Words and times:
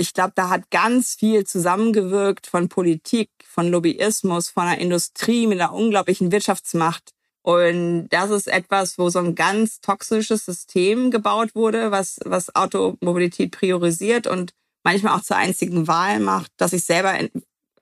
ich 0.00 0.14
glaube, 0.14 0.32
da 0.34 0.48
hat 0.48 0.70
ganz 0.70 1.14
viel 1.14 1.44
zusammengewirkt 1.44 2.46
von 2.46 2.68
Politik, 2.68 3.30
von 3.44 3.68
Lobbyismus, 3.68 4.48
von 4.48 4.66
der 4.66 4.78
Industrie 4.78 5.46
mit 5.46 5.60
einer 5.60 5.72
unglaublichen 5.72 6.32
Wirtschaftsmacht. 6.32 7.10
Und 7.42 8.08
das 8.08 8.30
ist 8.30 8.48
etwas, 8.48 8.98
wo 8.98 9.08
so 9.10 9.18
ein 9.18 9.34
ganz 9.34 9.80
toxisches 9.80 10.44
System 10.44 11.10
gebaut 11.10 11.54
wurde, 11.54 11.90
was, 11.90 12.18
was 12.24 12.54
Automobilität 12.54 13.52
priorisiert 13.52 14.26
und 14.26 14.52
manchmal 14.82 15.16
auch 15.16 15.22
zur 15.22 15.36
einzigen 15.36 15.86
Wahl 15.86 16.20
macht, 16.20 16.52
dass 16.56 16.72
ich 16.72 16.84
selber 16.84 17.10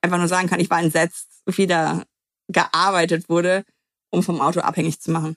einfach 0.00 0.18
nur 0.18 0.28
sagen 0.28 0.48
kann, 0.48 0.60
ich 0.60 0.70
war 0.70 0.80
entsetzt, 0.80 1.42
wie 1.46 1.66
da 1.66 2.04
gearbeitet 2.48 3.28
wurde, 3.28 3.64
um 4.10 4.22
vom 4.22 4.40
Auto 4.40 4.60
abhängig 4.60 5.00
zu 5.00 5.10
machen. 5.10 5.34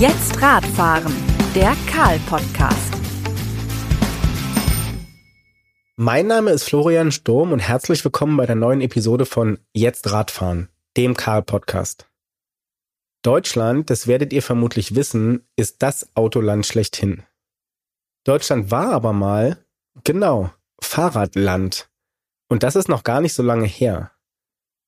Jetzt 0.00 0.42
Radfahren, 0.42 1.14
der 1.54 1.76
Karl-Podcast. 1.86 2.94
Mein 5.94 6.26
Name 6.26 6.50
ist 6.50 6.64
Florian 6.64 7.12
Sturm 7.12 7.52
und 7.52 7.60
herzlich 7.60 8.04
willkommen 8.04 8.36
bei 8.36 8.44
der 8.44 8.56
neuen 8.56 8.80
Episode 8.80 9.24
von 9.24 9.60
Jetzt 9.72 10.10
Radfahren, 10.10 10.68
dem 10.96 11.16
Karl-Podcast. 11.16 12.10
Deutschland, 13.22 13.88
das 13.88 14.08
werdet 14.08 14.32
ihr 14.32 14.42
vermutlich 14.42 14.96
wissen, 14.96 15.46
ist 15.54 15.80
das 15.82 16.08
Autoland 16.16 16.66
schlechthin. 16.66 17.22
Deutschland 18.24 18.72
war 18.72 18.90
aber 18.90 19.12
mal, 19.12 19.64
genau, 20.02 20.50
Fahrradland. 20.82 21.88
Und 22.48 22.64
das 22.64 22.74
ist 22.74 22.88
noch 22.88 23.04
gar 23.04 23.20
nicht 23.20 23.34
so 23.34 23.44
lange 23.44 23.66
her. 23.66 24.10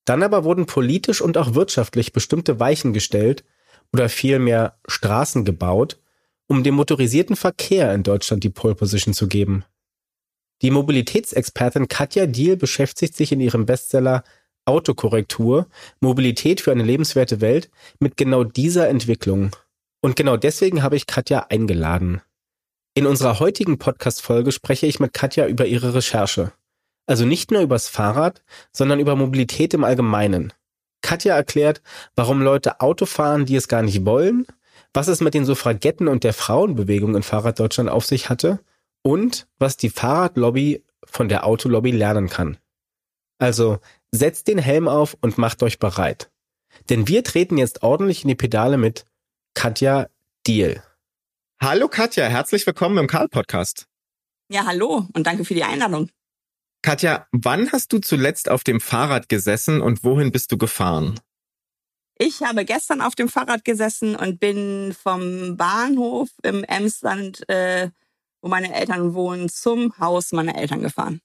Dann 0.05 0.25
aber 0.25 0.43
wurden 0.43 0.67
politisch 0.67 1.21
und 1.21 1.39
auch 1.39 1.55
wirtschaftlich 1.55 2.13
bestimmte 2.13 2.59
Weichen 2.59 2.93
gestellt, 2.93 3.45
oder 3.93 4.09
vielmehr 4.09 4.79
Straßen 4.89 5.45
gebaut, 5.45 5.99
um 6.47 6.63
dem 6.63 6.75
motorisierten 6.75 7.37
Verkehr 7.37 7.93
in 7.95 8.03
Deutschland 8.03 8.45
die 8.45 8.51
Pole 8.51 8.75
Position 8.75 9.15
zu 9.15 9.29
geben. 9.29 9.65
Die 10.63 10.71
Mobilitätsexpertin 10.71 11.89
Katja 11.89 12.27
Diel 12.27 12.57
beschäftigt 12.57 13.15
sich 13.15 13.33
in 13.33 13.41
ihrem 13.41 13.67
Bestseller 13.67 14.25
Autokorrektur, 14.65 15.69
Mobilität 16.01 16.61
für 16.61 16.73
eine 16.73 16.83
lebenswerte 16.83 17.41
Welt 17.41 17.71
mit 18.01 18.17
genau 18.17 18.43
dieser 18.43 18.89
Entwicklung. 18.89 19.55
Und 20.01 20.17
genau 20.17 20.37
deswegen 20.37 20.83
habe 20.83 20.97
ich 20.97 21.07
Katja 21.07 21.47
eingeladen. 21.51 22.21
In 22.95 23.07
unserer 23.07 23.39
heutigen 23.39 23.79
Podcast-Folge 23.79 24.53
spreche 24.53 24.87
ich 24.87 25.01
mit 25.01 25.13
Katja 25.13 25.47
über 25.47 25.67
ihre 25.67 25.95
Recherche. 25.95 26.53
Also 27.07 27.25
nicht 27.25 27.51
nur 27.51 27.61
übers 27.61 27.89
Fahrrad, 27.89 28.43
sondern 28.73 28.99
über 28.99 29.15
Mobilität 29.15 29.75
im 29.75 29.85
Allgemeinen. 29.85 30.53
Katja 31.03 31.35
erklärt, 31.35 31.83
warum 32.15 32.43
Leute 32.43 32.81
Auto 32.81 33.07
fahren, 33.07 33.47
die 33.47 33.57
es 33.57 33.69
gar 33.69 33.83
nicht 33.83 34.05
wollen, 34.05 34.47
was 34.93 35.09
es 35.09 35.21
mit 35.21 35.35
den 35.35 35.45
Suffragetten 35.45 36.09
und 36.09 36.25
der 36.25 36.33
Frauenbewegung 36.33 37.15
in 37.15 37.23
Fahrraddeutschland 37.23 37.89
auf 37.89 38.05
sich 38.05 38.29
hatte 38.29 38.61
und 39.03 39.47
was 39.59 39.77
die 39.77 39.91
Fahrradlobby 39.91 40.85
von 41.05 41.29
der 41.29 41.47
Autolobby 41.47 41.93
lernen 41.93 42.29
kann. 42.29 42.59
Also 43.39 43.79
setzt 44.11 44.49
den 44.49 44.59
Helm 44.59 44.89
auf 44.89 45.17
und 45.21 45.39
macht 45.39 45.63
euch 45.63 45.79
bereit. 45.79 46.31
Denn 46.91 47.09
wir 47.09 47.23
treten 47.25 47.59
jetzt 47.59 47.83
ordentlich 47.83 48.23
in 48.23 48.29
die 48.29 48.35
Pedale 48.35 48.77
mit 48.77 49.07
Katja 49.55 50.09
Deal. 50.47 50.83
Hallo 51.61 51.89
Katja, 51.89 52.27
herzlich 52.27 52.67
willkommen 52.67 52.99
im 52.99 53.07
Karl-Podcast. 53.07 53.87
Ja, 54.49 54.67
hallo 54.67 55.07
und 55.13 55.27
danke 55.27 55.45
für 55.45 55.55
die 55.55 55.65
Einladung. 55.65 56.11
Katja, 56.83 57.27
wann 57.33 57.73
hast 57.73 57.93
du 57.93 57.99
zuletzt 57.99 58.49
auf 58.49 58.65
dem 58.65 58.81
Fahrrad 58.81 59.29
gesessen 59.29 59.81
und 59.81 60.05
wohin 60.05 60.31
bist 60.31 60.53
du 60.53 60.59
gefahren? 60.59 61.19
Ich 62.19 62.43
habe 62.43 62.65
gestern 62.65 63.03
auf 63.03 63.15
dem 63.15 63.29
Fahrrad 63.29 63.65
gesessen 63.65 64.17
und 64.17 64.41
bin 64.41 64.95
vom 64.99 65.57
Bahnhof 65.57 66.31
im 66.43 66.65
Emsland, 66.65 67.47
äh, 67.49 67.91
wo 68.41 68.49
meine 68.49 68.75
Eltern 68.75 69.15
wohnen, 69.15 69.49
zum 69.49 69.99
Haus 69.99 70.33
meiner 70.33 70.57
Eltern 70.57 70.81
gefahren. 70.81 71.21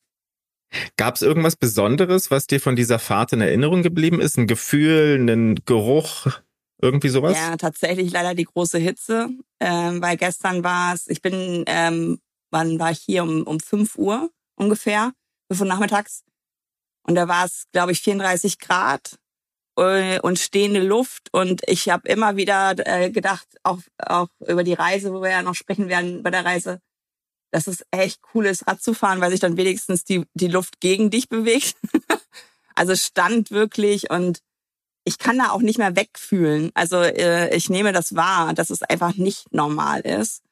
Gab 0.97 1.15
es 1.15 1.21
irgendwas 1.21 1.55
Besonderes, 1.55 2.31
was 2.31 2.47
dir 2.47 2.59
von 2.59 2.75
dieser 2.75 2.99
Fahrt 2.99 3.33
in 3.33 3.41
Erinnerung 3.41 3.83
geblieben 3.83 4.21
ist? 4.21 4.37
Ein 4.37 4.47
Gefühl, 4.47 5.17
einen 5.19 5.63
Geruch, 5.65 6.27
irgendwie 6.81 7.09
sowas? 7.09 7.37
Ja, 7.37 7.55
tatsächlich 7.57 8.11
leider 8.11 8.35
die 8.35 8.45
große 8.45 8.77
Hitze, 8.77 9.29
ähm, 9.59 10.01
weil 10.01 10.17
gestern 10.17 10.63
war 10.63 10.93
es, 10.93 11.07
ich 11.07 11.21
bin, 11.21 11.63
ähm, 11.67 12.19
wann 12.51 12.79
war 12.79 12.91
ich 12.91 12.99
hier 12.99 13.23
um, 13.23 13.43
um 13.43 13.59
5 13.59 13.97
Uhr 13.97 14.29
ungefähr 14.55 15.13
von 15.55 15.67
nachmittags. 15.67 16.23
Und 17.03 17.15
da 17.15 17.27
war 17.27 17.45
es, 17.45 17.65
glaube 17.71 17.91
ich, 17.91 18.01
34 18.01 18.59
Grad 18.59 19.17
äh, 19.77 20.19
und 20.19 20.39
stehende 20.39 20.81
Luft. 20.81 21.29
Und 21.31 21.61
ich 21.67 21.89
habe 21.89 22.07
immer 22.07 22.35
wieder 22.35 22.75
äh, 22.77 23.09
gedacht, 23.11 23.47
auch, 23.63 23.79
auch 23.97 24.27
über 24.47 24.63
die 24.63 24.73
Reise, 24.73 25.13
wo 25.13 25.21
wir 25.21 25.29
ja 25.31 25.41
noch 25.41 25.55
sprechen 25.55 25.89
werden 25.89 26.23
bei 26.23 26.29
der 26.29 26.45
Reise, 26.45 26.81
dass 27.51 27.67
es 27.67 27.85
echt 27.91 28.21
cool 28.33 28.45
ist, 28.45 28.67
Rad 28.67 28.81
zu 28.81 28.93
fahren, 28.93 29.21
weil 29.21 29.31
sich 29.31 29.39
dann 29.39 29.57
wenigstens 29.57 30.03
die, 30.03 30.25
die 30.33 30.47
Luft 30.47 30.79
gegen 30.79 31.09
dich 31.09 31.27
bewegt. 31.29 31.75
also 32.75 32.95
stand 32.95 33.51
wirklich 33.51 34.09
und 34.09 34.41
ich 35.03 35.17
kann 35.17 35.37
da 35.37 35.49
auch 35.49 35.61
nicht 35.61 35.79
mehr 35.79 35.95
wegfühlen. 35.95 36.71
Also 36.75 36.97
äh, 36.97 37.55
ich 37.55 37.69
nehme 37.69 37.91
das 37.91 38.15
wahr, 38.15 38.53
dass 38.53 38.69
es 38.69 38.83
einfach 38.83 39.15
nicht 39.15 39.51
normal 39.51 40.01
ist. 40.01 40.43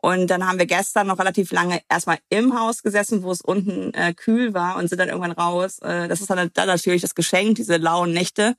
Und 0.00 0.28
dann 0.28 0.46
haben 0.46 0.58
wir 0.58 0.66
gestern 0.66 1.06
noch 1.06 1.18
relativ 1.18 1.52
lange 1.52 1.80
erstmal 1.88 2.18
im 2.28 2.58
Haus 2.58 2.82
gesessen, 2.82 3.22
wo 3.22 3.30
es 3.30 3.40
unten 3.40 3.94
äh, 3.94 4.14
kühl 4.14 4.52
war 4.52 4.76
und 4.76 4.88
sind 4.88 4.98
dann 4.98 5.08
irgendwann 5.08 5.32
raus. 5.32 5.78
Äh, 5.78 6.08
das 6.08 6.20
ist 6.20 6.30
dann, 6.30 6.50
dann 6.52 6.66
natürlich 6.66 7.02
das 7.02 7.14
Geschenk, 7.14 7.56
diese 7.56 7.76
lauen 7.76 8.12
Nächte. 8.12 8.56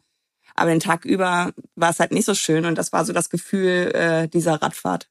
Aber 0.56 0.70
den 0.70 0.80
Tag 0.80 1.06
über 1.06 1.52
war 1.76 1.90
es 1.90 2.00
halt 2.00 2.12
nicht 2.12 2.26
so 2.26 2.34
schön 2.34 2.66
und 2.66 2.78
das 2.78 2.92
war 2.92 3.06
so 3.06 3.14
das 3.14 3.30
Gefühl 3.30 3.92
äh, 3.94 4.28
dieser 4.28 4.62
Radfahrt. 4.62 5.10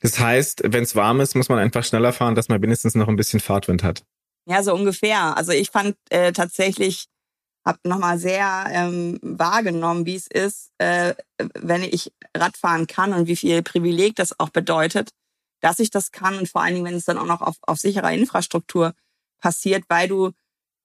Das 0.00 0.18
heißt, 0.18 0.62
wenn 0.64 0.84
es 0.84 0.96
warm 0.96 1.20
ist, 1.20 1.36
muss 1.36 1.50
man 1.50 1.58
einfach 1.58 1.84
schneller 1.84 2.12
fahren, 2.12 2.34
dass 2.34 2.48
man 2.48 2.62
wenigstens 2.62 2.94
noch 2.94 3.08
ein 3.08 3.16
bisschen 3.16 3.40
Fahrtwind 3.40 3.82
hat. 3.82 4.02
Ja, 4.46 4.62
so 4.62 4.74
ungefähr. 4.74 5.36
Also 5.36 5.52
ich 5.52 5.70
fand 5.70 5.96
äh, 6.08 6.32
tatsächlich, 6.32 7.06
habe 7.66 7.78
nochmal 7.84 8.18
sehr 8.18 8.64
ähm, 8.70 9.18
wahrgenommen, 9.20 10.06
wie 10.06 10.16
es 10.16 10.26
ist, 10.26 10.70
äh, 10.78 11.14
wenn 11.54 11.82
ich 11.82 12.10
Radfahren 12.34 12.86
kann 12.86 13.12
und 13.12 13.26
wie 13.26 13.36
viel 13.36 13.62
Privileg 13.62 14.16
das 14.16 14.40
auch 14.40 14.48
bedeutet, 14.48 15.10
dass 15.60 15.78
ich 15.78 15.90
das 15.90 16.12
kann 16.12 16.38
und 16.38 16.48
vor 16.48 16.62
allen 16.62 16.74
Dingen, 16.74 16.86
wenn 16.86 16.94
es 16.94 17.04
dann 17.04 17.18
auch 17.18 17.26
noch 17.26 17.40
auf, 17.40 17.56
auf 17.62 17.78
sicherer 17.78 18.12
Infrastruktur 18.12 18.94
passiert, 19.40 19.84
weil 19.88 20.08
du 20.08 20.32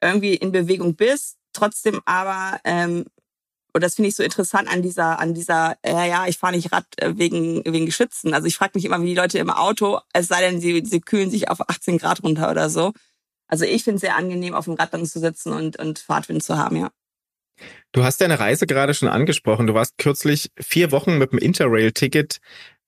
irgendwie 0.02 0.36
in 0.36 0.52
Bewegung 0.52 0.96
bist, 0.96 1.38
trotzdem 1.53 2.02
aber 2.06 2.59
ähm, 2.63 3.06
und 3.75 3.84
das 3.84 3.96
finde 3.96 4.08
ich 4.08 4.16
so 4.16 4.24
interessant 4.24 4.69
an 4.72 4.81
dieser, 4.81 5.19
an 5.19 5.34
dieser, 5.34 5.75
äh, 5.86 6.08
ja, 6.08 6.28
ich 6.28 6.38
fahre 6.38 6.56
nicht 6.56 6.72
Rad 6.72 6.86
äh, 6.96 7.18
wegen, 7.18 7.62
wegen 7.66 7.86
Geschützen. 7.86 8.34
Also 8.34 8.47
ich 8.47 8.56
frage 8.56 8.72
mich 8.75 8.86
immer, 8.86 9.02
wie 9.02 9.08
die 9.08 9.16
Leute 9.16 9.38
im 9.38 9.50
Auto, 9.50 10.00
es 10.13 10.30
sei 10.30 10.40
denn, 10.40 10.62
sie, 10.62 10.81
sie 10.86 11.02
kühlen 11.02 11.30
sich 11.30 11.50
auf 11.50 11.59
18 11.69 11.97
Grad 11.97 12.24
runter 12.24 12.50
oder 12.50 12.69
so. 12.69 12.94
Also 13.50 13.66
ich 13.66 13.84
finde 13.84 13.96
es 13.96 14.02
sehr 14.02 14.16
angenehm, 14.16 14.53
auf 14.53 14.63
dem 14.63 14.75
Rad 14.75 14.94
dann 14.94 15.06
zu 15.06 15.19
sitzen 15.19 15.52
und, 15.52 15.78
und 15.78 16.00
Fahrtwind 16.00 16.42
zu 16.42 16.57
haben, 16.57 16.78
ja. 16.78 16.90
Du 17.92 18.06
hast 18.06 18.22
deine 18.22 18.40
Reise 18.40 18.66
gerade 18.66 18.94
schon 18.94 19.09
angesprochen. 19.09 19.68
Du 19.68 19.74
warst 19.74 19.97
kürzlich 19.97 20.52
vier 20.57 20.94
Wochen 20.94 21.18
mit 21.18 21.34
dem 21.34 21.40
Interrail-Ticket 21.40 22.40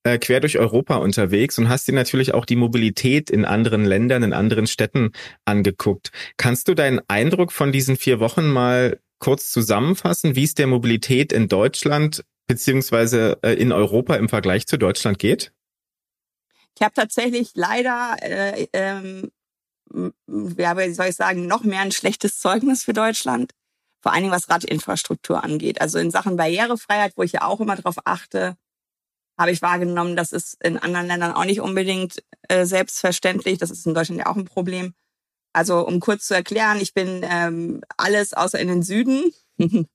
äh, 0.03 0.18
quer 0.18 0.40
durch 0.40 0.58
Europa 0.58 0.97
unterwegs 0.97 1.58
und 1.58 1.69
hast 1.69 1.88
dir 1.88 1.94
natürlich 1.94 2.34
auch 2.34 2.46
die 2.46 2.56
Mobilität 2.56 3.30
in 3.30 3.46
anderen 3.46 3.85
Ländern, 3.85 4.24
in 4.24 4.34
anderen 4.34 4.68
Städten 4.68 5.12
angeguckt. 5.46 6.12
Kannst 6.38 6.68
du 6.68 6.74
deinen 6.74 7.02
Eindruck 7.08 7.52
von 7.52 7.72
diesen 7.72 7.97
vier 7.97 8.19
Wochen 8.19 8.47
mal 8.47 9.00
kurz 9.19 9.52
zusammenfassen, 9.52 10.36
wie 10.36 10.44
es 10.44 10.53
der 10.53 10.68
Mobilität 10.68 11.34
in 11.34 11.47
Deutschland 11.47 12.24
beziehungsweise 12.47 13.40
äh, 13.44 13.53
in 13.53 13.72
Europa 13.72 14.16
im 14.16 14.30
Vergleich 14.30 14.68
zu 14.68 14.78
Deutschland 14.78 15.19
geht? 15.19 15.52
Ich 16.75 16.81
habe 16.81 16.94
tatsächlich 16.94 17.52
leider, 17.56 18.16
äh, 18.22 18.68
ähm, 18.74 19.31
ja, 20.28 20.78
wie 20.78 20.94
soll 20.94 21.07
ich 21.07 21.16
sagen, 21.16 21.47
noch 21.47 21.63
mehr 21.63 21.81
ein 21.81 21.91
schlechtes 21.91 22.40
Zeugnis 22.40 22.84
für 22.84 22.94
Deutschland. 22.94 23.52
Vor 24.02 24.13
allen 24.13 24.24
Dingen 24.24 24.34
was 24.34 24.50
Radinfrastruktur 24.50 25.44
angeht. 25.44 25.81
Also 25.81 25.98
in 25.98 26.12
Sachen 26.12 26.38
Barrierefreiheit, 26.38 27.13
wo 27.16 27.24
ich 27.24 27.31
ja 27.31 27.42
auch 27.42 27.60
immer 27.60 27.75
darauf 27.75 27.95
achte, 28.06 28.56
habe 29.38 29.51
ich 29.51 29.62
wahrgenommen, 29.62 30.16
das 30.16 30.31
ist 30.31 30.57
in 30.63 30.78
anderen 30.78 31.07
Ländern 31.07 31.34
auch 31.34 31.45
nicht 31.45 31.62
unbedingt 31.62 32.24
äh, 32.50 32.66
selbstverständlich. 32.66 33.60
Das 33.60 33.69
ist 33.69 33.86
in 33.86 33.94
Deutschland 33.94 34.19
ja 34.19 34.28
auch 34.28 34.36
ein 34.36 34.45
Problem. 34.45 34.94
Also 35.54 35.86
um 35.88 36.00
kurz 36.00 36.28
zu 36.28 36.34
erklären, 36.34 36.80
ich 36.81 36.94
bin 36.94 37.22
ähm, 37.24 37.81
alles 37.98 38.34
außer 38.34 38.60
in 38.60 38.68
den 38.68 38.84
Süden. 38.84 39.31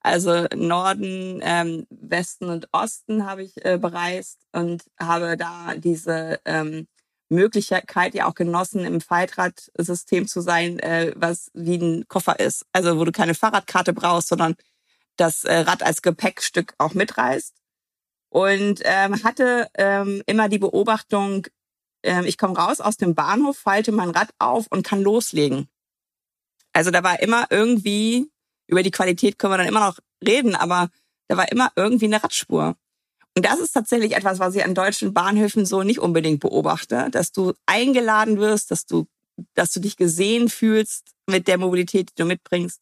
also 0.00 0.46
Norden, 0.54 1.40
ähm, 1.42 1.86
Westen 1.90 2.48
und 2.48 2.68
Osten 2.72 3.26
habe 3.26 3.42
ich 3.42 3.64
äh, 3.64 3.78
bereist 3.78 4.38
und 4.52 4.84
habe 5.00 5.36
da 5.36 5.74
diese 5.76 6.40
ähm, 6.44 6.86
Möglichkeit 7.30 8.14
ja 8.14 8.26
auch 8.26 8.34
genossen, 8.34 8.84
im 8.84 9.00
Faltradsystem 9.00 10.28
zu 10.28 10.42
sein, 10.42 10.78
äh, 10.80 11.12
was 11.16 11.50
wie 11.54 11.76
ein 11.76 12.08
Koffer 12.08 12.38
ist. 12.38 12.66
Also 12.72 12.98
wo 12.98 13.04
du 13.04 13.12
keine 13.12 13.34
Fahrradkarte 13.34 13.94
brauchst, 13.94 14.28
sondern 14.28 14.54
das 15.16 15.44
äh, 15.44 15.58
Rad 15.58 15.82
als 15.82 16.02
Gepäckstück 16.02 16.74
auch 16.78 16.94
mitreißt 16.94 17.61
und 18.32 18.80
ähm, 18.84 19.22
hatte 19.24 19.68
ähm, 19.74 20.22
immer 20.24 20.48
die 20.48 20.58
Beobachtung, 20.58 21.46
ähm, 22.02 22.24
ich 22.24 22.38
komme 22.38 22.56
raus 22.56 22.80
aus 22.80 22.96
dem 22.96 23.14
Bahnhof, 23.14 23.58
falte 23.58 23.92
mein 23.92 24.08
Rad 24.08 24.30
auf 24.38 24.66
und 24.70 24.86
kann 24.86 25.02
loslegen. 25.02 25.68
Also 26.72 26.90
da 26.90 27.04
war 27.04 27.20
immer 27.20 27.46
irgendwie 27.50 28.30
Über 28.68 28.82
die 28.82 28.90
Qualität 28.90 29.38
können 29.38 29.52
wir 29.52 29.58
dann 29.58 29.66
immer 29.66 29.86
noch 29.86 29.98
reden, 30.26 30.54
aber 30.56 30.88
da 31.28 31.36
war 31.36 31.52
immer 31.52 31.72
irgendwie 31.76 32.06
eine 32.06 32.24
Radspur. 32.24 32.74
Und 33.36 33.44
das 33.44 33.60
ist 33.60 33.72
tatsächlich 33.72 34.16
etwas, 34.16 34.38
was 34.38 34.54
ich 34.54 34.64
an 34.64 34.74
deutschen 34.74 35.12
Bahnhöfen 35.12 35.66
so 35.66 35.82
nicht 35.82 35.98
unbedingt 35.98 36.40
beobachte, 36.40 37.08
dass 37.10 37.32
du 37.32 37.52
eingeladen 37.66 38.38
wirst, 38.38 38.70
dass 38.70 38.86
du, 38.86 39.06
dass 39.52 39.72
du 39.72 39.80
dich 39.80 39.98
gesehen 39.98 40.48
fühlst 40.48 41.12
mit 41.26 41.48
der 41.48 41.58
Mobilität, 41.58 42.10
die 42.10 42.22
du 42.22 42.24
mitbringst. 42.24 42.80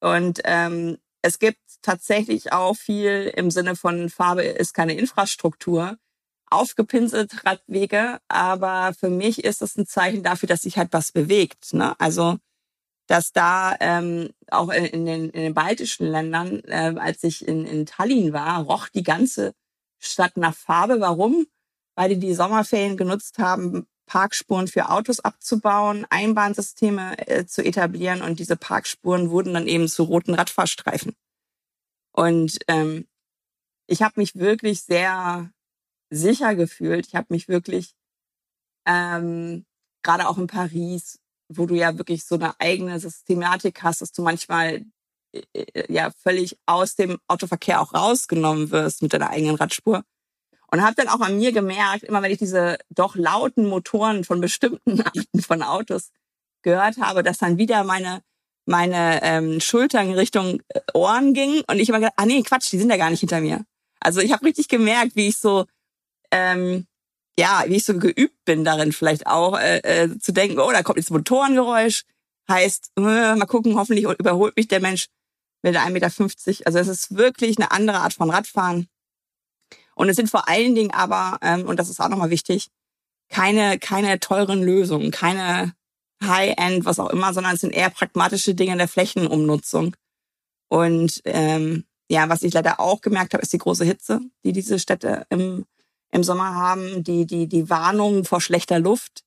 Und 0.00 0.40
ähm, 0.44 0.96
es 1.24 1.38
gibt 1.38 1.58
tatsächlich 1.80 2.52
auch 2.52 2.76
viel 2.76 3.32
im 3.34 3.50
Sinne 3.50 3.76
von 3.76 4.10
Farbe 4.10 4.42
ist 4.42 4.74
keine 4.74 4.92
Infrastruktur, 4.92 5.96
aufgepinselt 6.50 7.46
Radwege, 7.46 8.18
aber 8.28 8.92
für 8.92 9.08
mich 9.08 9.42
ist 9.42 9.62
das 9.62 9.74
ein 9.76 9.86
Zeichen 9.86 10.22
dafür, 10.22 10.48
dass 10.48 10.62
sich 10.62 10.76
halt 10.76 10.92
was 10.92 11.12
bewegt. 11.12 11.72
Ne? 11.72 11.98
Also 11.98 12.36
dass 13.06 13.32
da 13.32 13.74
ähm, 13.80 14.30
auch 14.50 14.68
in, 14.68 14.84
in, 14.84 15.06
den, 15.06 15.30
in 15.30 15.42
den 15.42 15.54
baltischen 15.54 16.06
Ländern, 16.06 16.60
äh, 16.64 16.94
als 16.98 17.24
ich 17.24 17.48
in, 17.48 17.64
in 17.64 17.86
Tallinn 17.86 18.34
war, 18.34 18.62
roch 18.62 18.88
die 18.88 19.02
ganze 19.02 19.54
Stadt 19.98 20.36
nach 20.36 20.54
Farbe. 20.54 21.00
Warum? 21.00 21.46
Weil 21.96 22.10
die 22.10 22.18
die 22.18 22.34
Sommerferien 22.34 22.98
genutzt 22.98 23.38
haben, 23.38 23.86
Parkspuren 24.06 24.68
für 24.68 24.90
Autos 24.90 25.20
abzubauen, 25.20 26.06
Einbahnsysteme 26.10 27.26
äh, 27.26 27.46
zu 27.46 27.64
etablieren 27.64 28.22
und 28.22 28.38
diese 28.38 28.56
Parkspuren 28.56 29.30
wurden 29.30 29.54
dann 29.54 29.66
eben 29.66 29.88
zu 29.88 30.04
roten 30.04 30.34
Radfahrstreifen. 30.34 31.14
Und 32.12 32.58
ähm, 32.68 33.06
ich 33.86 34.02
habe 34.02 34.20
mich 34.20 34.34
wirklich 34.36 34.82
sehr 34.82 35.50
sicher 36.10 36.54
gefühlt. 36.54 37.06
Ich 37.06 37.14
habe 37.14 37.26
mich 37.30 37.48
wirklich 37.48 37.94
ähm, 38.86 39.64
gerade 40.02 40.28
auch 40.28 40.38
in 40.38 40.46
Paris 40.46 41.18
wo 41.48 41.66
du 41.66 41.74
ja 41.74 41.96
wirklich 41.98 42.24
so 42.24 42.36
eine 42.36 42.58
eigene 42.60 42.98
Systematik 42.98 43.82
hast, 43.82 44.00
dass 44.00 44.12
du 44.12 44.22
manchmal 44.22 44.84
äh, 45.32 45.42
äh, 45.52 45.92
ja 45.92 46.10
völlig 46.10 46.58
aus 46.66 46.94
dem 46.94 47.18
Autoverkehr 47.28 47.80
auch 47.80 47.94
rausgenommen 47.94 48.70
wirst 48.70 49.02
mit 49.02 49.12
deiner 49.12 49.30
eigenen 49.30 49.56
Radspur. 49.56 50.04
Und 50.74 50.82
habe 50.82 50.96
dann 50.96 51.06
auch 51.06 51.20
an 51.20 51.38
mir 51.38 51.52
gemerkt, 51.52 52.02
immer 52.02 52.20
wenn 52.20 52.32
ich 52.32 52.38
diese 52.38 52.78
doch 52.90 53.14
lauten 53.14 53.68
Motoren 53.68 54.24
von 54.24 54.40
bestimmten 54.40 55.00
Arten 55.02 55.40
von 55.40 55.62
Autos 55.62 56.10
gehört 56.62 56.98
habe, 56.98 57.22
dass 57.22 57.38
dann 57.38 57.58
wieder 57.58 57.84
meine 57.84 58.22
meine 58.66 59.22
ähm, 59.22 59.60
Schultern 59.60 60.08
in 60.08 60.14
Richtung 60.14 60.60
äh, 60.68 60.80
Ohren 60.92 61.32
gingen 61.32 61.62
und 61.68 61.78
ich 61.78 61.90
immer 61.90 61.98
gedacht, 61.98 62.14
ah 62.16 62.26
nee, 62.26 62.42
Quatsch, 62.42 62.72
die 62.72 62.78
sind 62.78 62.90
ja 62.90 62.96
gar 62.96 63.10
nicht 63.10 63.20
hinter 63.20 63.40
mir. 63.40 63.64
Also 64.00 64.18
ich 64.18 64.32
habe 64.32 64.44
richtig 64.46 64.66
gemerkt, 64.66 65.14
wie 65.14 65.28
ich 65.28 65.38
so 65.38 65.66
ähm, 66.32 66.88
ja, 67.38 67.62
wie 67.68 67.76
ich 67.76 67.84
so 67.84 67.96
geübt 67.96 68.44
bin 68.44 68.64
darin 68.64 68.90
vielleicht 68.90 69.28
auch, 69.28 69.56
äh, 69.56 69.78
äh, 69.78 70.18
zu 70.18 70.32
denken, 70.32 70.58
oh, 70.58 70.72
da 70.72 70.82
kommt 70.82 70.98
jetzt 70.98 71.12
Motorengeräusch, 71.12 72.02
heißt, 72.50 72.90
äh, 72.96 73.00
mal 73.00 73.46
gucken, 73.46 73.76
hoffentlich 73.76 74.06
überholt 74.06 74.56
mich 74.56 74.66
der 74.66 74.80
Mensch 74.80 75.06
mit 75.62 75.76
1,50 75.76 75.90
Meter. 75.92 76.66
Also 76.66 76.78
es 76.80 76.88
ist 76.88 77.16
wirklich 77.16 77.58
eine 77.58 77.70
andere 77.70 77.98
Art 77.98 78.14
von 78.14 78.28
Radfahren. 78.28 78.88
Und 79.94 80.08
es 80.08 80.16
sind 80.16 80.30
vor 80.30 80.48
allen 80.48 80.74
Dingen 80.74 80.92
aber, 80.92 81.38
ähm, 81.42 81.66
und 81.66 81.78
das 81.78 81.88
ist 81.88 82.00
auch 82.00 82.08
nochmal 82.08 82.30
wichtig, 82.30 82.70
keine, 83.28 83.78
keine 83.78 84.20
teuren 84.20 84.62
Lösungen, 84.62 85.10
keine 85.10 85.74
High-End, 86.22 86.84
was 86.84 86.98
auch 86.98 87.10
immer, 87.10 87.32
sondern 87.32 87.54
es 87.54 87.60
sind 87.60 87.72
eher 87.72 87.90
pragmatische 87.90 88.54
Dinge 88.54 88.76
der 88.76 88.88
Flächenumnutzung. 88.88 89.96
Und 90.68 91.20
ähm, 91.24 91.84
ja, 92.08 92.28
was 92.28 92.42
ich 92.42 92.52
leider 92.52 92.80
auch 92.80 93.00
gemerkt 93.00 93.34
habe, 93.34 93.42
ist 93.42 93.52
die 93.52 93.58
große 93.58 93.84
Hitze, 93.84 94.20
die 94.44 94.52
diese 94.52 94.78
Städte 94.78 95.26
im 95.30 95.64
im 96.14 96.22
Sommer 96.22 96.54
haben, 96.54 97.02
die, 97.02 97.26
die, 97.26 97.48
die 97.48 97.68
Warnungen 97.68 98.24
vor 98.24 98.40
schlechter 98.40 98.78
Luft. 98.78 99.24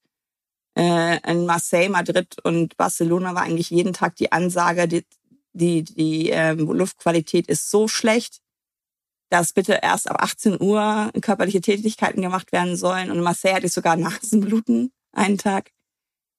Äh, 0.78 1.20
in 1.30 1.46
Marseille, 1.46 1.90
Madrid 1.90 2.38
und 2.44 2.78
Barcelona 2.78 3.36
war 3.36 3.42
eigentlich 3.42 3.70
jeden 3.70 3.92
Tag 3.92 4.16
die 4.16 4.32
Ansage, 4.32 4.88
die, 4.88 5.04
die, 5.52 5.84
die 5.84 6.30
ähm, 6.30 6.60
Luftqualität 6.60 7.48
ist 7.48 7.70
so 7.70 7.90
schlecht, 7.90 8.40
dass 9.30 9.54
bitte 9.54 9.80
erst 9.82 10.10
ab 10.10 10.22
18 10.22 10.62
Uhr 10.62 11.12
körperliche 11.22 11.62
Tätigkeiten 11.62 12.22
gemacht 12.22 12.52
werden 12.52 12.78
sollen. 12.78 13.12
Und 13.12 13.18
in 13.18 13.24
Marseille 13.24 13.56
hatte 13.56 13.66
ich 13.66 13.74
sogar 13.74 13.96
Nasenbluten 13.96 14.92
einen 15.12 15.38
Tag, 15.38 15.72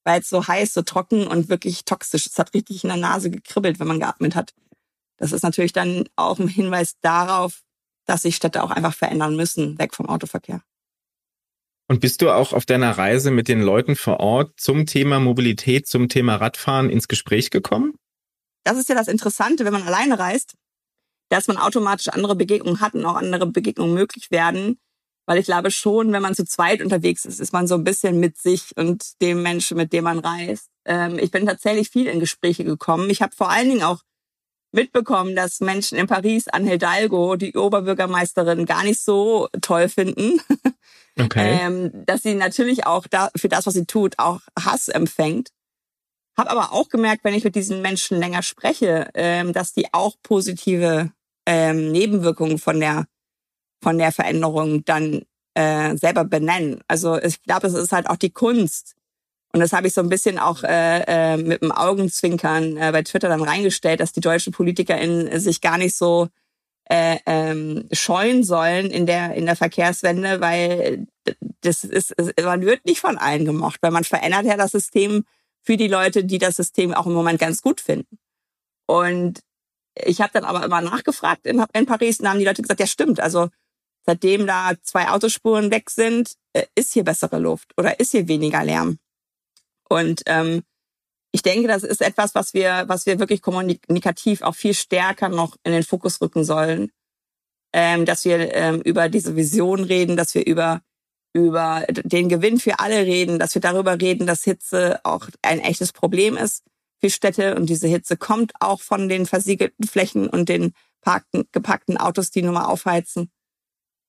weil 0.03 0.21
es 0.21 0.29
so 0.29 0.47
heiß, 0.47 0.73
so 0.73 0.81
trocken 0.81 1.27
und 1.27 1.49
wirklich 1.49 1.85
toxisch. 1.85 2.25
Es 2.25 2.39
hat 2.39 2.53
richtig 2.53 2.83
in 2.83 2.89
der 2.89 2.97
Nase 2.97 3.29
gekribbelt, 3.29 3.79
wenn 3.79 3.87
man 3.87 3.99
geatmet 3.99 4.35
hat. 4.35 4.53
Das 5.17 5.31
ist 5.31 5.43
natürlich 5.43 5.73
dann 5.73 6.05
auch 6.15 6.39
ein 6.39 6.47
Hinweis 6.47 6.95
darauf, 7.01 7.61
dass 8.05 8.23
sich 8.23 8.35
Städte 8.35 8.63
auch 8.63 8.71
einfach 8.71 8.93
verändern 8.93 9.35
müssen, 9.35 9.77
weg 9.77 9.93
vom 9.93 10.07
Autoverkehr. 10.07 10.61
Und 11.87 12.01
bist 12.01 12.21
du 12.21 12.29
auch 12.29 12.53
auf 12.53 12.65
deiner 12.65 12.97
Reise 12.97 13.31
mit 13.31 13.47
den 13.47 13.61
Leuten 13.61 13.95
vor 13.95 14.19
Ort 14.19 14.59
zum 14.59 14.85
Thema 14.85 15.19
Mobilität, 15.19 15.87
zum 15.87 16.07
Thema 16.07 16.35
Radfahren 16.35 16.89
ins 16.89 17.07
Gespräch 17.07 17.49
gekommen? 17.49 17.95
Das 18.63 18.77
ist 18.77 18.89
ja 18.89 18.95
das 18.95 19.07
Interessante, 19.07 19.65
wenn 19.65 19.73
man 19.73 19.83
alleine 19.83 20.19
reist, 20.19 20.55
dass 21.29 21.47
man 21.47 21.57
automatisch 21.57 22.09
andere 22.09 22.35
Begegnungen 22.35 22.81
hat 22.81 22.93
und 22.93 23.05
auch 23.05 23.15
andere 23.15 23.47
Begegnungen 23.47 23.93
möglich 23.93 24.31
werden. 24.31 24.79
Weil 25.25 25.37
ich 25.37 25.45
glaube 25.45 25.69
schon, 25.69 26.11
wenn 26.11 26.23
man 26.23 26.33
zu 26.33 26.43
zweit 26.43 26.81
unterwegs 26.81 27.23
ist, 27.23 27.39
ist 27.39 27.53
man 27.53 27.67
so 27.67 27.75
ein 27.75 27.83
bisschen 27.83 28.19
mit 28.19 28.37
sich 28.37 28.75
und 28.75 29.21
dem 29.21 29.43
Menschen, 29.43 29.77
mit 29.77 29.93
dem 29.93 30.05
man 30.05 30.19
reist. 30.19 30.69
Ähm, 30.85 31.19
ich 31.19 31.29
bin 31.29 31.45
tatsächlich 31.45 31.89
viel 31.89 32.07
in 32.07 32.19
Gespräche 32.19 32.63
gekommen. 32.63 33.09
Ich 33.11 33.21
habe 33.21 33.35
vor 33.35 33.51
allen 33.51 33.69
Dingen 33.69 33.83
auch 33.83 34.01
mitbekommen, 34.71 35.35
dass 35.35 35.59
Menschen 35.59 35.97
in 35.97 36.07
Paris 36.07 36.47
an 36.47 36.65
Hidalgo, 36.65 37.35
die 37.35 37.55
Oberbürgermeisterin, 37.55 38.65
gar 38.65 38.83
nicht 38.83 39.01
so 39.01 39.47
toll 39.61 39.89
finden. 39.89 40.41
Okay. 41.19 41.59
ähm, 41.63 41.91
dass 42.05 42.21
sie 42.21 42.33
natürlich 42.33 42.85
auch 42.85 43.05
da, 43.05 43.29
für 43.35 43.49
das, 43.49 43.65
was 43.65 43.73
sie 43.73 43.85
tut, 43.85 44.17
auch 44.19 44.39
Hass 44.57 44.87
empfängt. 44.87 45.49
Hab 46.37 46.49
aber 46.49 46.71
auch 46.71 46.87
gemerkt, 46.87 47.25
wenn 47.25 47.33
ich 47.33 47.43
mit 47.43 47.55
diesen 47.55 47.81
Menschen 47.81 48.17
länger 48.17 48.41
spreche, 48.41 49.09
ähm, 49.15 49.51
dass 49.51 49.73
die 49.73 49.93
auch 49.93 50.15
positive 50.23 51.11
ähm, 51.45 51.91
Nebenwirkungen 51.91 52.57
von 52.57 52.79
der 52.79 53.05
von 53.81 53.97
der 53.97 54.11
Veränderung 54.11 54.83
dann 54.83 55.21
äh, 55.53 55.95
selber 55.95 56.25
benennen. 56.25 56.81
Also 56.87 57.17
ich 57.17 57.41
glaube, 57.43 57.67
es 57.67 57.73
ist 57.73 57.93
halt 57.93 58.09
auch 58.09 58.17
die 58.17 58.31
Kunst, 58.31 58.95
und 59.51 59.61
das 59.61 59.73
habe 59.73 59.87
ich 59.87 59.93
so 59.93 60.01
ein 60.01 60.09
bisschen 60.09 60.37
auch 60.37 60.63
äh, 60.63 61.03
äh, 61.07 61.37
mit 61.37 61.61
dem 61.61 61.71
Augenzwinkern 61.71 62.77
äh, 62.77 62.91
bei 62.91 63.01
Twitter 63.01 63.29
dann 63.29 63.41
reingestellt, 63.41 63.99
dass 63.99 64.11
die 64.11 64.21
deutschen 64.21 64.53
PolitikerInnen 64.53 65.39
sich 65.39 65.59
gar 65.61 65.77
nicht 65.77 65.95
so 65.95 66.27
äh, 66.85 67.17
ähm, 67.25 67.87
scheuen 67.91 68.43
sollen 68.43 68.87
in 68.87 69.05
der 69.05 69.33
in 69.35 69.45
der 69.45 69.55
Verkehrswende, 69.55 70.41
weil 70.41 71.07
das 71.61 71.83
ist 71.83 72.13
man 72.41 72.61
wird 72.61 72.85
nicht 72.85 72.99
von 72.99 73.17
allen 73.17 73.45
gemocht, 73.45 73.79
weil 73.81 73.91
man 73.91 74.03
verändert 74.03 74.45
ja 74.45 74.57
das 74.57 74.71
System 74.71 75.23
für 75.63 75.77
die 75.77 75.87
Leute, 75.87 76.23
die 76.23 76.37
das 76.37 76.55
System 76.55 76.93
auch 76.93 77.07
im 77.07 77.13
Moment 77.13 77.39
ganz 77.39 77.61
gut 77.61 77.81
finden. 77.81 78.17
Und 78.87 79.39
ich 80.05 80.21
habe 80.21 80.31
dann 80.33 80.45
aber 80.45 80.63
immer 80.63 80.81
nachgefragt 80.81 81.45
in, 81.45 81.63
in 81.73 81.85
Paris 81.85 82.19
und 82.19 82.29
haben 82.29 82.39
die 82.39 82.45
Leute 82.45 82.61
gesagt, 82.61 82.79
ja 82.79 82.87
stimmt, 82.87 83.19
also 83.19 83.49
seitdem 84.05 84.47
da 84.47 84.73
zwei 84.81 85.09
Autospuren 85.09 85.71
weg 85.71 85.89
sind, 85.89 86.33
äh, 86.53 86.65
ist 86.75 86.93
hier 86.93 87.03
bessere 87.03 87.39
Luft 87.39 87.73
oder 87.77 87.99
ist 87.99 88.11
hier 88.11 88.27
weniger 88.27 88.63
Lärm. 88.63 88.97
Und 89.87 90.23
ähm, 90.25 90.63
ich 91.31 91.41
denke, 91.41 91.67
das 91.67 91.83
ist 91.83 92.01
etwas, 92.01 92.33
was 92.35 92.53
wir, 92.53 92.85
was 92.87 93.05
wir 93.05 93.19
wirklich 93.19 93.41
kommunikativ 93.41 94.41
auch 94.41 94.55
viel 94.55 94.73
stärker 94.73 95.29
noch 95.29 95.57
in 95.63 95.71
den 95.71 95.83
Fokus 95.83 96.21
rücken 96.21 96.43
sollen. 96.43 96.91
Ähm, 97.71 98.05
dass 98.05 98.25
wir 98.25 98.51
ähm, 98.55 98.81
über 98.81 99.09
diese 99.09 99.35
Vision 99.35 99.83
reden, 99.83 100.17
dass 100.17 100.33
wir 100.33 100.45
über 100.45 100.81
über 101.33 101.85
den 101.89 102.27
Gewinn 102.27 102.59
für 102.59 102.79
alle 102.79 103.05
reden, 103.05 103.37
dass 103.37 103.53
wir 103.53 103.61
darüber 103.61 104.01
reden, 104.01 104.25
dass 104.25 104.43
Hitze 104.43 104.99
auch 105.03 105.27
ein 105.43 105.59
echtes 105.59 105.93
Problem 105.93 106.35
ist 106.35 106.63
für 106.99 107.09
Städte 107.09 107.55
und 107.55 107.67
diese 107.69 107.87
Hitze 107.87 108.17
kommt 108.17 108.53
auch 108.59 108.81
von 108.81 109.09
den 109.09 109.25
versiegelten 109.25 109.87
Flächen 109.87 110.29
und 110.29 110.49
den 110.49 110.73
parkten, 111.01 111.47
gepackten 111.51 111.97
Autos, 111.97 112.31
die 112.31 112.41
nur 112.41 112.53
mal 112.53 112.65
aufheizen. 112.65 113.31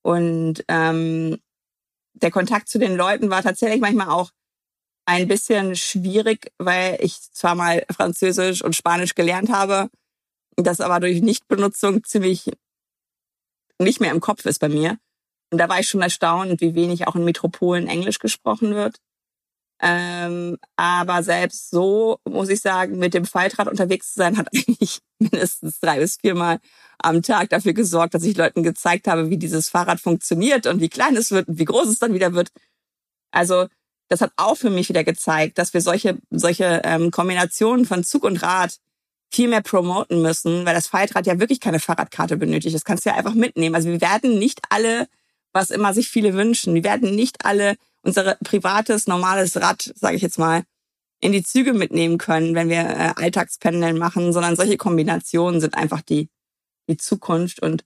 Und 0.03 0.65
ähm, 0.69 1.39
der 2.15 2.31
Kontakt 2.31 2.69
zu 2.69 2.79
den 2.79 2.97
Leuten 2.97 3.31
war 3.31 3.43
tatsächlich 3.43 3.81
manchmal 3.81 4.09
auch 4.09 4.31
ein 5.07 5.29
bisschen 5.29 5.77
schwierig, 5.77 6.53
weil 6.59 6.99
ich 7.01 7.21
zwar 7.33 7.55
mal 7.55 7.85
Französisch 7.91 8.63
und 8.63 8.77
Spanisch 8.77 9.15
gelernt 9.15 9.51
habe, 9.51 9.91
das 10.57 10.81
aber 10.81 11.01
durch 11.01 11.21
Nichtbenutzung 11.21 12.05
ziemlich 12.05 12.51
nicht 13.79 14.01
mehr 14.01 14.13
im 14.13 14.21
Kopf 14.21 14.45
ist 14.45 14.59
bei 14.59 14.69
mir. 14.69 14.99
Und 15.51 15.59
da 15.59 15.69
war 15.69 15.81
ich 15.81 15.89
schon 15.89 16.03
erstaunt, 16.03 16.61
wie 16.61 16.75
wenig 16.75 17.09
auch 17.09 17.17
in 17.17 17.25
Metropolen 17.25 17.89
Englisch 17.89 18.19
gesprochen 18.19 18.75
wird. 18.75 19.01
Ähm, 19.83 20.59
aber 20.77 21.23
selbst 21.23 21.71
so, 21.71 22.19
muss 22.29 22.51
ich 22.51 22.61
sagen, 22.61 22.99
mit 22.99 23.15
dem 23.15 23.25
Faltrad 23.25 23.67
unterwegs 23.67 24.13
zu 24.13 24.21
sein, 24.21 24.37
hat 24.37 24.49
eigentlich 24.55 25.01
mindestens 25.19 25.81
drei 25.81 26.01
bis 26.01 26.17
viermal 26.17 26.59
am 26.99 27.23
Tag 27.23 27.49
dafür 27.49 27.73
gesorgt, 27.73 28.15
dass 28.15 28.25
ich 28.25 28.37
Leuten 28.37 28.63
gezeigt 28.63 29.09
habe, 29.09 29.31
wie 29.31 29.39
dieses 29.39 29.71
Fahrrad 29.71 30.01
funktioniert 30.01 30.67
und 30.67 30.81
wie 30.81 30.91
klein 30.91 31.17
es 31.17 31.31
wird 31.31 31.49
und 31.49 31.59
wie 31.59 31.65
groß 31.65 31.89
es 31.89 31.99
dann 31.99 32.13
wieder 32.13 32.35
wird. 32.35 32.51
Also 33.31 33.69
das 34.09 34.21
hat 34.21 34.33
auch 34.37 34.57
für 34.57 34.71
mich 34.71 34.89
wieder 34.89 35.05
gezeigt, 35.05 35.57
dass 35.57 35.73
wir 35.73 35.81
solche, 35.81 36.19
solche 36.31 36.83
ähm, 36.85 37.11
Kombinationen 37.11 37.87
von 37.87 38.05
Zug 38.05 38.25
und 38.25 38.43
Rad 38.43 38.77
viel 39.33 39.49
mehr 39.49 39.63
promoten 39.63 40.21
müssen, 40.21 40.67
weil 40.67 40.75
das 40.75 40.89
Faltrad 40.89 41.27
ja 41.27 41.39
wirklich 41.39 41.61
keine 41.61 41.79
Fahrradkarte 41.79 42.37
benötigt. 42.37 42.75
Das 42.75 42.85
kannst 42.85 43.07
du 43.07 43.11
ja 43.11 43.17
einfach 43.17 43.35
mitnehmen. 43.35 43.77
Also 43.77 43.89
wir 43.89 44.01
werden 44.01 44.39
nicht 44.39 44.61
alle, 44.69 45.07
was 45.53 45.71
immer 45.71 45.95
sich 45.95 46.09
viele 46.09 46.35
wünschen, 46.35 46.75
wir 46.75 46.85
werden 46.85 47.15
nicht 47.15 47.45
alle 47.45 47.77
unser 48.03 48.37
privates, 48.45 49.07
normales 49.07 49.57
Rad, 49.57 49.93
sage 49.95 50.17
ich 50.17 50.23
jetzt 50.23 50.39
mal, 50.39 50.65
in 51.21 51.33
die 51.33 51.43
Züge 51.43 51.73
mitnehmen 51.73 52.19
können, 52.19 52.55
wenn 52.55 52.69
wir 52.69 52.81
äh, 52.81 53.13
Alltagspendeln 53.17 53.99
machen, 53.99 54.33
sondern 54.33 54.57
solche 54.57 54.79
Kombinationen 54.79 55.61
sind 55.61 55.75
einfach 55.75 56.01
die, 56.01 56.31
die 56.89 56.97
Zukunft. 56.97 57.61
Und 57.61 57.85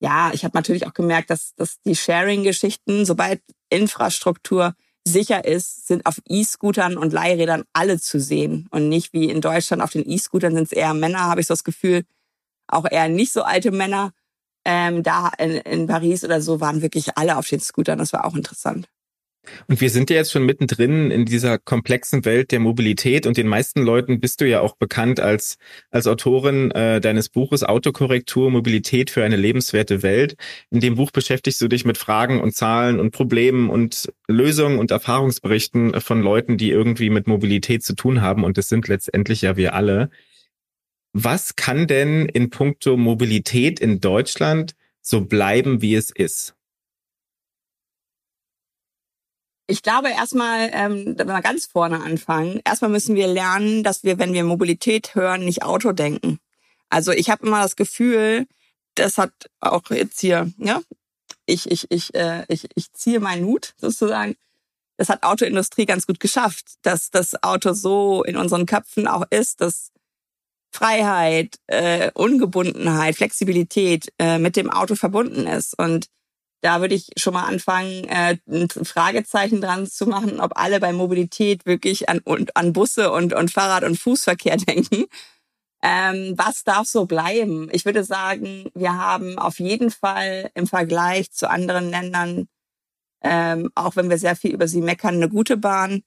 ja, 0.00 0.32
ich 0.32 0.44
habe 0.44 0.56
natürlich 0.56 0.86
auch 0.86 0.94
gemerkt, 0.94 1.30
dass, 1.30 1.54
dass 1.54 1.80
die 1.82 1.94
Sharing-Geschichten, 1.94 3.04
sobald 3.04 3.40
Infrastruktur 3.70 4.74
sicher 5.06 5.44
ist, 5.44 5.86
sind 5.86 6.06
auf 6.06 6.20
E-Scootern 6.28 6.96
und 6.96 7.12
Leihrädern 7.12 7.64
alle 7.72 8.00
zu 8.00 8.20
sehen 8.20 8.68
und 8.70 8.88
nicht 8.88 9.12
wie 9.12 9.30
in 9.30 9.40
Deutschland 9.40 9.82
auf 9.82 9.90
den 9.90 10.08
E-Scootern 10.08 10.54
sind 10.54 10.64
es 10.64 10.72
eher 10.72 10.94
Männer, 10.94 11.20
habe 11.20 11.40
ich 11.40 11.46
so 11.46 11.54
das 11.54 11.64
Gefühl, 11.64 12.04
auch 12.68 12.86
eher 12.90 13.08
nicht 13.08 13.32
so 13.32 13.42
alte 13.42 13.70
Männer. 13.70 14.12
Ähm, 14.64 15.02
da 15.02 15.30
in, 15.38 15.50
in 15.52 15.86
Paris 15.88 16.22
oder 16.22 16.40
so 16.40 16.60
waren 16.60 16.82
wirklich 16.82 17.16
alle 17.18 17.36
auf 17.36 17.48
den 17.48 17.58
Scootern. 17.58 17.98
Das 17.98 18.12
war 18.12 18.24
auch 18.24 18.36
interessant. 18.36 18.88
Und 19.66 19.80
wir 19.80 19.90
sind 19.90 20.08
ja 20.08 20.16
jetzt 20.16 20.30
schon 20.30 20.46
mittendrin 20.46 21.10
in 21.10 21.24
dieser 21.24 21.58
komplexen 21.58 22.24
Welt 22.24 22.52
der 22.52 22.60
Mobilität 22.60 23.26
und 23.26 23.36
den 23.36 23.48
meisten 23.48 23.82
Leuten 23.82 24.20
bist 24.20 24.40
du 24.40 24.48
ja 24.48 24.60
auch 24.60 24.76
bekannt 24.76 25.18
als, 25.18 25.58
als 25.90 26.06
Autorin 26.06 26.70
äh, 26.70 27.00
deines 27.00 27.28
Buches 27.28 27.64
Autokorrektur, 27.64 28.50
Mobilität 28.50 29.10
für 29.10 29.24
eine 29.24 29.36
lebenswerte 29.36 30.02
Welt. 30.02 30.36
In 30.70 30.80
dem 30.80 30.94
Buch 30.94 31.10
beschäftigst 31.10 31.60
du 31.60 31.68
dich 31.68 31.84
mit 31.84 31.98
Fragen 31.98 32.40
und 32.40 32.54
Zahlen 32.54 33.00
und 33.00 33.10
Problemen 33.10 33.68
und 33.68 34.12
Lösungen 34.28 34.78
und 34.78 34.92
Erfahrungsberichten 34.92 36.00
von 36.00 36.22
Leuten, 36.22 36.56
die 36.56 36.70
irgendwie 36.70 37.10
mit 37.10 37.26
Mobilität 37.26 37.82
zu 37.82 37.94
tun 37.94 38.22
haben 38.22 38.44
und 38.44 38.58
das 38.58 38.68
sind 38.68 38.86
letztendlich 38.86 39.42
ja 39.42 39.56
wir 39.56 39.74
alle. 39.74 40.10
Was 41.12 41.56
kann 41.56 41.86
denn 41.86 42.26
in 42.26 42.48
puncto 42.48 42.96
Mobilität 42.96 43.80
in 43.80 44.00
Deutschland 44.00 44.74
so 45.02 45.22
bleiben, 45.22 45.82
wie 45.82 45.94
es 45.94 46.10
ist? 46.10 46.54
Ich 49.72 49.82
glaube 49.82 50.10
erstmal, 50.10 50.68
ähm, 50.74 51.14
wenn 51.16 51.26
wir 51.26 51.40
ganz 51.40 51.64
vorne 51.64 52.02
anfangen, 52.02 52.60
erstmal 52.62 52.90
müssen 52.90 53.14
wir 53.14 53.26
lernen, 53.26 53.82
dass 53.82 54.04
wir, 54.04 54.18
wenn 54.18 54.34
wir 54.34 54.44
Mobilität 54.44 55.14
hören, 55.14 55.46
nicht 55.46 55.62
Auto 55.62 55.92
denken. 55.92 56.40
Also 56.90 57.10
ich 57.10 57.30
habe 57.30 57.46
immer 57.46 57.62
das 57.62 57.74
Gefühl, 57.74 58.46
das 58.96 59.16
hat 59.16 59.32
auch 59.60 59.88
jetzt 59.88 60.20
hier, 60.20 60.52
ja, 60.58 60.82
ich, 61.46 61.70
ich, 61.70 61.90
ich, 61.90 62.14
äh, 62.14 62.44
ich, 62.48 62.68
ich 62.74 62.92
ziehe 62.92 63.18
meinen 63.18 63.46
Hut 63.46 63.72
sozusagen. 63.78 64.36
Das 64.98 65.08
hat 65.08 65.22
Autoindustrie 65.22 65.86
ganz 65.86 66.06
gut 66.06 66.20
geschafft, 66.20 66.74
dass 66.82 67.10
das 67.10 67.42
Auto 67.42 67.72
so 67.72 68.24
in 68.24 68.36
unseren 68.36 68.66
Köpfen 68.66 69.08
auch 69.08 69.24
ist, 69.30 69.62
dass 69.62 69.90
Freiheit, 70.70 71.56
äh, 71.68 72.10
Ungebundenheit, 72.12 73.16
Flexibilität 73.16 74.12
äh, 74.18 74.36
mit 74.38 74.56
dem 74.56 74.68
Auto 74.68 74.96
verbunden 74.96 75.46
ist. 75.46 75.78
Und 75.78 76.08
da 76.62 76.80
würde 76.80 76.94
ich 76.94 77.10
schon 77.16 77.34
mal 77.34 77.44
anfangen, 77.44 78.04
äh, 78.04 78.38
ein 78.48 78.68
Fragezeichen 78.68 79.60
dran 79.60 79.86
zu 79.86 80.06
machen, 80.06 80.40
ob 80.40 80.52
alle 80.56 80.78
bei 80.78 80.92
Mobilität 80.92 81.66
wirklich 81.66 82.08
an, 82.08 82.22
an 82.54 82.72
Busse 82.72 83.10
und, 83.10 83.34
und 83.34 83.50
Fahrrad- 83.50 83.84
und 83.84 83.98
Fußverkehr 83.98 84.56
denken. 84.68 85.06
Ähm, 85.82 86.34
was 86.36 86.62
darf 86.62 86.86
so 86.86 87.06
bleiben? 87.06 87.68
Ich 87.72 87.84
würde 87.84 88.04
sagen, 88.04 88.70
wir 88.74 88.96
haben 88.96 89.38
auf 89.38 89.58
jeden 89.58 89.90
Fall 89.90 90.50
im 90.54 90.68
Vergleich 90.68 91.32
zu 91.32 91.50
anderen 91.50 91.90
Ländern, 91.90 92.48
ähm, 93.22 93.70
auch 93.74 93.96
wenn 93.96 94.08
wir 94.08 94.18
sehr 94.18 94.36
viel 94.36 94.52
über 94.52 94.68
sie 94.68 94.80
meckern, 94.80 95.16
eine 95.16 95.28
gute 95.28 95.56
Bahn. 95.56 96.04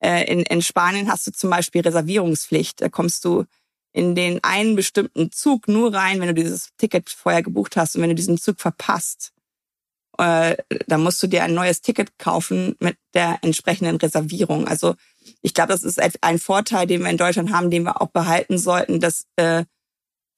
Äh, 0.00 0.24
in, 0.32 0.40
in 0.40 0.62
Spanien 0.62 1.12
hast 1.12 1.26
du 1.26 1.32
zum 1.32 1.50
Beispiel 1.50 1.82
Reservierungspflicht. 1.82 2.80
Da 2.80 2.88
kommst 2.88 3.26
du 3.26 3.44
in 3.92 4.14
den 4.14 4.42
einen 4.42 4.74
bestimmten 4.74 5.30
Zug 5.32 5.68
nur 5.68 5.92
rein, 5.92 6.20
wenn 6.20 6.28
du 6.28 6.34
dieses 6.34 6.70
Ticket 6.78 7.10
vorher 7.10 7.42
gebucht 7.42 7.76
hast. 7.76 7.96
Und 7.96 8.02
wenn 8.02 8.10
du 8.10 8.14
diesen 8.14 8.38
Zug 8.38 8.58
verpasst, 8.58 9.32
äh, 10.18 10.56
da 10.86 10.98
musst 10.98 11.22
du 11.22 11.26
dir 11.26 11.44
ein 11.44 11.54
neues 11.54 11.80
Ticket 11.80 12.18
kaufen 12.18 12.76
mit 12.80 12.96
der 13.14 13.38
entsprechenden 13.42 13.96
Reservierung. 13.96 14.68
Also 14.68 14.94
ich 15.42 15.54
glaube, 15.54 15.72
das 15.72 15.82
ist 15.82 16.00
ein 16.22 16.38
Vorteil, 16.38 16.86
den 16.86 17.02
wir 17.02 17.10
in 17.10 17.16
Deutschland 17.16 17.52
haben, 17.52 17.70
den 17.70 17.84
wir 17.84 18.00
auch 18.00 18.08
behalten 18.08 18.58
sollten, 18.58 19.00
dass 19.00 19.26
äh, 19.36 19.64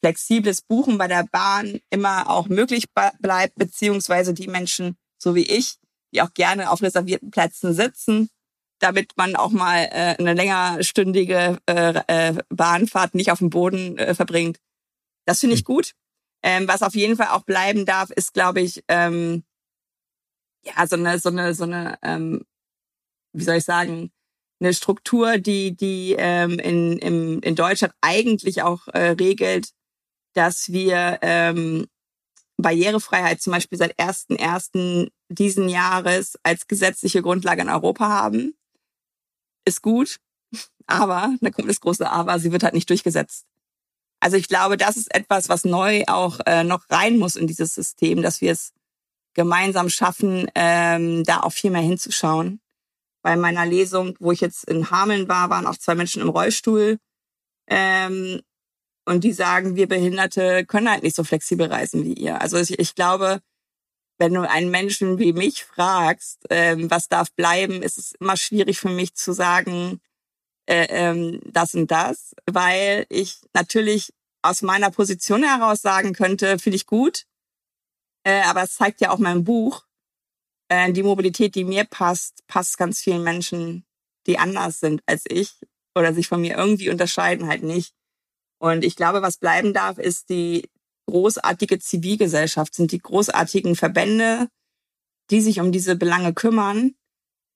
flexibles 0.02 0.62
Buchen 0.62 0.98
bei 0.98 1.08
der 1.08 1.26
Bahn 1.30 1.80
immer 1.90 2.28
auch 2.30 2.48
möglich 2.48 2.86
bleibt, 3.20 3.54
beziehungsweise 3.56 4.34
die 4.34 4.48
Menschen, 4.48 4.96
so 5.18 5.34
wie 5.34 5.44
ich, 5.44 5.76
die 6.12 6.22
auch 6.22 6.32
gerne 6.34 6.70
auf 6.70 6.82
reservierten 6.82 7.30
Plätzen 7.30 7.74
sitzen, 7.74 8.30
damit 8.80 9.12
man 9.16 9.36
auch 9.36 9.50
mal 9.50 9.88
äh, 9.90 10.16
eine 10.18 10.34
längerstündige 10.34 11.58
äh, 11.66 12.34
Bahnfahrt 12.48 13.14
nicht 13.14 13.30
auf 13.30 13.38
dem 13.38 13.50
Boden 13.50 13.98
äh, 13.98 14.14
verbringt. 14.14 14.58
Das 15.26 15.40
finde 15.40 15.54
ich 15.54 15.60
hm. 15.60 15.66
gut. 15.66 15.92
Ähm, 16.42 16.66
was 16.66 16.82
auf 16.82 16.94
jeden 16.94 17.16
Fall 17.16 17.28
auch 17.28 17.42
bleiben 17.42 17.84
darf, 17.84 18.10
ist, 18.10 18.32
glaube 18.32 18.62
ich, 18.62 18.82
ähm, 18.88 19.44
ja, 20.64 20.86
so 20.86 20.96
eine, 20.96 21.18
so 21.18 21.28
eine, 21.28 21.54
so 21.54 21.64
eine, 21.64 21.98
ähm, 22.02 22.44
wie 23.32 23.44
soll 23.44 23.56
ich 23.56 23.64
sagen, 23.64 24.10
eine 24.60 24.74
Struktur, 24.74 25.38
die, 25.38 25.74
die 25.74 26.14
ähm, 26.18 26.58
in, 26.58 26.98
im, 26.98 27.40
in 27.40 27.54
Deutschland 27.54 27.94
eigentlich 28.00 28.62
auch 28.62 28.88
äh, 28.88 29.10
regelt, 29.10 29.70
dass 30.34 30.70
wir 30.70 31.18
ähm, 31.22 31.86
Barrierefreiheit 32.58 33.40
zum 33.40 33.52
Beispiel 33.52 33.78
seit 33.78 33.98
1.1. 33.98 35.10
diesen 35.28 35.68
Jahres 35.68 36.38
als 36.42 36.66
gesetzliche 36.66 37.22
Grundlage 37.22 37.62
in 37.62 37.70
Europa 37.70 38.08
haben. 38.08 38.54
Ist 39.64 39.82
gut, 39.82 40.18
aber, 40.86 41.34
da 41.40 41.50
kommt 41.50 41.68
das 41.68 41.80
große 41.80 42.10
Aber, 42.10 42.38
sie 42.38 42.52
wird 42.52 42.62
halt 42.62 42.74
nicht 42.74 42.90
durchgesetzt. 42.90 43.46
Also 44.20 44.36
ich 44.36 44.48
glaube, 44.48 44.76
das 44.76 44.96
ist 44.96 45.14
etwas, 45.14 45.48
was 45.48 45.64
neu 45.64 46.04
auch 46.06 46.40
äh, 46.44 46.64
noch 46.64 46.84
rein 46.90 47.18
muss 47.18 47.36
in 47.36 47.46
dieses 47.46 47.74
System, 47.74 48.20
dass 48.20 48.40
wir 48.40 48.52
es 48.52 48.72
gemeinsam 49.34 49.88
schaffen, 49.88 50.50
ähm, 50.54 51.24
da 51.24 51.40
auch 51.40 51.52
viel 51.52 51.70
mehr 51.70 51.82
hinzuschauen. 51.82 52.60
Bei 53.22 53.36
meiner 53.36 53.66
Lesung, 53.66 54.16
wo 54.18 54.32
ich 54.32 54.40
jetzt 54.40 54.64
in 54.64 54.90
Hameln 54.90 55.28
war, 55.28 55.50
waren 55.50 55.66
auch 55.66 55.76
zwei 55.76 55.94
Menschen 55.94 56.22
im 56.22 56.30
Rollstuhl. 56.30 56.98
Ähm, 57.68 58.40
und 59.06 59.24
die 59.24 59.32
sagen, 59.32 59.76
wir 59.76 59.88
Behinderte 59.88 60.64
können 60.66 60.90
halt 60.90 61.02
nicht 61.02 61.16
so 61.16 61.24
flexibel 61.24 61.66
reisen 61.66 62.04
wie 62.04 62.14
ihr. 62.14 62.40
Also 62.40 62.58
ich, 62.58 62.78
ich 62.78 62.94
glaube, 62.94 63.40
wenn 64.18 64.34
du 64.34 64.48
einen 64.48 64.70
Menschen 64.70 65.18
wie 65.18 65.32
mich 65.32 65.64
fragst, 65.64 66.46
ähm, 66.50 66.90
was 66.90 67.08
darf 67.08 67.32
bleiben, 67.32 67.82
ist 67.82 67.98
es 67.98 68.12
immer 68.20 68.36
schwierig 68.36 68.78
für 68.78 68.90
mich 68.90 69.14
zu 69.14 69.32
sagen, 69.32 70.00
äh, 70.66 70.86
ähm, 70.90 71.40
das 71.46 71.74
und 71.74 71.90
das, 71.90 72.34
weil 72.46 73.06
ich 73.08 73.40
natürlich 73.54 74.12
aus 74.42 74.62
meiner 74.62 74.90
Position 74.90 75.42
heraus 75.42 75.82
sagen 75.82 76.12
könnte, 76.12 76.58
finde 76.58 76.76
ich 76.76 76.86
gut, 76.86 77.24
äh, 78.24 78.42
aber 78.42 78.62
es 78.62 78.74
zeigt 78.74 79.00
ja 79.00 79.10
auch 79.10 79.18
mein 79.18 79.44
Buch, 79.44 79.84
äh, 80.68 80.92
die 80.92 81.02
Mobilität, 81.02 81.54
die 81.54 81.64
mir 81.64 81.84
passt, 81.84 82.46
passt 82.46 82.78
ganz 82.78 83.00
vielen 83.00 83.22
Menschen, 83.22 83.84
die 84.26 84.38
anders 84.38 84.80
sind 84.80 85.02
als 85.06 85.24
ich 85.28 85.54
oder 85.94 86.14
sich 86.14 86.28
von 86.28 86.40
mir 86.40 86.56
irgendwie 86.56 86.90
unterscheiden, 86.90 87.48
halt 87.48 87.62
nicht. 87.62 87.94
Und 88.58 88.84
ich 88.84 88.94
glaube, 88.94 89.22
was 89.22 89.38
bleiben 89.38 89.72
darf, 89.72 89.98
ist 89.98 90.28
die 90.28 90.68
großartige 91.06 91.78
Zivilgesellschaft, 91.78 92.74
sind 92.74 92.92
die 92.92 93.00
großartigen 93.00 93.74
Verbände, 93.74 94.48
die 95.30 95.40
sich 95.40 95.60
um 95.60 95.72
diese 95.72 95.96
Belange 95.96 96.34
kümmern. 96.34 96.94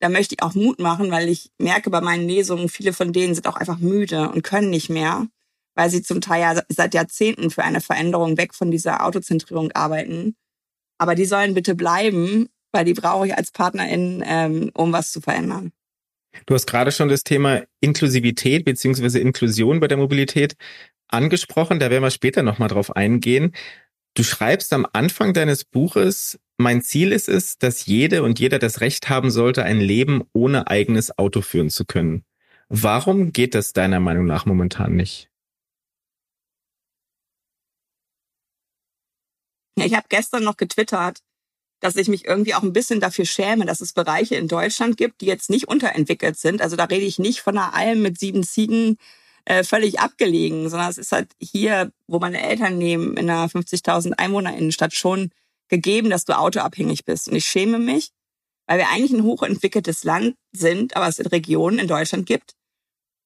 Da 0.00 0.09
möchte 0.09 0.35
ich 0.35 0.42
auch 0.42 0.54
Mut 0.54 0.80
machen, 0.80 1.11
weil 1.11 1.28
ich 1.28 1.50
merke 1.59 1.90
bei 1.90 2.00
meinen 2.00 2.26
Lesungen, 2.26 2.68
viele 2.68 2.92
von 2.92 3.12
denen 3.12 3.35
sind 3.35 3.47
auch 3.47 3.56
einfach 3.56 3.78
müde 3.78 4.30
und 4.30 4.42
können 4.42 4.71
nicht 4.71 4.90
mehr, 4.90 5.28
weil 5.75 5.90
sie 5.90 6.02
zum 6.02 6.21
Teil 6.21 6.40
ja 6.40 6.62
seit 6.68 6.94
Jahrzehnten 6.94 7.50
für 7.50 7.62
eine 7.62 7.80
Veränderung 7.80 8.37
weg 8.37 8.54
von 8.54 8.71
dieser 8.71 9.04
Autozentrierung 9.04 9.73
arbeiten. 9.73 10.37
Aber 10.98 11.14
die 11.14 11.24
sollen 11.24 11.54
bitte 11.54 11.74
bleiben, 11.74 12.48
weil 12.72 12.84
die 12.84 12.94
brauche 12.94 13.26
ich 13.26 13.36
als 13.36 13.52
Partnerin, 13.52 14.22
ähm, 14.26 14.70
um 14.74 14.92
was 14.92 15.12
zu 15.12 15.20
verändern. 15.20 15.72
Du 16.46 16.54
hast 16.54 16.66
gerade 16.66 16.92
schon 16.92 17.08
das 17.08 17.22
Thema 17.22 17.62
Inklusivität 17.80 18.64
beziehungsweise 18.64 19.20
Inklusion 19.20 19.80
bei 19.80 19.88
der 19.88 19.98
Mobilität 19.98 20.56
angesprochen. 21.08 21.78
Da 21.78 21.90
werden 21.90 22.02
wir 22.02 22.10
später 22.10 22.42
nochmal 22.42 22.68
drauf 22.68 22.94
eingehen. 22.94 23.52
Du 24.14 24.22
schreibst 24.22 24.72
am 24.72 24.86
Anfang 24.92 25.34
deines 25.34 25.64
Buches, 25.64 26.38
mein 26.56 26.82
Ziel 26.82 27.10
ist 27.10 27.28
es, 27.28 27.58
dass 27.58 27.86
jede 27.86 28.22
und 28.22 28.38
jeder 28.38 28.60
das 28.60 28.80
Recht 28.80 29.08
haben 29.08 29.30
sollte, 29.30 29.64
ein 29.64 29.80
Leben 29.80 30.22
ohne 30.32 30.68
eigenes 30.68 31.18
Auto 31.18 31.40
führen 31.40 31.70
zu 31.70 31.84
können. 31.84 32.24
Warum 32.68 33.32
geht 33.32 33.54
das 33.54 33.72
deiner 33.72 34.00
Meinung 34.00 34.26
nach 34.26 34.46
momentan 34.46 34.94
nicht? 34.94 35.30
Ich 39.76 39.95
habe 39.95 40.07
gestern 40.09 40.45
noch 40.45 40.57
getwittert, 40.57 41.21
dass 41.81 41.97
ich 41.97 42.09
mich 42.09 42.25
irgendwie 42.25 42.54
auch 42.54 42.62
ein 42.62 42.73
bisschen 42.73 43.00
dafür 43.00 43.26
schäme, 43.26 43.66
dass 43.66 43.81
es 43.81 43.93
Bereiche 43.93 44.37
in 44.37 44.49
Deutschland 44.49 44.97
gibt, 44.97 45.21
die 45.21 45.26
jetzt 45.26 45.50
nicht 45.50 45.69
unterentwickelt 45.69 46.38
sind. 46.38 46.62
Also 46.62 46.76
da 46.76 46.85
rede 46.85 47.04
ich 47.04 47.19
nicht 47.19 47.40
von 47.40 47.59
einer 47.59 47.75
Alm 47.75 48.00
mit 48.00 48.19
sieben 48.19 48.43
Ziegen 48.43 48.97
äh, 49.45 49.64
völlig 49.64 50.00
abgelegen, 50.00 50.69
sondern 50.71 50.90
es 50.90 50.99
ist 50.99 51.12
halt 51.12 51.33
hier, 51.38 51.93
wo 52.07 52.19
meine 52.19 52.43
Eltern 52.43 52.81
leben, 52.81 53.16
in 53.16 53.28
einer 53.28 53.49
50.000 53.49 54.12
Einwohnerinnenstadt 54.12 54.95
schon 54.95 55.31
gegeben, 55.69 56.11
dass 56.11 56.25
du 56.25 56.38
autoabhängig 56.38 57.04
bist. 57.04 57.28
Und 57.28 57.37
ich 57.37 57.45
schäme 57.45 57.78
mich, 57.78 58.11
weil 58.66 58.78
wir 58.78 58.88
eigentlich 58.88 59.12
ein 59.12 59.25
hochentwickeltes 59.25 60.04
Land 60.04 60.37
sind, 60.52 60.97
aber 60.97 61.09
es 61.09 61.19
in 61.19 61.26
Regionen 61.26 61.78
in 61.78 61.88
Deutschland 61.88 62.26
gibt, 62.26 62.54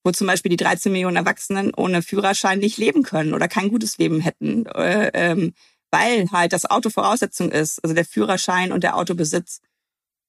wo 0.02 0.10
zum 0.10 0.26
Beispiel 0.26 0.50
die 0.50 0.56
13 0.56 0.90
Millionen 0.90 1.16
Erwachsenen 1.16 1.72
ohne 1.74 2.02
Führerschein 2.02 2.58
nicht 2.58 2.78
leben 2.78 3.02
können 3.02 3.34
oder 3.34 3.46
kein 3.46 3.68
gutes 3.68 3.98
Leben 3.98 4.20
hätten. 4.20 4.66
Äh, 4.66 5.10
ähm, 5.14 5.54
weil 5.90 6.30
halt 6.30 6.52
das 6.52 6.70
Auto 6.70 6.90
Voraussetzung 6.90 7.50
ist, 7.50 7.82
also 7.82 7.94
der 7.94 8.04
Führerschein 8.04 8.72
und 8.72 8.82
der 8.82 8.96
Autobesitz. 8.96 9.60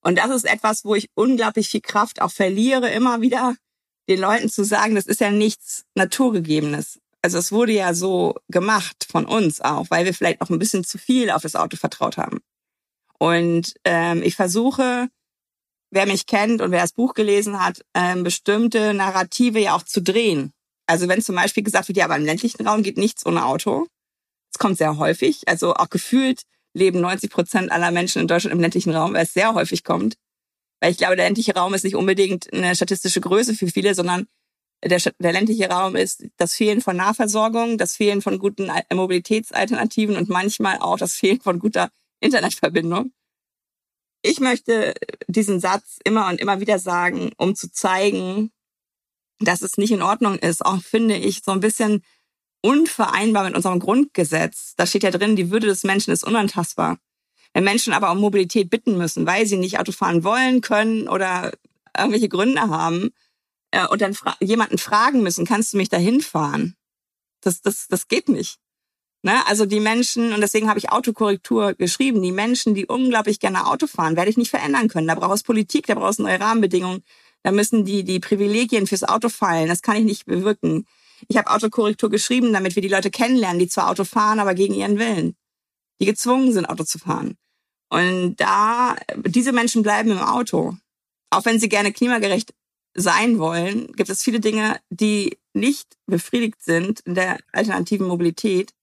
Und 0.02 0.18
das 0.18 0.30
ist 0.30 0.46
etwas, 0.46 0.86
wo 0.86 0.96
ich 0.96 1.10
unglaublich 1.16 1.70
viel 1.70 1.82
Kraft 1.82 2.22
auch 2.22 2.32
verliere, 2.32 2.90
immer 2.90 3.22
wieder 3.22 3.56
den 4.08 4.20
Leuten 4.20 4.50
zu 4.50 4.64
sagen, 4.64 4.96
das 4.96 5.06
ist 5.06 5.20
ja 5.20 5.30
nichts 5.30 5.86
Naturgegebenes. 5.96 7.00
Also 7.22 7.38
es 7.38 7.52
wurde 7.52 7.74
ja 7.74 7.94
so 7.94 8.36
gemacht 8.48 9.06
von 9.10 9.26
uns 9.26 9.62
auch, 9.62 9.88
weil 9.90 10.06
wir 10.06 10.14
vielleicht 10.14 10.42
auch 10.42 10.50
ein 10.50 10.60
bisschen 10.60 10.84
zu 10.84 10.98
viel 10.98 11.30
auf 11.30 11.42
das 11.42 11.56
Auto 11.56 11.78
vertraut 11.78 12.18
haben. 12.18 12.40
Und 13.20 13.74
ähm, 13.84 14.24
ich 14.24 14.36
versuche, 14.36 15.10
wer 15.92 16.06
mich 16.06 16.26
kennt 16.26 16.62
und 16.62 16.72
wer 16.72 16.82
das 16.82 16.94
Buch 16.94 17.14
gelesen 17.14 17.64
hat, 17.64 17.86
ähm, 17.94 18.24
bestimmte 18.24 18.94
Narrative 18.94 19.60
ja 19.60 19.76
auch 19.76 19.84
zu 19.84 20.02
drehen. 20.02 20.54
Also 20.88 21.08
wenn 21.08 21.22
zum 21.22 21.36
Beispiel 21.36 21.64
gesagt 21.64 21.88
wird, 21.90 21.98
ja, 21.98 22.06
aber 22.06 22.16
im 22.16 22.26
ländlichen 22.26 22.66
Raum 22.66 22.82
geht 22.82 22.98
nichts 22.98 23.26
ohne 23.26 23.46
Auto. 23.46 23.88
Das 24.52 24.60
kommt 24.60 24.78
sehr 24.78 24.98
häufig. 24.98 25.48
Also 25.48 25.74
auch 25.76 25.90
gefühlt 25.90 26.44
leben 26.74 27.02
90 27.02 27.30
Prozent 27.30 27.72
aller 27.72 27.92
Menschen 27.92 28.22
in 28.22 28.28
Deutschland 28.28 28.54
im 28.54 28.62
ländlichen 28.62 28.96
Raum, 28.96 29.14
weil 29.14 29.24
es 29.24 29.34
sehr 29.34 29.54
häufig 29.54 29.84
kommt. 29.84 30.16
Weil 30.82 30.92
ich 30.92 30.98
glaube, 30.98 31.16
der 31.16 31.26
ländliche 31.26 31.56
Raum 31.56 31.74
ist 31.74 31.84
nicht 31.84 31.96
unbedingt 31.96 32.52
eine 32.54 32.76
statistische 32.76 33.22
Größe 33.22 33.54
für 33.54 33.68
viele, 33.68 33.96
sondern 33.96 34.28
der, 34.84 35.00
der 35.20 35.34
ländliche 35.34 35.70
Raum 35.70 35.96
ist 35.96 36.26
das 36.38 36.54
Fehlen 36.54 36.82
von 36.82 36.96
Nahversorgung, 36.96 37.78
das 37.78 37.96
Fehlen 37.96 38.22
von 38.22 38.40
guten 38.40 38.72
Mobilitätsalternativen 38.94 40.16
und 40.16 40.30
manchmal 40.30 40.80
auch 40.80 40.98
das 40.98 41.16
Fehlen 41.16 41.42
von 41.42 41.60
guter 41.60 41.90
Internetverbindung. 42.22 43.12
Ich 44.22 44.40
möchte 44.40 44.94
diesen 45.28 45.60
Satz 45.60 46.00
immer 46.04 46.28
und 46.30 46.40
immer 46.40 46.60
wieder 46.60 46.80
sagen, 46.80 47.32
um 47.38 47.56
zu 47.56 47.72
zeigen, 47.72 48.52
dass 49.40 49.62
es 49.62 49.78
nicht 49.78 49.92
in 49.92 50.02
Ordnung 50.02 50.38
ist. 50.38 50.66
Auch 50.66 50.82
finde 50.82 51.16
ich 51.16 51.42
so 51.44 51.52
ein 51.52 51.62
bisschen 51.62 52.04
unvereinbar 52.62 53.46
mit 53.46 53.56
unserem 53.56 53.80
Grundgesetz. 53.80 54.74
Da 54.76 54.86
steht 54.86 55.04
ja 55.04 55.12
drin, 55.12 55.36
die 55.36 55.52
Würde 55.52 55.68
des 55.68 55.84
Menschen 55.84 56.12
ist 56.12 56.24
unantastbar. 56.24 56.98
Wenn 57.54 57.64
Menschen 57.64 57.94
aber 57.94 58.12
um 58.12 58.20
Mobilität 58.20 58.70
bitten 58.70 58.98
müssen, 58.98 59.26
weil 59.26 59.46
sie 59.46 59.58
nicht 59.58 59.80
Auto 59.80 59.92
fahren 59.92 60.24
wollen, 60.24 60.62
können 60.62 61.08
oder 61.08 61.52
irgendwelche 61.98 62.30
Gründe 62.30 62.62
haben 62.62 63.10
äh, 63.72 63.88
und 63.88 64.02
dann 64.02 64.14
fra 64.14 64.36
jemanden 64.40 64.78
fragen 64.78 65.24
müssen, 65.24 65.46
kannst 65.46 65.74
du 65.74 65.78
mich 65.78 65.90
dahin 65.90 66.22
fahren? 66.22 66.76
Das, 67.42 67.62
das, 67.62 67.88
das 67.88 68.08
geht 68.08 68.30
nicht. 68.30 68.60
Ne? 69.22 69.46
Also 69.48 69.66
die 69.66 69.80
Menschen, 69.80 70.34
und 70.34 70.42
deswegen 70.42 70.70
habe 70.70 70.80
ich 70.80 70.92
Autokorrektur 70.92 71.74
geschrieben, 71.74 72.22
die 72.22 72.32
Menschen, 72.32 72.74
die 72.74 72.86
unglaublich 72.86 73.40
gerne 73.40 73.68
Auto 73.68 73.88
fahren, 73.88 74.16
werde 74.16 74.30
ich 74.30 74.38
nicht 74.38 74.50
verändern 74.50 74.88
können. 74.88 75.08
Da 75.08 75.16
braucht 75.16 75.36
es 75.36 75.44
Politik, 75.44 75.88
da 75.88 75.96
braucht 75.96 76.14
es 76.14 76.20
neue 76.20 76.40
Rahmenbedingungen, 76.40 77.04
da 77.44 77.52
müssen 77.52 77.86
die, 77.86 78.04
die 78.04 78.20
Privilegien 78.20 78.88
fürs 78.88 79.04
Auto 79.04 79.30
fallen. 79.30 79.68
Das 79.68 79.82
kann 79.82 79.98
ich 79.98 80.04
nicht 80.04 80.26
bewirken. 80.26 80.86
Ich 81.28 81.38
habe 81.38 81.52
Autokorrektur 81.52 82.10
geschrieben, 82.10 82.54
damit 82.54 82.76
wir 82.76 82.82
die 82.82 82.88
Leute 82.88 83.12
kennenlernen, 83.12 83.60
die 83.60 83.68
zwar 83.68 83.90
Auto 83.90 84.04
fahren, 84.04 84.40
aber 84.40 84.54
gegen 84.54 84.74
ihren 84.74 85.00
Willen 85.00 85.36
die 86.00 86.06
gezwungen 86.06 86.52
sind, 86.52 86.66
Auto 86.66 86.84
zu 86.84 87.00
fahren. 87.00 87.38
Und 87.90 88.36
da, 88.38 88.96
diese 89.26 89.52
Menschen 89.52 89.84
bleiben 89.84 90.12
im 90.12 90.20
Auto. 90.20 90.78
Auch 91.32 91.46
wenn 91.46 91.60
sie 91.60 91.70
gerne 91.70 91.92
klimagerecht 91.92 92.54
sein 92.96 93.40
wollen, 93.40 93.92
gibt 93.94 94.10
es 94.10 94.24
viele 94.24 94.40
Dinge, 94.40 94.80
die 94.90 95.38
nicht 95.54 95.98
befriedigt 96.06 96.62
sind 96.62 97.02
in 97.02 97.16
der 97.16 97.40
alternativen 97.52 98.08
Mobilität, 98.08 98.74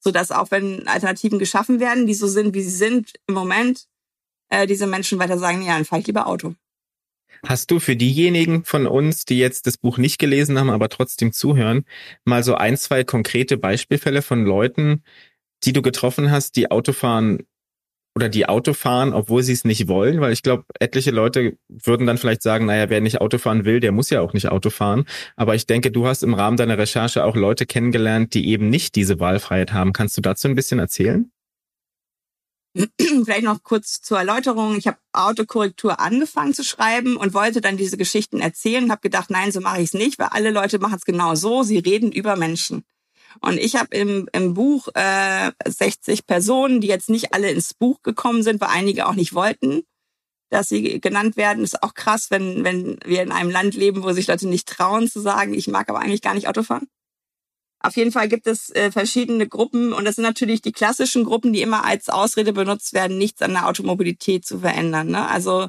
sodass 0.00 0.30
auch 0.30 0.50
wenn 0.50 0.86
Alternativen 0.88 1.38
geschaffen 1.38 1.80
werden, 1.80 2.06
die 2.06 2.14
so 2.14 2.26
sind, 2.26 2.54
wie 2.54 2.62
sie 2.62 2.76
sind 2.76 3.14
im 3.26 3.34
Moment, 3.34 3.86
äh, 4.48 4.66
diese 4.66 4.86
Menschen 4.86 5.18
weiter 5.18 5.38
sagen, 5.38 5.62
ja, 5.62 5.74
dann 5.74 5.84
fahre 5.84 6.00
ich 6.00 6.06
lieber 6.06 6.26
Auto. 6.26 6.54
Hast 7.46 7.70
du 7.70 7.80
für 7.80 7.96
diejenigen 7.96 8.64
von 8.64 8.86
uns, 8.86 9.24
die 9.24 9.38
jetzt 9.38 9.66
das 9.66 9.76
Buch 9.76 9.98
nicht 9.98 10.18
gelesen 10.18 10.58
haben, 10.58 10.70
aber 10.70 10.88
trotzdem 10.88 11.32
zuhören, 11.32 11.84
mal 12.24 12.42
so 12.42 12.54
ein, 12.54 12.76
zwei 12.76 13.04
konkrete 13.04 13.56
Beispielfälle 13.56 14.22
von 14.22 14.44
Leuten, 14.44 15.02
die 15.64 15.72
du 15.72 15.82
getroffen 15.82 16.30
hast, 16.30 16.56
die 16.56 16.70
Autofahren 16.70 17.46
oder 18.14 18.28
die 18.28 18.48
Autofahren, 18.48 19.12
obwohl 19.12 19.44
sie 19.44 19.52
es 19.52 19.64
nicht 19.64 19.86
wollen, 19.86 20.20
weil 20.20 20.32
ich 20.32 20.42
glaube, 20.42 20.64
etliche 20.80 21.12
Leute 21.12 21.56
würden 21.68 22.04
dann 22.04 22.18
vielleicht 22.18 22.42
sagen, 22.42 22.66
naja, 22.66 22.90
wer 22.90 23.00
nicht 23.00 23.20
Autofahren 23.20 23.64
will, 23.64 23.78
der 23.78 23.92
muss 23.92 24.10
ja 24.10 24.20
auch 24.20 24.32
nicht 24.32 24.48
Autofahren. 24.48 25.04
Aber 25.36 25.54
ich 25.54 25.66
denke, 25.66 25.92
du 25.92 26.06
hast 26.06 26.24
im 26.24 26.34
Rahmen 26.34 26.56
deiner 26.56 26.78
Recherche 26.78 27.24
auch 27.24 27.36
Leute 27.36 27.64
kennengelernt, 27.64 28.34
die 28.34 28.48
eben 28.48 28.70
nicht 28.70 28.96
diese 28.96 29.20
Wahlfreiheit 29.20 29.72
haben. 29.72 29.92
Kannst 29.92 30.16
du 30.16 30.20
dazu 30.20 30.48
ein 30.48 30.56
bisschen 30.56 30.80
erzählen? 30.80 31.30
Vielleicht 33.00 33.42
noch 33.42 33.62
kurz 33.62 34.00
zur 34.00 34.18
Erläuterung. 34.18 34.76
Ich 34.76 34.86
habe 34.86 34.98
Autokorrektur 35.12 36.00
angefangen 36.00 36.54
zu 36.54 36.62
schreiben 36.62 37.16
und 37.16 37.34
wollte 37.34 37.60
dann 37.60 37.76
diese 37.76 37.96
Geschichten 37.96 38.40
erzählen 38.40 38.84
und 38.84 38.90
habe 38.90 39.00
gedacht, 39.00 39.30
nein, 39.30 39.52
so 39.52 39.60
mache 39.60 39.78
ich 39.78 39.86
es 39.86 39.94
nicht, 39.94 40.18
weil 40.18 40.28
alle 40.28 40.50
Leute 40.50 40.78
machen 40.78 40.96
es 40.96 41.04
genau 41.04 41.34
so. 41.34 41.62
Sie 41.62 41.78
reden 41.78 42.12
über 42.12 42.36
Menschen. 42.36 42.84
Und 43.40 43.58
ich 43.58 43.76
habe 43.76 43.94
im, 43.96 44.28
im 44.32 44.54
Buch 44.54 44.88
äh, 44.94 45.52
60 45.66 46.26
Personen, 46.26 46.80
die 46.80 46.88
jetzt 46.88 47.10
nicht 47.10 47.34
alle 47.34 47.50
ins 47.50 47.74
Buch 47.74 48.02
gekommen 48.02 48.42
sind, 48.42 48.60
weil 48.60 48.70
einige 48.70 49.06
auch 49.06 49.14
nicht 49.14 49.34
wollten, 49.34 49.82
dass 50.50 50.68
sie 50.68 51.00
genannt 51.00 51.36
werden. 51.36 51.64
Ist 51.64 51.82
auch 51.82 51.94
krass, 51.94 52.30
wenn, 52.30 52.64
wenn 52.64 52.98
wir 53.04 53.22
in 53.22 53.32
einem 53.32 53.50
Land 53.50 53.74
leben, 53.74 54.02
wo 54.02 54.12
sich 54.12 54.26
Leute 54.28 54.48
nicht 54.48 54.68
trauen 54.68 55.08
zu 55.08 55.20
sagen, 55.20 55.54
ich 55.54 55.68
mag 55.68 55.88
aber 55.88 56.00
eigentlich 56.00 56.22
gar 56.22 56.34
nicht 56.34 56.48
Auto 56.48 56.62
fahren. 56.62 56.88
Auf 57.80 57.96
jeden 57.96 58.10
Fall 58.10 58.28
gibt 58.28 58.46
es 58.46 58.70
äh, 58.70 58.90
verschiedene 58.90 59.46
Gruppen 59.46 59.92
und 59.92 60.04
das 60.04 60.16
sind 60.16 60.24
natürlich 60.24 60.62
die 60.62 60.72
klassischen 60.72 61.24
Gruppen, 61.24 61.52
die 61.52 61.62
immer 61.62 61.84
als 61.84 62.08
Ausrede 62.08 62.52
benutzt 62.52 62.92
werden, 62.92 63.18
nichts 63.18 63.40
an 63.40 63.52
der 63.52 63.68
Automobilität 63.68 64.44
zu 64.44 64.58
verändern. 64.58 65.08
Ne? 65.08 65.28
Also 65.28 65.68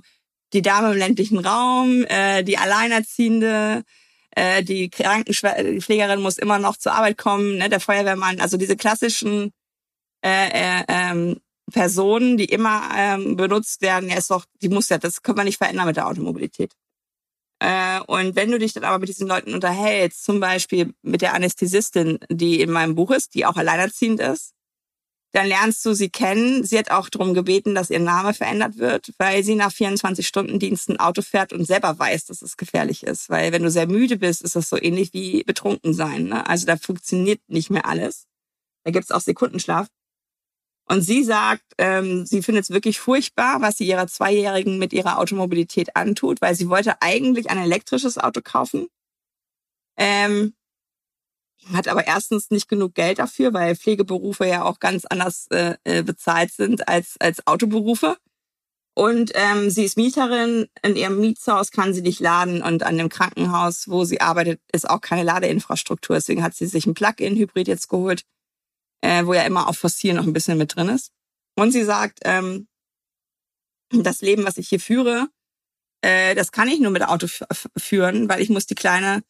die 0.53 0.63
Dame 0.63 0.91
im 0.91 0.97
ländlichen 0.97 1.37
Raum, 1.37 2.03
äh, 2.05 2.43
die 2.43 2.57
Alleinerziehende, 2.57 3.83
äh, 4.31 4.63
die 4.63 4.89
Krankenpflegerin 4.89 6.21
muss 6.21 6.39
immer 6.39 6.57
noch 6.57 6.77
zur 6.77 6.93
Arbeit 6.93 7.17
kommen, 7.17 7.57
ne, 7.57 7.69
der 7.69 7.79
Feuerwehrmann, 7.79 8.41
also 8.41 8.57
diese 8.57 8.75
klassischen 8.75 9.51
äh, 10.23 10.79
äh, 10.79 10.83
ähm, 10.87 11.39
Personen, 11.71 12.37
die 12.37 12.45
immer 12.45 12.89
ähm, 12.97 13.35
benutzt 13.35 13.81
werden, 13.81 14.09
ja 14.09 14.17
ist 14.17 14.31
doch, 14.31 14.45
die 14.61 14.69
muss 14.69 14.89
ja, 14.89 14.97
das 14.97 15.21
können 15.21 15.37
wir 15.37 15.43
nicht 15.43 15.59
verändern 15.59 15.85
mit 15.85 15.97
der 15.97 16.07
Automobilität. 16.07 16.73
Äh, 17.59 17.99
und 18.07 18.35
wenn 18.35 18.51
du 18.51 18.59
dich 18.59 18.73
dann 18.73 18.85
aber 18.85 18.99
mit 18.99 19.09
diesen 19.09 19.27
Leuten 19.27 19.53
unterhältst, 19.53 20.23
zum 20.23 20.39
Beispiel 20.39 20.93
mit 21.01 21.21
der 21.21 21.33
Anästhesistin, 21.33 22.19
die 22.29 22.61
in 22.61 22.71
meinem 22.71 22.95
Buch 22.95 23.11
ist, 23.11 23.35
die 23.35 23.45
auch 23.45 23.57
alleinerziehend 23.57 24.19
ist, 24.21 24.53
dann 25.31 25.47
lernst 25.47 25.85
du 25.85 25.93
sie 25.93 26.09
kennen. 26.09 26.63
Sie 26.63 26.77
hat 26.77 26.89
auch 26.89 27.09
darum 27.09 27.33
gebeten, 27.33 27.75
dass 27.75 27.91
ihr 27.91 27.99
Name 27.99 28.33
verändert 28.33 28.77
wird, 28.77 29.11
weil 29.17 29.43
sie 29.43 29.55
nach 29.55 29.71
24 29.71 30.25
Stunden 30.25 30.57
Dienst 30.57 30.89
ein 30.89 30.99
Auto 30.99 31.21
fährt 31.21 31.53
und 31.53 31.65
selber 31.65 31.99
weiß, 31.99 32.25
dass 32.25 32.41
es 32.41 32.57
gefährlich 32.57 33.03
ist. 33.03 33.29
Weil 33.29 33.51
wenn 33.51 33.61
du 33.61 33.69
sehr 33.69 33.87
müde 33.87 34.17
bist, 34.17 34.41
ist 34.41 34.55
das 34.55 34.69
so 34.69 34.77
ähnlich 34.81 35.13
wie 35.13 35.43
betrunken 35.43 35.93
sein. 35.93 36.25
Ne? 36.25 36.47
Also 36.47 36.65
da 36.65 36.77
funktioniert 36.77 37.41
nicht 37.47 37.69
mehr 37.69 37.85
alles. 37.85 38.25
Da 38.83 38.91
gibt's 38.91 39.11
auch 39.11 39.21
Sekundenschlaf. 39.21 39.87
Und 40.91 41.01
sie 41.01 41.23
sagt, 41.23 41.63
ähm, 41.77 42.25
sie 42.25 42.41
findet 42.41 42.63
es 42.63 42.71
wirklich 42.71 42.99
furchtbar, 42.99 43.61
was 43.61 43.77
sie 43.77 43.85
ihrer 43.85 44.07
Zweijährigen 44.07 44.79
mit 44.79 44.91
ihrer 44.91 45.19
Automobilität 45.19 45.95
antut, 45.95 46.41
weil 46.41 46.55
sie 46.55 46.67
wollte 46.67 46.99
eigentlich 47.01 47.51
ein 47.51 47.59
elektrisches 47.59 48.17
Auto 48.17 48.41
kaufen. 48.43 48.87
Ähm, 49.97 50.55
hat 51.73 51.87
aber 51.87 52.07
erstens 52.07 52.49
nicht 52.49 52.67
genug 52.67 52.95
Geld 52.95 53.19
dafür, 53.19 53.53
weil 53.53 53.75
Pflegeberufe 53.75 54.47
ja 54.47 54.63
auch 54.63 54.79
ganz 54.79 55.05
anders 55.05 55.45
äh, 55.51 55.75
äh, 55.83 56.01
bezahlt 56.01 56.51
sind 56.51 56.87
als, 56.87 57.17
als 57.19 57.45
Autoberufe. 57.45 58.17
Und 58.95 59.31
ähm, 59.35 59.69
sie 59.69 59.85
ist 59.85 59.95
Mieterin, 59.95 60.69
in 60.81 60.95
ihrem 60.95 61.19
Mietshaus 61.19 61.69
kann 61.71 61.93
sie 61.93 62.01
nicht 62.01 62.19
laden 62.19 62.63
und 62.63 62.81
an 62.81 62.97
dem 62.97 63.09
Krankenhaus, 63.09 63.87
wo 63.89 64.05
sie 64.05 64.21
arbeitet, 64.21 64.59
ist 64.73 64.89
auch 64.89 65.01
keine 65.01 65.23
Ladeinfrastruktur. 65.23 66.15
Deswegen 66.15 66.41
hat 66.41 66.55
sie 66.55 66.65
sich 66.65 66.87
ein 66.87 66.95
Plug-in-Hybrid 66.95 67.67
jetzt 67.67 67.89
geholt, 67.89 68.25
äh, 69.01 69.25
wo 69.25 69.33
ja 69.33 69.43
immer 69.43 69.67
auch 69.67 69.75
Fossil 69.75 70.13
noch 70.13 70.25
ein 70.25 70.33
bisschen 70.33 70.57
mit 70.57 70.75
drin 70.75 70.89
ist. 70.89 71.11
Und 71.55 71.71
sie 71.71 71.83
sagt, 71.83 72.19
ähm, 72.23 72.67
das 73.91 74.21
Leben, 74.21 74.45
was 74.45 74.57
ich 74.57 74.69
hier 74.69 74.79
führe, 74.79 75.27
äh, 76.01 76.35
das 76.35 76.51
kann 76.51 76.67
ich 76.67 76.79
nur 76.79 76.91
mit 76.91 77.03
Auto 77.03 77.27
führen, 77.77 78.29
weil 78.29 78.41
ich 78.41 78.49
muss 78.49 78.65
die 78.65 78.75
kleine 78.75 79.23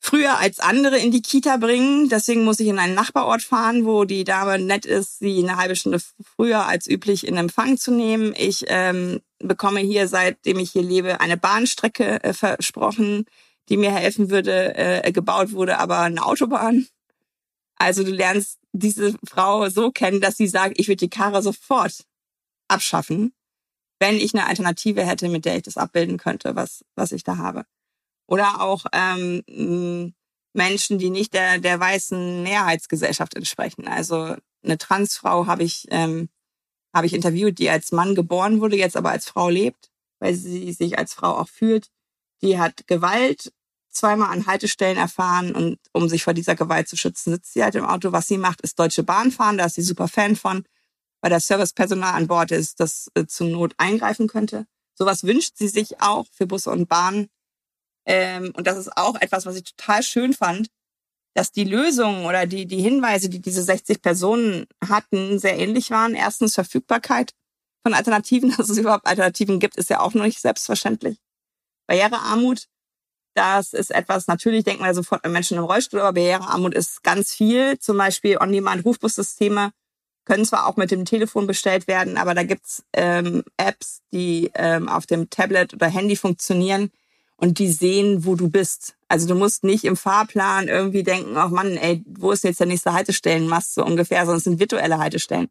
früher 0.00 0.38
als 0.38 0.60
andere 0.60 0.98
in 0.98 1.10
die 1.10 1.22
Kita 1.22 1.56
bringen. 1.56 2.08
Deswegen 2.08 2.44
muss 2.44 2.60
ich 2.60 2.68
in 2.68 2.78
einen 2.78 2.94
Nachbarort 2.94 3.42
fahren, 3.42 3.84
wo 3.84 4.04
die 4.04 4.24
Dame 4.24 4.58
nett 4.58 4.86
ist, 4.86 5.18
sie 5.18 5.42
eine 5.42 5.56
halbe 5.56 5.76
Stunde 5.76 6.00
früher 6.36 6.66
als 6.66 6.88
üblich 6.88 7.26
in 7.26 7.36
Empfang 7.36 7.76
zu 7.76 7.92
nehmen. 7.92 8.34
Ich 8.36 8.64
ähm, 8.68 9.20
bekomme 9.38 9.80
hier, 9.80 10.08
seitdem 10.08 10.58
ich 10.58 10.70
hier 10.72 10.82
lebe, 10.82 11.20
eine 11.20 11.36
Bahnstrecke 11.36 12.22
äh, 12.22 12.32
versprochen, 12.32 13.26
die 13.68 13.76
mir 13.76 13.92
helfen 13.92 14.30
würde, 14.30 14.74
äh, 14.76 15.12
gebaut 15.12 15.52
wurde, 15.52 15.78
aber 15.78 16.00
eine 16.00 16.24
Autobahn. 16.24 16.86
Also 17.78 18.02
du 18.02 18.10
lernst 18.10 18.58
diese 18.72 19.14
Frau 19.26 19.68
so 19.68 19.90
kennen, 19.90 20.20
dass 20.20 20.36
sie 20.36 20.48
sagt, 20.48 20.78
ich 20.78 20.88
würde 20.88 20.96
die 20.96 21.10
Karre 21.10 21.42
sofort 21.42 22.04
abschaffen, 22.68 23.32
wenn 24.00 24.16
ich 24.16 24.34
eine 24.34 24.46
Alternative 24.46 25.04
hätte, 25.04 25.28
mit 25.28 25.44
der 25.44 25.56
ich 25.56 25.62
das 25.62 25.76
abbilden 25.76 26.18
könnte, 26.18 26.54
was, 26.54 26.84
was 26.94 27.12
ich 27.12 27.24
da 27.24 27.38
habe. 27.38 27.64
Oder 28.26 28.60
auch 28.60 28.84
ähm, 28.92 30.14
Menschen, 30.52 30.98
die 30.98 31.10
nicht 31.10 31.34
der, 31.34 31.58
der 31.58 31.80
weißen 31.80 32.42
Mehrheitsgesellschaft 32.42 33.34
entsprechen. 33.34 33.88
Also 33.88 34.36
eine 34.62 34.78
Transfrau 34.78 35.46
habe 35.46 35.62
ich, 35.62 35.86
ähm, 35.90 36.28
habe 36.94 37.06
ich 37.06 37.14
interviewt, 37.14 37.58
die 37.58 37.70
als 37.70 37.92
Mann 37.92 38.14
geboren 38.14 38.60
wurde, 38.60 38.76
jetzt 38.76 38.96
aber 38.96 39.10
als 39.10 39.26
Frau 39.28 39.48
lebt, 39.48 39.90
weil 40.20 40.34
sie 40.34 40.72
sich 40.72 40.98
als 40.98 41.14
Frau 41.14 41.36
auch 41.36 41.48
fühlt. 41.48 41.90
Die 42.42 42.58
hat 42.58 42.86
Gewalt 42.86 43.52
zweimal 43.90 44.30
an 44.30 44.46
Haltestellen 44.46 44.98
erfahren 44.98 45.54
und 45.54 45.78
um 45.92 46.08
sich 46.08 46.24
vor 46.24 46.34
dieser 46.34 46.54
Gewalt 46.54 46.88
zu 46.88 46.96
schützen, 46.96 47.32
sitzt 47.32 47.52
sie 47.52 47.62
halt 47.62 47.74
im 47.74 47.84
Auto. 47.84 48.12
Was 48.12 48.26
sie 48.28 48.38
macht, 48.38 48.60
ist 48.62 48.78
Deutsche 48.78 49.02
Bahn 49.02 49.30
fahren, 49.30 49.58
da 49.58 49.66
ist 49.66 49.74
sie 49.74 49.82
super 49.82 50.08
Fan 50.08 50.36
von, 50.36 50.64
weil 51.20 51.30
das 51.30 51.46
Servicepersonal 51.46 52.14
an 52.14 52.28
Bord 52.28 52.50
ist, 52.52 52.80
das 52.80 53.08
äh, 53.14 53.26
zur 53.26 53.48
Not 53.48 53.74
eingreifen 53.78 54.28
könnte. 54.28 54.66
Sowas 54.94 55.24
wünscht 55.24 55.56
sie 55.56 55.68
sich 55.68 56.00
auch 56.00 56.26
für 56.32 56.46
Busse 56.46 56.70
und 56.70 56.88
Bahnen 56.88 57.28
Ähm, 58.06 58.52
und 58.56 58.66
das 58.66 58.78
ist 58.78 58.96
auch 58.96 59.16
etwas, 59.20 59.46
was 59.46 59.56
ich 59.56 59.64
total 59.64 60.02
schön 60.02 60.32
fand, 60.32 60.70
dass 61.34 61.52
die 61.52 61.64
Lösungen 61.64 62.26
oder 62.26 62.46
die, 62.46 62.66
die 62.66 62.80
Hinweise, 62.80 63.28
die 63.28 63.40
diese 63.40 63.62
60 63.62 64.02
Personen 64.02 64.66
hatten, 64.88 65.38
sehr 65.38 65.58
ähnlich 65.58 65.90
waren. 65.90 66.14
Erstens 66.14 66.54
Verfügbarkeit 66.54 67.34
von 67.84 67.94
Alternativen, 67.94 68.50
dass 68.56 68.70
es 68.70 68.78
überhaupt 68.78 69.06
Alternativen 69.06 69.60
gibt, 69.60 69.76
ist 69.76 69.90
ja 69.90 70.00
auch 70.00 70.14
noch 70.14 70.24
nicht 70.24 70.40
selbstverständlich. 70.40 71.20
Barrierearmut, 71.86 72.68
das 73.38 73.72
ist 73.72 73.94
etwas, 73.94 74.26
natürlich 74.26 74.64
denken 74.64 74.84
wir 74.84 74.92
sofort 74.94 75.24
an 75.24 75.30
Menschen 75.30 75.58
im 75.58 75.64
Rollstuhl, 75.64 76.00
aber 76.00 76.14
Barrierearmut 76.14 76.74
ist 76.74 77.04
ganz 77.04 77.32
viel. 77.32 77.78
Zum 77.78 77.96
Beispiel 77.96 78.36
On-Demand-Rufbussysteme 78.38 79.70
können 80.24 80.44
zwar 80.44 80.66
auch 80.66 80.76
mit 80.76 80.90
dem 80.90 81.04
Telefon 81.04 81.46
bestellt 81.46 81.86
werden, 81.86 82.18
aber 82.18 82.34
da 82.34 82.42
gibt's 82.42 82.82
ähm, 82.92 83.44
Apps, 83.56 84.00
die 84.12 84.50
ähm, 84.54 84.88
auf 84.88 85.06
dem 85.06 85.30
Tablet 85.30 85.72
oder 85.72 85.86
Handy 85.86 86.16
funktionieren 86.16 86.90
und 87.36 87.60
die 87.60 87.70
sehen, 87.70 88.24
wo 88.24 88.34
du 88.34 88.50
bist. 88.50 88.96
Also 89.06 89.28
du 89.28 89.36
musst 89.36 89.62
nicht 89.62 89.84
im 89.84 89.96
Fahrplan 89.96 90.66
irgendwie 90.66 91.04
denken, 91.04 91.36
ach 91.36 91.50
Mann, 91.50 91.76
ey, 91.76 92.02
wo 92.06 92.32
ist 92.32 92.42
jetzt 92.42 92.58
der 92.58 92.66
nächste 92.66 92.92
Haltestellenmast 92.92 93.74
so 93.74 93.84
ungefähr, 93.84 94.20
sondern 94.20 94.38
es 94.38 94.44
sind 94.44 94.58
virtuelle 94.58 94.98
Haltestellen. 94.98 95.48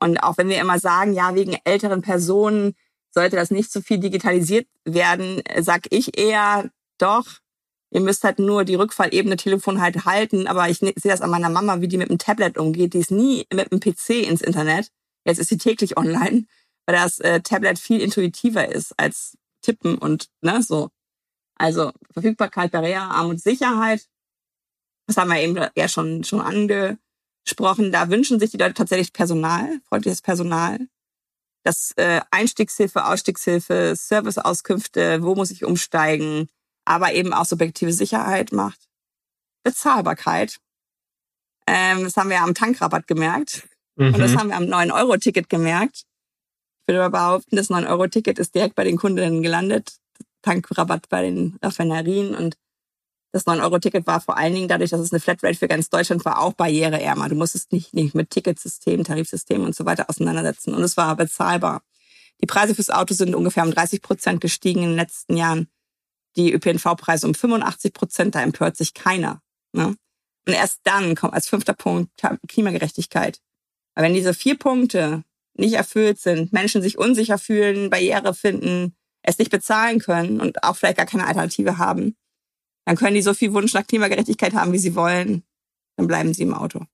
Und 0.00 0.22
auch 0.22 0.38
wenn 0.38 0.48
wir 0.48 0.60
immer 0.60 0.78
sagen, 0.78 1.14
ja, 1.14 1.34
wegen 1.34 1.58
älteren 1.64 2.00
Personen 2.00 2.76
sollte 3.10 3.34
das 3.34 3.50
nicht 3.50 3.72
so 3.72 3.80
viel 3.80 3.98
digitalisiert 3.98 4.68
werden, 4.84 5.42
sag 5.58 5.86
ich 5.90 6.16
eher, 6.16 6.70
doch, 6.98 7.26
ihr 7.90 8.00
müsst 8.00 8.24
halt 8.24 8.38
nur 8.38 8.64
die 8.64 8.74
Rückfallebene 8.74 9.36
Telefon 9.36 9.80
halt 9.80 10.04
halten. 10.04 10.46
Aber 10.46 10.68
ich 10.68 10.78
sehe 10.78 10.92
das 11.04 11.22
an 11.22 11.30
meiner 11.30 11.50
Mama, 11.50 11.80
wie 11.80 11.88
die 11.88 11.98
mit 11.98 12.10
dem 12.10 12.18
Tablet 12.18 12.58
umgeht. 12.58 12.94
Die 12.94 12.98
ist 12.98 13.10
nie 13.10 13.46
mit 13.52 13.72
dem 13.72 13.80
PC 13.80 14.26
ins 14.28 14.42
Internet. 14.42 14.90
Jetzt 15.24 15.38
ist 15.38 15.48
sie 15.48 15.58
täglich 15.58 15.96
online, 15.96 16.46
weil 16.86 16.96
das 16.96 17.18
äh, 17.20 17.40
Tablet 17.40 17.78
viel 17.78 18.00
intuitiver 18.00 18.68
ist 18.68 18.98
als 18.98 19.36
Tippen 19.62 19.98
und 19.98 20.28
ne, 20.40 20.62
so. 20.62 20.90
Also 21.56 21.92
Verfügbarkeit, 22.12 22.70
Barriere, 22.70 23.02
Armut, 23.02 23.40
Sicherheit. 23.40 24.06
Das 25.06 25.16
haben 25.16 25.30
wir 25.30 25.40
eben 25.40 25.58
ja 25.76 25.88
schon, 25.88 26.22
schon 26.22 26.40
angesprochen. 26.40 27.90
Da 27.90 28.10
wünschen 28.10 28.38
sich 28.38 28.50
die 28.50 28.58
Leute 28.58 28.74
tatsächlich 28.74 29.12
Personal, 29.12 29.80
freundliches 29.88 30.22
Personal. 30.22 30.78
Das 31.64 31.92
äh, 31.96 32.20
Einstiegshilfe, 32.30 33.04
Ausstiegshilfe, 33.04 33.94
Serviceauskünfte, 33.96 35.22
wo 35.22 35.34
muss 35.34 35.50
ich 35.50 35.64
umsteigen, 35.64 36.48
aber 36.88 37.12
eben 37.12 37.32
auch 37.32 37.44
subjektive 37.44 37.92
Sicherheit 37.92 38.52
macht. 38.52 38.88
Bezahlbarkeit. 39.62 40.58
Ähm, 41.66 42.04
das 42.04 42.16
haben 42.16 42.30
wir 42.30 42.40
am 42.40 42.54
Tankrabatt 42.54 43.06
gemerkt. 43.06 43.68
Mhm. 43.96 44.14
Und 44.14 44.18
das 44.18 44.32
mhm. 44.32 44.38
haben 44.38 44.48
wir 44.48 44.56
am 44.56 44.64
9-Euro-Ticket 44.64 45.48
gemerkt. 45.48 46.04
Ich 46.80 46.88
würde 46.88 47.04
aber 47.04 47.18
behaupten, 47.18 47.56
das 47.56 47.68
9-Euro-Ticket 47.68 48.38
ist 48.38 48.54
direkt 48.54 48.74
bei 48.74 48.84
den 48.84 48.96
Kundinnen 48.96 49.42
gelandet. 49.42 49.96
Tankrabatt 50.42 51.08
bei 51.08 51.22
den 51.22 51.58
Raffinerien 51.62 52.34
und 52.34 52.56
das 53.32 53.46
9-Euro-Ticket 53.46 54.06
war 54.06 54.20
vor 54.22 54.38
allen 54.38 54.54
Dingen 54.54 54.68
dadurch, 54.68 54.90
dass 54.90 55.00
es 55.00 55.12
eine 55.12 55.20
Flatrate 55.20 55.58
für 55.58 55.68
ganz 55.68 55.90
Deutschland 55.90 56.24
war, 56.24 56.40
auch 56.40 56.54
barriereärmer. 56.54 57.28
Du 57.28 57.34
musstest 57.34 57.72
nicht, 57.72 57.92
nicht 57.92 58.14
mit 58.14 58.30
Ticketsystem, 58.30 59.04
Tarifsystem 59.04 59.62
und 59.62 59.74
so 59.74 59.84
weiter 59.84 60.08
auseinandersetzen. 60.08 60.72
Und 60.72 60.82
es 60.82 60.96
war 60.96 61.14
bezahlbar. 61.16 61.82
Die 62.40 62.46
Preise 62.46 62.74
fürs 62.74 62.88
Auto 62.88 63.12
sind 63.12 63.34
ungefähr 63.34 63.64
um 63.64 63.72
30 63.72 64.00
Prozent 64.00 64.40
gestiegen 64.40 64.82
in 64.82 64.90
den 64.90 64.96
letzten 64.96 65.36
Jahren. 65.36 65.68
Die 66.38 66.52
ÖPNV-Preise 66.52 67.26
um 67.26 67.34
85 67.34 67.92
Prozent, 67.92 68.34
da 68.34 68.42
empört 68.42 68.76
sich 68.76 68.94
keiner. 68.94 69.42
Ne? 69.72 69.96
Und 70.46 70.54
erst 70.54 70.80
dann 70.84 71.14
kommt 71.14 71.34
als 71.34 71.48
fünfter 71.48 71.74
Punkt 71.74 72.10
Klimagerechtigkeit. 72.48 73.40
Weil 73.94 74.04
wenn 74.04 74.14
diese 74.14 74.32
vier 74.32 74.56
Punkte 74.56 75.24
nicht 75.54 75.74
erfüllt 75.74 76.20
sind, 76.20 76.52
Menschen 76.52 76.80
sich 76.80 76.96
unsicher 76.96 77.38
fühlen, 77.38 77.90
Barriere 77.90 78.32
finden, 78.34 78.96
es 79.22 79.38
nicht 79.38 79.50
bezahlen 79.50 79.98
können 79.98 80.40
und 80.40 80.62
auch 80.62 80.76
vielleicht 80.76 80.96
gar 80.96 81.06
keine 81.06 81.26
Alternative 81.26 81.76
haben, 81.76 82.16
dann 82.86 82.96
können 82.96 83.16
die 83.16 83.22
so 83.22 83.34
viel 83.34 83.52
Wunsch 83.52 83.74
nach 83.74 83.86
Klimagerechtigkeit 83.86 84.54
haben, 84.54 84.72
wie 84.72 84.78
sie 84.78 84.94
wollen. 84.94 85.42
Dann 85.96 86.06
bleiben 86.06 86.32
sie 86.32 86.44
im 86.44 86.54
Auto. 86.54 86.86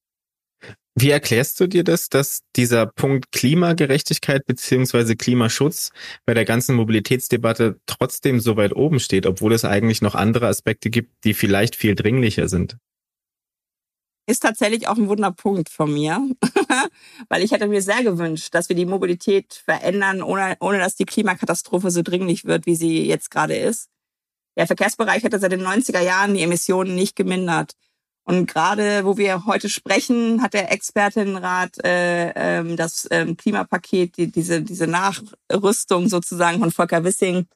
Wie 0.96 1.10
erklärst 1.10 1.58
du 1.58 1.66
dir 1.66 1.82
das, 1.82 2.08
dass 2.08 2.42
dieser 2.54 2.86
Punkt 2.86 3.32
Klimagerechtigkeit 3.32 4.46
beziehungsweise 4.46 5.16
Klimaschutz 5.16 5.90
bei 6.24 6.34
der 6.34 6.44
ganzen 6.44 6.76
Mobilitätsdebatte 6.76 7.80
trotzdem 7.86 8.38
so 8.38 8.56
weit 8.56 8.76
oben 8.76 9.00
steht, 9.00 9.26
obwohl 9.26 9.52
es 9.52 9.64
eigentlich 9.64 10.02
noch 10.02 10.14
andere 10.14 10.46
Aspekte 10.46 10.90
gibt, 10.90 11.24
die 11.24 11.34
vielleicht 11.34 11.74
viel 11.74 11.96
dringlicher 11.96 12.48
sind? 12.48 12.76
Ist 14.26 14.40
tatsächlich 14.40 14.86
auch 14.86 14.96
ein 14.96 15.08
Wunderpunkt 15.08 15.68
von 15.68 15.92
mir, 15.92 16.26
weil 17.28 17.42
ich 17.42 17.50
hätte 17.50 17.66
mir 17.66 17.82
sehr 17.82 18.04
gewünscht, 18.04 18.54
dass 18.54 18.68
wir 18.68 18.76
die 18.76 18.86
Mobilität 18.86 19.52
verändern, 19.52 20.22
ohne, 20.22 20.56
ohne 20.60 20.78
dass 20.78 20.94
die 20.94 21.04
Klimakatastrophe 21.04 21.90
so 21.90 22.02
dringlich 22.02 22.44
wird, 22.44 22.66
wie 22.66 22.76
sie 22.76 23.04
jetzt 23.04 23.30
gerade 23.32 23.56
ist. 23.56 23.90
Der 24.56 24.68
Verkehrsbereich 24.68 25.24
hätte 25.24 25.40
seit 25.40 25.52
den 25.52 25.66
90er 25.66 26.00
Jahren 26.00 26.34
die 26.34 26.42
Emissionen 26.42 26.94
nicht 26.94 27.16
gemindert. 27.16 27.72
Und 28.26 28.46
gerade, 28.46 29.04
wo 29.04 29.18
wir 29.18 29.44
heute 29.44 29.68
sprechen, 29.68 30.42
hat 30.42 30.54
der 30.54 30.72
Expertinnenrat 30.72 31.84
äh, 31.84 32.30
ähm, 32.30 32.76
das 32.76 33.06
ähm, 33.10 33.36
Klimapaket, 33.36 34.16
die, 34.16 34.32
diese, 34.32 34.62
diese 34.62 34.86
Nachrüstung 34.86 36.08
sozusagen 36.08 36.58
von 36.58 36.70
Volker 36.70 37.04
Wissing 37.04 37.46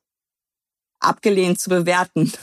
abgelehnt 1.01 1.59
zu 1.59 1.71
bewerten 1.71 2.33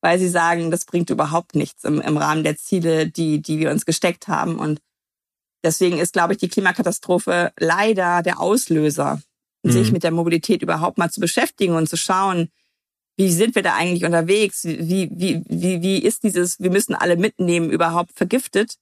weil 0.00 0.18
sie 0.18 0.28
sagen, 0.28 0.70
das 0.70 0.84
bringt 0.84 1.10
überhaupt 1.10 1.54
nichts 1.54 1.84
im, 1.84 2.00
im 2.00 2.16
Rahmen 2.16 2.42
der 2.42 2.56
Ziele, 2.56 3.06
die, 3.06 3.42
die 3.42 3.58
wir 3.58 3.70
uns 3.70 3.84
gesteckt 3.84 4.28
haben. 4.28 4.58
Und 4.58 4.80
deswegen 5.62 5.98
ist, 5.98 6.12
glaube 6.12 6.32
ich, 6.32 6.38
die 6.38 6.48
Klimakatastrophe 6.48 7.52
leider 7.58 8.22
der 8.22 8.40
Auslöser, 8.40 9.20
mhm. 9.62 9.70
sich 9.70 9.92
mit 9.92 10.02
der 10.02 10.10
Mobilität 10.10 10.62
überhaupt 10.62 10.98
mal 10.98 11.10
zu 11.10 11.20
beschäftigen 11.20 11.74
und 11.74 11.88
zu 11.88 11.96
schauen, 11.96 12.50
wie 13.20 13.30
sind 13.30 13.54
wir 13.54 13.62
da 13.62 13.74
eigentlich 13.74 14.06
unterwegs? 14.06 14.64
Wie, 14.64 15.10
wie, 15.12 15.42
wie, 15.46 15.82
wie 15.82 15.98
ist 15.98 16.22
dieses, 16.22 16.58
wir 16.58 16.70
müssen 16.70 16.94
alle 16.94 17.18
mitnehmen, 17.18 17.68
überhaupt 17.68 18.12
vergiftet? 18.14 18.76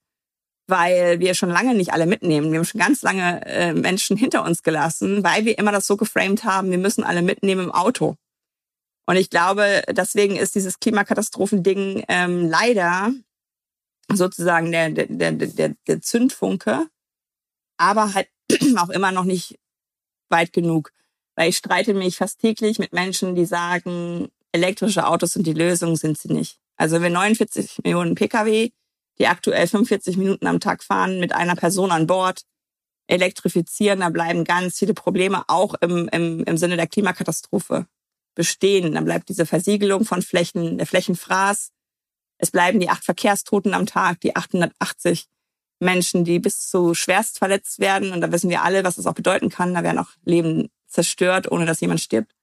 Weil 0.65 1.19
wir 1.19 1.33
schon 1.33 1.49
lange 1.49 1.75
nicht 1.75 1.91
alle 1.91 2.05
mitnehmen. 2.05 2.49
Wir 2.49 2.59
haben 2.59 2.65
schon 2.65 2.79
ganz 2.79 3.01
lange 3.01 3.45
äh, 3.45 3.73
Menschen 3.73 4.15
hinter 4.15 4.45
uns 4.45 4.63
gelassen, 4.63 5.25
weil 5.25 5.43
wir 5.43 5.57
immer 5.57 5.73
das 5.73 5.87
so 5.87 5.97
geframed 5.97 6.45
haben, 6.45 6.71
wir 6.71 6.77
müssen 6.77 7.03
alle 7.03 7.21
mitnehmen 7.21 7.65
im 7.65 7.71
Auto. 7.73 8.15
Und 9.05 9.17
ich 9.17 9.29
glaube, 9.29 9.83
deswegen 9.89 10.37
ist 10.37 10.55
dieses 10.55 10.79
Klimakatastrophending 10.79 12.05
ähm, 12.07 12.47
leider 12.47 13.11
sozusagen 14.09 14.71
der, 14.71 14.89
der, 14.91 15.07
der, 15.07 15.33
der, 15.33 15.75
der 15.85 16.01
Zündfunke, 16.01 16.87
aber 17.75 18.13
halt 18.13 18.29
auch 18.77 18.89
immer 18.89 19.11
noch 19.11 19.25
nicht 19.25 19.59
weit 20.29 20.53
genug. 20.53 20.93
Weil 21.39 21.51
ich 21.51 21.57
streite 21.57 21.93
mich 21.93 22.17
fast 22.17 22.41
täglich 22.41 22.79
mit 22.79 22.91
Menschen, 22.91 23.33
die 23.33 23.45
sagen, 23.45 24.27
elektrische 24.51 25.07
Autos 25.07 25.31
sind 25.31 25.47
die 25.47 25.53
Lösung, 25.53 25.95
sind 25.95 26.17
sie 26.17 26.33
nicht. 26.33 26.59
Also 26.75 27.01
wir 27.01 27.09
49 27.09 27.79
Millionen 27.85 28.15
Pkw, 28.15 28.71
die 29.19 29.27
aktuell 29.27 29.65
45 29.65 30.17
Minuten 30.17 30.47
am 30.47 30.59
Tag 30.59 30.83
fahren 30.83 31.17
mit 31.21 31.31
einer 31.31 31.55
Person 31.55 31.91
an 31.91 32.07
Bord, 32.07 32.41
elektrifizieren, 33.07 34.01
da 34.01 34.09
bleiben 34.09 34.43
ganz 34.43 34.79
viele 34.79 34.93
Probleme 34.93 35.45
auch 35.47 35.75
im, 35.75 36.09
im, 36.09 36.43
im 36.43 36.57
Sinne 36.57 36.75
der 36.75 36.87
Klimakatastrophe 36.87 37.87
bestehen. 38.35 38.91
Dann 38.91 39.05
bleibt 39.05 39.29
diese 39.29 39.45
Versiegelung 39.45 40.03
von 40.03 40.21
Flächen, 40.21 40.77
der 40.77 40.87
Flächenfraß. 40.87 41.71
Es 42.37 42.51
bleiben 42.51 42.81
die 42.81 42.89
acht 42.89 43.05
Verkehrstoten 43.05 43.73
am 43.73 43.85
Tag, 43.85 44.19
die 44.19 44.35
880 44.35 45.27
Menschen, 45.79 46.25
die 46.25 46.39
bis 46.39 46.67
zu 46.67 46.93
schwerst 46.95 47.37
verletzt 47.37 47.79
werden. 47.79 48.11
Und 48.11 48.19
da 48.19 48.29
wissen 48.33 48.49
wir 48.49 48.63
alle, 48.63 48.83
was 48.83 48.97
das 48.97 49.07
auch 49.07 49.13
bedeuten 49.13 49.47
kann. 49.47 49.73
Da 49.73 49.83
werden 49.83 49.99
auch 49.99 50.09
Leben 50.25 50.69
zerstört, 50.89 51.51
ohne 51.51 51.65
dass 51.65 51.81
jemand 51.81 52.01
stirbt. 52.01 52.33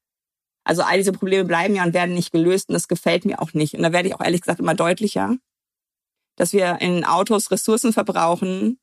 Also 0.64 0.82
all 0.82 0.98
diese 0.98 1.12
Probleme 1.12 1.44
bleiben 1.44 1.76
ja 1.76 1.85
und 1.85 1.94
werden 1.94 2.14
nicht 2.14 2.32
gelöst 2.32 2.68
und 2.68 2.74
das 2.74 2.88
gefällt 2.88 3.24
mir 3.24 3.40
auch 3.40 3.52
nicht. 3.52 3.74
Und 3.74 3.82
da 3.82 3.92
werde 3.92 4.09
ich 4.09 4.14
auch 4.14 4.20
ehrlich 4.20 4.40
gesagt 4.40 4.61
immer 4.61 4.74
deutlicher, 4.74 5.37
dass 6.37 6.52
wir 6.52 6.80
in 6.80 7.04
Autos 7.04 7.50
Ressourcen 7.50 7.92
verbrauchen, 7.92 8.78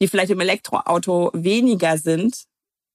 die 0.00 0.08
vielleicht 0.08 0.30
im 0.30 0.40
Elektroauto 0.40 1.30
weniger 1.32 1.98
sind, 1.98 2.44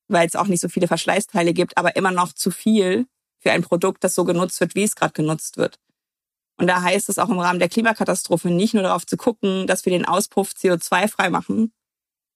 weil 0.09 0.27
es 0.27 0.35
auch 0.35 0.47
nicht 0.47 0.61
so 0.61 0.69
viele 0.69 0.87
Verschleißteile 0.87 1.53
gibt, 1.53 1.77
aber 1.77 1.95
immer 1.95 2.11
noch 2.11 2.33
zu 2.33 2.51
viel 2.51 3.07
für 3.39 3.51
ein 3.51 3.61
Produkt, 3.61 4.03
das 4.03 4.15
so 4.15 4.25
genutzt 4.25 4.59
wird, 4.59 4.75
wie 4.75 4.83
es 4.83 4.95
gerade 4.95 5.13
genutzt 5.13 5.57
wird. 5.57 5.79
Und 6.57 6.67
da 6.67 6.81
heißt 6.81 7.07
es 7.07 7.19
auch 7.19 7.29
im 7.29 7.39
Rahmen 7.39 7.59
der 7.59 7.69
Klimakatastrophe 7.69 8.49
nicht 8.49 8.73
nur 8.73 8.83
darauf 8.83 9.05
zu 9.05 9.15
gucken, 9.15 9.65
dass 9.65 9.85
wir 9.85 9.91
den 9.91 10.05
Auspuff 10.05 10.51
CO2 10.51 11.07
frei 11.07 11.29
machen, 11.29 11.71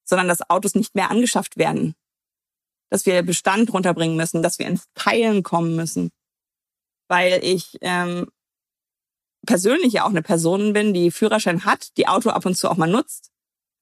sondern 0.06 0.30
dass 0.30 0.50
Autos 0.50 0.76
nicht 0.76 0.96
mehr 0.96 1.12
angeschafft 1.12 1.58
werden. 1.58 1.94
Dass 2.90 3.06
wir 3.06 3.24
Bestand 3.24 3.74
runterbringen 3.74 4.18
müssen, 4.18 4.44
dass 4.44 4.60
wir 4.60 4.68
ins 4.68 4.86
Teilen 4.94 5.44
kommen 5.44 5.76
müssen. 5.76 6.12
Weil 7.08 7.44
ich 7.44 7.78
ähm, 7.82 8.28
persönlich 9.46 9.94
ja 9.94 10.06
auch 10.06 10.10
eine 10.10 10.22
Person 10.22 10.74
bin, 10.74 10.94
die 10.94 11.12
Führerschein 11.12 11.66
hat, 11.66 11.96
die 11.98 12.08
Auto 12.08 12.30
ab 12.30 12.46
und 12.46 12.56
zu 12.56 12.70
auch 12.70 12.78
mal 12.78 12.90
nutzt, 12.90 13.32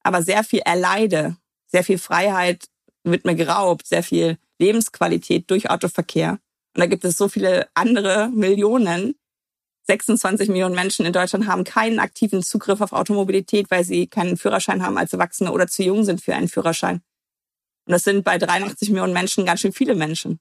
aber 0.02 0.22
sehr 0.22 0.44
viel 0.44 0.60
erleide, 0.60 1.36
sehr 1.66 1.84
viel 1.84 1.98
Freiheit 1.98 2.66
wird 3.04 3.24
mir 3.24 3.34
geraubt, 3.34 3.86
sehr 3.86 4.02
viel 4.02 4.38
Lebensqualität 4.58 5.50
durch 5.50 5.70
Autoverkehr. 5.70 6.38
Und 6.74 6.80
da 6.80 6.86
gibt 6.86 7.04
es 7.04 7.16
so 7.16 7.28
viele 7.28 7.68
andere 7.74 8.30
Millionen. 8.30 9.14
26 9.88 10.48
Millionen 10.48 10.74
Menschen 10.74 11.04
in 11.04 11.12
Deutschland 11.12 11.46
haben 11.46 11.64
keinen 11.64 11.98
aktiven 11.98 12.42
Zugriff 12.42 12.80
auf 12.80 12.92
Automobilität, 12.92 13.70
weil 13.70 13.84
sie 13.84 14.06
keinen 14.06 14.36
Führerschein 14.36 14.84
haben 14.84 14.96
als 14.96 15.12
Erwachsene 15.12 15.52
oder 15.52 15.66
zu 15.66 15.82
jung 15.82 16.04
sind 16.04 16.20
für 16.20 16.34
einen 16.34 16.48
Führerschein. 16.48 17.02
Und 17.92 17.96
das 17.96 18.04
sind 18.04 18.24
bei 18.24 18.38
83 18.38 18.88
Millionen 18.88 19.12
Menschen 19.12 19.44
ganz 19.44 19.60
schön 19.60 19.74
viele 19.74 19.94
Menschen. 19.94 20.40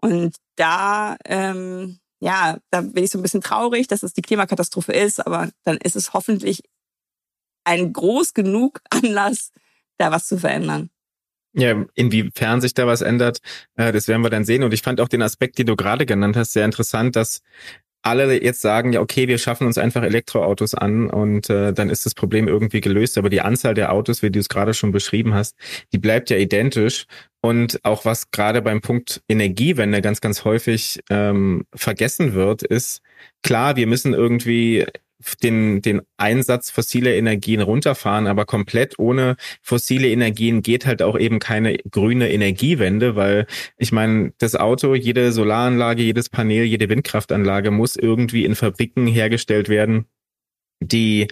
Und 0.00 0.36
da 0.54 1.16
ähm, 1.24 1.98
ja, 2.20 2.58
da 2.70 2.80
bin 2.80 3.04
ich 3.04 3.10
so 3.10 3.18
ein 3.18 3.22
bisschen 3.22 3.40
traurig, 3.40 3.86
dass 3.88 4.02
es 4.02 4.12
die 4.12 4.22
Klimakatastrophe 4.22 4.92
ist, 4.92 5.24
aber 5.24 5.50
dann 5.64 5.76
ist 5.78 5.96
es 5.96 6.12
hoffentlich 6.12 6.62
ein 7.64 7.92
groß 7.92 8.34
genug 8.34 8.80
Anlass, 8.90 9.52
da 9.98 10.10
was 10.10 10.26
zu 10.26 10.38
verändern. 10.38 10.90
Ja, 11.54 11.84
inwiefern 11.94 12.60
sich 12.60 12.74
da 12.74 12.86
was 12.86 13.00
ändert, 13.00 13.38
äh, 13.74 13.92
das 13.92 14.06
werden 14.06 14.22
wir 14.22 14.30
dann 14.30 14.44
sehen. 14.44 14.62
Und 14.62 14.74
ich 14.74 14.82
fand 14.82 15.00
auch 15.00 15.08
den 15.08 15.22
Aspekt, 15.22 15.58
den 15.58 15.66
du 15.66 15.76
gerade 15.76 16.06
genannt 16.06 16.36
hast, 16.36 16.52
sehr 16.52 16.64
interessant, 16.64 17.16
dass 17.16 17.40
alle 18.08 18.42
jetzt 18.42 18.60
sagen, 18.60 18.92
ja, 18.92 19.00
okay, 19.00 19.28
wir 19.28 19.38
schaffen 19.38 19.66
uns 19.66 19.78
einfach 19.78 20.02
Elektroautos 20.02 20.74
an 20.74 21.08
und 21.10 21.50
äh, 21.50 21.72
dann 21.72 21.90
ist 21.90 22.06
das 22.06 22.14
Problem 22.14 22.48
irgendwie 22.48 22.80
gelöst. 22.80 23.18
Aber 23.18 23.30
die 23.30 23.40
Anzahl 23.40 23.74
der 23.74 23.92
Autos, 23.92 24.22
wie 24.22 24.30
du 24.30 24.38
es 24.38 24.48
gerade 24.48 24.74
schon 24.74 24.92
beschrieben 24.92 25.34
hast, 25.34 25.56
die 25.92 25.98
bleibt 25.98 26.30
ja 26.30 26.36
identisch. 26.36 27.06
Und 27.40 27.78
auch 27.84 28.04
was 28.04 28.30
gerade 28.30 28.62
beim 28.62 28.80
Punkt 28.80 29.22
Energiewende 29.28 30.02
ganz, 30.02 30.20
ganz 30.20 30.44
häufig 30.44 31.00
ähm, 31.08 31.64
vergessen 31.74 32.34
wird, 32.34 32.62
ist, 32.62 33.00
klar, 33.42 33.76
wir 33.76 33.86
müssen 33.86 34.12
irgendwie 34.12 34.86
den, 35.42 35.82
den 35.82 36.02
Einsatz 36.16 36.70
fossiler 36.70 37.12
Energien 37.14 37.60
runterfahren, 37.60 38.26
aber 38.26 38.44
komplett 38.44 38.98
ohne 38.98 39.36
fossile 39.62 40.08
Energien 40.08 40.62
geht 40.62 40.86
halt 40.86 41.02
auch 41.02 41.18
eben 41.18 41.38
keine 41.38 41.76
grüne 41.90 42.30
Energiewende, 42.30 43.16
weil 43.16 43.46
ich 43.76 43.92
meine, 43.92 44.32
das 44.38 44.54
Auto, 44.54 44.94
jede 44.94 45.32
Solaranlage, 45.32 46.02
jedes 46.02 46.28
Panel, 46.28 46.64
jede 46.64 46.88
Windkraftanlage 46.88 47.70
muss 47.70 47.96
irgendwie 47.96 48.44
in 48.44 48.54
Fabriken 48.54 49.06
hergestellt 49.06 49.68
werden, 49.68 50.06
die 50.80 51.28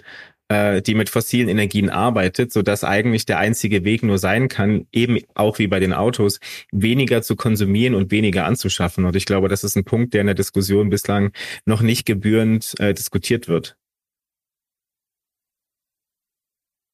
äh, 0.49 0.81
die 0.81 0.95
mit 0.95 1.09
fossilen 1.09 1.49
Energien 1.49 1.89
arbeitet, 1.89 2.53
so 2.53 2.61
eigentlich 2.83 3.25
der 3.25 3.39
einzige 3.39 3.83
Weg 3.83 4.03
nur 4.03 4.17
sein 4.17 4.47
kann, 4.47 4.87
eben 4.91 5.19
auch 5.35 5.59
wie 5.59 5.67
bei 5.67 5.79
den 5.79 5.93
Autos, 5.93 6.39
weniger 6.71 7.21
zu 7.21 7.35
konsumieren 7.35 7.95
und 7.95 8.11
weniger 8.11 8.45
anzuschaffen. 8.45 9.05
Und 9.05 9.15
ich 9.15 9.25
glaube, 9.25 9.49
das 9.49 9.63
ist 9.63 9.75
ein 9.75 9.85
Punkt, 9.85 10.13
der 10.13 10.21
in 10.21 10.27
der 10.27 10.35
Diskussion 10.35 10.89
bislang 10.89 11.31
noch 11.65 11.81
nicht 11.81 12.05
gebührend 12.05 12.79
äh, 12.79 12.93
diskutiert 12.93 13.47
wird. 13.47 13.77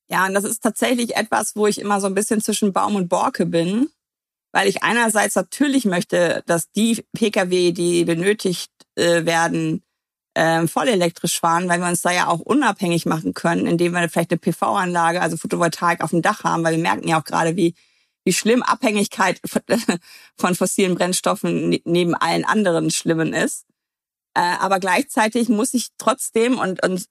Ja, 0.09 0.27
und 0.27 0.33
das 0.33 0.43
ist 0.43 0.61
tatsächlich 0.61 1.15
etwas, 1.15 1.55
wo 1.55 1.65
ich 1.65 1.79
immer 1.79 1.99
so 1.99 2.07
ein 2.07 2.13
bisschen 2.13 2.41
zwischen 2.41 2.73
Baum 2.73 2.95
und 2.95 3.09
Borke 3.09 3.45
bin, 3.45 3.89
weil 4.51 4.67
ich 4.67 4.83
einerseits 4.83 5.35
natürlich 5.35 5.85
möchte, 5.85 6.43
dass 6.45 6.69
die 6.71 7.03
Pkw, 7.13 7.71
die 7.71 8.05
benötigt 8.05 8.71
äh, 8.95 9.25
werden, 9.25 9.83
äh, 10.33 10.67
voll 10.67 10.87
elektrisch 10.87 11.39
fahren, 11.39 11.69
weil 11.69 11.79
wir 11.79 11.87
uns 11.87 12.01
da 12.01 12.11
ja 12.11 12.27
auch 12.27 12.39
unabhängig 12.39 13.05
machen 13.05 13.33
können, 13.33 13.67
indem 13.67 13.93
wir 13.93 14.09
vielleicht 14.09 14.31
eine 14.31 14.39
PV-Anlage, 14.39 15.21
also 15.21 15.37
Photovoltaik 15.37 16.01
auf 16.01 16.09
dem 16.09 16.21
Dach 16.21 16.43
haben, 16.43 16.63
weil 16.63 16.75
wir 16.75 16.81
merken 16.81 17.07
ja 17.07 17.19
auch 17.19 17.25
gerade, 17.25 17.55
wie, 17.55 17.75
wie 18.23 18.33
schlimm 18.33 18.63
Abhängigkeit 18.63 19.39
von 20.37 20.55
fossilen 20.55 20.95
Brennstoffen 20.95 21.69
ne-, 21.69 21.81
neben 21.85 22.15
allen 22.15 22.45
anderen 22.45 22.89
Schlimmen 22.91 23.33
ist. 23.33 23.65
Äh, 24.35 24.41
aber 24.59 24.79
gleichzeitig 24.79 25.49
muss 25.49 25.73
ich 25.73 25.89
trotzdem 25.97 26.57
und, 26.57 26.83
und 26.83 27.05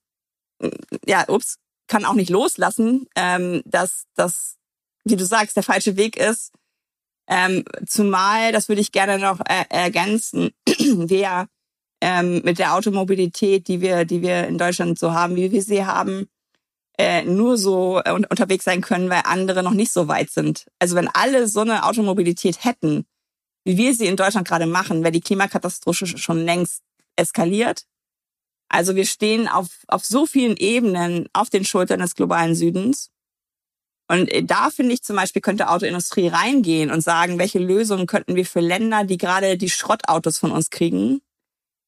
ja, 1.06 1.28
ups, 1.28 1.58
kann 1.88 2.04
auch 2.04 2.14
nicht 2.14 2.30
loslassen, 2.30 3.06
ähm, 3.16 3.62
dass 3.66 4.04
das, 4.14 4.56
wie 5.04 5.16
du 5.16 5.26
sagst, 5.26 5.56
der 5.56 5.62
falsche 5.62 5.96
Weg 5.96 6.16
ist. 6.16 6.52
Ähm, 7.28 7.64
zumal, 7.86 8.52
das 8.52 8.68
würde 8.68 8.80
ich 8.80 8.92
gerne 8.92 9.18
noch 9.18 9.40
äh, 9.40 9.64
ergänzen, 9.68 10.50
wir 10.66 11.48
ähm, 12.02 12.42
mit 12.42 12.58
der 12.58 12.74
Automobilität, 12.74 13.68
die 13.68 13.80
wir, 13.80 14.04
die 14.04 14.22
wir 14.22 14.48
in 14.48 14.58
Deutschland 14.58 14.98
so 14.98 15.12
haben, 15.12 15.36
wie 15.36 15.52
wir 15.52 15.62
sie 15.62 15.86
haben, 15.86 16.26
äh, 16.98 17.22
nur 17.22 17.56
so 17.56 18.00
äh, 18.04 18.10
unterwegs 18.10 18.64
sein 18.64 18.80
können, 18.80 19.08
weil 19.08 19.22
andere 19.24 19.62
noch 19.62 19.72
nicht 19.72 19.92
so 19.92 20.08
weit 20.08 20.28
sind. 20.28 20.66
Also 20.80 20.96
wenn 20.96 21.06
alle 21.06 21.46
so 21.46 21.60
eine 21.60 21.84
Automobilität 21.84 22.64
hätten, 22.64 23.06
wie 23.64 23.76
wir 23.76 23.94
sie 23.94 24.06
in 24.06 24.16
Deutschland 24.16 24.48
gerade 24.48 24.66
machen, 24.66 25.04
wäre 25.04 25.12
die 25.12 25.20
Klimakatastrophe 25.20 26.08
schon 26.08 26.44
längst 26.44 26.82
eskaliert. 27.14 27.84
Also 28.68 28.96
wir 28.96 29.06
stehen 29.06 29.46
auf, 29.46 29.68
auf 29.86 30.04
so 30.04 30.26
vielen 30.26 30.56
Ebenen 30.56 31.28
auf 31.32 31.50
den 31.50 31.64
Schultern 31.64 32.00
des 32.00 32.16
globalen 32.16 32.56
Südens. 32.56 33.12
Und 34.08 34.28
äh, 34.28 34.42
da 34.42 34.70
finde 34.70 34.94
ich 34.94 35.04
zum 35.04 35.14
Beispiel, 35.14 35.40
könnte 35.40 35.70
Autoindustrie 35.70 36.26
reingehen 36.26 36.90
und 36.90 37.00
sagen, 37.00 37.38
welche 37.38 37.60
Lösungen 37.60 38.08
könnten 38.08 38.34
wir 38.34 38.44
für 38.44 38.58
Länder, 38.58 39.04
die 39.04 39.18
gerade 39.18 39.56
die 39.56 39.70
Schrottautos 39.70 40.38
von 40.38 40.50
uns 40.50 40.70
kriegen 40.70 41.21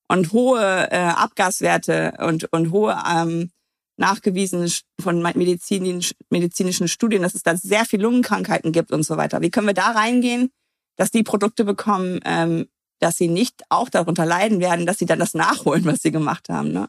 und 0.09 0.33
hohe 0.33 0.89
äh, 0.91 0.97
Abgaswerte 0.97 2.15
und, 2.21 2.53
und 2.53 2.71
hohe 2.73 2.97
ähm, 3.11 3.51
nachgewiesene 3.97 4.71
von 5.01 5.23
medizinischen, 5.23 6.17
medizinischen 6.31 6.89
Studien, 6.89 7.23
dass 7.23 7.35
es 7.35 7.43
da 7.43 7.57
sehr 7.57 7.85
viel 7.85 8.01
Lungenkrankheiten 8.01 8.73
gibt 8.73 8.93
und 8.93 9.05
so 9.05 9.17
weiter. 9.17 9.41
Wie 9.41 9.51
können 9.51 9.67
wir 9.67 9.75
da 9.75 9.93
reingehen, 9.93 10.51
dass 10.97 11.11
die 11.11 11.23
Produkte 11.23 11.65
bekommen, 11.65 12.21
ähm, 12.25 12.69
dass 13.01 13.17
sie 13.17 13.29
nicht 13.29 13.63
auch 13.69 13.89
darunter 13.89 14.25
leiden 14.25 14.61
werden, 14.61 14.87
dass 14.87 14.99
sie 14.99 15.07
dann 15.07 15.19
das 15.19 15.35
nachholen, 15.35 15.85
was 15.85 16.03
sie 16.03 16.13
gemacht 16.13 16.49
haben. 16.49 16.73
Ne? 16.73 16.89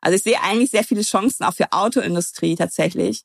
Also 0.00 0.16
ich 0.16 0.22
sehe 0.22 0.40
eigentlich 0.42 0.70
sehr 0.70 0.84
viele 0.84 1.02
Chancen 1.02 1.44
auch 1.44 1.54
für 1.54 1.72
Autoindustrie 1.72 2.56
tatsächlich. 2.56 3.24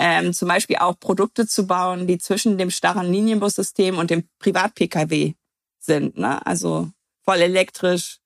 Ähm, 0.00 0.32
zum 0.32 0.46
Beispiel 0.46 0.76
auch 0.76 0.98
Produkte 1.00 1.48
zu 1.48 1.66
bauen, 1.66 2.06
die 2.06 2.18
zwischen 2.18 2.56
dem 2.56 2.70
starren 2.70 3.10
Linienbussystem 3.10 3.98
und 3.98 4.10
dem 4.10 4.28
Privat-Pkw 4.38 5.34
sind. 5.80 6.16
Ne? 6.16 6.44
Also 6.46 6.90
voll 7.24 7.38
elektrisch, 7.38 8.20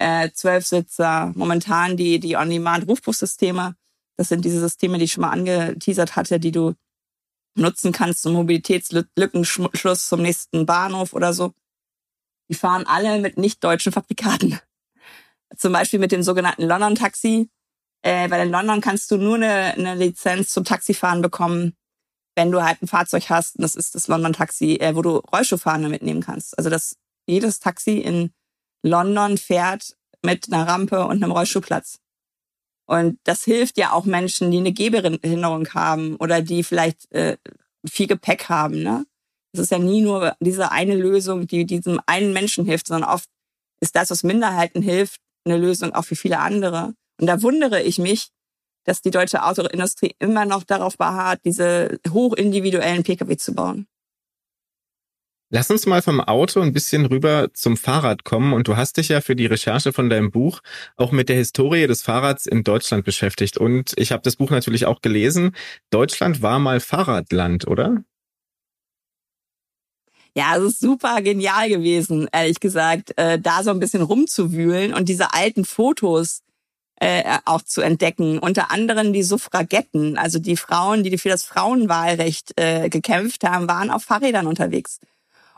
äh, 0.00 0.30
Zwölfsitzer, 0.32 1.32
momentan 1.36 1.96
die, 1.96 2.18
die 2.18 2.36
On-Demand-Rufbussysteme. 2.36 3.76
Das 4.16 4.28
sind 4.28 4.44
diese 4.44 4.60
Systeme, 4.60 4.96
die 4.96 5.04
ich 5.04 5.12
schon 5.12 5.22
mal 5.22 5.30
angeteasert 5.30 6.16
hatte, 6.16 6.40
die 6.40 6.52
du 6.52 6.74
nutzen 7.54 7.92
kannst 7.92 8.22
zum 8.22 8.32
Mobilitätslückenschluss 8.32 10.08
zum 10.08 10.22
nächsten 10.22 10.64
Bahnhof 10.64 11.12
oder 11.12 11.34
so. 11.34 11.52
Die 12.48 12.54
fahren 12.54 12.86
alle 12.86 13.20
mit 13.20 13.36
nicht 13.36 13.62
deutschen 13.62 13.92
Fabrikaten. 13.92 14.58
Zum 15.56 15.72
Beispiel 15.72 15.98
mit 15.98 16.12
dem 16.12 16.22
sogenannten 16.22 16.62
London 16.62 16.94
Taxi. 16.94 17.50
Äh, 18.02 18.30
weil 18.30 18.46
in 18.46 18.52
London 18.52 18.80
kannst 18.80 19.10
du 19.10 19.18
nur 19.18 19.34
eine, 19.34 19.74
eine 19.74 19.94
Lizenz 19.94 20.48
zum 20.48 20.64
Taxifahren 20.64 21.20
bekommen, 21.20 21.76
wenn 22.34 22.50
du 22.50 22.62
halt 22.62 22.80
ein 22.82 22.88
Fahrzeug 22.88 23.28
hast. 23.28 23.56
Und 23.56 23.62
das 23.62 23.76
ist 23.76 23.94
das 23.94 24.08
London 24.08 24.32
Taxi, 24.32 24.76
äh, 24.76 24.96
wo 24.96 25.02
du 25.02 25.16
Rollstuhlfahrende 25.16 25.88
mitnehmen 25.88 26.22
kannst. 26.22 26.56
Also 26.56 26.70
das 26.70 26.96
jedes 27.26 27.60
Taxi 27.60 27.98
in 27.98 28.32
London 28.82 29.38
fährt 29.38 29.96
mit 30.22 30.52
einer 30.52 30.66
Rampe 30.66 31.06
und 31.06 31.22
einem 31.22 31.32
Rollstuhlplatz. 31.32 31.98
Und 32.86 33.18
das 33.24 33.44
hilft 33.44 33.78
ja 33.78 33.92
auch 33.92 34.04
Menschen, 34.04 34.50
die 34.50 34.58
eine 34.58 34.72
Gehbehinderung 34.72 35.68
haben 35.74 36.16
oder 36.16 36.42
die 36.42 36.64
vielleicht 36.64 37.10
äh, 37.12 37.36
viel 37.88 38.08
Gepäck 38.08 38.48
haben. 38.48 38.82
Ne? 38.82 39.06
Es 39.52 39.60
ist 39.60 39.70
ja 39.70 39.78
nie 39.78 40.00
nur 40.00 40.34
diese 40.40 40.72
eine 40.72 40.96
Lösung, 40.96 41.46
die 41.46 41.64
diesem 41.66 42.00
einen 42.06 42.32
Menschen 42.32 42.64
hilft, 42.64 42.88
sondern 42.88 43.08
oft 43.08 43.28
ist 43.80 43.96
das, 43.96 44.10
was 44.10 44.22
Minderheiten 44.22 44.82
hilft, 44.82 45.20
eine 45.44 45.56
Lösung 45.56 45.92
auch 45.92 46.04
für 46.04 46.16
viele 46.16 46.40
andere. 46.40 46.94
Und 47.20 47.26
da 47.26 47.42
wundere 47.42 47.82
ich 47.82 47.98
mich, 47.98 48.30
dass 48.84 49.02
die 49.02 49.10
deutsche 49.10 49.44
Autoindustrie 49.44 50.16
immer 50.18 50.44
noch 50.44 50.64
darauf 50.64 50.96
beharrt, 50.96 51.40
diese 51.44 51.98
hochindividuellen 52.08 53.02
Pkw 53.02 53.36
zu 53.36 53.54
bauen. 53.54 53.86
Lass 55.52 55.68
uns 55.68 55.84
mal 55.84 56.00
vom 56.00 56.20
Auto 56.20 56.60
ein 56.60 56.72
bisschen 56.72 57.06
rüber 57.06 57.48
zum 57.54 57.76
Fahrrad 57.76 58.22
kommen. 58.22 58.52
Und 58.52 58.68
du 58.68 58.76
hast 58.76 58.98
dich 58.98 59.08
ja 59.08 59.20
für 59.20 59.34
die 59.34 59.46
Recherche 59.46 59.92
von 59.92 60.08
deinem 60.08 60.30
Buch 60.30 60.60
auch 60.96 61.10
mit 61.10 61.28
der 61.28 61.36
Historie 61.36 61.88
des 61.88 62.02
Fahrrads 62.02 62.46
in 62.46 62.62
Deutschland 62.62 63.04
beschäftigt. 63.04 63.58
Und 63.58 63.92
ich 63.96 64.12
habe 64.12 64.22
das 64.22 64.36
Buch 64.36 64.50
natürlich 64.50 64.86
auch 64.86 65.02
gelesen. 65.02 65.56
Deutschland 65.90 66.40
war 66.40 66.60
mal 66.60 66.78
Fahrradland, 66.78 67.66
oder? 67.66 68.04
Ja, 70.36 70.56
es 70.56 70.62
ist 70.62 70.80
super 70.80 71.20
genial 71.22 71.68
gewesen, 71.68 72.28
ehrlich 72.30 72.60
gesagt, 72.60 73.18
äh, 73.18 73.40
da 73.40 73.64
so 73.64 73.70
ein 73.70 73.80
bisschen 73.80 74.02
rumzuwühlen 74.02 74.94
und 74.94 75.08
diese 75.08 75.34
alten 75.34 75.64
Fotos 75.64 76.42
äh, 77.00 77.38
auch 77.44 77.62
zu 77.62 77.80
entdecken. 77.80 78.38
Unter 78.38 78.70
anderem 78.70 79.12
die 79.12 79.24
Suffragetten, 79.24 80.16
also 80.16 80.38
die 80.38 80.56
Frauen, 80.56 81.02
die 81.02 81.18
für 81.18 81.30
das 81.30 81.42
Frauenwahlrecht 81.42 82.52
äh, 82.60 82.88
gekämpft 82.88 83.42
haben, 83.42 83.66
waren 83.66 83.90
auf 83.90 84.04
Fahrrädern 84.04 84.46
unterwegs. 84.46 85.00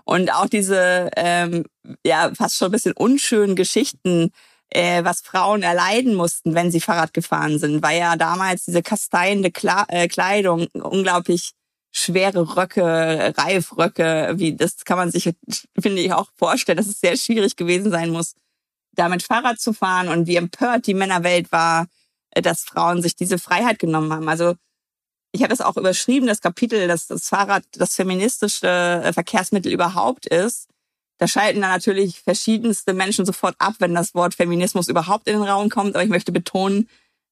Und 0.05 0.33
auch 0.33 0.47
diese 0.47 1.11
ähm, 1.17 1.65
ja 2.05 2.33
fast 2.35 2.57
schon 2.57 2.69
ein 2.69 2.73
bisschen 2.73 2.93
unschönen 2.93 3.57
Geschichten, 3.57 4.31
äh, 4.71 5.05
was 5.05 5.21
Frauen 5.21 5.63
erleiden 5.63 6.15
mussten, 6.15 6.55
wenn 6.55 6.71
sie 6.71 6.81
Fahrrad 6.81 7.13
gefahren 7.15 7.59
sind, 7.59 7.83
weil 7.83 7.99
ja 7.99 8.17
damals 8.17 8.65
diese 8.65 8.83
kasteiende 8.83 9.51
Kla 9.51 9.85
äh, 9.89 10.09
Kleidung 10.09 10.67
unglaublich 10.75 11.53
schwere 11.93 12.57
Röcke, 12.57 13.35
Reifröcke, 13.37 14.33
wie 14.37 14.57
das 14.57 14.85
kann 14.85 14.97
man 14.97 15.11
sich, 15.11 15.31
finde 15.79 16.01
ich, 16.01 16.13
auch 16.13 16.31
vorstellen, 16.37 16.79
dass 16.79 16.87
es 16.87 17.01
sehr 17.01 17.17
schwierig 17.17 17.57
gewesen 17.57 17.91
sein 17.91 18.11
muss, 18.11 18.35
damit 18.95 19.23
Fahrrad 19.23 19.61
zu 19.61 19.73
fahren 19.75 20.09
und 20.09 20.27
wie 20.27 20.37
empört 20.37 20.87
die 20.87 20.95
Männerwelt 20.95 21.53
war, 21.53 21.87
dass 22.35 22.65
Frauen 22.65 23.03
sich 23.03 23.15
diese 23.15 23.39
Freiheit 23.39 23.79
genommen 23.79 24.13
haben. 24.13 24.29
Also 24.29 24.55
ich 25.33 25.43
habe 25.43 25.51
das 25.51 25.61
auch 25.61 25.77
überschrieben, 25.77 26.27
das 26.27 26.41
Kapitel, 26.41 26.87
dass 26.89 27.07
das 27.07 27.29
Fahrrad 27.29 27.65
das 27.73 27.95
feministische 27.95 28.69
äh, 28.69 29.13
Verkehrsmittel 29.13 29.73
überhaupt 29.73 30.27
ist. 30.27 30.69
Da 31.19 31.27
schalten 31.27 31.61
dann 31.61 31.71
natürlich 31.71 32.21
verschiedenste 32.21 32.95
Menschen 32.95 33.25
sofort 33.25 33.55
ab, 33.59 33.75
wenn 33.79 33.95
das 33.95 34.15
Wort 34.15 34.35
Feminismus 34.35 34.89
überhaupt 34.89 35.27
in 35.29 35.35
den 35.35 35.49
Raum 35.49 35.69
kommt. 35.69 35.95
Aber 35.95 36.05
ich 36.05 36.11
möchte 36.11 36.33
betonen, 36.33 36.89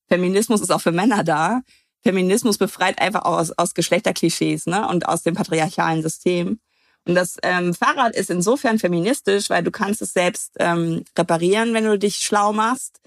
Feminismus 0.08 0.60
ist 0.60 0.70
auch 0.70 0.80
für 0.80 0.92
Männer 0.92 1.24
da. 1.24 1.62
Feminismus 2.02 2.56
befreit 2.56 3.00
einfach 3.00 3.24
aus, 3.24 3.50
aus 3.52 3.74
Geschlechterklischees 3.74 4.66
ne? 4.66 4.88
und 4.88 5.06
aus 5.06 5.22
dem 5.22 5.34
patriarchalen 5.34 6.02
System. 6.02 6.48
Und 6.48 6.60
Und 7.06 7.14
das 7.14 7.36
ähm, 7.42 7.74
Fahrrad 7.74 8.14
ist 8.14 8.30
insofern 8.30 8.78
feministisch, 8.78 9.50
weil 9.50 9.62
du 9.62 9.70
kannst 9.70 10.02
es 10.02 10.12
selbst 10.12 10.52
ähm, 10.58 11.04
reparieren, 11.16 11.74
wenn 11.74 11.84
du 11.84 11.98
dich 11.98 12.16
schlau 12.16 12.52
machst. 12.52 13.00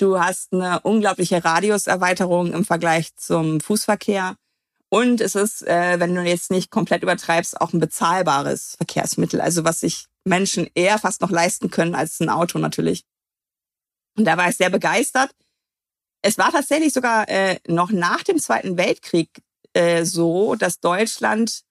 Du 0.00 0.18
hast 0.18 0.54
eine 0.54 0.80
unglaubliche 0.80 1.44
Radiuserweiterung 1.44 2.54
im 2.54 2.64
Vergleich 2.64 3.14
zum 3.16 3.60
Fußverkehr. 3.60 4.36
Und 4.88 5.20
es 5.20 5.34
ist, 5.34 5.60
äh, 5.66 6.00
wenn 6.00 6.14
du 6.14 6.22
jetzt 6.22 6.50
nicht 6.50 6.70
komplett 6.70 7.02
übertreibst, 7.02 7.60
auch 7.60 7.74
ein 7.74 7.80
bezahlbares 7.80 8.76
Verkehrsmittel. 8.78 9.42
Also 9.42 9.62
was 9.62 9.80
sich 9.80 10.06
Menschen 10.24 10.70
eher 10.74 10.98
fast 10.98 11.20
noch 11.20 11.30
leisten 11.30 11.70
können 11.70 11.94
als 11.94 12.18
ein 12.18 12.30
Auto 12.30 12.58
natürlich. 12.58 13.04
Und 14.16 14.24
da 14.24 14.38
war 14.38 14.48
ich 14.48 14.56
sehr 14.56 14.70
begeistert. 14.70 15.32
Es 16.22 16.38
war 16.38 16.50
tatsächlich 16.50 16.94
sogar 16.94 17.28
äh, 17.28 17.58
noch 17.68 17.90
nach 17.90 18.22
dem 18.22 18.38
Zweiten 18.38 18.78
Weltkrieg 18.78 19.28
äh, 19.74 20.06
so, 20.06 20.54
dass 20.54 20.80
Deutschland, 20.80 21.62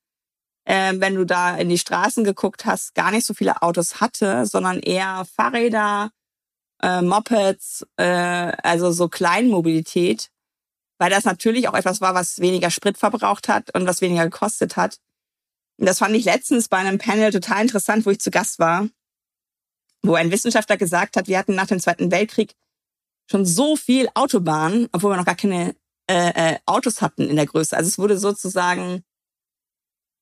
wenn 0.66 1.16
du 1.16 1.26
da 1.26 1.58
in 1.58 1.68
die 1.68 1.80
Straßen 1.80 2.24
geguckt 2.24 2.68
hast, 2.68 2.94
gar 2.94 3.10
nicht 3.10 3.26
so 3.26 3.34
viele 3.34 3.64
Autos 3.64 4.02
hatte, 4.02 4.46
sondern 4.46 4.80
eher 4.80 5.26
Fahrräder, 5.36 6.12
äh, 6.82 7.02
Mopeds, 7.02 7.86
äh, 7.98 8.04
also 8.04 8.92
so 8.92 9.08
Kleinmobilität, 9.10 10.30
weil 10.98 11.10
das 11.10 11.26
natürlich 11.26 11.68
auch 11.68 11.74
etwas 11.74 12.02
war, 12.02 12.14
was 12.14 12.40
weniger 12.40 12.70
Sprit 12.72 12.98
verbraucht 12.98 13.48
hat 13.48 13.74
und 13.76 13.88
was 13.88 14.02
weniger 14.02 14.26
gekostet 14.26 14.76
hat. 14.76 15.00
Und 15.78 15.86
das 15.86 16.00
fand 16.00 16.16
ich 16.16 16.26
letztens 16.26 16.68
bei 16.68 16.78
einem 16.78 16.98
Panel 16.98 17.32
total 17.32 17.62
interessant, 17.62 18.06
wo 18.06 18.10
ich 18.10 18.20
zu 18.20 18.32
Gast 18.32 18.60
war, 18.60 18.88
wo 20.04 20.16
ein 20.16 20.32
Wissenschaftler 20.32 20.78
gesagt 20.78 21.16
hat, 21.16 21.28
wir 21.28 21.38
hatten 21.38 21.56
nach 21.56 21.68
dem 21.68 21.80
Zweiten 21.80 22.12
Weltkrieg 22.12 22.54
schon 23.30 23.46
so 23.46 23.76
viel 23.76 24.10
Autobahn, 24.14 24.90
obwohl 24.92 25.12
wir 25.12 25.18
noch 25.18 25.26
gar 25.26 25.36
keine 25.36 25.76
äh, 26.10 26.54
äh, 26.54 26.60
Autos 26.66 27.02
hatten 27.02 27.30
in 27.30 27.36
der 27.36 27.46
Größe. 27.46 27.78
Also 27.78 27.88
es 27.88 28.00
wurde 28.00 28.18
sozusagen, 28.18 29.04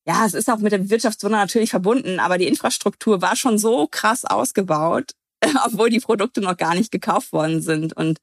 ja, 0.05 0.25
es 0.25 0.33
ist 0.33 0.49
auch 0.49 0.57
mit 0.57 0.73
dem 0.73 0.89
Wirtschaftswunder 0.89 1.37
natürlich 1.37 1.69
verbunden, 1.69 2.19
aber 2.19 2.37
die 2.37 2.47
Infrastruktur 2.47 3.21
war 3.21 3.35
schon 3.35 3.57
so 3.57 3.87
krass 3.87 4.25
ausgebaut, 4.25 5.13
obwohl 5.65 5.89
die 5.89 5.99
Produkte 5.99 6.41
noch 6.41 6.57
gar 6.57 6.75
nicht 6.75 6.91
gekauft 6.91 7.31
worden 7.33 7.61
sind. 7.61 7.93
Und 7.93 8.19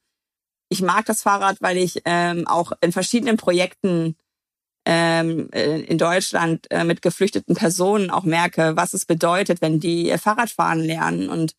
ich 0.69 0.83
mag 0.83 1.05
das 1.07 1.23
Fahrrad, 1.23 1.59
weil 1.61 1.77
ich 1.77 2.03
ähm, 2.05 2.47
auch 2.47 2.73
in 2.81 2.93
verschiedenen 2.93 3.37
Projekten 3.37 4.17
ähm, 4.87 5.49
äh, 5.53 5.81
in 5.81 5.99
Deutschland 5.99 6.71
äh, 6.71 6.85
mit 6.85 7.03
geflüchteten 7.03 7.55
Personen 7.55 8.11
auch 8.11 8.25
merke, 8.25 8.77
was 8.77 8.93
es 8.95 9.07
bedeutet, 9.07 9.61
wenn 9.63 9.81
die 9.81 10.17
Fahrradfahren 10.19 10.81
lernen 10.81 11.29
und 11.29 11.55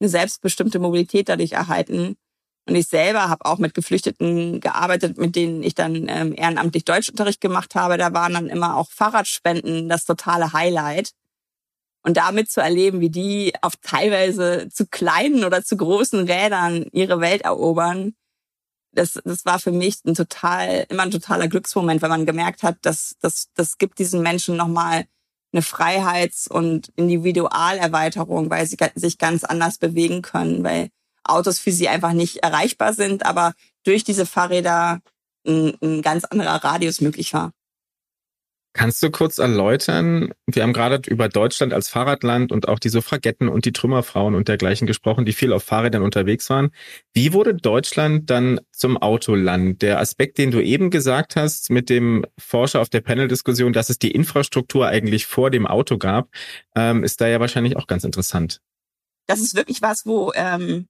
eine 0.00 0.08
selbstbestimmte 0.08 0.78
Mobilität 0.78 1.28
dadurch 1.28 1.52
erhalten. 1.52 2.16
Und 2.66 2.74
ich 2.74 2.88
selber 2.88 3.28
habe 3.28 3.44
auch 3.44 3.58
mit 3.58 3.74
Geflüchteten 3.74 4.60
gearbeitet, 4.60 5.18
mit 5.18 5.34
denen 5.34 5.62
ich 5.62 5.74
dann 5.74 6.08
ähm, 6.08 6.34
ehrenamtlich 6.36 6.84
Deutschunterricht 6.84 7.40
gemacht 7.40 7.74
habe. 7.74 7.98
Da 7.98 8.12
waren 8.12 8.34
dann 8.34 8.46
immer 8.46 8.76
auch 8.76 8.90
Fahrradspenden 8.90 9.88
das 9.88 10.04
totale 10.04 10.52
Highlight. 10.52 11.12
Und 12.02 12.16
damit 12.16 12.50
zu 12.50 12.60
erleben, 12.60 13.00
wie 13.00 13.10
die 13.10 13.52
auf 13.60 13.74
teilweise 13.82 14.68
zu 14.70 14.86
kleinen 14.86 15.44
oder 15.44 15.62
zu 15.62 15.76
großen 15.76 16.20
Rädern 16.26 16.86
ihre 16.92 17.20
Welt 17.20 17.42
erobern, 17.42 18.14
das, 18.92 19.20
das 19.24 19.44
war 19.44 19.58
für 19.58 19.70
mich 19.70 20.04
ein 20.04 20.14
total, 20.14 20.86
immer 20.88 21.04
ein 21.04 21.10
totaler 21.10 21.48
Glücksmoment, 21.48 22.02
weil 22.02 22.08
man 22.08 22.26
gemerkt 22.26 22.62
hat, 22.62 22.78
dass 22.82 23.16
das, 23.20 23.48
das 23.54 23.78
gibt 23.78 23.98
diesen 23.98 24.22
Menschen 24.22 24.56
nochmal 24.56 25.04
eine 25.52 25.62
Freiheits- 25.62 26.48
und 26.48 26.92
Individualerweiterung, 26.96 28.50
weil 28.50 28.66
sie 28.66 28.76
sich 28.94 29.18
ganz 29.18 29.44
anders 29.44 29.78
bewegen 29.78 30.22
können, 30.22 30.64
weil 30.64 30.90
Autos 31.24 31.58
für 31.58 31.72
sie 31.72 31.88
einfach 31.88 32.12
nicht 32.12 32.38
erreichbar 32.38 32.92
sind, 32.94 33.26
aber 33.26 33.54
durch 33.84 34.04
diese 34.04 34.26
Fahrräder 34.26 35.00
ein, 35.46 35.76
ein 35.82 36.02
ganz 36.02 36.24
anderer 36.24 36.62
Radius 36.62 37.00
möglich 37.00 37.32
war. 37.34 37.52
Kannst 38.72 39.02
du 39.02 39.10
kurz 39.10 39.38
erläutern, 39.38 40.32
wir 40.46 40.62
haben 40.62 40.72
gerade 40.72 41.10
über 41.10 41.28
Deutschland 41.28 41.72
als 41.72 41.88
Fahrradland 41.88 42.52
und 42.52 42.68
auch 42.68 42.78
die 42.78 42.88
Suffragetten 42.88 43.48
und 43.48 43.64
die 43.64 43.72
Trümmerfrauen 43.72 44.36
und 44.36 44.46
dergleichen 44.46 44.86
gesprochen, 44.86 45.24
die 45.24 45.32
viel 45.32 45.52
auf 45.52 45.64
Fahrrädern 45.64 46.02
unterwegs 46.02 46.48
waren. 46.50 46.70
Wie 47.12 47.32
wurde 47.32 47.54
Deutschland 47.54 48.30
dann 48.30 48.60
zum 48.70 48.96
Autoland? 48.96 49.82
Der 49.82 49.98
Aspekt, 49.98 50.38
den 50.38 50.52
du 50.52 50.62
eben 50.62 50.90
gesagt 50.90 51.34
hast 51.34 51.70
mit 51.70 51.90
dem 51.90 52.24
Forscher 52.38 52.80
auf 52.80 52.88
der 52.88 53.00
Panel-Diskussion, 53.00 53.72
dass 53.72 53.90
es 53.90 53.98
die 53.98 54.12
Infrastruktur 54.12 54.86
eigentlich 54.86 55.26
vor 55.26 55.50
dem 55.50 55.66
Auto 55.66 55.98
gab, 55.98 56.28
ähm, 56.76 57.02
ist 57.02 57.20
da 57.20 57.26
ja 57.26 57.40
wahrscheinlich 57.40 57.76
auch 57.76 57.88
ganz 57.88 58.04
interessant. 58.04 58.60
Das 59.26 59.40
ist 59.40 59.56
wirklich 59.56 59.82
was, 59.82 60.06
wo, 60.06 60.30
ähm, 60.36 60.86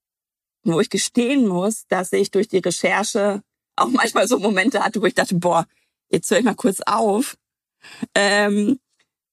wo 0.63 0.79
ich 0.79 0.91
gestehen 0.91 1.47
muss, 1.47 1.87
dass 1.87 2.13
ich 2.13 2.29
durch 2.29 2.47
die 2.47 2.59
Recherche 2.59 3.41
auch 3.75 3.89
manchmal 3.89 4.27
so 4.27 4.37
Momente 4.37 4.85
hatte, 4.85 5.01
wo 5.01 5.07
ich 5.07 5.15
dachte, 5.15 5.33
boah, 5.33 5.65
jetzt 6.09 6.29
höre 6.29 6.37
ich 6.37 6.45
mal 6.45 6.53
kurz 6.53 6.79
auf 6.85 7.37
ähm, 8.15 8.79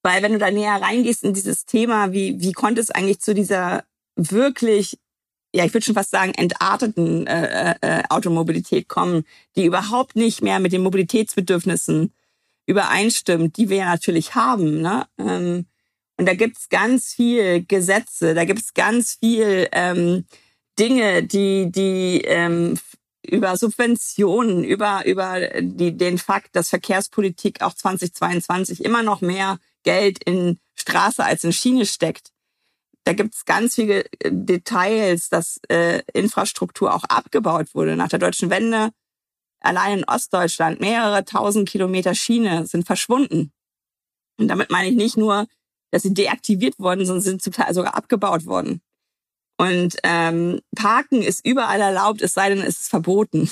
weil 0.03 0.23
wenn 0.23 0.33
du 0.33 0.39
da 0.39 0.51
näher 0.51 0.81
reingehst 0.81 1.25
in 1.25 1.35
dieses 1.35 1.67
Thema, 1.67 2.13
wie, 2.13 2.41
wie 2.41 2.53
konnte 2.53 2.81
es 2.81 2.91
eigentlich 2.91 3.21
zu 3.21 3.35
dieser 3.35 3.85
wirklich, 4.17 4.99
ja, 5.55 5.65
ich 5.65 5.75
würde 5.75 5.85
schon 5.85 5.95
fast 5.95 6.11
sagen, 6.11 6.33
entarteten 6.35 7.27
äh, 7.27 7.75
äh, 7.81 8.03
Automobilität 8.09 8.89
kommen, 8.89 9.25
die 9.57 9.65
überhaupt 9.65 10.17
nicht 10.17 10.43
mehr 10.43 10.61
mit 10.61 10.73
den 10.73 10.83
Mobilitätsbedürfnissen 10.83 12.13
übereinstimmt, 12.67 13.57
die 13.57 13.71
wir 13.71 13.79
ja 13.79 13.87
natürlich 13.87 14.35
haben. 14.35 14.81
Ne? 14.83 15.07
Ähm, 15.19 15.67
und 16.17 16.27
da 16.27 16.35
gibt's 16.35 16.69
ganz 16.69 17.15
viel 17.15 17.65
Gesetze, 17.65 18.35
da 18.35 18.45
gibt's 18.45 18.75
ganz 18.75 19.15
viel 19.15 19.69
ähm, 19.73 20.25
Dinge, 20.79 21.23
die, 21.23 21.71
die 21.71 22.23
ähm, 22.25 22.79
über 23.29 23.57
Subventionen, 23.57 24.65
über, 24.65 25.05
über 25.07 25.41
die, 25.61 25.97
den 25.97 26.19
Fakt, 26.19 26.57
dass 26.57 26.69
Verkehrspolitik 26.69 27.63
auch 27.63 27.75
2022 27.75 28.85
immer 28.85 29.03
noch 29.03 29.21
mehr 29.21 29.59
Geld 29.83 30.23
in 30.25 30.59
Straße 30.75 31.25
als 31.25 31.45
in 31.45 31.53
Schiene 31.53 31.87
steckt. 31.87 32.31
Da 33.05 33.13
gibt's 33.13 33.45
ganz 33.45 33.75
viele 33.75 34.05
äh, 34.21 34.31
Details, 34.31 35.29
dass 35.29 35.61
äh, 35.69 36.03
Infrastruktur 36.13 36.95
auch 36.95 37.05
abgebaut 37.05 37.75
wurde. 37.75 37.97
Nach 37.97 38.09
der 38.09 38.19
deutschen 38.19 38.51
Wende 38.51 38.91
allein 39.61 40.01
in 40.01 40.05
Ostdeutschland 40.05 40.81
mehrere 40.81 41.25
tausend 41.25 41.69
Kilometer 41.69 42.15
Schiene 42.15 42.67
sind 42.67 42.87
verschwunden. 42.87 43.53
Und 44.39 44.49
damit 44.49 44.71
meine 44.71 44.89
ich 44.89 44.97
nicht 44.97 45.17
nur, 45.17 45.47
dass 45.91 46.03
sie 46.03 46.15
deaktiviert 46.15 46.79
worden 46.79 47.07
sind, 47.07 47.21
sind 47.23 47.43
zum 47.43 47.53
Teil 47.53 47.73
sogar 47.75 47.95
abgebaut 47.95 48.47
worden. 48.47 48.83
Und 49.59 49.97
ähm, 50.05 50.61
Parken 50.77 51.21
ist 51.21 51.45
überall 51.45 51.81
erlaubt, 51.81 52.23
es 52.23 52.33
sei 52.33 52.49
denn, 52.49 52.61
es 52.61 52.81
ist 52.81 52.89
verboten. 52.89 53.51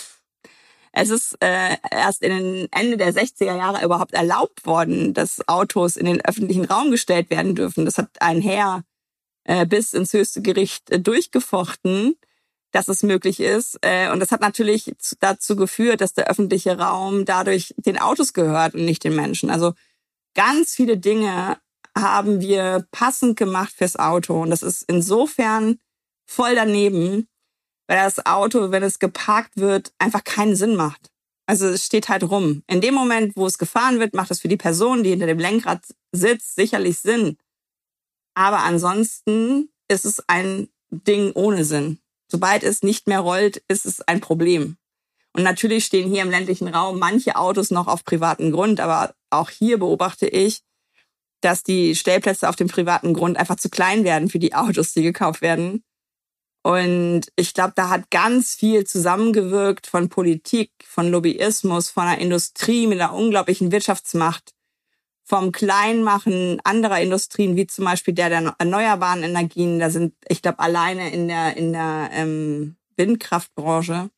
Es 0.93 1.11
ist 1.11 1.37
äh, 1.41 1.77
erst 1.91 2.23
in 2.23 2.31
den 2.31 2.69
Ende 2.71 2.97
der 2.97 3.13
60er 3.13 3.55
Jahre 3.57 3.85
überhaupt 3.85 4.15
erlaubt 4.15 4.65
worden, 4.65 5.13
dass 5.13 5.47
Autos 5.47 5.97
in 5.97 6.07
den 6.07 6.25
öffentlichen 6.25 6.65
Raum 6.65 6.91
gestellt 6.91 7.29
werden 7.29 7.55
dürfen. 7.55 7.85
Das 7.85 7.99
hat 7.99 8.09
ein 8.21 8.41
Herr 8.41 8.83
äh, 9.45 9.67
bis 9.67 9.93
ins 9.93 10.13
höchste 10.15 10.41
Gericht 10.41 10.89
äh, 10.91 10.99
durchgefochten, 10.99 12.15
dass 12.71 12.89
es 12.89 13.03
möglich 13.03 13.41
ist. 13.41 13.79
Äh, 13.83 14.11
und 14.11 14.21
das 14.21 14.31
hat 14.31 14.41
natürlich 14.41 14.95
dazu 15.21 15.57
geführt, 15.57 16.01
dass 16.01 16.15
der 16.15 16.31
öffentliche 16.31 16.79
Raum 16.79 17.25
dadurch 17.25 17.75
den 17.77 17.99
Autos 17.99 18.33
gehört 18.33 18.75
und 18.75 18.85
nicht 18.85 19.05
den 19.05 19.17
Menschen. 19.17 19.51
Also 19.51 19.75
ganz 20.35 20.75
viele 20.75 20.97
Dinge 20.97 21.59
haben 21.95 22.41
wir 22.41 22.87
passend 22.91 23.37
gemacht 23.37 23.75
fürs 23.77 23.97
Auto. 23.97 24.41
Und 24.41 24.49
das 24.51 24.63
ist 24.63 24.85
insofern 24.89 25.79
voll 26.27 26.55
daneben, 26.55 27.29
weil 27.89 27.99
das 27.99 28.25
Auto, 28.27 28.71
wenn 28.71 28.83
es 28.83 28.99
geparkt 28.99 29.57
wird, 29.57 29.93
einfach 29.99 30.25
keinen 30.25 30.57
Sinn 30.57 30.77
macht. 30.77 31.11
Also 31.47 31.69
es 31.69 31.87
steht 31.87 32.09
halt 32.09 32.25
rum. 32.25 32.65
In 32.67 32.81
dem 32.81 32.95
Moment, 32.95 33.37
wo 33.37 33.47
es 33.47 33.59
gefahren 33.59 34.01
wird, 34.01 34.15
macht 34.15 34.33
es 34.33 34.41
für 34.41 34.49
die 34.49 34.57
Person, 34.57 35.05
die 35.05 35.11
hinter 35.11 35.27
dem 35.27 35.39
Lenkrad 35.39 35.83
sitzt, 36.13 36.57
sicherlich 36.57 36.99
Sinn. 36.99 37.39
Aber 38.35 38.59
ansonsten 38.65 39.71
ist 39.89 40.05
es 40.05 40.23
ein 40.27 40.69
Ding 40.91 41.33
ohne 41.33 41.65
Sinn. 41.65 42.01
Sobald 42.31 42.65
es 42.65 42.83
nicht 42.83 43.07
mehr 43.07 43.21
rollt, 43.21 43.63
ist 43.69 43.87
es 43.87 44.01
ein 44.01 44.21
Problem. 44.21 44.77
Und 45.33 45.43
natürlich 45.43 45.85
stehen 45.85 46.11
hier 46.11 46.23
im 46.23 46.31
ländlichen 46.31 46.67
Raum 46.67 46.99
manche 46.99 47.37
Autos 47.37 47.71
noch 47.71 47.87
auf 47.87 48.05
privaten 48.05 48.51
Grund, 48.51 48.81
aber 48.81 49.15
auch 49.31 49.51
hier 49.51 49.79
beobachte 49.79 50.27
ich, 50.27 50.63
dass 51.43 51.63
die 51.63 51.95
Stellplätze 51.95 52.49
auf 52.49 52.57
dem 52.57 52.69
privaten 52.69 53.15
Grund 53.15 53.37
einfach 53.37 53.57
zu 53.57 53.69
klein 53.69 54.03
werden 54.03 54.29
für 54.31 54.39
die 54.39 54.55
Autos, 54.55 54.93
die 54.93 55.03
gekauft 55.03 55.43
werden. 55.43 55.85
Und 56.67 57.27
ich 57.37 57.55
glaube, 57.55 57.75
da 57.77 57.91
hat 57.91 58.11
ganz 58.11 58.57
viel 58.57 58.85
zusammengewirkt 58.85 59.87
von 59.87 60.09
Politik, 60.09 60.73
von 60.85 61.13
Lobbyismus, 61.13 61.91
von 61.91 62.03
einer 62.03 62.21
Industrie 62.21 62.89
mit 62.89 63.01
einer 63.01 63.15
unglaublichen 63.15 63.71
Wirtschaftsmacht, 63.71 64.53
vom 65.23 65.53
Kleinmachen 65.53 66.61
anderer 66.65 67.01
Industrien, 67.01 67.55
wie 67.55 67.69
zum 67.69 67.85
Beispiel 67.85 68.15
der 68.15 68.31
der 68.31 68.57
erneuerbaren 68.59 69.23
Energien. 69.23 69.79
Da 69.79 69.91
sind, 69.91 70.15
ich 70.27 70.43
glaube, 70.43 70.59
alleine 70.59 71.13
in 71.13 71.29
der, 71.29 71.57
in 71.57 71.73
der 71.73 72.09
ähm, 72.11 72.75
Windkraftbranche 72.97 74.11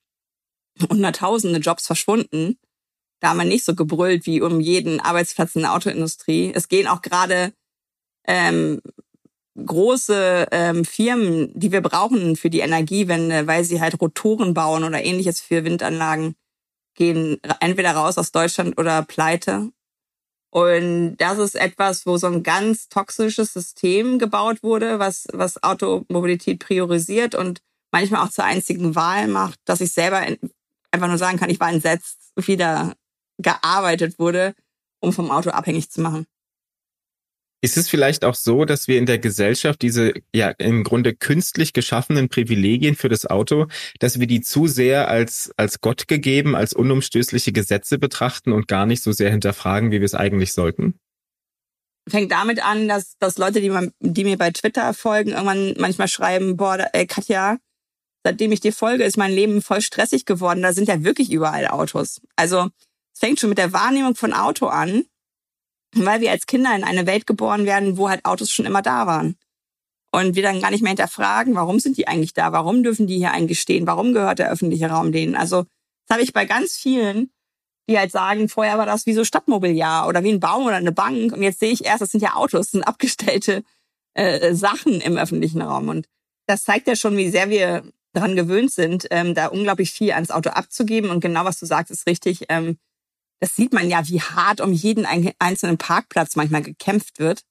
hunderttausende 0.89 1.59
Jobs 1.59 1.87
verschwunden. 1.87 2.59
Da 3.21 3.29
haben 3.29 3.39
wir 3.41 3.45
nicht 3.45 3.67
so 3.67 3.75
gebrüllt 3.75 4.25
wie 4.25 4.41
um 4.41 4.61
jeden 4.61 5.01
Arbeitsplatz 5.01 5.55
in 5.55 5.63
der 5.63 5.75
Autoindustrie. 5.75 6.51
Es 6.55 6.69
gehen 6.69 6.87
auch 6.87 7.03
gerade 7.03 7.53
ähm, 8.27 8.81
große 9.65 10.49
ähm, 10.51 10.85
Firmen, 10.85 11.51
die 11.55 11.73
wir 11.73 11.81
brauchen 11.81 12.37
für 12.37 12.51
die 12.51 12.61
Energiewende, 12.61 13.47
weil 13.47 13.65
sie 13.65 13.81
halt 13.81 14.01
Rotoren 14.01 14.55
bauen 14.55 14.85
oder 14.85 15.05
ähnliches 15.05 15.41
für 15.41 15.65
Windanlagen, 15.65 16.35
gehen 16.95 17.39
entweder 17.61 17.93
raus 17.93 18.19
aus 18.19 18.33
Deutschland 18.33 18.79
oder 18.79 19.03
pleite. 19.03 19.71
Und 20.51 21.17
das 21.19 21.39
ist 21.39 21.55
etwas, 21.55 22.07
wo 22.07 22.17
so 22.17 22.27
ein 22.27 22.43
ganz 22.43 22.89
toxisches 22.89 23.53
System 23.53 24.19
gebaut 24.19 24.63
wurde, 24.63 24.99
was, 24.99 25.27
was 25.33 25.63
Automobilität 25.63 26.59
priorisiert 26.59 27.35
und 27.35 27.61
manchmal 27.93 28.25
auch 28.25 28.31
zur 28.31 28.45
einzigen 28.45 28.95
Wahl 28.95 29.29
macht, 29.29 29.61
dass 29.65 29.81
ich 29.81 29.93
selber 29.93 30.25
einfach 30.91 31.09
nur 31.09 31.19
sagen 31.19 31.39
kann, 31.39 31.51
ich 31.51 31.61
war 31.61 31.71
entsetzt, 31.71 32.33
wie 32.37 32.57
da 32.57 32.95
gearbeitet 33.39 34.19
wurde, 34.19 34.55
um 35.01 35.13
vom 35.13 35.31
Auto 35.31 35.51
abhängig 35.51 35.91
zu 35.91 36.01
machen. 36.01 36.27
Ist 37.61 37.77
es 37.77 37.89
vielleicht 37.89 38.25
auch 38.25 38.37
so, 38.37 38.65
dass 38.65 38.87
wir 38.87 38.99
in 38.99 39.07
der 39.07 39.19
Gesellschaft 39.19 39.83
diese 39.83 40.13
ja 40.33 40.51
im 40.59 40.85
Grunde 40.85 41.15
künstlich 41.15 41.73
geschaffenen 41.73 42.29
Privilegien 42.29 42.95
für 42.95 43.09
das 43.09 43.27
Auto, 43.27 43.67
dass 43.99 44.21
wir 44.21 44.29
die 44.29 44.43
zu 44.43 44.69
sehr 44.69 45.09
als 45.09 45.51
als 45.57 45.81
Gott 45.81 46.07
gegeben, 46.07 46.55
als 46.55 46.73
unumstößliche 46.73 47.53
Gesetze 47.53 47.99
betrachten 47.99 48.53
und 48.53 48.69
gar 48.69 48.87
nicht 48.87 49.03
so 49.03 49.11
sehr 49.11 49.31
hinterfragen, 49.31 49.91
wie 49.91 49.99
wir 49.99 50.05
es 50.05 50.15
eigentlich 50.15 50.53
sollten? 50.53 51.01
Fängt 52.09 52.31
damit 52.31 52.65
an, 52.65 52.87
dass 52.87 53.19
dass 53.19 53.39
Leute, 53.39 53.61
die, 53.61 53.71
man, 53.71 53.91
die 53.99 54.23
mir 54.23 54.39
bei 54.39 54.53
Twitter 54.53 54.95
folgen, 54.95 55.31
irgendwann 55.31 55.75
manchmal 55.79 56.09
schreiben, 56.09 56.57
boah, 56.57 56.89
ey, 56.93 57.09
Katja, 57.09 57.59
seitdem 58.23 58.53
ich 58.53 58.61
dir 58.61 58.73
folge, 58.73 59.03
ist 59.03 59.17
mein 59.17 59.33
Leben 59.33 59.63
voll 59.63 59.81
stressig 59.81 60.27
geworden. 60.27 60.63
Da 60.63 60.73
sind 60.73 60.87
ja 60.87 61.03
wirklich 61.03 61.33
überall 61.33 61.67
Autos. 61.67 62.21
Also 62.37 62.69
es 63.13 63.19
fängt 63.19 63.41
schon 63.41 63.49
mit 63.49 63.59
der 63.59 63.73
Wahrnehmung 63.73 64.15
von 64.15 64.33
Auto 64.33 64.67
an 64.67 65.05
weil 65.95 66.21
wir 66.21 66.31
als 66.31 66.47
Kinder 66.47 66.75
in 66.75 66.85
eine 66.85 67.07
Welt 67.07 67.27
geboren 67.27 67.65
werden, 67.65 67.97
wo 67.97 68.09
halt 68.09 68.25
Autos 68.25 68.51
schon 68.51 68.67
immer 68.67 68.83
da 68.83 69.07
waren. 69.07 69.37
Und 70.11 70.37
wir 70.37 70.43
dann 70.43 70.61
gar 70.61 70.71
nicht 70.71 70.83
mehr 70.83 70.91
hinterfragen, 70.91 71.55
warum 71.55 71.81
sind 71.81 71.99
die 71.99 72.09
eigentlich 72.09 72.33
da? 72.33 72.53
Warum 72.53 72.83
dürfen 72.83 73.07
die 73.07 73.19
hier 73.19 73.33
eigentlich 73.33 73.61
stehen? 73.61 73.87
Warum 73.87 74.15
gehört 74.15 74.39
der 74.39 74.51
öffentliche 74.51 74.89
Raum 74.89 75.13
denen? 75.13 75.35
Also, 75.35 75.65
das 76.07 76.15
habe 76.15 76.23
ich 76.23 76.33
bei 76.33 76.47
ganz 76.47 76.77
vielen, 76.77 77.31
die 77.89 77.99
halt 77.99 78.11
sagen, 78.11 78.49
vorher 78.49 78.79
war 78.79 78.87
das 78.87 79.05
wie 79.05 79.13
so 79.13 79.25
Stadtmobiliar 79.25 80.09
oder 80.09 80.23
wie 80.23 80.33
ein 80.33 80.41
Baum 80.41 80.67
oder 80.67 80.77
eine 80.77 80.93
Bank. 80.93 81.33
Und 81.33 81.43
jetzt 81.43 81.61
sehe 81.61 81.73
ich 81.73 81.85
erst, 81.85 82.01
das 82.01 82.11
sind 82.11 82.23
ja 82.23 82.35
Autos, 82.37 82.67
das 82.67 82.71
sind 82.71 82.85
abgestellte 82.85 83.63
äh, 84.15 84.55
Sachen 84.55 85.01
im 85.01 85.19
öffentlichen 85.19 85.61
Raum. 85.61 85.89
Und 85.89 86.09
das 86.47 86.65
zeigt 86.65 86.89
ja 86.89 86.97
schon, 86.97 87.17
wie 87.19 87.31
sehr 87.31 87.51
wir 87.51 87.83
daran 88.15 88.35
gewöhnt 88.35 88.73
sind, 88.73 89.07
ähm, 89.11 89.35
da 89.35 89.47
unglaublich 89.49 89.93
viel 89.93 90.13
ans 90.13 90.31
Auto 90.31 90.51
abzugeben. 90.51 91.11
Und 91.11 91.21
genau 91.21 91.45
was 91.45 91.59
du 91.59 91.67
sagst, 91.67 91.91
ist 91.91 92.07
richtig. 92.07 92.47
Ähm, 92.49 92.79
das 93.41 93.55
sieht 93.55 93.73
man 93.73 93.89
ja, 93.89 94.07
wie 94.09 94.21
hart 94.21 94.61
um 94.61 94.73
jeden 94.73 95.07
einzelnen 95.07 95.79
Parkplatz 95.79 96.37
manchmal 96.37 96.63
gekämpft 96.63 97.19
wird. 97.19 97.43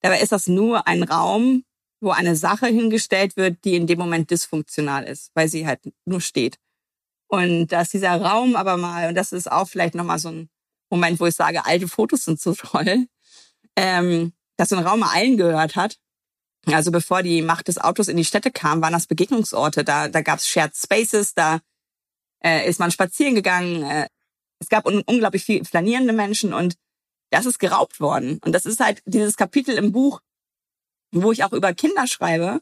Dabei 0.00 0.20
ist 0.20 0.32
das 0.32 0.46
nur 0.46 0.86
ein 0.86 1.02
Raum, 1.02 1.64
wo 2.00 2.10
eine 2.10 2.36
Sache 2.36 2.66
hingestellt 2.66 3.36
wird, 3.36 3.64
die 3.64 3.74
in 3.74 3.86
dem 3.86 3.98
Moment 3.98 4.30
dysfunktional 4.30 5.04
ist, 5.04 5.30
weil 5.34 5.48
sie 5.48 5.66
halt 5.66 5.80
nur 6.04 6.20
steht. 6.20 6.58
Und 7.26 7.68
dass 7.68 7.88
dieser 7.88 8.20
Raum 8.20 8.54
aber 8.54 8.76
mal, 8.76 9.08
und 9.08 9.14
das 9.14 9.32
ist 9.32 9.50
auch 9.50 9.68
vielleicht 9.68 9.94
nochmal 9.94 10.18
so 10.18 10.28
ein 10.28 10.50
Moment, 10.90 11.18
wo 11.18 11.26
ich 11.26 11.34
sage, 11.34 11.64
alte 11.64 11.88
Fotos 11.88 12.24
sind 12.24 12.40
so 12.40 12.54
toll, 12.54 13.06
ähm, 13.76 14.32
dass 14.56 14.68
so 14.68 14.76
ein 14.76 14.86
Raum 14.86 15.00
mal 15.00 15.14
allen 15.14 15.36
gehört 15.36 15.74
hat. 15.74 15.98
Also 16.66 16.90
bevor 16.90 17.22
die 17.22 17.42
Macht 17.42 17.68
des 17.68 17.78
Autos 17.78 18.08
in 18.08 18.16
die 18.16 18.24
Städte 18.24 18.50
kam, 18.50 18.80
waren 18.80 18.92
das 18.92 19.06
Begegnungsorte. 19.06 19.84
Da, 19.84 20.08
da 20.08 20.22
gab 20.22 20.38
es 20.38 20.48
Shared 20.48 20.74
Spaces, 20.76 21.34
da 21.34 21.60
äh, 22.42 22.68
ist 22.68 22.80
man 22.80 22.90
spazieren 22.90 23.34
gegangen, 23.34 23.82
äh, 23.82 24.06
es 24.60 24.68
gab 24.68 24.86
un 24.86 25.02
unglaublich 25.06 25.44
viel 25.44 25.64
flanierende 25.64 26.12
Menschen 26.12 26.52
und 26.52 26.76
das 27.30 27.46
ist 27.46 27.58
geraubt 27.58 28.00
worden. 28.00 28.38
Und 28.44 28.52
das 28.52 28.66
ist 28.66 28.80
halt 28.80 29.02
dieses 29.06 29.36
Kapitel 29.36 29.76
im 29.76 29.92
Buch, 29.92 30.20
wo 31.12 31.32
ich 31.32 31.44
auch 31.44 31.52
über 31.52 31.74
Kinder 31.74 32.06
schreibe, 32.06 32.60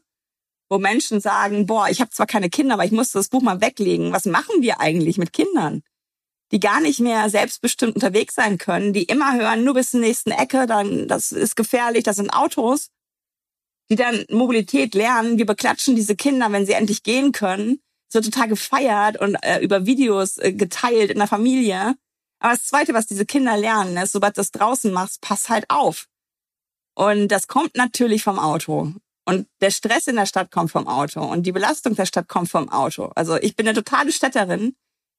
wo 0.70 0.78
Menschen 0.78 1.20
sagen, 1.20 1.66
boah, 1.66 1.88
ich 1.88 2.00
habe 2.00 2.10
zwar 2.10 2.26
keine 2.26 2.48
Kinder, 2.48 2.74
aber 2.74 2.84
ich 2.84 2.92
musste 2.92 3.18
das 3.18 3.28
Buch 3.28 3.42
mal 3.42 3.60
weglegen. 3.60 4.12
Was 4.12 4.24
machen 4.24 4.62
wir 4.62 4.80
eigentlich 4.80 5.18
mit 5.18 5.32
Kindern? 5.32 5.82
Die 6.52 6.60
gar 6.60 6.80
nicht 6.80 7.00
mehr 7.00 7.28
selbstbestimmt 7.30 7.94
unterwegs 7.94 8.34
sein 8.34 8.58
können, 8.58 8.92
die 8.92 9.04
immer 9.04 9.34
hören, 9.34 9.64
nur 9.64 9.74
bis 9.74 9.90
zur 9.90 10.00
nächsten 10.00 10.30
Ecke, 10.30 10.66
dann 10.66 11.08
das 11.08 11.32
ist 11.32 11.56
gefährlich, 11.56 12.04
das 12.04 12.16
sind 12.16 12.30
Autos, 12.30 12.88
die 13.90 13.96
dann 13.96 14.24
Mobilität 14.30 14.94
lernen. 14.94 15.38
Wir 15.38 15.46
beklatschen 15.46 15.96
diese 15.96 16.16
Kinder, 16.16 16.52
wenn 16.52 16.66
sie 16.66 16.72
endlich 16.72 17.02
gehen 17.02 17.32
können 17.32 17.80
so 18.12 18.20
total 18.20 18.48
gefeiert 18.48 19.20
und 19.20 19.36
äh, 19.42 19.60
über 19.60 19.86
Videos 19.86 20.38
äh, 20.38 20.52
geteilt 20.52 21.10
in 21.10 21.18
der 21.18 21.26
Familie. 21.26 21.96
Aber 22.38 22.52
das 22.54 22.64
Zweite, 22.64 22.94
was 22.94 23.06
diese 23.06 23.24
Kinder 23.24 23.56
lernen, 23.56 23.96
ist, 23.96 24.12
sobald 24.12 24.36
du 24.36 24.40
das 24.40 24.50
draußen 24.50 24.92
machst, 24.92 25.20
pass 25.20 25.48
halt 25.48 25.64
auf. 25.68 26.06
Und 26.94 27.28
das 27.28 27.46
kommt 27.46 27.76
natürlich 27.76 28.22
vom 28.22 28.38
Auto. 28.38 28.92
Und 29.24 29.46
der 29.60 29.70
Stress 29.70 30.08
in 30.08 30.16
der 30.16 30.26
Stadt 30.26 30.50
kommt 30.50 30.70
vom 30.70 30.88
Auto. 30.88 31.22
Und 31.22 31.44
die 31.44 31.52
Belastung 31.52 31.94
der 31.94 32.06
Stadt 32.06 32.28
kommt 32.28 32.50
vom 32.50 32.68
Auto. 32.68 33.12
Also 33.14 33.36
ich 33.36 33.54
bin 33.54 33.66
eine 33.66 33.76
totale 33.76 34.12
Städterin. 34.12 34.74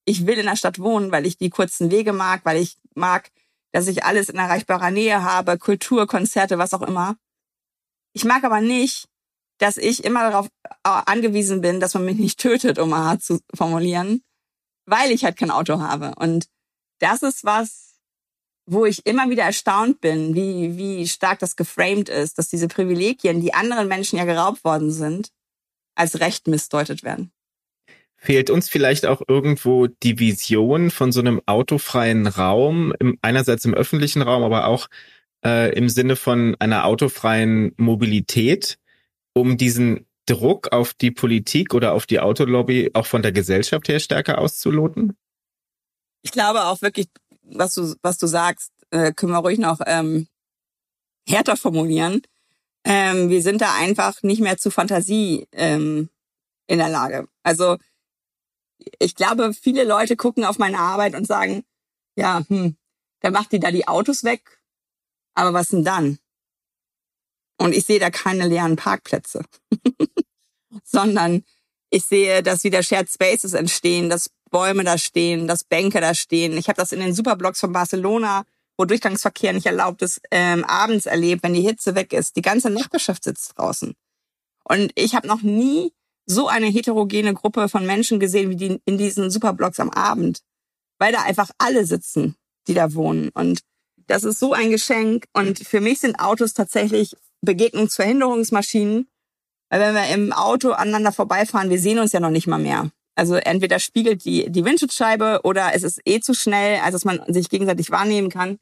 Ich 0.06 0.28
will 0.28 0.38
in 0.38 0.46
der 0.46 0.58
Stadt 0.58 0.80
wohnen, 0.80 1.12
weil 1.12 1.26
ich 1.26 1.38
die 1.38 1.50
kurzen 1.50 1.89
Wege 1.89 2.12
mag, 2.12 2.41
weil 2.44 2.62
ich 2.62 2.78
mag, 2.94 3.32
dass 3.72 3.88
ich 3.88 4.04
alles 4.04 4.30
in 4.30 4.36
erreichbarer 4.36 4.91
Nähe 4.91 5.24
habe, 5.24 5.58
Kultur, 5.58 6.06
Konzerte, 6.06 6.58
was 6.58 6.74
auch 6.74 6.82
immer. 6.82 7.16
Ich 8.14 8.26
mag 8.26 8.44
aber 8.44 8.60
nicht, 8.60 9.08
dass 9.58 9.78
ich 9.78 10.04
immer 10.04 10.30
darauf 10.30 10.47
äh, 10.64 10.70
angewiesen 10.84 11.62
bin, 11.62 11.80
dass 11.80 11.93
man 11.93 12.06
mich 12.06 12.18
nicht 12.18 12.39
tötet, 12.39 12.80
um 12.80 12.89
mal 12.89 13.06
hart 13.06 13.24
zu 13.24 13.39
formulieren, 13.54 14.24
weil 14.86 15.12
ich 15.12 15.24
halt 15.24 15.38
kein 15.38 15.51
Auto 15.51 15.80
habe. 15.80 16.14
Und 16.16 16.47
das 16.99 17.22
ist 17.22 17.43
was, 17.43 17.93
wo 18.66 18.86
ich 18.86 19.06
immer 19.06 19.30
wieder 19.30 19.43
erstaunt 19.43 19.99
bin, 19.99 20.36
wie, 20.36 20.78
wie 20.78 21.08
stark 21.08 21.39
das 21.39 21.56
geframed 21.56 22.10
ist, 22.10 22.38
dass 22.38 22.47
diese 22.47 22.68
Privilegien, 22.68 23.41
die 23.41 23.54
anderen 23.54 23.88
Menschen 23.88 24.18
ja 24.18 24.26
geraubt 24.26 24.64
worden 24.64 24.91
sind, 24.91 25.30
als 25.95 26.20
Recht 26.20 26.47
missdeutet 26.47 27.04
werden. 27.04 27.32
Fehlt 28.16 28.49
uns 28.49 28.70
vielleicht 28.70 29.06
auch 29.06 29.22
irgendwo 29.28 29.88
die 29.88 30.18
Vision 30.18 30.91
von 30.91 31.12
so 31.12 31.20
einem 31.20 31.41
autofreien 31.45 32.26
Raum, 32.26 32.93
im, 32.99 33.18
einerseits 33.22 33.66
im 33.66 33.74
öffentlichen 33.74 34.22
Raum, 34.22 34.43
aber 34.43 34.68
auch 34.68 34.88
äh, 35.45 35.76
im 35.78 35.89
Sinne 35.89 36.16
von 36.16 36.56
einer 36.60 36.86
autofreien 36.86 37.74
Mobilität, 37.76 38.78
um 39.34 39.58
diesen 39.58 40.06
Druck 40.26 40.72
auf 40.72 40.94
die 40.94 41.12
Politik 41.12 41.74
oder 41.74 41.94
auf 41.94 42.06
die 42.06 42.20
Autolobby 42.20 42.92
auch 42.94 43.06
von 43.06 43.22
der 43.22 43.32
Gesellschaft 43.32 43.88
her 43.90 44.00
stärker 44.00 44.38
auszuloten? 44.38 45.18
Ich 46.22 46.32
glaube 46.32 46.66
auch 46.66 46.82
wirklich, 46.82 47.10
was 47.42 47.74
du, 47.74 47.96
was 48.02 48.18
du 48.18 48.28
sagst, 48.28 48.72
äh, 48.92 49.12
können 49.12 49.34
wir 49.34 49.40
ruhig 49.40 49.60
noch 49.60 49.82
ähm, 49.86 50.28
härter 51.28 51.58
formulieren. 51.58 52.22
Ähm, 52.86 53.30
wir 53.30 53.42
sind 53.42 53.62
da 53.62 53.76
einfach 53.76 54.24
nicht 54.24 54.42
mehr 54.42 54.58
zu 54.58 54.72
Fantasie 54.72 55.48
ähm, 55.52 56.10
in 56.68 56.78
der 56.78 56.90
Lage. 56.90 57.28
Also 57.44 57.78
ich 59.00 59.16
glaube, 59.16 59.54
viele 59.54 59.84
Leute 59.84 60.16
gucken 60.16 60.46
auf 60.46 60.58
meine 60.60 60.80
Arbeit 60.80 61.16
und 61.16 61.28
sagen, 61.28 61.64
ja, 62.16 62.44
hm, 62.48 62.76
da 63.22 63.32
macht 63.32 63.52
die 63.52 63.60
da 63.60 63.72
die 63.72 63.88
Autos 63.88 64.24
weg, 64.24 64.62
aber 65.34 65.54
was 65.54 65.70
denn 65.70 65.84
dann? 65.84 66.20
Und 67.58 67.74
ich 67.76 67.86
sehe 67.86 67.99
da 67.99 68.10
keine 68.10 68.47
leeren 68.47 68.76
Parkplätze, 68.76 69.43
sondern 70.84 71.43
ich 71.89 72.06
sehe, 72.06 72.41
dass 72.41 72.64
wieder 72.64 72.82
Shared 72.82 73.10
Spaces 73.10 73.54
entstehen, 73.54 74.10
dass 74.10 74.30
Bäume 74.49 74.84
da 74.84 74.97
stehen, 74.97 75.47
dass 75.47 75.64
Bänke 75.64 76.01
da 76.01 76.14
stehen. 76.14 76.58
Ich 76.58 76.68
habe 76.68 76.78
das 76.78 76.91
in 76.91 76.99
den 76.99 77.14
Superblocks 77.14 77.60
von 77.60 77.72
Barcelona, 77.72 78.45
wo 78.78 78.86
Durchgangsverkehr 78.86 79.54
nicht 79.54 79.66
erlaubt 79.66 80.01
ist, 80.01 80.22
ähm, 80.32 80.64
abends 80.66 81.06
erlebt, 81.06 81.43
wenn 81.43 81.54
die 81.54 81.62
Hitze 81.62 81.95
weg 81.95 82.14
ist. 82.14 82.36
Die 82.36 82.41
ganze 82.41 82.70
Nachbarschaft 82.70 83.24
sitzt 83.24 83.58
draußen. 83.58 83.93
Und 84.64 84.91
ich 84.95 85.16
habe 85.16 85.28
noch 85.28 85.41
nie 85.41 85.93
so 86.26 86.47
eine 86.47 86.68
heterogene 86.68 87.34
Gruppe 87.34 87.70
von 87.70 87.86
Menschen 87.86 88.20
gesehen 88.20 88.49
wie 88.49 88.56
die 88.56 88.82
in 88.86 88.97
diesen 88.97 89.30
Superblocks 89.30 89.80
am 89.80 89.89
Abend, 89.89 90.41
weil 90.97 91.12
da 91.12 91.22
einfach 91.22 91.51
alle 91.58 91.86
sitzen, 91.86 92.36
die 92.68 92.74
da 92.74 92.93
wohnen. 92.93 93.30
Und 93.34 93.62
das 94.08 94.24
ist 94.24 94.39
so 94.39 94.54
ein 94.54 94.72
Geschenk. 94.72 95.26
Und 95.34 95.60
für 95.60 95.82
mich 95.82 95.99
sind 95.99 96.20
Autos 96.20 96.54
tatsächlich 96.54 97.16
Begegnungsverhinderungsmaschinen. 97.44 99.08
Weil 99.70 99.82
wenn 99.82 99.96
wir 99.96 100.08
im 100.14 100.34
Auto 100.34 100.72
aneinander 100.72 101.12
vorbeifahren, 101.12 101.70
wir 101.70 101.80
sehen 101.80 102.00
uns 102.00 102.12
ja 102.12 102.20
noch 102.20 102.30
nicht 102.30 102.48
mal 102.48 102.60
mehr. 102.60 102.91
Also 103.16 103.36
entweder 103.36 103.80
spiegelt 103.80 104.26
die, 104.26 104.52
die 104.52 104.66
Windschutzscheibe 104.66 105.41
oder 105.44 105.74
es 105.74 105.84
ist 105.84 106.02
eh 106.06 106.20
zu 106.20 106.34
schnell, 106.34 106.80
als 106.82 106.94
dass 106.94 107.06
man 107.06 107.22
sich 107.28 107.50
gegenseitig 107.50 107.91
wahrnehmen 107.91 108.30
kann. 108.30 108.58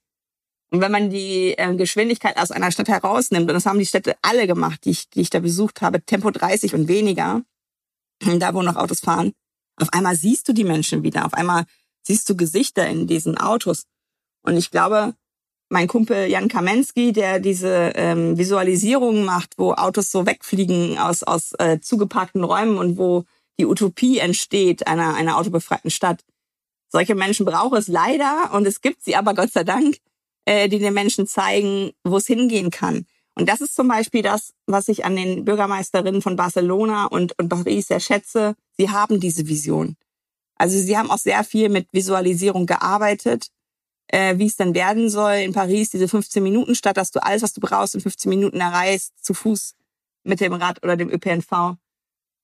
Und 0.71 0.79
wenn 0.79 0.91
man 0.91 1.09
die 1.09 1.53
äh, 1.57 1.75
Geschwindigkeit 1.75 2.37
aus 2.37 2.51
einer 2.51 2.71
Stadt 2.71 2.87
herausnimmt, 2.87 3.49
und 3.49 3.53
das 3.53 3.65
haben 3.65 3.79
die 3.79 3.85
Städte 3.85 4.15
alle 4.21 4.47
gemacht, 4.47 4.85
die 4.85 4.91
ich, 4.91 5.09
die 5.09 5.21
ich 5.21 5.29
da 5.29 5.39
besucht 5.39 5.81
habe, 5.81 6.01
Tempo 6.01 6.31
30 6.31 6.73
und 6.73 6.87
weniger, 6.87 7.43
da 8.39 8.53
wo 8.53 8.61
noch 8.61 8.77
Autos 8.77 9.01
fahren, 9.01 9.33
auf 9.77 9.91
einmal 9.91 10.15
siehst 10.15 10.47
du 10.47 10.53
die 10.53 10.63
Menschen 10.63 11.03
wieder, 11.03 11.25
auf 11.25 11.33
einmal 11.33 11.65
siehst 12.03 12.29
du 12.29 12.35
Gesichter 12.35 12.87
in 12.87 13.07
diesen 13.07 13.37
Autos. 13.37 13.83
Und 14.43 14.57
ich 14.57 14.71
glaube, 14.71 15.13
mein 15.71 15.87
Kumpel 15.87 16.27
Jan 16.27 16.49
Kamensky, 16.49 17.13
der 17.13 17.39
diese 17.39 17.93
ähm, 17.95 18.37
Visualisierungen 18.37 19.23
macht, 19.23 19.57
wo 19.57 19.71
Autos 19.71 20.11
so 20.11 20.25
wegfliegen 20.25 20.99
aus, 20.99 21.23
aus 21.23 21.53
äh, 21.59 21.79
zugeparkten 21.79 22.43
Räumen 22.43 22.77
und 22.77 22.97
wo 22.97 23.23
die 23.57 23.65
Utopie 23.65 24.19
entsteht 24.19 24.85
einer, 24.85 25.15
einer 25.15 25.37
autobefreiten 25.37 25.89
Stadt. 25.89 26.25
Solche 26.89 27.15
Menschen 27.15 27.45
braucht 27.45 27.77
es 27.77 27.87
leider 27.87 28.51
und 28.53 28.67
es 28.67 28.81
gibt 28.81 29.01
sie 29.01 29.15
aber 29.15 29.33
Gott 29.33 29.53
sei 29.53 29.63
Dank, 29.63 29.97
äh, 30.43 30.67
die 30.67 30.79
den 30.79 30.93
Menschen 30.93 31.25
zeigen, 31.25 31.91
wo 32.03 32.17
es 32.17 32.27
hingehen 32.27 32.69
kann. 32.69 33.05
Und 33.35 33.47
das 33.47 33.61
ist 33.61 33.73
zum 33.73 33.87
Beispiel 33.87 34.23
das, 34.23 34.53
was 34.65 34.89
ich 34.89 35.05
an 35.05 35.15
den 35.15 35.45
Bürgermeisterinnen 35.45 36.21
von 36.21 36.35
Barcelona 36.35 37.05
und, 37.05 37.39
und 37.39 37.47
Paris 37.47 37.87
sehr 37.87 38.01
schätze. 38.01 38.55
Sie 38.77 38.89
haben 38.89 39.21
diese 39.21 39.47
Vision. 39.47 39.95
Also 40.55 40.77
sie 40.77 40.97
haben 40.97 41.09
auch 41.09 41.17
sehr 41.17 41.45
viel 41.45 41.69
mit 41.69 41.87
Visualisierung 41.93 42.65
gearbeitet 42.65 43.47
äh, 44.11 44.37
wie 44.37 44.45
es 44.45 44.57
denn 44.57 44.75
werden 44.75 45.09
soll 45.09 45.35
in 45.35 45.53
Paris, 45.53 45.89
diese 45.89 46.07
15 46.07 46.43
Minuten 46.43 46.75
Stadt, 46.75 46.97
dass 46.97 47.11
du 47.11 47.23
alles, 47.23 47.41
was 47.41 47.53
du 47.53 47.61
brauchst, 47.61 47.95
in 47.95 48.01
15 48.01 48.29
Minuten 48.29 48.59
erreichst, 48.59 49.13
zu 49.23 49.33
Fuß 49.33 49.75
mit 50.23 50.41
dem 50.41 50.53
Rad 50.53 50.83
oder 50.83 50.97
dem 50.97 51.09
ÖPNV. 51.09 51.77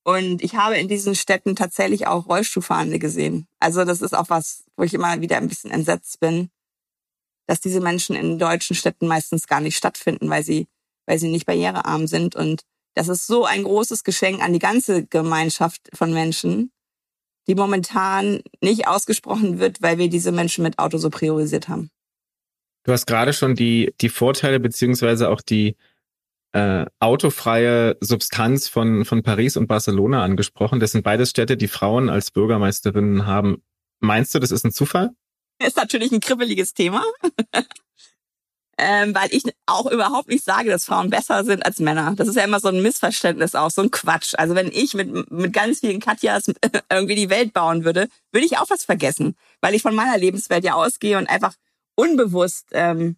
Und 0.05 0.41
ich 0.41 0.55
habe 0.55 0.77
in 0.77 0.87
diesen 0.87 1.15
Städten 1.15 1.57
tatsächlich 1.57 2.07
auch 2.07 2.27
Rollstuhlfahrende 2.27 2.97
gesehen. 2.97 3.47
Also 3.59 3.83
das 3.83 4.01
ist 4.01 4.15
auch 4.15 4.29
was, 4.29 4.63
wo 4.77 4.83
ich 4.83 4.93
immer 4.93 5.19
wieder 5.19 5.35
ein 5.35 5.49
bisschen 5.49 5.69
entsetzt 5.69 6.21
bin, 6.21 6.49
dass 7.45 7.59
diese 7.59 7.81
Menschen 7.81 8.15
in 8.15 8.39
deutschen 8.39 8.75
Städten 8.75 9.07
meistens 9.07 9.47
gar 9.47 9.59
nicht 9.59 9.75
stattfinden, 9.75 10.29
weil 10.29 10.43
sie, 10.43 10.67
weil 11.05 11.19
sie 11.19 11.29
nicht 11.29 11.45
barrierearm 11.45 12.07
sind. 12.07 12.37
Und 12.37 12.61
das 12.95 13.09
ist 13.09 13.27
so 13.27 13.43
ein 13.43 13.63
großes 13.63 14.05
Geschenk 14.05 14.41
an 14.41 14.53
die 14.53 14.59
ganze 14.59 15.05
Gemeinschaft 15.05 15.89
von 15.93 16.13
Menschen, 16.13 16.71
die 17.47 17.55
momentan 17.55 18.41
nicht 18.61 18.87
ausgesprochen 18.87 19.59
wird, 19.59 19.81
weil 19.81 19.97
wir 19.97 20.09
diese 20.09 20.31
Menschen 20.31 20.63
mit 20.63 20.79
Auto 20.79 20.97
so 20.97 21.09
priorisiert 21.09 21.69
haben. 21.69 21.89
Du 22.83 22.91
hast 22.91 23.05
gerade 23.05 23.33
schon 23.33 23.55
die, 23.55 23.93
die 23.99 24.09
Vorteile 24.09 24.59
beziehungsweise 24.59 25.29
auch 25.29 25.41
die 25.41 25.75
äh, 26.53 26.85
autofreie 26.99 27.97
Substanz 27.99 28.67
von, 28.67 29.05
von 29.05 29.23
Paris 29.23 29.57
und 29.57 29.67
Barcelona 29.67 30.23
angesprochen. 30.23 30.79
Das 30.79 30.93
sind 30.93 31.03
beides 31.03 31.29
Städte, 31.29 31.57
die 31.57 31.67
Frauen 31.67 32.09
als 32.09 32.31
Bürgermeisterinnen 32.31 33.25
haben. 33.25 33.61
Meinst 33.99 34.33
du, 34.33 34.39
das 34.39 34.51
ist 34.51 34.63
ein 34.63 34.71
Zufall? 34.71 35.11
Ist 35.59 35.77
natürlich 35.77 36.11
ein 36.11 36.19
kribbeliges 36.19 36.73
Thema. 36.73 37.03
ähm, 38.77 39.15
weil 39.15 39.29
ich 39.31 39.43
auch 39.65 39.89
überhaupt 39.89 40.29
nicht 40.29 40.43
sage, 40.43 40.69
dass 40.69 40.85
Frauen 40.85 41.09
besser 41.09 41.43
sind 41.43 41.65
als 41.65 41.79
Männer. 41.79 42.13
Das 42.15 42.27
ist 42.27 42.35
ja 42.35 42.43
immer 42.43 42.59
so 42.59 42.67
ein 42.67 42.81
Missverständnis 42.81 43.55
auch, 43.55 43.71
so 43.71 43.81
ein 43.81 43.91
Quatsch. 43.91 44.33
Also 44.37 44.53
wenn 44.53 44.71
ich 44.71 44.93
mit, 44.93 45.31
mit 45.31 45.53
ganz 45.53 45.79
vielen 45.79 45.99
Katjas 45.99 46.45
irgendwie 46.91 47.15
die 47.15 47.29
Welt 47.29 47.53
bauen 47.53 47.83
würde, 47.85 48.07
würde 48.31 48.45
ich 48.45 48.57
auch 48.57 48.69
was 48.69 48.85
vergessen, 48.85 49.35
weil 49.61 49.73
ich 49.73 49.81
von 49.81 49.95
meiner 49.95 50.17
Lebenswelt 50.17 50.63
ja 50.63 50.75
ausgehe 50.75 51.17
und 51.17 51.27
einfach 51.27 51.55
unbewusst 51.95 52.67
ähm, 52.71 53.17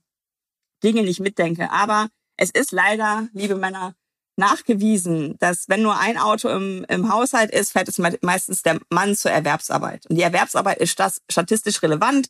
Dinge 0.82 1.04
nicht 1.04 1.20
mitdenke. 1.20 1.70
Aber 1.72 2.08
es 2.38 2.52
ist 2.52 2.72
leider, 2.72 3.28
liebe 3.34 3.56
Männer, 3.56 3.96
nachgewiesen, 4.38 5.36
dass 5.40 5.68
wenn 5.68 5.84
nur 5.84 6.00
ein 6.00 6.18
Auto 6.18 6.48
im, 6.48 6.86
im 6.88 7.12
Haushalt 7.12 7.52
ist, 7.52 7.74
fährt 7.74 7.90
es 7.90 8.00
meistens 8.22 8.64
der 8.64 8.80
Mann 8.90 9.16
zur 9.16 9.32
Erwerbsarbeit. 9.32 10.06
Und 10.08 10.16
die 10.16 10.22
Erwerbsarbeit 10.22 10.78
ist 10.78 10.98
statistisch 11.30 11.84
relevant, 11.84 12.30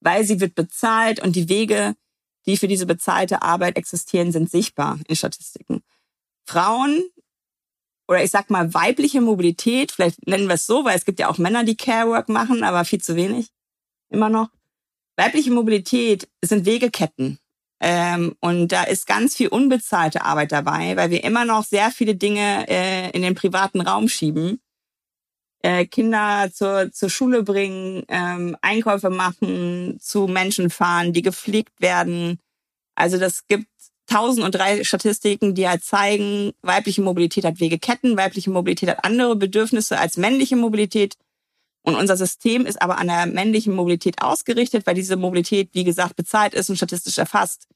weil 0.00 0.24
sie 0.24 0.40
wird 0.40 0.54
bezahlt 0.54 1.20
und 1.20 1.34
die 1.34 1.48
Wege, 1.48 1.96
die 2.46 2.56
für 2.56 2.68
diese 2.68 2.86
bezahlte 2.86 3.42
Arbeit 3.42 3.76
existieren, 3.76 4.32
sind 4.32 4.50
sichtbar 4.50 4.98
in 5.06 5.16
Statistiken. 5.16 5.82
Frauen 6.46 7.04
oder 8.08 8.24
ich 8.24 8.30
sag 8.30 8.48
mal 8.48 8.72
weibliche 8.72 9.20
Mobilität, 9.20 9.92
vielleicht 9.92 10.26
nennen 10.26 10.46
wir 10.46 10.54
es 10.54 10.66
so, 10.66 10.84
weil 10.84 10.96
es 10.96 11.04
gibt 11.04 11.20
ja 11.20 11.28
auch 11.28 11.38
Männer, 11.38 11.64
die 11.64 11.76
Carework 11.76 12.28
machen, 12.28 12.64
aber 12.64 12.84
viel 12.84 13.02
zu 13.02 13.16
wenig 13.16 13.50
immer 14.08 14.30
noch. 14.30 14.48
Weibliche 15.16 15.50
Mobilität 15.50 16.28
sind 16.42 16.64
Wegeketten. 16.64 17.38
Ähm, 17.80 18.34
und 18.40 18.68
da 18.68 18.84
ist 18.84 19.06
ganz 19.06 19.36
viel 19.36 19.48
unbezahlte 19.48 20.24
Arbeit 20.24 20.52
dabei, 20.52 20.96
weil 20.96 21.10
wir 21.10 21.22
immer 21.22 21.44
noch 21.44 21.64
sehr 21.64 21.90
viele 21.90 22.16
Dinge 22.16 22.66
äh, 22.68 23.10
in 23.10 23.22
den 23.22 23.34
privaten 23.34 23.80
Raum 23.80 24.08
schieben. 24.08 24.60
Äh, 25.62 25.86
Kinder 25.86 26.50
zur, 26.52 26.92
zur 26.92 27.10
Schule 27.10 27.42
bringen, 27.42 28.04
ähm, 28.08 28.56
Einkäufe 28.62 29.10
machen, 29.10 29.98
zu 30.00 30.28
Menschen 30.28 30.70
fahren, 30.70 31.12
die 31.12 31.22
gepflegt 31.22 31.80
werden. 31.80 32.38
Also 32.94 33.18
das 33.18 33.46
gibt 33.48 33.66
tausend 34.06 34.44
und 34.44 34.54
drei 34.54 34.84
Statistiken, 34.84 35.54
die 35.54 35.68
halt 35.68 35.84
zeigen, 35.84 36.52
weibliche 36.62 37.02
Mobilität 37.02 37.44
hat 37.44 37.60
Wegeketten, 37.60 38.16
weibliche 38.16 38.50
Mobilität 38.50 38.88
hat 38.88 39.04
andere 39.04 39.36
Bedürfnisse 39.36 39.98
als 39.98 40.16
männliche 40.16 40.56
Mobilität. 40.56 41.16
Und 41.82 41.94
unser 41.94 42.16
System 42.16 42.66
ist 42.66 42.80
aber 42.82 42.98
an 42.98 43.08
der 43.08 43.26
männlichen 43.26 43.74
Mobilität 43.74 44.22
ausgerichtet, 44.22 44.86
weil 44.86 44.94
diese 44.94 45.16
Mobilität, 45.16 45.70
wie 45.72 45.84
gesagt, 45.84 46.16
bezahlt 46.16 46.54
ist 46.54 46.70
und 46.70 46.76
statistisch 46.76 47.18
erfasst. 47.18 47.66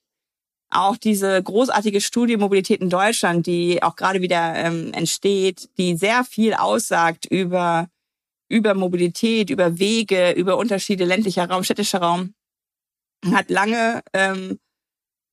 Auch 0.74 0.96
diese 0.96 1.42
großartige 1.42 2.00
Studie 2.00 2.38
Mobilität 2.38 2.80
in 2.80 2.88
Deutschland, 2.88 3.46
die 3.46 3.82
auch 3.82 3.94
gerade 3.94 4.22
wieder 4.22 4.54
ähm, 4.54 4.94
entsteht, 4.94 5.68
die 5.76 5.96
sehr 5.96 6.24
viel 6.24 6.54
aussagt 6.54 7.26
über, 7.26 7.90
über 8.48 8.72
Mobilität, 8.72 9.50
über 9.50 9.78
Wege, 9.78 10.30
über 10.30 10.56
Unterschiede 10.56 11.04
ländlicher 11.04 11.46
Raum, 11.46 11.62
städtischer 11.62 12.00
Raum, 12.00 12.32
hat 13.32 13.50
lange 13.50 14.00
ähm, 14.14 14.58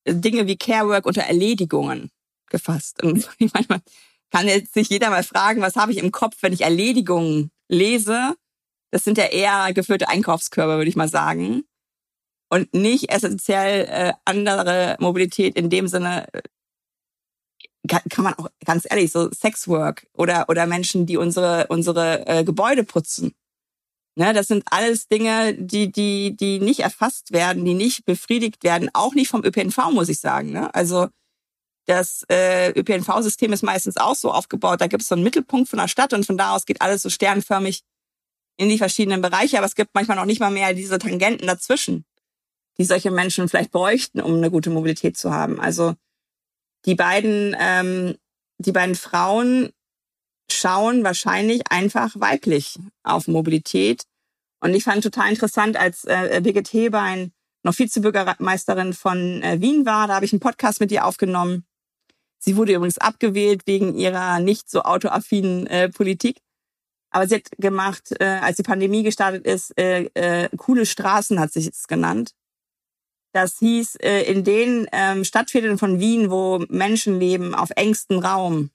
Dinge 0.05 0.45
wie 0.45 0.57
Carework 0.57 1.05
unter 1.05 1.21
Erledigungen 1.21 2.11
gefasst. 2.49 3.01
Und 3.01 3.29
manchmal 3.53 3.79
kann 4.31 4.45
jetzt 4.45 4.73
sich 4.73 4.89
jeder 4.89 5.09
mal 5.09 5.23
fragen, 5.23 5.61
was 5.61 5.77
habe 5.77 5.93
ich 5.93 5.99
im 5.99 6.11
Kopf, 6.11 6.35
wenn 6.41 6.51
ich 6.51 6.61
Erledigungen 6.61 7.49
lese? 7.69 8.35
Das 8.91 9.05
sind 9.05 9.17
ja 9.17 9.27
eher 9.27 9.73
gefüllte 9.73 10.09
Einkaufskörbe, 10.09 10.75
würde 10.75 10.89
ich 10.89 10.97
mal 10.97 11.07
sagen 11.07 11.63
und 12.49 12.73
nicht 12.73 13.11
essentiell 13.11 13.85
äh, 13.85 14.13
andere 14.25 14.97
Mobilität 14.99 15.55
in 15.55 15.69
dem 15.69 15.87
Sinne 15.87 16.27
äh, 16.33 16.41
kann, 17.87 18.01
kann 18.09 18.23
man 18.23 18.33
auch 18.35 18.47
ganz 18.65 18.85
ehrlich 18.89 19.11
so 19.11 19.29
Sexwork 19.31 20.07
oder 20.13 20.45
oder 20.49 20.65
Menschen, 20.67 21.05
die 21.05 21.17
unsere 21.17 21.67
unsere 21.67 22.27
äh, 22.27 22.43
Gebäude 22.43 22.83
putzen. 22.83 23.33
Ne, 24.15 24.33
das 24.33 24.47
sind 24.47 24.63
alles 24.71 25.07
Dinge, 25.07 25.53
die 25.53 25.91
die 25.91 26.35
die 26.35 26.59
nicht 26.59 26.81
erfasst 26.81 27.31
werden, 27.31 27.65
die 27.65 27.75
nicht 27.75 28.05
befriedigt 28.05 28.63
werden, 28.63 28.89
auch 28.93 29.13
nicht 29.13 29.29
vom 29.29 29.43
ÖPNV 29.43 29.91
muss 29.91 30.09
ich 30.09 30.19
sagen. 30.19 30.51
Ne? 30.51 30.73
Also 30.73 31.07
das 31.85 32.23
äh, 32.29 32.71
ÖPNV-System 32.79 33.51
ist 33.53 33.63
meistens 33.63 33.97
auch 33.97 34.15
so 34.15 34.31
aufgebaut. 34.31 34.81
Da 34.81 34.87
gibt 34.87 35.01
es 35.01 35.07
so 35.07 35.15
einen 35.15 35.23
Mittelpunkt 35.23 35.69
von 35.69 35.79
der 35.79 35.87
Stadt 35.87 36.13
und 36.13 36.25
von 36.25 36.37
da 36.37 36.55
aus 36.55 36.65
geht 36.65 36.81
alles 36.81 37.01
so 37.01 37.09
sternförmig 37.09 37.81
in 38.57 38.69
die 38.69 38.77
verschiedenen 38.77 39.21
Bereiche. 39.21 39.57
Aber 39.57 39.65
es 39.65 39.73
gibt 39.75 39.95
manchmal 39.95 40.17
noch 40.17 40.25
nicht 40.25 40.39
mal 40.39 40.51
mehr 40.51 40.73
diese 40.75 40.99
Tangenten 40.99 41.47
dazwischen 41.47 42.05
die 42.79 42.85
solche 42.85 43.11
Menschen 43.11 43.49
vielleicht 43.49 43.71
bräuchten, 43.71 44.21
um 44.21 44.35
eine 44.35 44.49
gute 44.49 44.69
Mobilität 44.69 45.17
zu 45.17 45.31
haben. 45.31 45.59
Also 45.59 45.95
die 46.85 46.95
beiden, 46.95 47.55
ähm, 47.59 48.15
die 48.57 48.71
beiden 48.71 48.95
Frauen 48.95 49.71
schauen 50.49 51.03
wahrscheinlich 51.03 51.69
einfach 51.69 52.11
weiblich 52.15 52.79
auf 53.03 53.27
Mobilität. 53.27 54.05
Und 54.61 54.73
ich 54.73 54.83
fand 54.83 55.03
total 55.03 55.29
interessant, 55.29 55.77
als 55.77 56.05
äh, 56.05 56.39
Birgit 56.41 56.71
Hebein 56.73 57.33
noch 57.63 57.77
Vizebürgermeisterin 57.77 58.93
von 58.93 59.43
äh, 59.43 59.61
Wien 59.61 59.85
war, 59.85 60.07
da 60.07 60.15
habe 60.15 60.25
ich 60.25 60.31
einen 60.31 60.39
Podcast 60.39 60.79
mit 60.79 60.91
ihr 60.91 61.05
aufgenommen. 61.05 61.65
Sie 62.39 62.55
wurde 62.55 62.73
übrigens 62.73 62.97
abgewählt 62.97 63.63
wegen 63.65 63.95
ihrer 63.95 64.39
nicht 64.39 64.69
so 64.69 64.83
autoaffinen 64.83 65.67
äh, 65.67 65.89
Politik. 65.89 66.39
Aber 67.11 67.27
sie 67.27 67.35
hat 67.35 67.51
gemacht, 67.57 68.13
äh, 68.19 68.25
als 68.25 68.57
die 68.57 68.63
Pandemie 68.63 69.03
gestartet 69.03 69.45
ist, 69.45 69.77
äh, 69.77 70.09
äh, 70.13 70.49
coole 70.55 70.85
Straßen 70.85 71.39
hat 71.39 71.51
sich 71.51 71.67
es 71.67 71.87
genannt. 71.87 72.33
Das 73.31 73.59
hieß, 73.59 73.95
äh, 73.97 74.23
in 74.23 74.43
den 74.43 74.87
ähm, 74.91 75.23
Stadtvierteln 75.23 75.77
von 75.77 75.99
Wien, 75.99 76.31
wo 76.31 76.65
Menschen 76.69 77.19
leben 77.19 77.53
auf 77.53 77.69
engstem 77.75 78.19
Raum, 78.19 78.71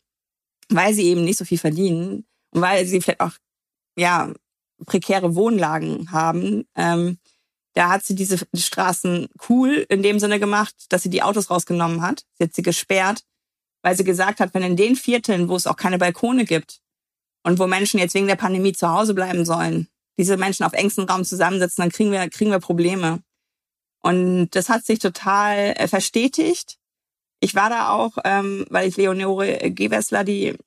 weil 0.69 0.95
sie 0.95 1.05
eben 1.05 1.25
nicht 1.25 1.39
so 1.39 1.45
viel 1.45 1.59
verdienen 1.59 2.25
und 2.53 2.61
weil 2.61 2.87
sie 2.87 3.01
vielleicht 3.01 3.21
auch 3.21 3.33
ja 3.97 4.33
prekäre 4.87 5.35
Wohnlagen 5.35 6.13
haben, 6.13 6.67
ähm, 6.77 7.19
da 7.75 7.89
hat 7.89 8.05
sie 8.05 8.15
diese 8.15 8.39
Straßen 8.55 9.29
cool 9.49 9.85
in 9.89 10.03
dem 10.03 10.21
Sinne 10.21 10.39
gemacht, 10.39 10.75
dass 10.91 11.03
sie 11.03 11.11
die 11.11 11.23
Autos 11.23 11.51
rausgenommen 11.51 12.03
hat. 12.03 12.25
Sie 12.39 12.45
hat 12.45 12.55
sie 12.55 12.63
gesperrt, 12.63 13.25
weil 13.83 13.97
sie 13.97 14.05
gesagt 14.05 14.39
hat, 14.39 14.55
wenn 14.55 14.63
in 14.63 14.77
den 14.77 14.95
Vierteln, 14.95 15.49
wo 15.49 15.57
es 15.57 15.67
auch 15.67 15.77
keine 15.77 15.99
Balkone 15.99 16.45
gibt 16.45 16.81
und 17.43 17.59
wo 17.59 17.67
Menschen 17.67 17.99
jetzt 17.99 18.15
wegen 18.15 18.29
der 18.29 18.37
Pandemie 18.37 18.73
zu 18.73 18.89
Hause 18.89 19.13
bleiben 19.13 19.45
sollen, 19.45 19.89
diese 20.17 20.37
Menschen 20.37 20.65
auf 20.65 20.73
engstem 20.73 21.05
Raum 21.05 21.25
zusammensitzen, 21.25 21.83
dann 21.83 21.91
kriegen 21.91 22.13
wir, 22.13 22.31
kriegen 22.31 22.53
wir 22.53 22.61
Probleme. 22.61 23.21
Und 24.05 24.51
das 24.51 24.69
hat 24.69 24.85
sich 24.85 24.99
total 24.99 25.73
äh, 25.77 25.89
verstetigt. 25.89 26.77
Ich 27.41 27.55
war 27.55 27.71
da 27.71 27.89
auch, 27.89 28.19
ähm, 28.25 28.67
weil 28.69 28.87
ich 28.87 28.99
Leonore 28.99 29.71
Gewessler, 29.71 30.25
die 30.25 30.59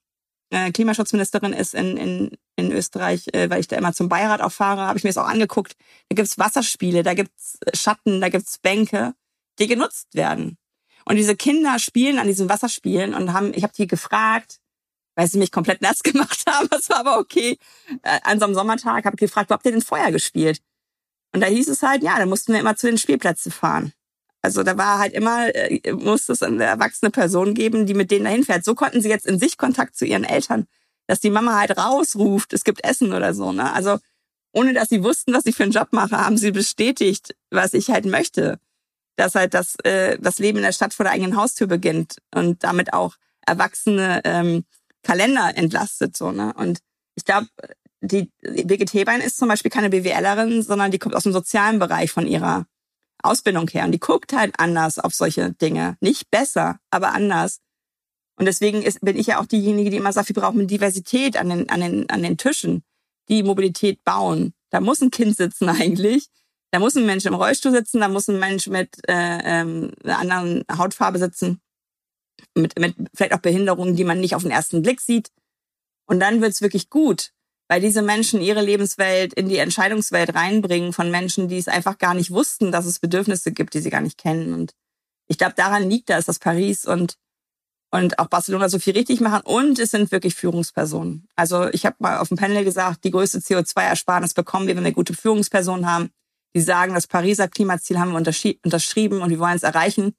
äh, 0.49 0.71
Klimaschutzministerin 0.71 1.53
ist 1.53 1.75
in, 1.75 1.97
in, 1.97 2.37
in 2.55 2.71
Österreich, 2.71 3.27
äh, 3.33 3.47
weil 3.51 3.59
ich 3.59 3.67
da 3.67 3.75
immer 3.75 3.93
zum 3.93 4.09
Beirat 4.09 4.41
auch 4.41 4.51
fahre, 4.51 4.87
habe 4.87 4.97
ich 4.97 5.03
mir 5.03 5.11
das 5.11 5.19
auch 5.19 5.27
angeguckt. 5.27 5.75
Da 6.09 6.15
gibt's 6.15 6.39
Wasserspiele, 6.39 7.03
da 7.03 7.13
gibt's 7.13 7.59
Schatten, 7.75 8.21
da 8.21 8.29
gibt's 8.29 8.57
Bänke, 8.57 9.13
die 9.59 9.67
genutzt 9.67 10.15
werden. 10.15 10.57
Und 11.05 11.17
diese 11.17 11.35
Kinder 11.35 11.77
spielen 11.77 12.17
an 12.17 12.27
diesen 12.27 12.49
Wasserspielen 12.49 13.13
und 13.13 13.33
haben, 13.33 13.53
ich 13.53 13.61
habe 13.61 13.73
die 13.77 13.85
gefragt, 13.85 14.57
weil 15.15 15.27
sie 15.27 15.37
mich 15.37 15.51
komplett 15.51 15.83
nass 15.83 15.99
gemacht 16.03 16.43
haben, 16.49 16.69
das 16.71 16.89
war 16.89 17.01
aber 17.01 17.19
okay. 17.19 17.59
Äh, 18.01 18.19
an 18.23 18.39
so 18.39 18.45
einem 18.45 18.55
Sommertag 18.55 19.05
habe 19.05 19.13
ich 19.13 19.19
gefragt, 19.19 19.51
wo 19.51 19.53
habt 19.53 19.65
ihr 19.67 19.73
denn 19.73 19.81
Feuer 19.81 20.09
gespielt? 20.09 20.59
Und 21.33 21.41
da 21.41 21.47
hieß 21.47 21.67
es 21.67 21.83
halt, 21.83 22.03
ja, 22.03 22.17
da 22.17 22.25
mussten 22.25 22.53
wir 22.53 22.59
immer 22.59 22.75
zu 22.75 22.87
den 22.87 22.97
Spielplätzen 22.97 23.51
fahren. 23.51 23.93
Also 24.41 24.63
da 24.63 24.77
war 24.77 24.99
halt 24.99 25.13
immer, 25.13 25.53
äh, 25.53 25.93
musste 25.93 26.33
es 26.33 26.43
eine 26.43 26.63
erwachsene 26.63 27.11
Person 27.11 27.53
geben, 27.53 27.85
die 27.85 27.93
mit 27.93 28.11
denen 28.11 28.25
dahin 28.25 28.43
fährt. 28.43 28.63
So 28.63 28.75
konnten 28.75 29.01
sie 29.01 29.09
jetzt 29.09 29.25
in 29.25 29.39
Sichtkontakt 29.39 29.95
zu 29.95 30.05
ihren 30.05 30.23
Eltern, 30.23 30.67
dass 31.07 31.19
die 31.19 31.29
Mama 31.29 31.59
halt 31.59 31.77
rausruft, 31.77 32.53
es 32.53 32.63
gibt 32.63 32.83
Essen 32.83 33.13
oder 33.13 33.33
so. 33.33 33.51
Ne? 33.51 33.71
Also 33.73 33.97
ohne 34.53 34.73
dass 34.73 34.89
sie 34.89 35.03
wussten, 35.03 35.33
was 35.33 35.45
ich 35.45 35.55
für 35.55 35.63
einen 35.63 35.71
Job 35.71 35.89
mache, 35.91 36.17
haben 36.17 36.37
sie 36.37 36.51
bestätigt, 36.51 37.35
was 37.49 37.73
ich 37.73 37.89
halt 37.89 38.05
möchte. 38.05 38.59
Dass 39.15 39.35
halt 39.35 39.53
das, 39.53 39.75
äh, 39.83 40.17
das 40.19 40.39
Leben 40.39 40.59
in 40.59 40.63
der 40.63 40.71
Stadt 40.71 40.93
vor 40.93 41.03
der 41.03 41.13
eigenen 41.13 41.35
Haustür 41.35 41.67
beginnt 41.67 42.17
und 42.33 42.63
damit 42.63 42.93
auch 42.93 43.15
erwachsene 43.45 44.21
ähm, 44.23 44.63
Kalender 45.03 45.51
entlastet. 45.55 46.15
so 46.15 46.31
ne? 46.31 46.53
Und 46.55 46.79
ich 47.15 47.25
glaube, 47.25 47.47
die 48.01 48.31
Birgit 48.41 48.93
Hebein 48.93 49.21
ist 49.21 49.37
zum 49.37 49.47
Beispiel 49.47 49.71
keine 49.71 49.89
BWLerin, 49.89 50.61
sondern 50.61 50.91
die 50.91 50.99
kommt 50.99 51.15
aus 51.15 51.23
dem 51.23 51.33
sozialen 51.33 51.79
Bereich 51.79 52.11
von 52.11 52.27
ihrer 52.27 52.67
Ausbildung 53.23 53.67
her. 53.69 53.85
Und 53.85 53.91
die 53.91 53.99
guckt 53.99 54.33
halt 54.33 54.55
anders 54.59 54.99
auf 54.99 55.13
solche 55.13 55.53
Dinge. 55.53 55.97
Nicht 55.99 56.29
besser, 56.29 56.79
aber 56.91 57.13
anders. 57.13 57.59
Und 58.37 58.45
deswegen 58.45 58.83
ist, 58.83 59.01
bin 59.01 59.17
ich 59.17 59.27
ja 59.27 59.39
auch 59.39 59.47
diejenige, 59.47 59.89
die 59.89 59.97
immer 59.97 60.13
sagt, 60.13 60.29
wir 60.29 60.35
brauchen 60.35 60.67
Diversität 60.67 61.37
an 61.37 61.49
den, 61.49 61.69
an 61.69 61.81
den, 61.81 62.09
an 62.09 62.21
den 62.21 62.37
Tischen, 62.37 62.83
die 63.29 63.41
Mobilität 63.41 64.03
bauen. 64.03 64.53
Da 64.69 64.79
muss 64.79 65.01
ein 65.01 65.11
Kind 65.11 65.35
sitzen 65.35 65.69
eigentlich. 65.69 66.27
Da 66.71 66.79
muss 66.79 66.95
ein 66.95 67.05
Mensch 67.05 67.25
im 67.25 67.33
Rollstuhl 67.33 67.71
sitzen, 67.71 68.01
da 68.01 68.09
muss 68.09 68.27
ein 68.27 68.39
Mensch 68.39 68.67
mit 68.67 68.97
äh, 69.07 69.39
ähm, 69.43 69.93
einer 70.03 70.19
anderen 70.19 70.63
Hautfarbe 70.77 71.17
sitzen, 71.17 71.61
mit, 72.55 72.77
mit 72.77 72.95
vielleicht 73.15 73.33
auch 73.33 73.39
Behinderungen, 73.39 73.95
die 73.95 74.03
man 74.03 74.19
nicht 74.19 74.35
auf 74.35 74.43
den 74.43 74.51
ersten 74.51 74.81
Blick 74.81 74.99
sieht. 74.99 75.31
Und 76.07 76.19
dann 76.19 76.41
wird's 76.41 76.61
wirklich 76.61 76.89
gut, 76.89 77.31
weil 77.67 77.81
diese 77.81 78.01
Menschen 78.01 78.41
ihre 78.41 78.61
Lebenswelt 78.61 79.33
in 79.33 79.49
die 79.49 79.57
Entscheidungswelt 79.57 80.33
reinbringen 80.35 80.93
von 80.93 81.11
Menschen, 81.11 81.47
die 81.47 81.57
es 81.57 81.67
einfach 81.67 81.97
gar 81.97 82.13
nicht 82.13 82.31
wussten, 82.31 82.71
dass 82.71 82.85
es 82.85 82.99
Bedürfnisse 82.99 83.51
gibt, 83.51 83.73
die 83.73 83.79
sie 83.79 83.89
gar 83.89 84.01
nicht 84.01 84.17
kennen. 84.17 84.53
Und 84.53 84.73
ich 85.27 85.37
glaube, 85.37 85.55
daran 85.55 85.89
liegt 85.89 86.09
das, 86.09 86.25
dass 86.25 86.39
Paris 86.39 86.85
und 86.85 87.17
und 87.89 88.19
auch 88.19 88.27
Barcelona 88.27 88.67
so 88.67 88.79
viel 88.79 88.93
richtig 88.93 89.21
machen 89.21 89.41
und 89.45 89.79
es 89.79 89.91
sind 89.91 90.11
wirklich 90.11 90.35
Führungspersonen. 90.35 91.27
Also 91.35 91.67
ich 91.69 91.85
habe 91.85 91.95
mal 91.99 92.17
auf 92.17 92.27
dem 92.27 92.37
Panel 92.37 92.63
gesagt, 92.63 93.03
die 93.03 93.11
größte 93.11 93.39
CO2-Ersparnis 93.39 94.33
bekommen 94.33 94.67
wir, 94.67 94.75
wenn 94.75 94.83
wir 94.83 94.91
gute 94.91 95.13
Führungspersonen 95.13 95.89
haben, 95.89 96.09
die 96.53 96.61
sagen, 96.61 96.93
das 96.93 97.07
Pariser 97.07 97.47
Klimaziel 97.47 97.99
haben 97.99 98.11
wir 98.11 98.17
unterschrieben 98.17 99.21
und 99.21 99.29
wir 99.29 99.39
wollen 99.39 99.55
es 99.55 99.63
erreichen. 99.63 100.15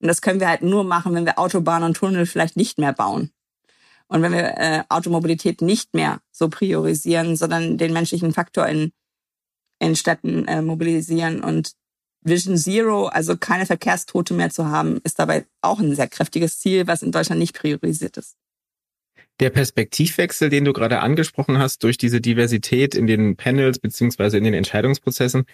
Und 0.00 0.08
das 0.08 0.22
können 0.22 0.40
wir 0.40 0.48
halt 0.48 0.62
nur 0.62 0.84
machen, 0.84 1.14
wenn 1.14 1.26
wir 1.26 1.38
Autobahnen 1.38 1.88
und 1.88 1.96
Tunnel 1.96 2.26
vielleicht 2.26 2.56
nicht 2.56 2.78
mehr 2.78 2.92
bauen. 2.92 3.32
Und 4.10 4.22
wenn 4.22 4.32
wir 4.32 4.58
äh, 4.58 4.82
Automobilität 4.88 5.62
nicht 5.62 5.94
mehr 5.94 6.20
so 6.32 6.48
priorisieren, 6.48 7.36
sondern 7.36 7.78
den 7.78 7.92
menschlichen 7.92 8.32
Faktor 8.32 8.66
in, 8.66 8.90
in 9.78 9.94
Städten 9.94 10.48
äh, 10.48 10.62
mobilisieren 10.62 11.44
und 11.44 11.74
Vision 12.22 12.56
Zero, 12.58 13.06
also 13.06 13.36
keine 13.36 13.66
Verkehrstote 13.66 14.34
mehr 14.34 14.50
zu 14.50 14.66
haben, 14.66 15.00
ist 15.04 15.20
dabei 15.20 15.46
auch 15.60 15.78
ein 15.78 15.94
sehr 15.94 16.08
kräftiges 16.08 16.58
Ziel, 16.58 16.88
was 16.88 17.02
in 17.02 17.12
Deutschland 17.12 17.38
nicht 17.38 17.56
priorisiert 17.56 18.16
ist. 18.16 18.36
Der 19.38 19.50
Perspektivwechsel, 19.50 20.50
den 20.50 20.64
du 20.64 20.72
gerade 20.72 20.98
angesprochen 21.00 21.58
hast, 21.58 21.84
durch 21.84 21.96
diese 21.96 22.20
Diversität 22.20 22.96
in 22.96 23.06
den 23.06 23.36
Panels 23.36 23.78
beziehungsweise 23.78 24.36
in 24.38 24.44
den 24.44 24.54
Entscheidungsprozessen, 24.54 25.44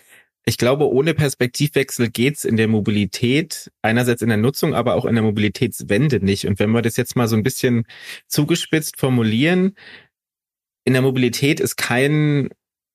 ich 0.48 0.58
glaube, 0.58 0.88
ohne 0.88 1.12
Perspektivwechsel 1.12 2.08
geht's 2.08 2.44
in 2.44 2.56
der 2.56 2.68
Mobilität, 2.68 3.72
einerseits 3.82 4.22
in 4.22 4.28
der 4.28 4.38
Nutzung, 4.38 4.74
aber 4.74 4.94
auch 4.94 5.04
in 5.04 5.16
der 5.16 5.24
Mobilitätswende 5.24 6.24
nicht. 6.24 6.46
Und 6.46 6.60
wenn 6.60 6.70
wir 6.70 6.82
das 6.82 6.96
jetzt 6.96 7.16
mal 7.16 7.26
so 7.26 7.34
ein 7.34 7.42
bisschen 7.42 7.84
zugespitzt 8.28 8.96
formulieren, 8.96 9.76
in 10.84 10.92
der 10.92 11.02
Mobilität 11.02 11.58
ist 11.58 11.76
kein 11.76 12.50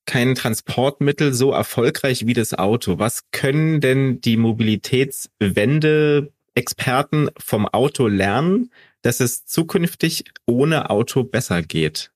kein 0.05 0.33
Transportmittel 0.33 1.33
so 1.33 1.51
erfolgreich 1.51 2.25
wie 2.25 2.33
das 2.33 2.53
Auto. 2.53 2.99
Was 2.99 3.29
können 3.31 3.81
denn 3.81 4.21
die 4.21 4.37
Mobilitätswende-Experten 4.37 7.29
vom 7.37 7.67
Auto 7.67 8.07
lernen, 8.07 8.71
dass 9.03 9.19
es 9.19 9.45
zukünftig 9.45 10.23
ohne 10.47 10.89
Auto 10.89 11.23
besser 11.23 11.61
geht? 11.61 12.11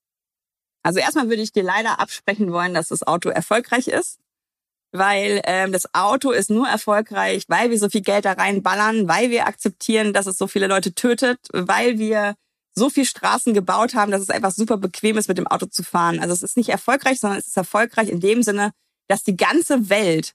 Also 0.82 1.00
erstmal 1.00 1.30
würde 1.30 1.42
ich 1.42 1.52
dir 1.52 1.64
leider 1.64 2.00
absprechen 2.00 2.52
wollen, 2.52 2.74
dass 2.74 2.88
das 2.88 3.04
Auto 3.04 3.30
erfolgreich 3.30 3.88
ist, 3.88 4.20
weil 4.92 5.42
ähm, 5.46 5.72
das 5.72 5.94
Auto 5.94 6.32
ist 6.32 6.50
nur 6.50 6.68
erfolgreich, 6.68 7.44
weil 7.48 7.70
wir 7.70 7.80
so 7.80 7.90
viel 7.90 8.02
Geld 8.02 8.26
da 8.26 8.34
reinballern, 8.34 9.08
weil 9.08 9.30
wir 9.30 9.48
akzeptieren, 9.48 10.14
dass 10.14 10.26
es 10.26 10.38
so 10.38 10.48
viele 10.48 10.68
Leute 10.68 10.94
tötet, 10.94 11.40
weil 11.52 12.00
wir 12.00 12.36
so 12.76 12.90
viel 12.90 13.06
Straßen 13.06 13.54
gebaut 13.54 13.96
haben, 13.96 14.12
dass 14.12 14.22
es 14.22 14.30
einfach 14.30 14.52
super 14.52 14.78
bequem 14.78 15.18
ist, 15.18 15.28
mit 15.28 15.38
dem 15.38 15.48
Auto 15.48 15.66
zu 15.66 15.84
fahren. 15.84 16.20
Also 16.20 16.34
es 16.34 16.44
ist 16.44 16.58
nicht 16.58 16.70
erfolgreich, 16.70 17.20
sondern 17.20 17.40
es 17.40 17.48
ist 17.48 17.58
erfolgreich 17.58 18.10
in 18.10 18.20
dem 18.20 18.44
Sinne, 18.44 18.72
dass 19.08 19.24
die 19.24 19.38
ganze 19.38 19.90
Welt 19.90 20.34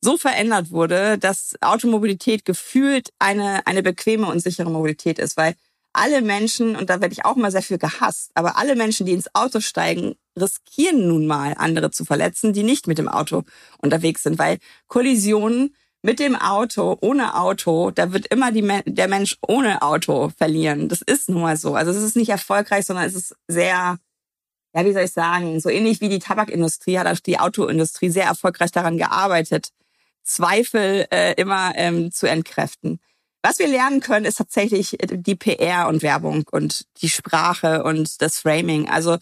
so 0.00 0.16
verändert 0.16 0.70
wurde, 0.70 1.18
dass 1.18 1.56
Automobilität 1.60 2.44
gefühlt 2.44 3.10
eine, 3.18 3.66
eine 3.66 3.82
bequeme 3.82 4.26
und 4.26 4.40
sichere 4.40 4.70
Mobilität 4.70 5.18
ist, 5.18 5.36
weil 5.36 5.54
alle 5.92 6.22
Menschen, 6.22 6.76
und 6.76 6.90
da 6.90 7.00
werde 7.00 7.12
ich 7.12 7.24
auch 7.24 7.36
mal 7.36 7.50
sehr 7.50 7.62
viel 7.62 7.78
gehasst, 7.78 8.30
aber 8.34 8.56
alle 8.58 8.76
Menschen, 8.76 9.06
die 9.06 9.12
ins 9.12 9.34
Auto 9.34 9.60
steigen, 9.60 10.14
riskieren 10.38 11.08
nun 11.08 11.26
mal, 11.26 11.54
andere 11.56 11.90
zu 11.90 12.04
verletzen, 12.04 12.52
die 12.52 12.62
nicht 12.62 12.86
mit 12.86 12.98
dem 12.98 13.08
Auto 13.08 13.42
unterwegs 13.78 14.22
sind, 14.22 14.38
weil 14.38 14.58
Kollisionen 14.86 15.74
mit 16.02 16.20
dem 16.20 16.36
Auto, 16.36 16.96
ohne 17.00 17.34
Auto, 17.34 17.90
da 17.90 18.12
wird 18.12 18.28
immer 18.28 18.52
die, 18.52 18.62
der 18.86 19.08
Mensch 19.08 19.36
ohne 19.46 19.82
Auto 19.82 20.30
verlieren. 20.36 20.88
Das 20.88 21.02
ist 21.02 21.28
nun 21.28 21.42
mal 21.42 21.56
so. 21.56 21.74
Also 21.74 21.90
es 21.90 22.02
ist 22.02 22.16
nicht 22.16 22.28
erfolgreich, 22.28 22.86
sondern 22.86 23.04
es 23.06 23.14
ist 23.14 23.34
sehr, 23.48 23.98
ja, 24.74 24.84
wie 24.84 24.92
soll 24.92 25.02
ich 25.02 25.12
sagen, 25.12 25.60
so 25.60 25.68
ähnlich 25.68 26.00
wie 26.00 26.08
die 26.08 26.20
Tabakindustrie 26.20 26.98
hat 26.98 27.08
auch 27.08 27.20
die 27.20 27.40
Autoindustrie 27.40 28.10
sehr 28.10 28.26
erfolgreich 28.26 28.70
daran 28.70 28.96
gearbeitet, 28.96 29.70
Zweifel 30.22 31.06
äh, 31.10 31.34
immer 31.34 31.72
ähm, 31.74 32.12
zu 32.12 32.28
entkräften. 32.28 33.00
Was 33.42 33.58
wir 33.58 33.68
lernen 33.68 34.00
können, 34.00 34.24
ist 34.24 34.38
tatsächlich 34.38 34.98
die 35.00 35.36
PR 35.36 35.88
und 35.88 36.02
Werbung 36.02 36.44
und 36.50 36.86
die 37.00 37.08
Sprache 37.08 37.84
und 37.84 38.20
das 38.20 38.40
Framing. 38.40 38.88
Also 38.88 39.18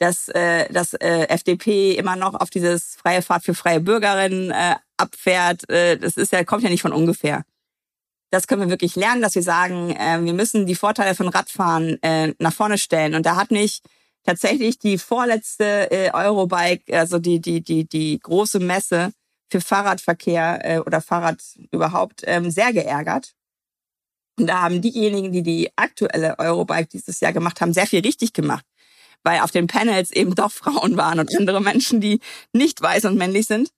dass, 0.00 0.28
äh, 0.28 0.72
dass 0.72 0.94
äh, 0.94 1.28
FDP 1.28 1.92
immer 1.92 2.16
noch 2.16 2.34
auf 2.34 2.48
dieses 2.48 2.96
freie 2.96 3.20
Fahrt 3.20 3.44
für 3.44 3.54
freie 3.54 3.80
Bürgerinnen 3.80 4.50
äh, 4.50 4.76
abfährt. 4.96 5.68
Äh, 5.68 5.98
das 5.98 6.16
ist 6.16 6.32
ja 6.32 6.42
kommt 6.42 6.62
ja 6.62 6.70
nicht 6.70 6.82
von 6.82 6.92
ungefähr. 6.92 7.44
Das 8.30 8.46
können 8.46 8.62
wir 8.62 8.70
wirklich 8.70 8.96
lernen, 8.96 9.20
dass 9.20 9.34
wir 9.34 9.42
sagen, 9.42 9.90
äh, 9.90 10.18
wir 10.22 10.32
müssen 10.32 10.64
die 10.64 10.74
Vorteile 10.74 11.14
von 11.14 11.28
Radfahren 11.28 12.02
äh, 12.02 12.32
nach 12.38 12.54
vorne 12.54 12.78
stellen. 12.78 13.14
Und 13.14 13.26
da 13.26 13.36
hat 13.36 13.50
mich 13.50 13.82
tatsächlich 14.24 14.78
die 14.78 14.96
vorletzte 14.96 15.90
äh, 15.90 16.10
Eurobike, 16.14 16.98
also 16.98 17.18
die 17.18 17.40
die 17.40 17.60
die 17.60 17.86
die 17.86 18.18
große 18.20 18.58
Messe 18.58 19.12
für 19.50 19.60
Fahrradverkehr 19.60 20.60
äh, 20.64 20.78
oder 20.78 21.02
Fahrrad 21.02 21.42
überhaupt 21.72 22.22
ähm, 22.24 22.50
sehr 22.50 22.72
geärgert. 22.72 23.34
Und 24.38 24.46
da 24.46 24.62
haben 24.62 24.80
diejenigen, 24.80 25.32
die 25.32 25.42
die 25.42 25.70
aktuelle 25.76 26.38
Eurobike 26.38 26.88
dieses 26.92 27.20
Jahr 27.20 27.32
gemacht 27.32 27.60
haben, 27.60 27.72
sehr 27.72 27.86
viel 27.86 28.00
richtig 28.00 28.32
gemacht 28.32 28.64
weil 29.22 29.40
auf 29.40 29.50
den 29.50 29.66
Panels 29.66 30.10
eben 30.10 30.34
doch 30.34 30.50
Frauen 30.50 30.96
waren 30.96 31.20
und 31.20 31.36
andere 31.36 31.60
Menschen, 31.60 32.00
die 32.00 32.20
nicht 32.52 32.80
weiß 32.80 33.04
und 33.04 33.16
männlich 33.16 33.46
sind. 33.46 33.70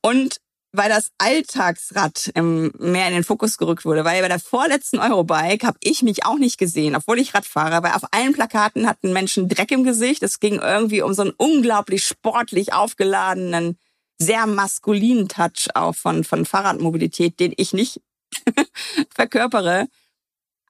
Und 0.00 0.38
weil 0.74 0.88
das 0.88 1.10
Alltagsrad 1.18 2.32
im, 2.34 2.72
mehr 2.78 3.06
in 3.06 3.12
den 3.12 3.24
Fokus 3.24 3.58
gerückt 3.58 3.84
wurde, 3.84 4.06
weil 4.06 4.22
bei 4.22 4.28
der 4.28 4.40
vorletzten 4.40 4.98
Eurobike 4.98 5.66
habe 5.66 5.78
ich 5.82 6.02
mich 6.02 6.24
auch 6.24 6.38
nicht 6.38 6.56
gesehen, 6.56 6.96
obwohl 6.96 7.18
ich 7.18 7.34
Rad 7.34 7.44
fahre, 7.44 7.82
weil 7.82 7.92
auf 7.92 8.06
allen 8.10 8.32
Plakaten 8.32 8.88
hatten 8.88 9.12
Menschen 9.12 9.48
Dreck 9.48 9.70
im 9.70 9.84
Gesicht. 9.84 10.22
Es 10.22 10.40
ging 10.40 10.60
irgendwie 10.60 11.02
um 11.02 11.12
so 11.12 11.22
einen 11.22 11.34
unglaublich 11.36 12.06
sportlich 12.06 12.72
aufgeladenen, 12.72 13.78
sehr 14.18 14.46
maskulinen 14.46 15.28
Touch 15.28 15.68
auch 15.74 15.94
von, 15.94 16.24
von 16.24 16.46
Fahrradmobilität, 16.46 17.38
den 17.38 17.52
ich 17.56 17.74
nicht 17.74 18.00
verkörpere 19.14 19.88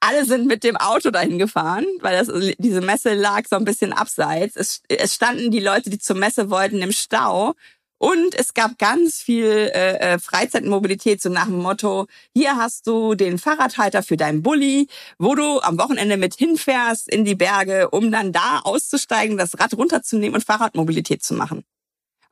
alle 0.03 0.25
sind 0.25 0.47
mit 0.47 0.65
dem 0.65 0.75
Auto 0.75 1.11
dahin 1.11 1.39
gefahren, 1.39 1.85
weil 2.01 2.17
das, 2.17 2.55
diese 2.57 2.81
Messe 2.81 3.13
lag 3.13 3.43
so 3.49 3.55
ein 3.55 3.63
bisschen 3.63 3.93
abseits. 3.93 4.57
Es, 4.57 4.81
es 4.89 5.15
standen 5.15 5.49
die 5.49 5.61
Leute, 5.61 5.89
die 5.89 5.97
zur 5.97 6.17
Messe 6.17 6.49
wollten, 6.49 6.81
im 6.81 6.91
Stau. 6.91 7.53
Und 7.99 8.35
es 8.37 8.53
gab 8.53 8.77
ganz 8.79 9.21
viel 9.21 9.71
äh, 9.73 10.15
äh, 10.15 10.19
Freizeitmobilität, 10.19 11.21
so 11.21 11.29
nach 11.29 11.45
dem 11.45 11.59
Motto, 11.59 12.07
hier 12.33 12.57
hast 12.57 12.85
du 12.85 13.15
den 13.15 13.37
Fahrradhalter 13.37 14.03
für 14.03 14.17
deinen 14.17 14.43
Bulli, 14.43 14.89
wo 15.19 15.35
du 15.35 15.61
am 15.61 15.79
Wochenende 15.79 16.17
mit 16.17 16.35
hinfährst 16.35 17.07
in 17.07 17.23
die 17.23 17.35
Berge, 17.35 17.89
um 17.91 18.11
dann 18.11 18.33
da 18.33 18.59
auszusteigen, 18.65 19.37
das 19.37 19.57
Rad 19.57 19.73
runterzunehmen 19.77 20.35
und 20.35 20.43
Fahrradmobilität 20.43 21.23
zu 21.23 21.33
machen. 21.33 21.63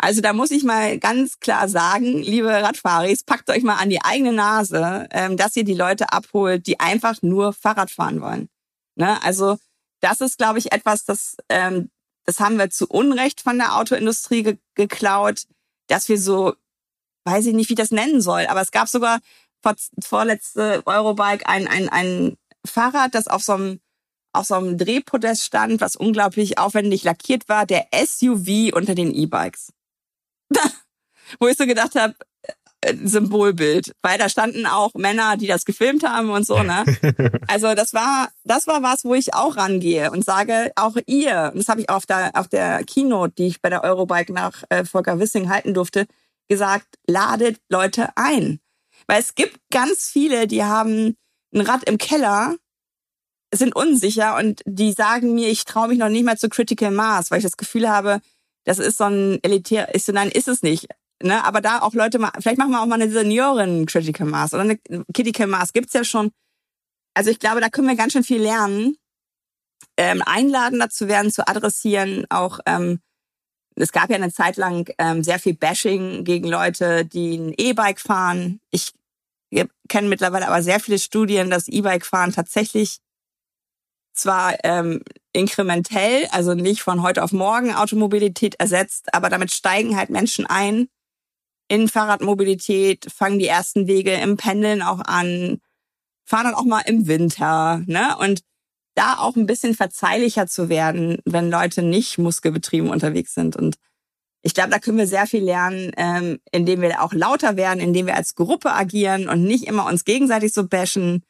Also 0.03 0.21
da 0.21 0.33
muss 0.33 0.49
ich 0.49 0.63
mal 0.63 0.97
ganz 0.97 1.39
klar 1.39 1.69
sagen, 1.69 2.17
liebe 2.23 2.49
Radfahris, 2.49 3.23
packt 3.23 3.51
euch 3.51 3.61
mal 3.61 3.75
an 3.75 3.91
die 3.91 4.03
eigene 4.03 4.33
Nase, 4.33 5.07
ähm, 5.11 5.37
dass 5.37 5.55
ihr 5.55 5.63
die 5.63 5.75
Leute 5.75 6.11
abholt, 6.11 6.65
die 6.65 6.79
einfach 6.79 7.21
nur 7.21 7.53
Fahrrad 7.53 7.91
fahren 7.91 8.19
wollen. 8.19 8.49
Ne? 8.95 9.21
Also 9.23 9.59
das 9.99 10.19
ist, 10.19 10.39
glaube 10.39 10.57
ich, 10.57 10.71
etwas, 10.71 11.05
das, 11.05 11.37
ähm, 11.49 11.91
das 12.25 12.39
haben 12.39 12.57
wir 12.57 12.71
zu 12.71 12.87
Unrecht 12.87 13.41
von 13.41 13.59
der 13.59 13.77
Autoindustrie 13.77 14.41
ge 14.41 14.57
geklaut, 14.73 15.43
dass 15.85 16.09
wir 16.09 16.19
so, 16.19 16.55
weiß 17.25 17.45
ich 17.45 17.53
nicht, 17.53 17.69
wie 17.69 17.73
ich 17.73 17.79
das 17.79 17.91
nennen 17.91 18.21
soll, 18.21 18.47
aber 18.47 18.61
es 18.61 18.71
gab 18.71 18.87
sogar 18.87 19.19
vor, 19.61 19.75
vorletzte 20.03 20.81
Eurobike 20.87 21.47
ein, 21.47 21.67
ein, 21.67 21.89
ein 21.89 22.37
Fahrrad, 22.65 23.13
das 23.13 23.27
auf 23.27 23.43
so 23.43 23.53
einem 23.53 23.79
auf 24.33 24.47
so 24.47 24.55
einem 24.55 24.77
Drehpodest 24.77 25.43
stand, 25.43 25.81
was 25.81 25.97
unglaublich 25.97 26.57
aufwendig 26.57 27.03
lackiert 27.03 27.49
war, 27.49 27.65
der 27.65 27.87
SUV 27.93 28.73
unter 28.73 28.95
den 28.95 29.13
E-Bikes. 29.13 29.73
wo 31.39 31.47
ich 31.47 31.57
so 31.57 31.65
gedacht 31.65 31.95
habe, 31.95 32.15
äh, 32.81 32.95
Symbolbild, 33.03 33.93
weil 34.01 34.17
da 34.17 34.27
standen 34.27 34.65
auch 34.65 34.93
Männer, 34.95 35.37
die 35.37 35.47
das 35.47 35.65
gefilmt 35.65 36.03
haben 36.03 36.29
und 36.29 36.45
so, 36.45 36.63
ne? 36.63 36.83
Also 37.47 37.75
das 37.75 37.93
war 37.93 38.29
das 38.43 38.67
war 38.67 38.81
was, 38.81 39.03
wo 39.05 39.13
ich 39.13 39.33
auch 39.33 39.57
rangehe 39.57 40.11
und 40.11 40.25
sage, 40.25 40.71
auch 40.75 40.95
ihr, 41.05 41.51
und 41.53 41.59
das 41.59 41.67
habe 41.67 41.81
ich 41.81 41.89
auch 41.89 41.97
auf 41.97 42.05
der 42.05 42.31
auf 42.33 42.47
der 42.47 42.83
Keynote, 42.83 43.33
die 43.37 43.47
ich 43.47 43.61
bei 43.61 43.69
der 43.69 43.83
Eurobike 43.83 44.33
nach 44.33 44.63
äh, 44.69 44.85
Volker 44.85 45.19
Wissing 45.19 45.49
halten 45.49 45.73
durfte, 45.73 46.07
gesagt, 46.47 46.87
ladet 47.07 47.59
Leute 47.69 48.09
ein, 48.15 48.59
weil 49.07 49.19
es 49.19 49.35
gibt 49.35 49.59
ganz 49.71 50.09
viele, 50.09 50.47
die 50.47 50.63
haben 50.63 51.17
ein 51.53 51.61
Rad 51.61 51.83
im 51.83 51.97
Keller, 51.97 52.55
sind 53.53 53.75
unsicher 53.75 54.37
und 54.37 54.61
die 54.65 54.93
sagen 54.93 55.35
mir, 55.35 55.49
ich 55.49 55.65
traue 55.65 55.89
mich 55.89 55.99
noch 55.99 56.09
nicht 56.09 56.25
mal 56.25 56.37
zu 56.37 56.49
Critical 56.49 56.91
Mass, 56.91 57.29
weil 57.29 57.39
ich 57.39 57.43
das 57.43 57.57
Gefühl 57.57 57.89
habe, 57.89 58.21
das 58.63 58.79
ist 58.79 58.97
so 58.97 59.05
ein 59.05 59.39
elitär, 59.43 59.93
ist 59.93 60.05
so, 60.05 60.11
nein, 60.11 60.29
ist 60.29 60.47
es 60.47 60.61
nicht. 60.61 60.87
ne, 61.21 61.43
aber 61.43 61.61
da 61.61 61.81
auch 61.81 61.93
Leute 61.93 62.19
mal, 62.19 62.31
vielleicht 62.39 62.57
machen 62.57 62.71
wir 62.71 62.81
auch 62.81 62.87
mal 62.87 63.01
eine 63.01 63.11
Senioren 63.11 63.85
Critical 63.85 64.27
Mass 64.27 64.53
oder 64.53 64.63
eine 64.63 64.79
Critical 65.13 65.47
Mass 65.47 65.73
gibt's 65.73 65.93
ja 65.93 66.03
schon. 66.03 66.31
Also 67.13 67.29
ich 67.29 67.39
glaube, 67.39 67.61
da 67.61 67.69
können 67.69 67.87
wir 67.87 67.95
ganz 67.95 68.13
schön 68.13 68.23
viel 68.23 68.41
lernen, 68.41 68.95
ähm, 69.97 70.21
einladender 70.25 70.89
zu 70.89 71.07
werden, 71.07 71.31
zu 71.31 71.47
adressieren, 71.47 72.25
auch 72.29 72.59
ähm, 72.65 72.99
es 73.75 73.91
gab 73.91 74.09
ja 74.09 74.15
eine 74.15 74.31
Zeit 74.31 74.57
lang 74.57 74.89
ähm, 74.97 75.23
sehr 75.23 75.39
viel 75.39 75.55
Bashing 75.55 76.23
gegen 76.23 76.47
Leute, 76.47 77.05
die 77.05 77.37
ein 77.37 77.53
E-Bike 77.57 77.99
fahren. 77.99 78.59
Ich 78.69 78.91
kenne 79.89 80.07
mittlerweile 80.07 80.47
aber 80.47 80.63
sehr 80.63 80.79
viele 80.79 80.99
Studien, 80.99 81.49
dass 81.49 81.67
E-Bike 81.67 82.05
fahren 82.05 82.31
tatsächlich 82.31 82.99
zwar 84.13 84.55
ähm, 84.63 85.01
inkrementell, 85.33 86.27
also 86.31 86.53
nicht 86.53 86.81
von 86.81 87.01
heute 87.01 87.23
auf 87.23 87.31
morgen 87.31 87.73
Automobilität 87.73 88.55
ersetzt, 88.59 89.13
aber 89.13 89.29
damit 89.29 89.53
steigen 89.53 89.95
halt 89.97 90.09
Menschen 90.09 90.45
ein 90.45 90.87
in 91.67 91.87
Fahrradmobilität, 91.87 93.07
fangen 93.09 93.39
die 93.39 93.47
ersten 93.47 93.87
Wege 93.87 94.11
im 94.11 94.35
Pendeln 94.35 94.81
auch 94.81 94.99
an, 94.99 95.61
fahren 96.25 96.45
dann 96.45 96.55
auch 96.55 96.65
mal 96.65 96.81
im 96.81 97.07
Winter, 97.07 97.81
ne? 97.85 98.17
Und 98.19 98.41
da 98.93 99.17
auch 99.19 99.37
ein 99.37 99.45
bisschen 99.45 99.73
verzeihlicher 99.73 100.47
zu 100.47 100.67
werden, 100.67 101.19
wenn 101.23 101.49
Leute 101.49 101.81
nicht 101.81 102.17
muskelbetrieben 102.17 102.89
unterwegs 102.89 103.33
sind. 103.33 103.55
Und 103.55 103.77
ich 104.43 104.53
glaube, 104.53 104.69
da 104.69 104.79
können 104.79 104.97
wir 104.97 105.07
sehr 105.07 105.27
viel 105.27 105.43
lernen, 105.43 105.91
ähm, 105.95 106.39
indem 106.51 106.81
wir 106.81 107.01
auch 107.01 107.13
lauter 107.13 107.55
werden, 107.55 107.79
indem 107.79 108.07
wir 108.07 108.15
als 108.15 108.35
Gruppe 108.35 108.73
agieren 108.73 109.29
und 109.29 109.43
nicht 109.43 109.65
immer 109.65 109.85
uns 109.85 110.03
gegenseitig 110.03 110.51
so 110.51 110.67
bashen. 110.67 111.23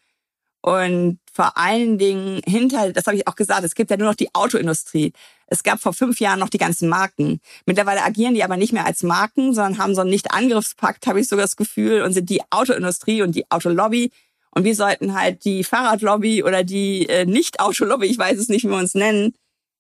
Und 0.62 1.20
vor 1.34 1.58
allen 1.58 1.98
Dingen 1.98 2.42
hinter, 2.46 2.94
das 2.94 3.08
habe 3.08 3.18
ich 3.18 3.28
auch 3.28 3.36
gesagt, 3.36 3.64
es 3.64 3.74
gibt 3.74 3.90
ja 3.90 3.98
nur 3.98 4.08
noch 4.08 4.16
die 4.16 4.34
Autoindustrie. 4.36 5.14
Es 5.48 5.64
gab 5.64 5.82
vor 5.82 5.94
fünf 5.94 6.20
Jahren 6.20 6.40
noch 6.40 6.50
die 6.50 6.60
ganzen 6.60 6.88
Marken. 6.88 7.42
Mittlerweile 7.66 8.04
agieren 8.04 8.36
die 8.36 8.44
aber 8.44 8.58
nicht 8.58 8.72
mehr 8.72 8.86
als 8.86 9.04
Marken, 9.04 9.54
sondern 9.54 9.80
haben 9.80 9.96
so 9.96 10.02
einen 10.02 10.12
Nicht-Angriffspakt, 10.12 11.08
habe 11.08 11.20
ich 11.20 11.28
sogar 11.28 11.46
das 11.46 11.56
Gefühl, 11.56 12.04
und 12.04 12.14
sind 12.14 12.30
die 12.30 12.42
Autoindustrie 12.52 13.22
und 13.22 13.36
die 13.36 13.50
Autolobby. 13.50 14.12
Und 14.52 14.66
wir 14.66 14.76
sollten 14.76 15.14
halt 15.20 15.46
die 15.46 15.64
Fahrradlobby 15.64 16.44
oder 16.44 16.64
die 16.64 17.08
äh, 17.10 17.26
Nicht-Autolobby, 17.26 18.06
ich 18.06 18.18
weiß 18.18 18.38
es 18.38 18.50
nicht, 18.50 18.64
wie 18.66 18.70
wir 18.70 18.78
uns 18.78 18.94
nennen, 18.94 19.34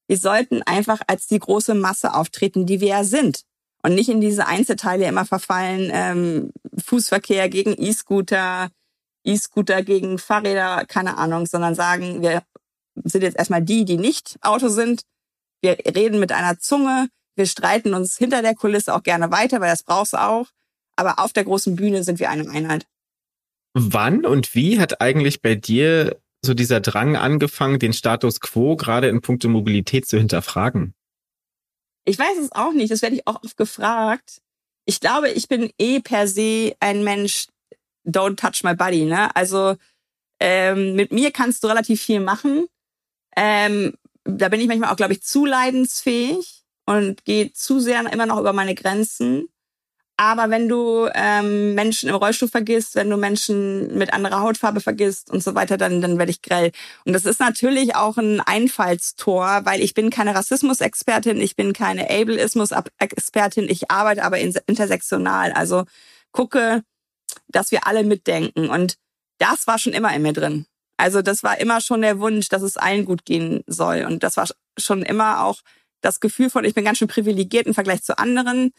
wir 0.07 0.17
sollten 0.17 0.61
einfach 0.63 1.01
als 1.07 1.27
die 1.27 1.39
große 1.39 1.73
Masse 1.73 2.13
auftreten, 2.13 2.65
die 2.65 2.81
wir 2.81 2.87
ja 2.89 3.03
sind. 3.03 3.43
Und 3.83 3.95
nicht 3.95 4.09
in 4.09 4.21
diese 4.21 4.47
Einzelteile 4.47 5.07
immer 5.07 5.25
verfallen, 5.25 5.89
ähm, 5.93 6.51
Fußverkehr 6.83 7.49
gegen 7.49 7.81
E-Scooter, 7.81 8.69
E-Scooter 9.23 9.83
gegen 9.83 10.17
Fahrräder, 10.17 10.85
keine 10.85 11.17
Ahnung, 11.17 11.45
sondern 11.45 11.75
sagen, 11.75 12.21
wir 12.21 12.43
sind 13.03 13.21
jetzt 13.21 13.37
erstmal 13.37 13.61
die, 13.61 13.85
die 13.85 13.97
nicht 13.97 14.37
Auto 14.41 14.67
sind. 14.67 15.03
Wir 15.61 15.77
reden 15.95 16.19
mit 16.19 16.31
einer 16.31 16.57
Zunge, 16.59 17.07
wir 17.35 17.45
streiten 17.45 17.93
uns 17.93 18.17
hinter 18.17 18.41
der 18.41 18.55
Kulisse 18.55 18.93
auch 18.93 19.03
gerne 19.03 19.31
weiter, 19.31 19.61
weil 19.61 19.69
das 19.69 19.83
brauchst 19.83 20.13
du 20.13 20.17
auch. 20.17 20.47
Aber 20.95 21.19
auf 21.19 21.33
der 21.33 21.45
großen 21.45 21.75
Bühne 21.75 22.03
sind 22.03 22.19
wir 22.19 22.29
eine 22.29 22.49
Einheit. 22.49 22.85
Wann 23.73 24.25
und 24.25 24.53
wie 24.53 24.79
hat 24.79 25.01
eigentlich 25.01 25.41
bei 25.41 25.55
dir 25.55 26.19
so 26.43 26.53
dieser 26.53 26.81
Drang 26.81 27.15
angefangen, 27.15 27.79
den 27.79 27.93
Status 27.93 28.39
quo 28.39 28.75
gerade 28.75 29.07
in 29.07 29.21
puncto 29.21 29.47
Mobilität 29.47 30.07
zu 30.07 30.17
hinterfragen? 30.17 30.93
Ich 32.05 32.17
weiß 32.17 32.37
es 32.39 32.51
auch 32.51 32.73
nicht, 32.73 32.91
das 32.91 33.01
werde 33.01 33.15
ich 33.15 33.27
auch 33.27 33.41
oft 33.43 33.55
gefragt. 33.57 34.41
Ich 34.85 34.99
glaube, 34.99 35.29
ich 35.29 35.47
bin 35.47 35.71
eh 35.77 35.99
per 35.99 36.27
se 36.27 36.75
ein 36.79 37.03
Mensch, 37.03 37.47
don't 38.05 38.37
touch 38.37 38.63
my 38.63 38.75
body, 38.75 39.05
ne? 39.05 39.35
Also 39.35 39.75
ähm, 40.39 40.95
mit 40.95 41.11
mir 41.11 41.31
kannst 41.31 41.63
du 41.63 41.67
relativ 41.67 42.01
viel 42.01 42.19
machen. 42.19 42.65
Ähm, 43.37 43.93
da 44.23 44.49
bin 44.49 44.59
ich 44.59 44.67
manchmal 44.67 44.91
auch, 44.91 44.97
glaube 44.97 45.13
ich, 45.13 45.23
zu 45.23 45.45
leidensfähig 45.45 46.63
und 46.85 47.25
gehe 47.25 47.53
zu 47.53 47.79
sehr 47.79 48.01
immer 48.11 48.25
noch 48.25 48.39
über 48.39 48.53
meine 48.53 48.75
Grenzen. 48.75 49.47
Aber 50.17 50.51
wenn 50.51 50.69
du 50.69 51.09
ähm, 51.15 51.73
Menschen 51.73 52.07
im 52.07 52.15
Rollstuhl 52.15 52.47
vergisst, 52.47 52.93
wenn 52.93 53.09
du 53.09 53.17
Menschen 53.17 53.97
mit 53.97 54.13
anderer 54.13 54.41
Hautfarbe 54.41 54.79
vergisst 54.79 55.31
und 55.31 55.43
so 55.43 55.55
weiter, 55.55 55.77
dann, 55.77 55.99
dann 55.99 56.19
werde 56.19 56.29
ich 56.31 56.43
grell. 56.43 56.71
Und 57.05 57.13
das 57.13 57.25
ist 57.25 57.39
natürlich 57.39 57.95
auch 57.95 58.17
ein 58.17 58.39
Einfallstor, 58.39 59.61
weil 59.63 59.81
ich 59.81 59.95
bin 59.95 60.11
keine 60.11 60.35
Rassismus-Expertin, 60.35 61.41
ich 61.41 61.55
bin 61.55 61.73
keine 61.73 62.07
Ableismus-Expertin, 62.07 63.67
ich 63.67 63.89
arbeite 63.89 64.23
aber 64.23 64.37
intersektional. 64.37 65.53
Also 65.53 65.85
gucke, 66.31 66.83
dass 67.51 67.71
wir 67.71 67.87
alle 67.87 68.03
mitdenken. 68.03 68.69
Und 68.69 68.95
das 69.37 69.67
war 69.67 69.77
schon 69.79 69.93
immer 69.93 70.13
in 70.15 70.21
mir 70.21 70.33
drin. 70.33 70.65
Also 70.97 71.21
das 71.21 71.43
war 71.43 71.59
immer 71.59 71.81
schon 71.81 72.01
der 72.01 72.19
Wunsch, 72.19 72.49
dass 72.49 72.61
es 72.61 72.77
allen 72.77 73.05
gut 73.05 73.25
gehen 73.25 73.63
soll. 73.67 74.05
Und 74.05 74.23
das 74.23 74.37
war 74.37 74.47
schon 74.77 75.03
immer 75.03 75.43
auch 75.43 75.61
das 76.01 76.19
Gefühl 76.19 76.49
von, 76.49 76.65
ich 76.65 76.73
bin 76.73 76.85
ganz 76.85 76.97
schön 76.97 77.07
privilegiert 77.07 77.67
im 77.67 77.73
Vergleich 77.73 78.03
zu 78.03 78.17
anderen 78.17 78.71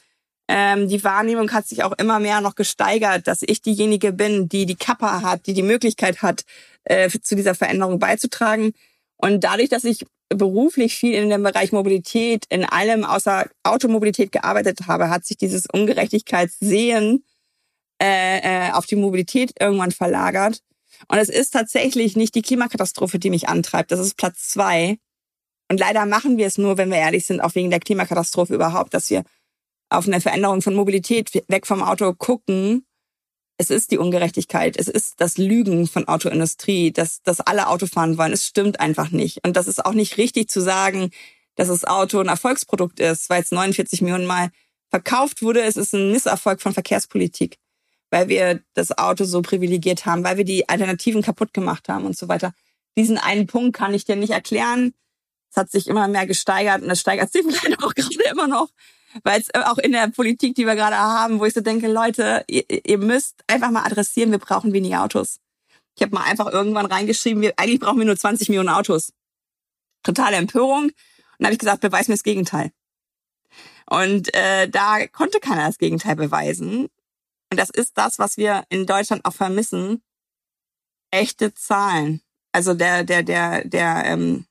ähm, 0.48 0.88
die 0.88 1.02
Wahrnehmung 1.04 1.50
hat 1.52 1.66
sich 1.66 1.82
auch 1.82 1.92
immer 1.92 2.18
mehr 2.18 2.40
noch 2.40 2.56
gesteigert, 2.56 3.26
dass 3.26 3.42
ich 3.42 3.62
diejenige 3.62 4.12
bin, 4.12 4.48
die 4.48 4.66
die 4.66 4.76
Kappa 4.76 5.22
hat, 5.22 5.46
die 5.46 5.54
die 5.54 5.62
Möglichkeit 5.62 6.22
hat, 6.22 6.44
äh, 6.84 7.08
zu 7.08 7.36
dieser 7.36 7.54
Veränderung 7.54 7.98
beizutragen. 7.98 8.72
Und 9.16 9.44
dadurch, 9.44 9.68
dass 9.68 9.84
ich 9.84 10.04
beruflich 10.28 10.96
viel 10.96 11.14
in 11.14 11.30
dem 11.30 11.42
Bereich 11.42 11.72
Mobilität, 11.72 12.44
in 12.48 12.64
allem 12.64 13.04
außer 13.04 13.46
Automobilität 13.62 14.32
gearbeitet 14.32 14.80
habe, 14.88 15.10
hat 15.10 15.24
sich 15.24 15.36
dieses 15.36 15.66
Ungerechtigkeitssehen 15.72 17.24
äh, 18.02 18.38
äh, 18.38 18.72
auf 18.72 18.86
die 18.86 18.96
Mobilität 18.96 19.52
irgendwann 19.60 19.92
verlagert. 19.92 20.60
Und 21.08 21.18
es 21.18 21.28
ist 21.28 21.52
tatsächlich 21.52 22.16
nicht 22.16 22.34
die 22.34 22.42
Klimakatastrophe, 22.42 23.18
die 23.18 23.30
mich 23.30 23.48
antreibt. 23.48 23.92
Das 23.92 24.00
ist 24.00 24.16
Platz 24.16 24.48
zwei. 24.48 24.98
Und 25.70 25.78
leider 25.78 26.04
machen 26.04 26.36
wir 26.36 26.46
es 26.46 26.58
nur, 26.58 26.76
wenn 26.76 26.90
wir 26.90 26.98
ehrlich 26.98 27.26
sind, 27.26 27.40
auch 27.40 27.54
wegen 27.54 27.70
der 27.70 27.80
Klimakatastrophe 27.80 28.54
überhaupt, 28.54 28.92
dass 28.92 29.08
wir 29.08 29.24
auf 29.88 30.06
eine 30.06 30.20
Veränderung 30.20 30.62
von 30.62 30.74
Mobilität 30.74 31.30
weg 31.48 31.66
vom 31.66 31.82
Auto 31.82 32.12
gucken, 32.12 32.84
es 33.58 33.70
ist 33.70 33.92
die 33.92 33.98
Ungerechtigkeit, 33.98 34.76
es 34.76 34.88
ist 34.88 35.14
das 35.18 35.38
Lügen 35.38 35.86
von 35.86 36.08
Autoindustrie, 36.08 36.90
dass, 36.90 37.22
dass 37.22 37.40
alle 37.40 37.68
Auto 37.68 37.86
fahren 37.86 38.18
wollen. 38.18 38.32
Es 38.32 38.46
stimmt 38.46 38.80
einfach 38.80 39.10
nicht. 39.10 39.46
Und 39.46 39.56
das 39.56 39.68
ist 39.68 39.84
auch 39.84 39.92
nicht 39.92 40.16
richtig 40.16 40.50
zu 40.50 40.60
sagen, 40.60 41.10
dass 41.54 41.68
das 41.68 41.84
Auto 41.84 42.18
ein 42.18 42.28
Erfolgsprodukt 42.28 42.98
ist, 42.98 43.30
weil 43.30 43.42
es 43.42 43.52
49 43.52 44.02
Millionen 44.02 44.26
Mal 44.26 44.50
verkauft 44.90 45.42
wurde. 45.42 45.62
Es 45.62 45.76
ist 45.76 45.94
ein 45.94 46.10
Misserfolg 46.10 46.60
von 46.60 46.72
Verkehrspolitik, 46.72 47.58
weil 48.12 48.28
wir 48.28 48.60
das 48.74 48.96
Auto 48.96 49.24
so 49.24 49.42
privilegiert 49.42 50.06
haben, 50.06 50.22
weil 50.22 50.36
wir 50.36 50.44
die 50.44 50.68
Alternativen 50.68 51.22
kaputt 51.22 51.52
gemacht 51.52 51.88
haben 51.88 52.04
und 52.04 52.16
so 52.16 52.28
weiter. 52.28 52.54
Diesen 52.96 53.18
einen 53.18 53.48
Punkt 53.48 53.76
kann 53.76 53.94
ich 53.94 54.04
dir 54.04 54.16
nicht 54.16 54.30
erklären. 54.30 54.94
Es 55.50 55.56
hat 55.56 55.70
sich 55.70 55.88
immer 55.88 56.06
mehr 56.06 56.26
gesteigert 56.26 56.82
und 56.82 56.90
es 56.90 57.00
steigert 57.00 57.32
sich 57.32 57.42
vielleicht 57.48 57.82
auch 57.82 57.94
gerade 57.94 58.30
immer 58.30 58.46
noch 58.46 58.68
weil 59.24 59.40
es 59.40 59.54
auch 59.54 59.78
in 59.78 59.92
der 59.92 60.08
Politik, 60.08 60.54
die 60.54 60.66
wir 60.66 60.74
gerade 60.74 60.96
haben, 60.96 61.40
wo 61.40 61.44
ich 61.44 61.54
so 61.54 61.60
denke, 61.60 61.88
Leute, 61.88 62.44
ihr, 62.48 62.64
ihr 62.68 62.98
müsst 62.98 63.44
einfach 63.46 63.70
mal 63.70 63.84
adressieren, 63.84 64.30
wir 64.30 64.38
brauchen 64.38 64.72
weniger 64.72 65.02
Autos. 65.02 65.38
Ich 65.94 66.02
habe 66.02 66.14
mal 66.14 66.24
einfach 66.24 66.50
irgendwann 66.50 66.86
reingeschrieben, 66.86 67.42
wir, 67.42 67.52
eigentlich 67.56 67.80
brauchen 67.80 67.98
wir 67.98 68.06
nur 68.06 68.16
20 68.16 68.48
Millionen 68.48 68.70
Autos. 68.70 69.12
Totale 70.02 70.36
Empörung. 70.36 70.84
Und 70.84 70.94
dann 71.38 71.46
habe 71.46 71.54
ich 71.54 71.58
gesagt, 71.58 71.80
beweis 71.80 72.08
mir 72.08 72.14
das 72.14 72.22
Gegenteil. 72.22 72.72
Und 73.86 74.34
äh, 74.34 74.68
da 74.68 75.06
konnte 75.06 75.38
keiner 75.38 75.66
das 75.66 75.78
Gegenteil 75.78 76.16
beweisen. 76.16 76.88
Und 77.52 77.58
das 77.58 77.68
ist 77.68 77.98
das, 77.98 78.18
was 78.18 78.38
wir 78.38 78.64
in 78.70 78.86
Deutschland 78.86 79.26
auch 79.26 79.34
vermissen. 79.34 80.02
Echte 81.10 81.52
Zahlen. 81.52 82.22
Also 82.50 82.72
der, 82.72 83.04
der, 83.04 83.22
der, 83.22 83.68
der, 83.68 84.06
ähm, 84.06 84.46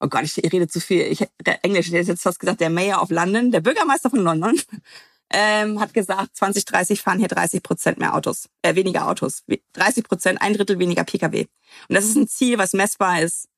oh 0.00 0.06
Gott, 0.06 0.24
ich 0.24 0.36
rede 0.52 0.68
zu 0.68 0.82
viel, 0.82 1.00
ich, 1.00 1.26
Englisch, 1.62 1.86
ich 1.86 1.94
hätte 1.94 2.10
jetzt 2.10 2.22
fast 2.22 2.38
gesagt, 2.38 2.60
der 2.60 2.68
Mayor 2.68 3.00
of 3.00 3.08
London, 3.08 3.50
der 3.50 3.60
Bürgermeister 3.60 4.10
von 4.10 4.18
London, 4.18 4.60
ähm, 5.32 5.80
hat 5.80 5.94
gesagt, 5.94 6.36
2030 6.36 7.00
fahren 7.00 7.20
hier 7.20 7.28
30 7.28 7.62
Prozent 7.62 7.98
mehr 7.98 8.14
Autos, 8.14 8.50
äh, 8.60 8.74
weniger 8.74 9.08
Autos, 9.08 9.42
30 9.72 10.04
Prozent, 10.04 10.42
ein 10.42 10.52
Drittel 10.52 10.78
weniger 10.78 11.04
Pkw. 11.04 11.46
Und 11.88 11.94
das 11.94 12.04
ist 12.04 12.16
ein 12.16 12.28
Ziel, 12.28 12.58
was 12.58 12.74
messbar 12.74 13.22
ist 13.22 13.48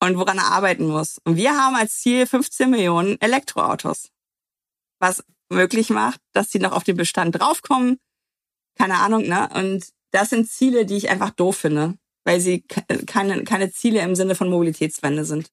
und 0.00 0.18
woran 0.18 0.38
er 0.38 0.46
arbeiten 0.46 0.88
muss. 0.88 1.20
Und 1.22 1.36
wir 1.36 1.56
haben 1.56 1.76
als 1.76 2.00
Ziel 2.00 2.26
15 2.26 2.68
Millionen 2.68 3.20
Elektroautos, 3.20 4.10
was 4.98 5.22
möglich 5.52 5.90
macht, 5.90 6.20
dass 6.32 6.50
sie 6.50 6.58
noch 6.58 6.72
auf 6.72 6.84
den 6.84 6.96
Bestand 6.96 7.38
draufkommen. 7.38 7.98
Keine 8.78 8.98
Ahnung, 8.98 9.28
ne? 9.28 9.48
Und 9.54 9.84
das 10.10 10.30
sind 10.30 10.48
Ziele, 10.48 10.86
die 10.86 10.96
ich 10.96 11.10
einfach 11.10 11.30
doof 11.30 11.56
finde, 11.56 11.94
weil 12.24 12.40
sie 12.40 12.62
keine, 13.06 13.44
keine 13.44 13.70
Ziele 13.70 14.00
im 14.00 14.14
Sinne 14.14 14.34
von 14.34 14.50
Mobilitätswende 14.50 15.24
sind. 15.24 15.48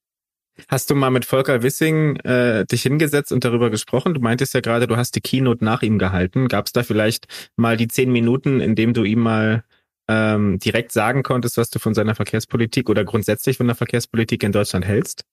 Hast 0.68 0.89
du 0.89 0.95
mal 0.95 1.10
mit 1.10 1.26
Volker 1.26 1.64
Wissing 1.64 2.18
äh, 2.18 2.66
dich 2.66 2.82
hingesetzt 2.84 3.32
und 3.32 3.45
darüber 3.45 3.70
gesprochen? 3.70 4.14
Du 4.14 4.20
meintest 4.20 4.54
ja 4.54 4.60
gerade, 4.60 4.88
du 4.88 4.97
hast 4.97 5.16
die 5.16 5.22
Keynote 5.22 5.64
nach 5.64 5.82
ihm 5.84 6.00
gehalten. 6.00 6.47
Gab 6.47 6.66
es 6.66 6.74
da 6.74 6.84
vielleicht 6.84 7.28
mal 7.56 7.78
die 7.78 7.88
zehn 7.88 8.12
Minuten, 8.12 8.60
in 8.60 8.76
dem 8.76 8.93
du 8.93 9.04
ihm 9.04 9.20
mal 9.20 9.64
ähm, 10.10 10.60
direkt 10.60 10.91
sagen 10.91 11.24
konntest, 11.24 11.58
was 11.58 11.70
du 11.70 11.80
von 11.80 11.93
seiner 11.93 12.16
Verkehrspolitik 12.16 12.89
oder 12.89 13.06
grundsätzlich 13.06 13.58
von 13.58 13.68
der 13.68 13.76
Verkehrspolitik 13.76 14.43
in 14.43 14.52
Deutschland 14.52 14.86
hältst? 14.86 15.24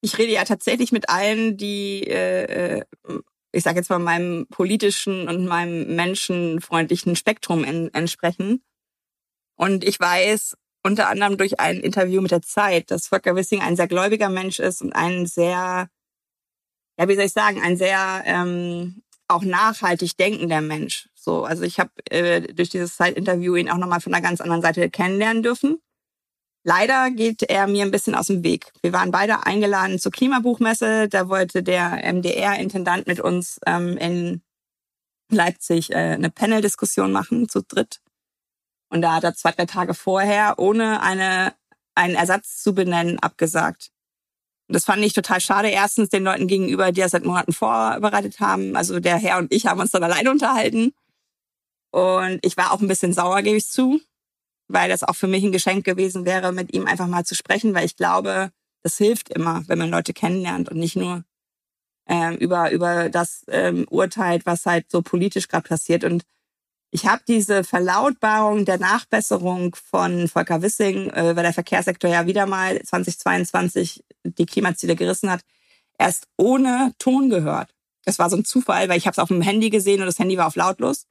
Ich 0.00 0.18
rede 0.18 0.32
ja 0.32 0.44
tatsächlich 0.44 0.92
mit 0.92 1.08
allen, 1.08 1.56
die, 1.56 2.06
äh, 2.06 2.78
äh 2.78 2.82
ich 3.52 3.62
sage 3.62 3.78
jetzt 3.78 3.90
mal, 3.90 3.98
meinem 3.98 4.46
politischen 4.48 5.28
und 5.28 5.46
meinem 5.46 5.94
menschenfreundlichen 5.94 7.16
Spektrum 7.16 7.64
en 7.64 7.92
entsprechen. 7.94 8.64
Und 9.56 9.84
ich 9.84 10.00
weiß, 10.00 10.56
unter 10.82 11.08
anderem 11.08 11.36
durch 11.36 11.60
ein 11.60 11.78
Interview 11.80 12.20
mit 12.20 12.30
der 12.30 12.42
Zeit, 12.42 12.90
dass 12.90 13.06
Volker 13.06 13.36
Wissing 13.36 13.60
ein 13.60 13.76
sehr 13.76 13.86
gläubiger 13.86 14.28
Mensch 14.28 14.58
ist 14.58 14.82
und 14.82 14.94
ein 14.94 15.26
sehr, 15.26 15.88
ja, 16.98 17.08
wie 17.08 17.14
soll 17.14 17.26
ich 17.26 17.32
sagen, 17.32 17.60
ein 17.62 17.76
sehr 17.76 18.22
ähm, 18.24 19.02
auch 19.28 19.42
nachhaltig 19.42 20.16
denken 20.16 20.48
der 20.48 20.60
Mensch. 20.60 21.08
So, 21.14 21.44
also 21.44 21.62
ich 21.62 21.78
habe 21.78 21.90
äh, 22.10 22.40
durch 22.52 22.70
dieses 22.70 22.96
Zeitinterview 22.96 23.56
ihn 23.56 23.70
auch 23.70 23.76
nochmal 23.76 24.00
von 24.00 24.12
einer 24.12 24.22
ganz 24.22 24.40
anderen 24.40 24.62
Seite 24.62 24.90
kennenlernen 24.90 25.42
dürfen. 25.42 25.80
Leider 26.64 27.10
geht 27.10 27.42
er 27.42 27.66
mir 27.66 27.84
ein 27.84 27.90
bisschen 27.90 28.14
aus 28.14 28.28
dem 28.28 28.44
Weg. 28.44 28.72
Wir 28.82 28.92
waren 28.92 29.10
beide 29.10 29.46
eingeladen 29.46 29.98
zur 29.98 30.12
Klimabuchmesse. 30.12 31.08
Da 31.08 31.28
wollte 31.28 31.62
der 31.62 32.02
MDR-Intendant 32.04 33.08
mit 33.08 33.18
uns 33.18 33.58
ähm, 33.66 33.96
in 33.96 34.42
Leipzig 35.28 35.90
äh, 35.90 35.96
eine 35.96 36.30
Panel-Diskussion 36.30 37.10
machen, 37.10 37.48
zu 37.48 37.62
dritt. 37.62 38.00
Und 38.90 39.02
da 39.02 39.14
hat 39.14 39.24
er 39.24 39.34
zwei, 39.34 39.50
drei 39.50 39.66
Tage 39.66 39.94
vorher, 39.94 40.58
ohne 40.58 41.02
eine, 41.02 41.54
einen 41.96 42.14
Ersatz 42.14 42.62
zu 42.62 42.74
benennen, 42.74 43.18
abgesagt. 43.18 43.90
Und 44.68 44.74
das 44.76 44.84
fand 44.84 45.02
ich 45.02 45.14
total 45.14 45.40
schade. 45.40 45.68
Erstens 45.68 46.10
den 46.10 46.22
Leuten 46.22 46.46
gegenüber, 46.46 46.92
die 46.92 47.00
das 47.00 47.10
seit 47.10 47.24
Monaten 47.24 47.52
vorbereitet 47.52 48.38
haben. 48.38 48.76
Also 48.76 49.00
der 49.00 49.16
Herr 49.16 49.38
und 49.38 49.52
ich 49.52 49.66
haben 49.66 49.80
uns 49.80 49.90
dann 49.90 50.04
alleine 50.04 50.30
unterhalten. 50.30 50.92
Und 51.90 52.38
ich 52.42 52.56
war 52.56 52.72
auch 52.72 52.80
ein 52.80 52.88
bisschen 52.88 53.12
sauer, 53.12 53.42
gebe 53.42 53.56
ich 53.56 53.68
zu 53.68 54.00
weil 54.72 54.88
das 54.88 55.02
auch 55.02 55.16
für 55.16 55.26
mich 55.26 55.44
ein 55.44 55.52
Geschenk 55.52 55.84
gewesen 55.84 56.24
wäre, 56.24 56.52
mit 56.52 56.74
ihm 56.74 56.86
einfach 56.86 57.06
mal 57.06 57.24
zu 57.24 57.34
sprechen, 57.34 57.74
weil 57.74 57.84
ich 57.84 57.96
glaube, 57.96 58.50
das 58.82 58.96
hilft 58.98 59.28
immer, 59.28 59.62
wenn 59.68 59.78
man 59.78 59.90
Leute 59.90 60.12
kennenlernt 60.12 60.68
und 60.68 60.78
nicht 60.78 60.96
nur 60.96 61.24
ähm, 62.08 62.36
über 62.36 62.72
über 62.72 63.08
das 63.08 63.44
ähm, 63.48 63.86
urteilt, 63.90 64.46
was 64.46 64.66
halt 64.66 64.90
so 64.90 65.02
politisch 65.02 65.48
gerade 65.48 65.68
passiert. 65.68 66.04
Und 66.04 66.24
ich 66.90 67.06
habe 67.06 67.22
diese 67.26 67.64
Verlautbarung 67.64 68.64
der 68.64 68.78
Nachbesserung 68.78 69.76
von 69.76 70.28
Volker 70.28 70.62
Wissing, 70.62 71.10
äh, 71.10 71.36
weil 71.36 71.44
der 71.44 71.52
Verkehrssektor 71.52 72.10
ja 72.10 72.26
wieder 72.26 72.46
mal 72.46 72.82
2022 72.82 74.04
die 74.24 74.46
Klimaziele 74.46 74.96
gerissen 74.96 75.30
hat, 75.30 75.42
erst 75.98 76.28
ohne 76.36 76.92
Ton 76.98 77.30
gehört. 77.30 77.74
Das 78.04 78.18
war 78.18 78.28
so 78.30 78.36
ein 78.36 78.44
Zufall, 78.44 78.88
weil 78.88 78.98
ich 78.98 79.06
habe 79.06 79.12
es 79.12 79.18
auf 79.18 79.28
dem 79.28 79.42
Handy 79.42 79.70
gesehen 79.70 80.00
und 80.00 80.06
das 80.06 80.18
Handy 80.18 80.36
war 80.36 80.46
auf 80.48 80.56
lautlos. 80.56 81.06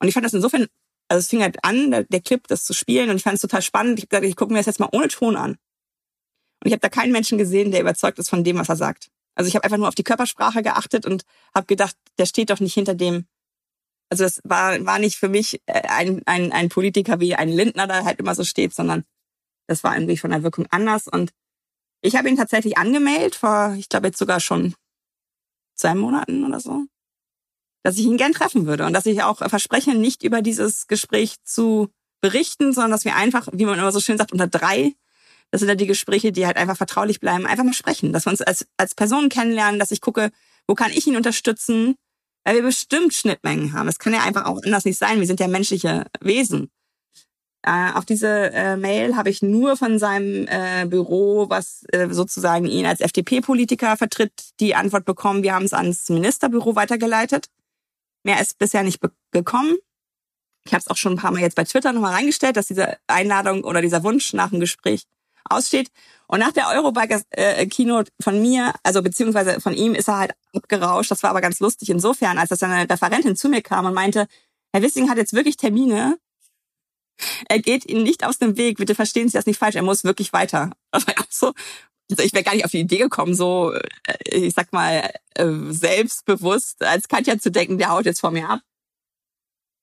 Und 0.00 0.08
ich 0.08 0.14
fand 0.14 0.26
das 0.26 0.34
insofern 0.34 0.66
also 1.08 1.18
es 1.20 1.28
fing 1.28 1.42
halt 1.42 1.62
an, 1.64 1.90
der, 1.90 2.20
Clip, 2.20 2.46
das 2.48 2.64
zu 2.64 2.72
spielen 2.72 3.10
und 3.10 3.16
ich 3.16 3.22
fand 3.22 3.34
es 3.34 3.42
total 3.42 3.62
spannend. 3.62 3.98
Ich 3.98 4.04
habe 4.04 4.08
gesagt, 4.08 4.26
ich 4.26 4.36
gucke 4.36 4.52
mir 4.52 4.58
das 4.58 4.66
jetzt 4.66 4.80
mal 4.80 4.88
ohne 4.92 5.08
Ton 5.08 5.36
an. 5.36 5.52
Und 5.52 6.66
ich 6.66 6.72
habe 6.72 6.80
da 6.80 6.88
keinen 6.88 7.12
Menschen 7.12 7.38
gesehen, 7.38 7.70
der 7.70 7.80
überzeugt 7.80 8.18
ist 8.18 8.30
von 8.30 8.44
dem, 8.44 8.58
was 8.58 8.68
er 8.68 8.76
sagt. 8.76 9.10
Also 9.34 9.48
ich 9.48 9.54
habe 9.54 9.64
einfach 9.64 9.76
nur 9.76 9.88
auf 9.88 9.94
die 9.94 10.04
Körpersprache 10.04 10.62
geachtet 10.62 11.06
und 11.06 11.24
habe 11.54 11.66
gedacht, 11.66 11.96
der 12.18 12.26
steht 12.26 12.50
doch 12.50 12.60
nicht 12.60 12.74
hinter 12.74 12.94
dem. 12.94 13.26
Also 14.10 14.24
das 14.24 14.40
war, 14.44 14.84
war 14.86 14.98
nicht 14.98 15.16
für 15.16 15.28
mich 15.28 15.60
äh, 15.66 15.82
ein, 15.88 16.22
ein, 16.26 16.52
ein 16.52 16.68
Politiker 16.68 17.20
wie 17.20 17.34
ein 17.34 17.48
Lindner, 17.48 17.86
der 17.86 18.04
halt 18.04 18.20
immer 18.20 18.34
so 18.34 18.44
steht, 18.44 18.74
sondern 18.74 19.04
das 19.66 19.82
war 19.82 19.94
irgendwie 19.94 20.16
von 20.16 20.30
der 20.30 20.42
Wirkung 20.42 20.66
anders. 20.70 21.08
Und 21.08 21.32
ich 22.00 22.16
habe 22.16 22.28
ihn 22.28 22.36
tatsächlich 22.36 22.78
angemeldet 22.78 23.34
vor, 23.34 23.74
ich 23.78 23.88
glaube 23.88 24.06
jetzt 24.06 24.18
sogar 24.18 24.40
schon 24.40 24.74
zwei 25.74 25.94
Monaten 25.94 26.44
oder 26.44 26.60
so 26.60 26.86
dass 27.84 27.98
ich 27.98 28.06
ihn 28.06 28.16
gern 28.16 28.32
treffen 28.32 28.66
würde 28.66 28.86
und 28.86 28.94
dass 28.94 29.06
ich 29.06 29.22
auch 29.22 29.38
verspreche, 29.38 29.94
nicht 29.94 30.24
über 30.24 30.42
dieses 30.42 30.88
Gespräch 30.88 31.36
zu 31.44 31.90
berichten, 32.20 32.72
sondern 32.72 32.90
dass 32.90 33.04
wir 33.04 33.14
einfach, 33.14 33.48
wie 33.52 33.66
man 33.66 33.78
immer 33.78 33.92
so 33.92 34.00
schön 34.00 34.16
sagt, 34.16 34.32
unter 34.32 34.46
drei, 34.46 34.94
das 35.50 35.60
sind 35.60 35.68
ja 35.68 35.74
die 35.74 35.86
Gespräche, 35.86 36.32
die 36.32 36.46
halt 36.46 36.56
einfach 36.56 36.78
vertraulich 36.78 37.20
bleiben, 37.20 37.46
einfach 37.46 37.62
mal 37.62 37.74
sprechen, 37.74 38.12
dass 38.12 38.26
wir 38.26 38.30
uns 38.30 38.40
als, 38.40 38.66
als 38.78 38.94
Personen 38.94 39.28
kennenlernen, 39.28 39.78
dass 39.78 39.90
ich 39.90 40.00
gucke, 40.00 40.30
wo 40.66 40.74
kann 40.74 40.90
ich 40.90 41.06
ihn 41.06 41.16
unterstützen, 41.16 41.94
weil 42.42 42.56
wir 42.56 42.62
bestimmt 42.62 43.12
Schnittmengen 43.12 43.74
haben. 43.74 43.88
Es 43.88 43.98
kann 43.98 44.14
ja 44.14 44.22
einfach 44.22 44.46
auch 44.46 44.60
anders 44.64 44.86
nicht 44.86 44.98
sein. 44.98 45.20
Wir 45.20 45.26
sind 45.26 45.40
ja 45.40 45.48
menschliche 45.48 46.06
Wesen. 46.20 46.70
Äh, 47.62 47.92
auf 47.94 48.04
diese 48.04 48.52
äh, 48.52 48.76
Mail 48.76 49.16
habe 49.16 49.30
ich 49.30 49.42
nur 49.42 49.76
von 49.76 49.98
seinem 49.98 50.46
äh, 50.48 50.86
Büro, 50.86 51.48
was 51.48 51.84
äh, 51.92 52.08
sozusagen 52.10 52.66
ihn 52.66 52.84
als 52.84 53.00
FDP-Politiker 53.00 53.96
vertritt, 53.96 54.32
die 54.60 54.74
Antwort 54.74 55.04
bekommen. 55.04 55.42
Wir 55.42 55.54
haben 55.54 55.64
es 55.64 55.72
ans 55.72 56.08
Ministerbüro 56.08 56.74
weitergeleitet. 56.74 57.46
Mehr 58.24 58.40
ist 58.40 58.58
bisher 58.58 58.82
nicht 58.82 59.00
gekommen. 59.30 59.76
Ich 60.66 60.72
habe 60.72 60.80
es 60.80 60.88
auch 60.88 60.96
schon 60.96 61.12
ein 61.12 61.18
paar 61.18 61.30
Mal 61.30 61.40
jetzt 61.40 61.56
bei 61.56 61.64
Twitter 61.64 61.92
nochmal 61.92 62.14
reingestellt, 62.14 62.56
dass 62.56 62.66
diese 62.66 62.96
Einladung 63.06 63.64
oder 63.64 63.82
dieser 63.82 64.02
Wunsch 64.02 64.32
nach 64.32 64.50
dem 64.50 64.60
Gespräch 64.60 65.04
aussteht. 65.44 65.90
Und 66.26 66.40
nach 66.40 66.52
der 66.52 66.68
Eurobike 66.70 67.22
äh, 67.30 67.66
Keynote 67.66 68.10
von 68.20 68.40
mir, 68.40 68.72
also 68.82 69.02
beziehungsweise 69.02 69.60
von 69.60 69.74
ihm, 69.74 69.94
ist 69.94 70.08
er 70.08 70.18
halt 70.18 70.32
abgerauscht. 70.54 71.10
Das 71.10 71.22
war 71.22 71.30
aber 71.30 71.42
ganz 71.42 71.60
lustig 71.60 71.90
insofern, 71.90 72.38
als 72.38 72.48
dass 72.48 72.62
eine 72.62 72.88
Referentin 72.88 73.36
zu 73.36 73.50
mir 73.50 73.60
kam 73.60 73.84
und 73.84 73.94
meinte, 73.94 74.26
Herr 74.72 74.82
Wissing 74.82 75.10
hat 75.10 75.18
jetzt 75.18 75.34
wirklich 75.34 75.56
Termine. 75.56 76.18
Er 77.48 77.58
geht 77.60 77.86
Ihnen 77.86 78.02
nicht 78.02 78.24
aus 78.24 78.38
dem 78.38 78.56
Weg. 78.56 78.78
Bitte 78.78 78.94
verstehen 78.94 79.28
Sie 79.28 79.36
das 79.36 79.46
nicht 79.46 79.58
falsch. 79.58 79.76
Er 79.76 79.82
muss 79.82 80.02
wirklich 80.02 80.32
weiter. 80.32 80.70
Das 80.90 81.06
war 81.06 81.14
auch 81.18 81.30
so, 81.30 81.52
also 82.10 82.22
ich 82.22 82.32
wäre 82.32 82.44
gar 82.44 82.54
nicht 82.54 82.64
auf 82.64 82.70
die 82.70 82.80
Idee 82.80 82.98
gekommen, 82.98 83.34
so, 83.34 83.72
äh, 83.72 83.82
ich 84.30 84.54
sag 84.54 84.72
mal, 84.72 85.10
äh, 85.34 85.50
selbstbewusst 85.70 86.82
als 86.82 87.08
Katja 87.08 87.38
zu 87.38 87.50
denken, 87.50 87.78
der 87.78 87.90
haut 87.90 88.04
jetzt 88.04 88.20
vor 88.20 88.30
mir 88.30 88.48
ab. 88.48 88.60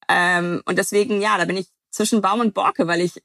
Ähm, 0.08 0.62
und 0.66 0.78
deswegen, 0.78 1.22
ja, 1.22 1.38
da 1.38 1.46
bin 1.46 1.58
ich 1.58 1.68
zwischen 1.90 2.22
Baum 2.22 2.42
und 2.42 2.54
Borke, 2.54 2.88
weil 2.88 3.02
ich, 3.02 3.22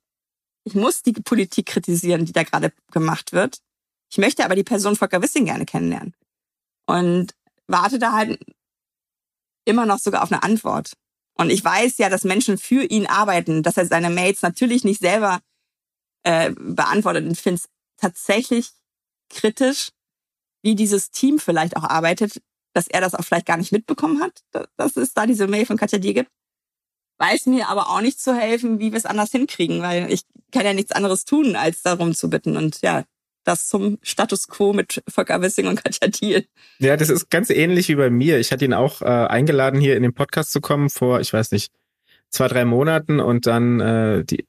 ich 0.65 0.75
muss 0.75 1.03
die 1.03 1.13
Politik 1.13 1.67
kritisieren, 1.67 2.25
die 2.25 2.33
da 2.33 2.43
gerade 2.43 2.73
gemacht 2.93 3.33
wird. 3.33 3.59
Ich 4.11 4.19
möchte 4.19 4.45
aber 4.45 4.55
die 4.55 4.65
Person 4.65 4.97
Volker 4.97 5.23
Wissing 5.23 5.45
gerne 5.45 5.67
kennenlernen. 5.67 6.15
Und 6.87 7.35
warte 7.67 7.99
da 7.99 8.13
halt 8.13 8.41
immer 9.65 9.87
noch 9.87 9.99
sogar 9.99 10.23
auf 10.23 10.33
eine 10.33 10.43
Antwort. 10.43 10.93
Und 11.35 11.51
ich 11.51 11.63
weiß 11.63 11.99
ja, 11.99 12.09
dass 12.09 12.25
Menschen 12.25 12.57
für 12.57 12.85
ihn 12.85 13.07
arbeiten, 13.07 13.63
dass 13.63 13.77
er 13.77 13.87
seine 13.87 14.11
Mails 14.11 14.43
natürlich 14.43 14.85
nicht 14.85 15.01
selber 15.01 15.41
äh, 16.23 16.53
beantwortet 16.57 17.27
und 17.27 17.37
finde 17.37 17.61
es 17.63 17.69
tatsächlich 17.99 18.71
kritisch, 19.31 19.91
wie 20.63 20.75
dieses 20.75 21.11
Team 21.11 21.39
vielleicht 21.39 21.77
auch 21.77 21.85
arbeitet, 21.85 22.41
dass 22.75 22.89
er 22.89 23.01
das 23.01 23.15
auch 23.15 23.25
vielleicht 23.25 23.47
gar 23.47 23.57
nicht 23.57 23.73
mitbekommen 23.73 24.21
hat, 24.21 24.43
dass 24.77 24.97
es 24.97 25.15
da 25.15 25.27
diese 25.27 25.47
Mail 25.47 25.67
von 25.67 25.77
Katja 25.77 25.99
Dier 25.99 26.15
gibt. 26.15 26.31
Weiß 27.19 27.47
mir 27.47 27.69
aber 27.69 27.89
auch 27.89 28.03
nicht 28.03 28.21
zu 28.21 28.35
helfen, 28.35 28.79
wie 28.79 28.93
wir 28.93 28.99
es 28.99 29.07
anders 29.07 29.31
hinkriegen, 29.31 29.81
weil 29.81 30.13
ich 30.13 30.23
kann 30.53 30.67
ja 30.67 30.75
nichts 30.75 30.93
anderes 30.93 31.25
tun, 31.25 31.57
als 31.57 31.83
darum 31.83 32.15
zu 32.15 32.29
bitten. 32.29 32.59
Und 32.59 32.83
ja, 32.83 33.05
das 33.45 33.69
zum 33.69 33.99
Status 34.03 34.49
quo 34.49 34.73
mit 34.73 35.03
Volker 35.09 35.41
Wissing 35.41 35.67
und 35.69 35.83
Katja 35.83 36.09
Thiel. 36.09 36.47
Ja, 36.79 36.97
das 36.97 37.09
ist 37.09 37.31
ganz 37.31 37.49
ähnlich 37.49 37.89
wie 37.89 37.95
bei 37.95 38.11
mir. 38.11 38.39
Ich 38.39 38.53
hatte 38.53 38.65
ihn 38.65 38.75
auch 38.75 39.01
äh, 39.01 39.07
eingeladen, 39.07 39.81
hier 39.81 39.97
in 39.97 40.03
den 40.03 40.13
Podcast 40.13 40.53
zu 40.53 40.61
kommen 40.61 40.91
vor, 40.91 41.21
ich 41.21 41.33
weiß 41.33 41.53
nicht, 41.53 41.73
zwei, 42.31 42.49
drei 42.49 42.65
Monaten 42.65 43.21
und 43.21 43.47
dann 43.47 43.81
äh, 43.81 44.25
die 44.25 44.47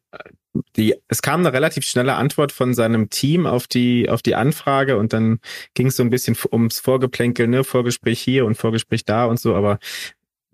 die, 0.76 0.96
es 1.08 1.22
kam 1.22 1.42
eine 1.42 1.54
relativ 1.54 1.86
schnelle 1.86 2.16
Antwort 2.16 2.52
von 2.52 2.74
seinem 2.74 3.10
Team 3.10 3.46
auf 3.46 3.68
die, 3.68 4.10
auf 4.10 4.22
die 4.22 4.36
Anfrage 4.36 4.98
und 4.98 5.14
dann 5.14 5.40
ging 5.74 5.88
es 5.88 5.96
so 5.96 6.04
ein 6.04 6.10
bisschen 6.10 6.36
ums 6.52 6.80
Vorgeplänkel, 6.80 7.48
ne, 7.48 7.64
Vorgespräch 7.64 8.20
hier 8.20 8.46
und 8.46 8.56
Vorgespräch 8.56 9.06
da 9.06 9.26
und 9.26 9.40
so, 9.40 9.56
aber 9.56 9.80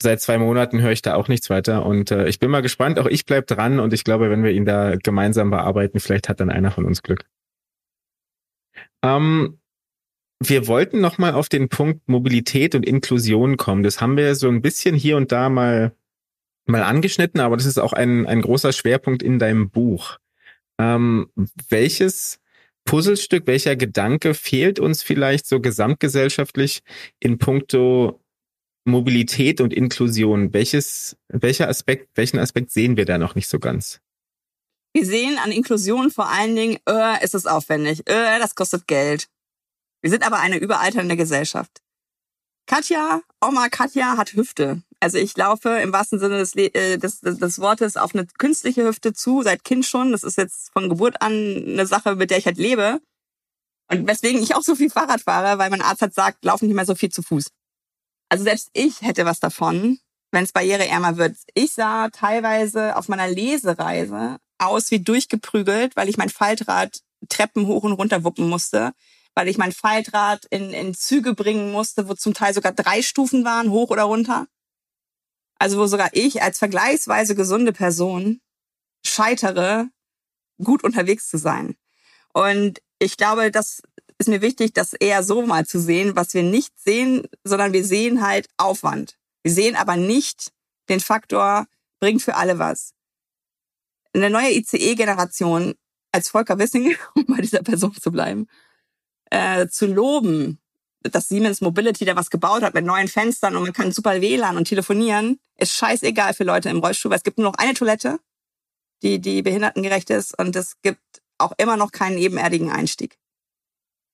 seit 0.02 0.22
zwei 0.22 0.38
Monaten 0.38 0.82
höre 0.82 0.92
ich 0.92 1.02
da 1.02 1.16
auch 1.16 1.28
nichts 1.28 1.50
weiter 1.50 1.86
und 1.86 2.12
äh, 2.12 2.28
ich 2.28 2.40
bin 2.40 2.52
mal 2.52 2.62
gespannt, 2.62 3.00
auch 3.00 3.06
ich 3.06 3.26
bleib 3.26 3.48
dran 3.48 3.80
und 3.80 3.94
ich 3.94 4.04
glaube, 4.04 4.30
wenn 4.30 4.44
wir 4.44 4.52
ihn 4.52 4.66
da 4.66 4.96
gemeinsam 4.96 5.50
bearbeiten, 5.50 6.00
vielleicht 6.00 6.30
hat 6.30 6.40
dann 6.40 6.50
einer 6.50 6.72
von 6.72 6.86
uns 6.86 7.02
Glück. 7.02 7.26
Ähm, 9.02 9.60
wir 10.40 10.68
wollten 10.68 11.00
noch 11.00 11.18
mal 11.18 11.34
auf 11.34 11.48
den 11.48 11.70
Punkt 11.70 12.10
Mobilität 12.10 12.76
und 12.76 12.86
Inklusion 12.86 13.56
kommen. 13.56 13.84
Das 13.84 14.02
haben 14.02 14.18
wir 14.18 14.36
so 14.36 14.50
ein 14.50 14.62
bisschen 14.62 14.96
hier 14.96 15.16
und 15.16 15.32
da 15.32 15.48
mal 15.48 15.94
mal 16.66 16.84
angeschnitten, 16.84 17.40
aber 17.40 17.58
das 17.58 17.66
ist 17.66 17.78
auch 17.78 17.94
ein, 17.94 18.26
ein 18.26 18.42
großer 18.42 18.74
Schwerpunkt 18.74 19.24
in 19.24 19.40
deinem 19.40 19.70
Buch. 19.70 20.18
Ähm, 20.80 21.30
welches 21.70 22.40
Puzzlestück, 22.86 23.48
welcher 23.48 23.76
Gedanke 23.76 24.34
fehlt 24.34 24.80
uns 24.80 25.04
vielleicht 25.04 25.48
so 25.48 25.60
gesamtgesellschaftlich 25.60 26.82
in 27.20 27.38
puncto 27.38 28.20
Mobilität 28.86 29.62
und 29.62 29.74
Inklusion? 29.74 30.54
Welches, 30.54 31.18
welcher 31.30 31.70
Aspekt, 31.70 32.10
welchen 32.16 32.40
Aspekt 32.40 32.72
sehen 32.72 32.98
wir 32.98 33.06
da 33.06 33.18
noch 33.18 33.36
nicht 33.36 33.48
so 33.48 33.60
ganz? 33.60 34.02
Wir 34.94 35.06
sehen 35.06 35.40
an 35.44 35.52
Inklusion 35.52 36.12
vor 36.12 36.30
allen 36.30 36.56
Dingen, 36.56 36.78
äh, 36.88 37.24
ist 37.24 37.34
es 37.34 37.48
aufwendig, 37.48 38.08
äh, 38.08 38.40
das 38.40 38.56
kostet 38.56 38.88
Geld. 38.88 39.28
Wir 40.02 40.12
sind 40.12 40.26
aber 40.26 40.40
eine 40.40 40.58
überalternde 40.58 41.16
Gesellschaft. 41.16 41.82
Katja, 42.68 43.22
Oma 43.42 43.70
Katja 43.70 44.18
hat 44.18 44.34
Hüfte. 44.34 44.84
Also 45.04 45.18
ich 45.18 45.36
laufe 45.36 45.68
im 45.68 45.92
wahrsten 45.92 46.18
Sinne 46.18 46.38
des, 46.38 46.56
äh, 46.56 46.98
des, 46.98 47.20
des, 47.20 47.60
Wortes 47.60 47.98
auf 47.98 48.16
eine 48.16 48.26
künstliche 48.38 48.86
Hüfte 48.86 49.12
zu, 49.12 49.42
seit 49.42 49.66
Kind 49.66 49.86
schon. 49.86 50.14
Das 50.14 50.24
ist 50.24 50.38
jetzt 50.38 50.72
von 50.72 50.88
Geburt 50.88 51.22
an 51.22 51.34
eine 51.34 51.86
Sache, 51.86 52.16
mit 52.16 52.32
der 52.32 52.38
ich 52.38 52.46
halt 52.46 52.58
lebe. 52.58 53.02
Und 53.92 54.08
weswegen 54.08 54.42
ich 54.42 54.56
auch 54.56 54.62
so 54.62 54.76
viel 54.76 54.90
Fahrrad 54.90 55.20
fahre, 55.20 55.58
weil 55.58 55.70
mein 55.70 55.82
Arzt 55.82 56.02
hat 56.02 56.14
sagt, 56.14 56.46
lauf 56.46 56.62
nicht 56.62 56.74
mehr 56.74 56.86
so 56.86 56.96
viel 56.96 57.10
zu 57.12 57.22
Fuß. 57.22 57.50
Also 58.30 58.46
selbst 58.46 58.70
ich 58.72 59.02
hätte 59.02 59.26
was 59.26 59.42
davon, 59.42 60.00
wenn 60.32 60.46
es 60.46 60.54
barriereärmer 60.54 61.18
wird. 61.18 61.36
Ich 61.54 61.74
sah 61.74 62.08
teilweise 62.08 62.96
auf 62.96 63.10
meiner 63.10 63.28
Lesereise 63.28 64.38
aus 64.58 64.90
wie 64.90 65.04
durchgeprügelt, 65.04 65.98
weil 65.98 66.08
ich 66.08 66.16
mein 66.16 66.30
Faltrad 66.30 67.02
Treppen 67.28 67.68
hoch 67.68 67.84
und 67.84 67.92
runter 67.92 68.24
wuppen 68.24 68.48
musste, 68.48 68.94
weil 69.36 69.50
ich 69.50 69.58
mein 69.58 69.74
Faltrad 69.74 70.46
in, 70.46 70.70
in 70.70 70.94
Züge 70.94 71.34
bringen 71.34 71.74
musste, 71.74 72.08
wo 72.08 72.14
zum 72.14 72.34
Teil 72.34 72.54
sogar 72.54 72.72
drei 72.72 73.02
Stufen 73.02 73.44
waren, 73.44 73.70
hoch 73.70 73.90
oder 73.90 74.04
runter. 74.04 74.48
Also 75.64 75.78
wo 75.78 75.88
sogar 75.88 76.10
ich 76.12 76.42
als 76.42 76.60
vergleichsweise 76.60 77.36
gesunde 77.36 77.72
Person 77.72 78.42
scheitere, 79.06 79.88
gut 80.62 80.84
unterwegs 80.84 81.30
zu 81.30 81.38
sein. 81.38 81.78
Und 82.34 82.82
ich 83.00 83.16
glaube, 83.16 83.50
dass 83.50 83.82
ist 84.18 84.28
mir 84.28 84.42
wichtig, 84.42 84.74
das 84.74 84.92
eher 84.92 85.24
so 85.24 85.42
mal 85.46 85.66
zu 85.66 85.80
sehen, 85.80 86.18
was 86.18 86.34
wir 86.34 86.44
nicht 86.44 86.78
sehen, 86.78 87.30
sondern 87.46 87.72
wir 87.72 87.86
sehen 87.86 88.28
halt 88.28 88.50
Aufwand. 88.58 89.18
Wir 89.42 89.54
sehen 89.54 89.78
aber 89.78 89.96
nicht 89.96 90.52
den 90.90 91.00
Faktor, 91.00 91.66
bringt 92.02 92.22
für 92.22 92.36
alle 92.36 92.60
was. 92.60 92.94
Eine 94.14 94.30
neue 94.30 94.52
ICE-Generation 94.52 95.76
als 96.12 96.28
Volker 96.28 96.60
Wissing, 96.60 96.94
um 97.16 97.26
bei 97.26 97.38
dieser 97.38 97.64
Person 97.64 97.94
zu 97.94 98.12
bleiben, 98.12 98.48
äh, 99.32 99.68
zu 99.68 99.86
loben, 99.88 100.60
dass 101.04 101.28
Siemens 101.28 101.62
Mobility 101.62 102.06
da 102.06 102.16
was 102.16 102.30
gebaut 102.30 102.64
hat 102.64 102.74
mit 102.74 102.86
neuen 102.86 103.08
Fenstern 103.08 103.56
und 103.56 103.64
man 103.64 103.74
kann 103.74 103.92
super 103.92 104.22
WLAN 104.22 104.58
und 104.58 104.66
telefonieren, 104.66 105.40
ist 105.58 105.74
scheißegal 105.74 106.34
für 106.34 106.44
Leute 106.44 106.70
im 106.70 106.80
Rollstuhl, 106.80 107.12
weil 107.12 107.18
es 107.18 107.24
gibt 107.24 107.38
nur 107.38 107.48
noch 107.48 107.58
eine 107.58 107.74
Toilette, 107.74 108.20
die, 109.02 109.20
die 109.20 109.42
behindertengerecht 109.42 110.10
ist 110.10 110.38
und 110.40 110.56
es 110.56 110.82
gibt 110.82 111.22
auch 111.38 111.54
immer 111.58 111.78
noch 111.78 111.92
keinen 111.92 112.18
ebenerdigen 112.18 112.72
Einstieg. 112.72 113.18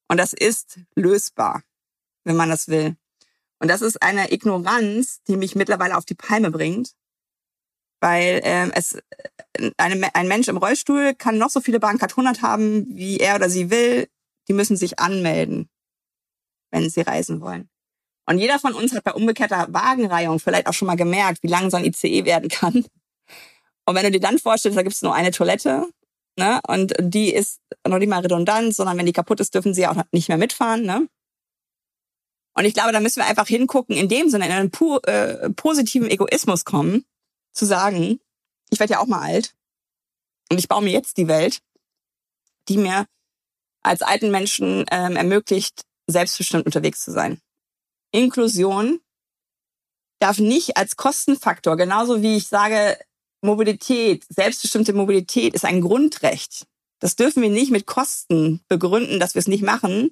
Und 0.07 0.17
das 0.17 0.33
ist 0.33 0.79
lösbar, 0.95 1.63
wenn 2.23 2.35
man 2.35 2.49
das 2.49 2.67
will. 2.67 2.97
Und 3.59 3.67
das 3.67 3.81
ist 3.81 4.01
eine 4.01 4.31
Ignoranz, 4.31 5.21
die 5.27 5.37
mich 5.37 5.55
mittlerweile 5.55 5.97
auf 5.97 6.05
die 6.05 6.15
Palme 6.15 6.49
bringt, 6.49 6.93
weil 7.99 8.39
ähm, 8.43 8.71
es 8.73 8.97
eine, 9.77 10.15
ein 10.15 10.27
Mensch 10.27 10.47
im 10.47 10.57
Rollstuhl 10.57 11.13
kann 11.13 11.37
noch 11.37 11.49
so 11.49 11.59
viele 11.59 11.79
Bahncard 11.79 12.13
100 12.13 12.41
haben, 12.41 12.87
wie 12.89 13.17
er 13.17 13.35
oder 13.35 13.49
sie 13.49 13.69
will. 13.69 14.07
Die 14.47 14.53
müssen 14.53 14.77
sich 14.77 14.99
anmelden, 14.99 15.69
wenn 16.71 16.89
sie 16.89 17.01
reisen 17.01 17.41
wollen. 17.41 17.69
Und 18.25 18.37
jeder 18.37 18.59
von 18.59 18.73
uns 18.73 18.93
hat 18.93 19.03
bei 19.03 19.13
umgekehrter 19.13 19.67
Wagenreihung 19.69 20.39
vielleicht 20.39 20.67
auch 20.67 20.73
schon 20.73 20.85
mal 20.85 20.95
gemerkt, 20.95 21.41
wie 21.41 21.47
lang 21.47 21.71
so 21.71 21.77
ein 21.77 21.85
ICE 21.85 22.25
werden 22.25 22.49
kann. 22.49 22.85
Und 23.85 23.95
wenn 23.95 24.03
du 24.03 24.11
dir 24.11 24.19
dann 24.19 24.37
vorstellst, 24.37 24.77
da 24.77 24.83
gibt 24.83 24.93
es 24.93 25.01
nur 25.01 25.15
eine 25.15 25.31
Toilette, 25.31 25.87
ne, 26.37 26.59
und 26.67 26.93
die 26.99 27.33
ist 27.33 27.59
noch 27.87 27.97
nicht 27.97 28.09
mal 28.09 28.21
redundant, 28.21 28.75
sondern 28.75 28.97
wenn 28.97 29.07
die 29.07 29.13
kaputt 29.13 29.39
ist, 29.39 29.55
dürfen 29.55 29.73
sie 29.73 29.87
auch 29.87 29.95
nicht 30.11 30.29
mehr 30.29 30.37
mitfahren, 30.37 30.83
ne? 30.83 31.07
Und 32.55 32.65
ich 32.65 32.73
glaube, 32.73 32.91
da 32.91 32.99
müssen 32.99 33.21
wir 33.21 33.25
einfach 33.25 33.47
hingucken, 33.47 33.95
in 33.95 34.09
dem 34.09 34.29
Sinne, 34.29 34.45
in 34.45 34.51
einen 34.51 34.71
äh, 35.05 35.49
positiven 35.51 36.09
Egoismus 36.09 36.65
kommen, 36.65 37.05
zu 37.53 37.65
sagen, 37.65 38.19
ich 38.69 38.79
werde 38.79 38.93
ja 38.93 38.99
auch 38.99 39.07
mal 39.07 39.21
alt 39.21 39.55
und 40.51 40.59
ich 40.59 40.67
baue 40.67 40.83
mir 40.83 40.91
jetzt 40.91 41.17
die 41.17 41.27
Welt, 41.27 41.59
die 42.67 42.77
mir 42.77 43.05
als 43.81 44.01
alten 44.01 44.29
Menschen 44.29 44.85
ähm, 44.91 45.15
ermöglicht, 45.15 45.83
selbstbestimmt 46.11 46.65
unterwegs 46.65 47.03
zu 47.03 47.11
sein. 47.11 47.39
Inklusion 48.11 48.99
darf 50.19 50.39
nicht 50.39 50.77
als 50.77 50.95
Kostenfaktor, 50.95 51.77
genauso 51.77 52.21
wie 52.21 52.37
ich 52.37 52.47
sage, 52.47 52.97
Mobilität, 53.41 54.25
selbstbestimmte 54.29 54.93
Mobilität 54.93 55.53
ist 55.53 55.65
ein 55.65 55.81
Grundrecht. 55.81 56.67
Das 56.99 57.15
dürfen 57.15 57.41
wir 57.41 57.49
nicht 57.49 57.71
mit 57.71 57.85
Kosten 57.85 58.61
begründen, 58.67 59.19
dass 59.19 59.35
wir 59.35 59.39
es 59.39 59.47
nicht 59.47 59.63
machen. 59.63 60.11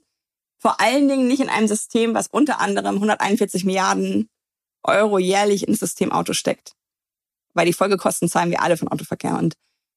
Vor 0.60 0.80
allen 0.80 1.10
Dingen 1.10 1.28
nicht 1.28 1.42
in 1.42 1.50
einem 1.50 1.68
System, 1.68 2.14
was 2.14 2.28
unter 2.28 2.60
anderem 2.60 2.96
141 2.96 3.66
Milliarden 3.66 4.30
Euro 4.84 5.20
jährlich 5.20 5.68
ins 5.68 5.80
System 5.80 6.12
Auto 6.14 6.32
steckt 6.32 6.78
weil 7.58 7.66
die 7.66 7.74
Folgekosten 7.74 8.30
zahlen 8.30 8.52
wir 8.52 8.62
alle 8.62 8.78
von 8.78 8.88
Autoverkehr. 8.88 9.38
Und 9.38 9.56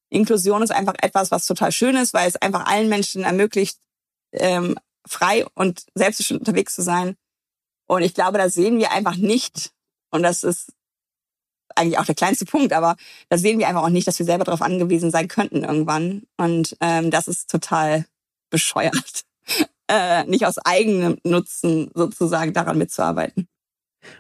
Inklusion 0.09 0.63
ist 0.63 0.73
einfach 0.73 0.95
etwas, 1.03 1.31
was 1.31 1.47
total 1.47 1.71
schön 1.71 1.95
ist, 1.95 2.15
weil 2.15 2.27
es 2.27 2.37
einfach 2.37 2.67
allen 2.67 2.89
Menschen 2.89 3.23
ermöglicht, 3.23 3.79
ähm, 4.33 4.77
frei 5.11 5.45
und 5.55 5.85
selbstbestimmt 5.95 6.41
unterwegs 6.41 6.75
zu 6.75 6.83
sein. 6.83 7.17
Und 7.87 8.03
ich 8.03 8.15
glaube, 8.15 8.39
da 8.39 8.49
sehen 8.49 8.79
wir 8.79 8.93
einfach 8.93 9.17
nicht, 9.17 9.73
und 10.11 10.23
das 10.23 10.45
ist 10.45 10.73
eigentlich 11.75 11.99
auch 11.99 12.05
der 12.05 12.15
kleinste 12.15 12.45
Punkt, 12.45 12.73
aber 12.73 12.97
da 13.29 13.39
sehen 13.39 13.59
wir 13.59 13.69
einfach 13.69 13.83
auch 13.83 13.89
nicht, 13.89 14.07
dass 14.07 14.19
wir 14.19 14.27
selber 14.27 14.45
darauf 14.45 14.63
angewiesen 14.63 15.11
sein 15.11 15.29
könnten 15.29 15.65
irgendwann. 15.65 16.23
Und 16.37 16.77
ähm, 16.81 17.11
das 17.11 17.29
ist 17.29 17.51
total 17.51 18.07
bescheuert, 18.51 19.25
äh, 19.89 20.25
nicht 20.25 20.47
aus 20.47 20.59
eigenem 20.59 21.19
Nutzen 21.25 21.91
sozusagen 21.95 22.53
daran 22.53 22.79
mitzuarbeiten. 22.79 23.49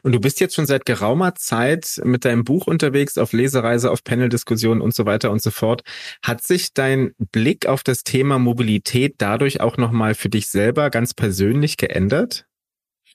Und 0.02 0.12
du 0.12 0.20
bist 0.20 0.40
jetzt 0.40 0.54
schon 0.54 0.66
seit 0.66 0.84
geraumer 0.84 1.34
Zeit 1.34 2.00
mit 2.04 2.24
deinem 2.24 2.44
Buch 2.44 2.66
unterwegs, 2.66 3.18
auf 3.18 3.32
Lesereise, 3.32 3.90
auf 3.90 4.04
Paneldiskussionen 4.04 4.80
und 4.82 4.94
so 4.94 5.06
weiter 5.06 5.30
und 5.30 5.42
so 5.42 5.50
fort. 5.50 5.82
Hat 6.22 6.42
sich 6.42 6.74
dein 6.74 7.14
Blick 7.32 7.66
auf 7.66 7.82
das 7.82 8.04
Thema 8.04 8.38
Mobilität 8.38 9.16
dadurch 9.18 9.60
auch 9.60 9.76
nochmal 9.76 10.14
für 10.14 10.28
dich 10.28 10.48
selber 10.48 10.90
ganz 10.90 11.14
persönlich 11.14 11.76
geändert? 11.76 12.46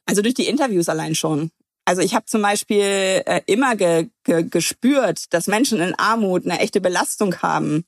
Also 0.06 0.22
durch 0.22 0.36
die 0.36 0.48
Interviews 0.48 0.90
allein 0.90 1.16
schon. 1.16 1.52
Also 1.86 2.02
ich 2.02 2.16
habe 2.16 2.26
zum 2.26 2.42
Beispiel 2.42 3.22
äh, 3.26 3.42
immer 3.46 3.76
ge 3.76 4.10
ge 4.24 4.44
gespürt, 4.50 5.34
dass 5.34 5.48
Menschen 5.48 5.80
in 5.80 5.94
Armut 5.96 6.46
eine 6.46 6.60
echte 6.60 6.82
Belastung 6.82 7.42
haben, 7.42 7.86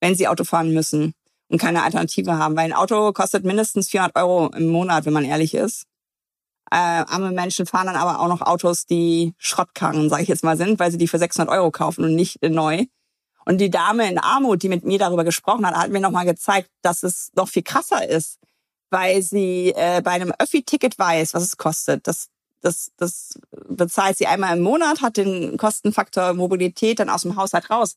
wenn 0.00 0.14
sie 0.14 0.28
Auto 0.28 0.44
fahren 0.44 0.72
müssen 0.72 1.14
und 1.48 1.60
keine 1.60 1.82
Alternative 1.82 2.38
haben. 2.38 2.56
Weil 2.56 2.66
ein 2.66 2.72
Auto 2.72 3.12
kostet 3.12 3.44
mindestens 3.44 3.90
400 3.90 4.16
Euro 4.16 4.50
im 4.54 4.68
Monat, 4.68 5.04
wenn 5.04 5.12
man 5.12 5.24
ehrlich 5.24 5.54
ist. 5.54 5.86
Äh, 6.72 6.76
arme 6.76 7.32
Menschen 7.32 7.66
fahren 7.66 7.86
dann 7.86 7.96
aber 7.96 8.20
auch 8.20 8.28
noch 8.28 8.42
Autos, 8.42 8.86
die 8.86 9.34
Schrottkarren, 9.38 10.08
sage 10.08 10.22
ich 10.22 10.28
jetzt 10.28 10.44
mal, 10.44 10.56
sind, 10.56 10.78
weil 10.78 10.92
sie 10.92 10.98
die 10.98 11.08
für 11.08 11.18
600 11.18 11.52
Euro 11.52 11.70
kaufen 11.72 12.04
und 12.04 12.14
nicht 12.14 12.40
neu. 12.42 12.86
Und 13.44 13.58
die 13.58 13.70
Dame 13.70 14.08
in 14.08 14.18
Armut, 14.18 14.62
die 14.62 14.68
mit 14.68 14.84
mir 14.84 14.98
darüber 14.98 15.24
gesprochen 15.24 15.66
hat, 15.66 15.74
hat 15.74 15.90
mir 15.90 16.00
nochmal 16.00 16.26
gezeigt, 16.26 16.70
dass 16.82 17.02
es 17.02 17.30
noch 17.34 17.48
viel 17.48 17.64
krasser 17.64 18.08
ist, 18.08 18.38
weil 18.90 19.22
sie 19.22 19.72
äh, 19.74 20.00
bei 20.02 20.12
einem 20.12 20.32
Öffi-Ticket 20.38 20.96
weiß, 20.98 21.34
was 21.34 21.42
es 21.42 21.56
kostet. 21.56 22.06
Das, 22.06 22.28
das, 22.60 22.92
das 22.96 23.40
bezahlt 23.68 24.18
sie 24.18 24.28
einmal 24.28 24.56
im 24.56 24.62
Monat, 24.62 25.00
hat 25.00 25.16
den 25.16 25.56
Kostenfaktor 25.56 26.34
Mobilität 26.34 27.00
dann 27.00 27.10
aus 27.10 27.22
dem 27.22 27.34
Haushalt 27.34 27.70
raus. 27.70 27.96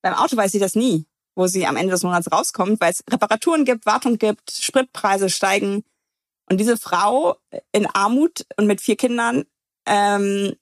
Beim 0.00 0.14
Auto 0.14 0.36
weiß 0.36 0.52
sie 0.52 0.58
das 0.58 0.74
nie, 0.74 1.06
wo 1.34 1.46
sie 1.46 1.66
am 1.66 1.76
Ende 1.76 1.90
des 1.90 2.02
Monats 2.02 2.32
rauskommt, 2.32 2.80
weil 2.80 2.92
es 2.92 3.04
Reparaturen 3.10 3.66
gibt, 3.66 3.84
Wartung 3.84 4.16
gibt, 4.16 4.52
Spritpreise 4.52 5.28
steigen. 5.28 5.84
Und 6.48 6.58
diese 6.58 6.76
Frau 6.76 7.36
in 7.72 7.86
Armut 7.86 8.46
und 8.56 8.66
mit 8.66 8.80
vier 8.80 8.96
Kindern 8.96 9.44
ähm, 9.86 10.54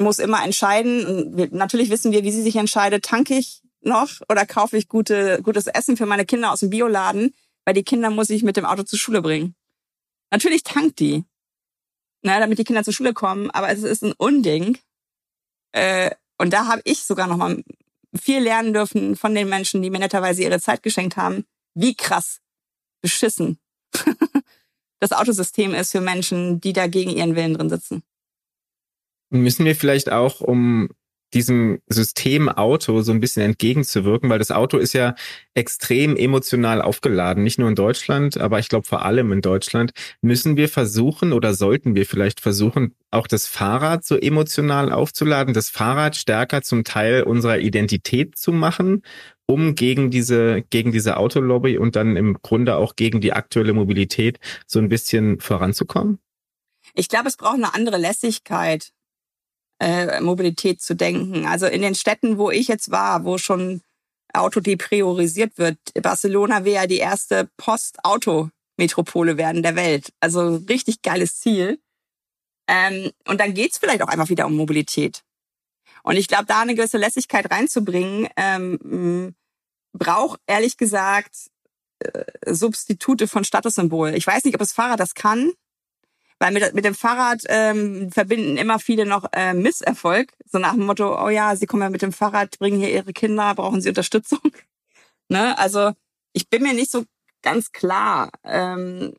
muss 0.00 0.18
immer 0.18 0.44
entscheiden. 0.44 1.06
Und 1.06 1.52
natürlich 1.52 1.90
wissen 1.90 2.12
wir, 2.12 2.24
wie 2.24 2.32
sie 2.32 2.42
sich 2.42 2.56
entscheidet. 2.56 3.04
Tanke 3.04 3.34
ich 3.34 3.62
noch 3.80 4.20
oder 4.28 4.46
kaufe 4.46 4.76
ich 4.76 4.88
gute, 4.88 5.40
gutes 5.42 5.66
Essen 5.66 5.96
für 5.96 6.06
meine 6.06 6.24
Kinder 6.24 6.52
aus 6.52 6.60
dem 6.60 6.70
Bioladen? 6.70 7.34
Weil 7.64 7.74
die 7.74 7.84
Kinder 7.84 8.10
muss 8.10 8.30
ich 8.30 8.42
mit 8.42 8.56
dem 8.56 8.64
Auto 8.64 8.82
zur 8.82 8.98
Schule 8.98 9.22
bringen. 9.22 9.54
Natürlich 10.30 10.62
tankt 10.62 10.98
die, 11.00 11.24
ne, 12.22 12.40
damit 12.40 12.58
die 12.58 12.64
Kinder 12.64 12.84
zur 12.84 12.92
Schule 12.92 13.14
kommen. 13.14 13.50
Aber 13.50 13.70
es 13.70 13.82
ist 13.82 14.02
ein 14.02 14.12
Unding. 14.12 14.78
Äh, 15.72 16.10
und 16.38 16.52
da 16.52 16.66
habe 16.66 16.82
ich 16.84 17.04
sogar 17.04 17.26
noch 17.26 17.36
mal 17.36 17.62
viel 18.18 18.40
lernen 18.40 18.72
dürfen 18.72 19.16
von 19.16 19.34
den 19.34 19.48
Menschen, 19.48 19.82
die 19.82 19.90
mir 19.90 19.98
netterweise 19.98 20.42
ihre 20.42 20.60
Zeit 20.60 20.82
geschenkt 20.82 21.16
haben. 21.16 21.44
Wie 21.74 21.94
krass 21.94 22.40
beschissen 23.02 23.58
das 25.00 25.12
Autosystem 25.12 25.74
ist 25.74 25.92
für 25.92 26.00
Menschen, 26.00 26.60
die 26.60 26.72
da 26.72 26.86
gegen 26.86 27.10
ihren 27.10 27.36
Willen 27.36 27.54
drin 27.54 27.70
sitzen. 27.70 28.02
Müssen 29.30 29.64
wir 29.64 29.76
vielleicht 29.76 30.10
auch, 30.10 30.40
um 30.40 30.88
diesem 31.34 31.80
System 31.86 32.48
Auto 32.48 33.02
so 33.02 33.12
ein 33.12 33.20
bisschen 33.20 33.42
entgegenzuwirken, 33.42 34.30
weil 34.30 34.38
das 34.38 34.50
Auto 34.50 34.78
ist 34.78 34.94
ja 34.94 35.14
extrem 35.54 36.16
emotional 36.16 36.80
aufgeladen, 36.80 37.44
nicht 37.44 37.58
nur 37.58 37.68
in 37.68 37.74
Deutschland, 37.74 38.38
aber 38.38 38.58
ich 38.58 38.68
glaube 38.68 38.86
vor 38.86 39.04
allem 39.04 39.32
in 39.32 39.42
Deutschland, 39.42 39.92
müssen 40.22 40.56
wir 40.56 40.68
versuchen 40.68 41.32
oder 41.32 41.52
sollten 41.52 41.94
wir 41.94 42.06
vielleicht 42.06 42.40
versuchen, 42.40 42.94
auch 43.10 43.26
das 43.26 43.46
Fahrrad 43.46 44.04
so 44.04 44.16
emotional 44.16 44.90
aufzuladen, 44.90 45.52
das 45.52 45.68
Fahrrad 45.68 46.16
stärker 46.16 46.62
zum 46.62 46.84
Teil 46.84 47.22
unserer 47.22 47.58
Identität 47.58 48.38
zu 48.38 48.52
machen 48.52 49.02
um 49.50 49.74
gegen 49.74 50.10
diese, 50.10 50.62
gegen 50.70 50.92
diese 50.92 51.16
Autolobby 51.16 51.78
und 51.78 51.96
dann 51.96 52.16
im 52.16 52.34
Grunde 52.42 52.76
auch 52.76 52.96
gegen 52.96 53.20
die 53.20 53.32
aktuelle 53.32 53.72
Mobilität 53.72 54.38
so 54.66 54.78
ein 54.78 54.88
bisschen 54.88 55.40
voranzukommen? 55.40 56.18
Ich 56.94 57.08
glaube, 57.08 57.28
es 57.28 57.36
braucht 57.36 57.54
eine 57.54 57.74
andere 57.74 57.96
Lässigkeit, 57.96 58.92
äh, 59.80 60.20
Mobilität 60.20 60.82
zu 60.82 60.94
denken. 60.94 61.46
Also 61.46 61.66
in 61.66 61.82
den 61.82 61.94
Städten, 61.94 62.38
wo 62.38 62.50
ich 62.50 62.68
jetzt 62.68 62.90
war, 62.90 63.24
wo 63.24 63.38
schon 63.38 63.80
Auto 64.34 64.60
depriorisiert 64.60 65.56
wird, 65.56 65.78
Barcelona 65.94 66.64
wäre 66.64 66.82
ja 66.82 66.86
die 66.86 66.98
erste 66.98 67.48
Post-Auto-Metropole 67.56 69.38
werden 69.38 69.62
der 69.62 69.76
Welt. 69.76 70.12
Also 70.20 70.56
richtig 70.68 71.02
geiles 71.02 71.40
Ziel. 71.40 71.80
Ähm, 72.66 73.12
und 73.26 73.40
dann 73.40 73.54
geht's 73.54 73.78
vielleicht 73.78 74.02
auch 74.02 74.08
einfach 74.08 74.28
wieder 74.28 74.46
um 74.46 74.56
Mobilität. 74.56 75.22
Und 76.02 76.16
ich 76.16 76.28
glaube, 76.28 76.44
da 76.46 76.60
eine 76.60 76.74
gewisse 76.74 76.98
Lässigkeit 76.98 77.50
reinzubringen, 77.50 78.28
ähm, 78.36 79.34
braucht 79.92 80.40
ehrlich 80.46 80.76
gesagt 80.76 81.50
äh, 82.00 82.24
Substitute 82.46 83.28
von 83.28 83.44
Statussymbol. 83.44 84.14
Ich 84.14 84.26
weiß 84.26 84.44
nicht, 84.44 84.54
ob 84.54 84.60
das 84.60 84.72
Fahrrad 84.72 85.00
das 85.00 85.14
kann, 85.14 85.52
weil 86.38 86.52
mit, 86.52 86.74
mit 86.74 86.84
dem 86.84 86.94
Fahrrad 86.94 87.42
ähm, 87.48 88.10
verbinden 88.12 88.56
immer 88.56 88.78
viele 88.78 89.06
noch 89.06 89.26
äh, 89.32 89.54
Misserfolg. 89.54 90.32
So 90.50 90.58
nach 90.58 90.74
dem 90.74 90.86
Motto, 90.86 91.22
oh 91.22 91.28
ja, 91.28 91.56
sie 91.56 91.66
kommen 91.66 91.82
ja 91.82 91.90
mit 91.90 92.02
dem 92.02 92.12
Fahrrad, 92.12 92.58
bringen 92.58 92.78
hier 92.78 92.90
ihre 92.90 93.12
Kinder, 93.12 93.54
brauchen 93.54 93.80
sie 93.80 93.88
Unterstützung. 93.88 94.40
ne? 95.28 95.58
Also 95.58 95.92
ich 96.32 96.48
bin 96.48 96.62
mir 96.62 96.74
nicht 96.74 96.90
so 96.90 97.04
ganz 97.42 97.72
klar, 97.72 98.30
ähm, 98.44 99.14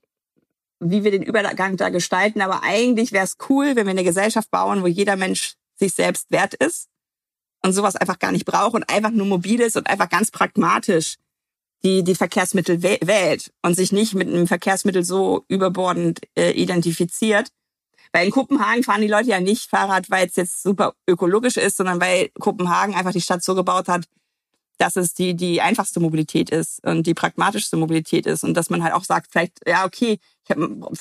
wie 0.79 1.03
wir 1.03 1.11
den 1.11 1.23
Übergang 1.23 1.75
da 1.75 1.89
gestalten, 1.89 2.41
aber 2.41 2.63
eigentlich 2.63 3.11
wäre 3.11 3.25
es 3.25 3.35
cool, 3.49 3.75
wenn 3.75 3.85
wir 3.85 3.91
eine 3.91 4.03
Gesellschaft 4.05 4.49
bauen, 4.49 4.81
wo 4.81 4.87
jeder 4.87 5.17
Mensch 5.17 5.55
sich 5.75 5.93
selbst 5.93 6.31
wert 6.31 6.53
ist 6.53 6.89
und 7.63 7.73
sowas 7.73 7.95
einfach 7.95 8.19
gar 8.19 8.31
nicht 8.31 8.45
braucht 8.45 8.73
und 8.75 8.89
einfach 8.89 9.11
nur 9.11 9.25
mobil 9.25 9.61
ist 9.61 9.75
und 9.75 9.87
einfach 9.87 10.09
ganz 10.09 10.31
pragmatisch 10.31 11.17
die 11.83 12.03
die 12.03 12.15
Verkehrsmittel 12.15 12.81
wählt 12.83 13.51
und 13.61 13.75
sich 13.75 13.91
nicht 13.91 14.13
mit 14.13 14.27
einem 14.27 14.47
Verkehrsmittel 14.47 15.03
so 15.03 15.45
überbordend 15.47 16.21
äh, 16.35 16.51
identifiziert. 16.51 17.49
Weil 18.11 18.25
in 18.25 18.31
Kopenhagen 18.31 18.83
fahren 18.83 19.01
die 19.01 19.07
Leute 19.07 19.29
ja 19.29 19.39
nicht 19.39 19.69
Fahrrad, 19.69 20.09
weil 20.09 20.27
es 20.27 20.35
jetzt 20.35 20.63
super 20.63 20.95
ökologisch 21.07 21.57
ist, 21.57 21.77
sondern 21.77 22.01
weil 22.01 22.29
Kopenhagen 22.39 22.95
einfach 22.95 23.11
die 23.11 23.21
Stadt 23.21 23.43
so 23.43 23.53
gebaut 23.53 23.87
hat, 23.87 24.05
dass 24.79 24.95
es 24.95 25.13
die, 25.13 25.35
die 25.35 25.61
einfachste 25.61 25.99
Mobilität 25.99 26.49
ist 26.49 26.83
und 26.85 27.05
die 27.05 27.13
pragmatischste 27.13 27.77
Mobilität 27.77 28.25
ist 28.25 28.43
und 28.43 28.55
dass 28.55 28.69
man 28.69 28.83
halt 28.83 28.93
auch 28.93 29.03
sagt, 29.03 29.27
vielleicht, 29.31 29.59
ja, 29.67 29.85
okay, 29.85 30.19
ich, 30.43 30.49
hab, 30.49 30.57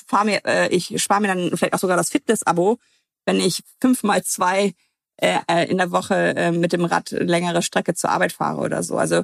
fahr 0.07 0.25
mir, 0.25 0.45
äh, 0.45 0.69
ich 0.69 1.01
spare 1.01 1.21
mir 1.21 1.29
dann 1.29 1.57
vielleicht 1.57 1.73
auch 1.73 1.79
sogar 1.79 1.97
das 1.97 2.09
Fitness-Abo, 2.09 2.77
wenn 3.25 3.39
ich 3.39 3.63
fünfmal 3.81 4.23
zwei 4.23 4.73
äh, 5.21 5.39
äh, 5.51 5.69
in 5.69 5.77
der 5.77 5.91
Woche 5.91 6.35
äh, 6.35 6.51
mit 6.51 6.71
dem 6.71 6.85
Rad 6.85 7.11
längere 7.11 7.61
Strecke 7.61 7.93
zur 7.93 8.09
Arbeit 8.09 8.31
fahre 8.31 8.61
oder 8.61 8.83
so. 8.83 8.97
Also 8.97 9.23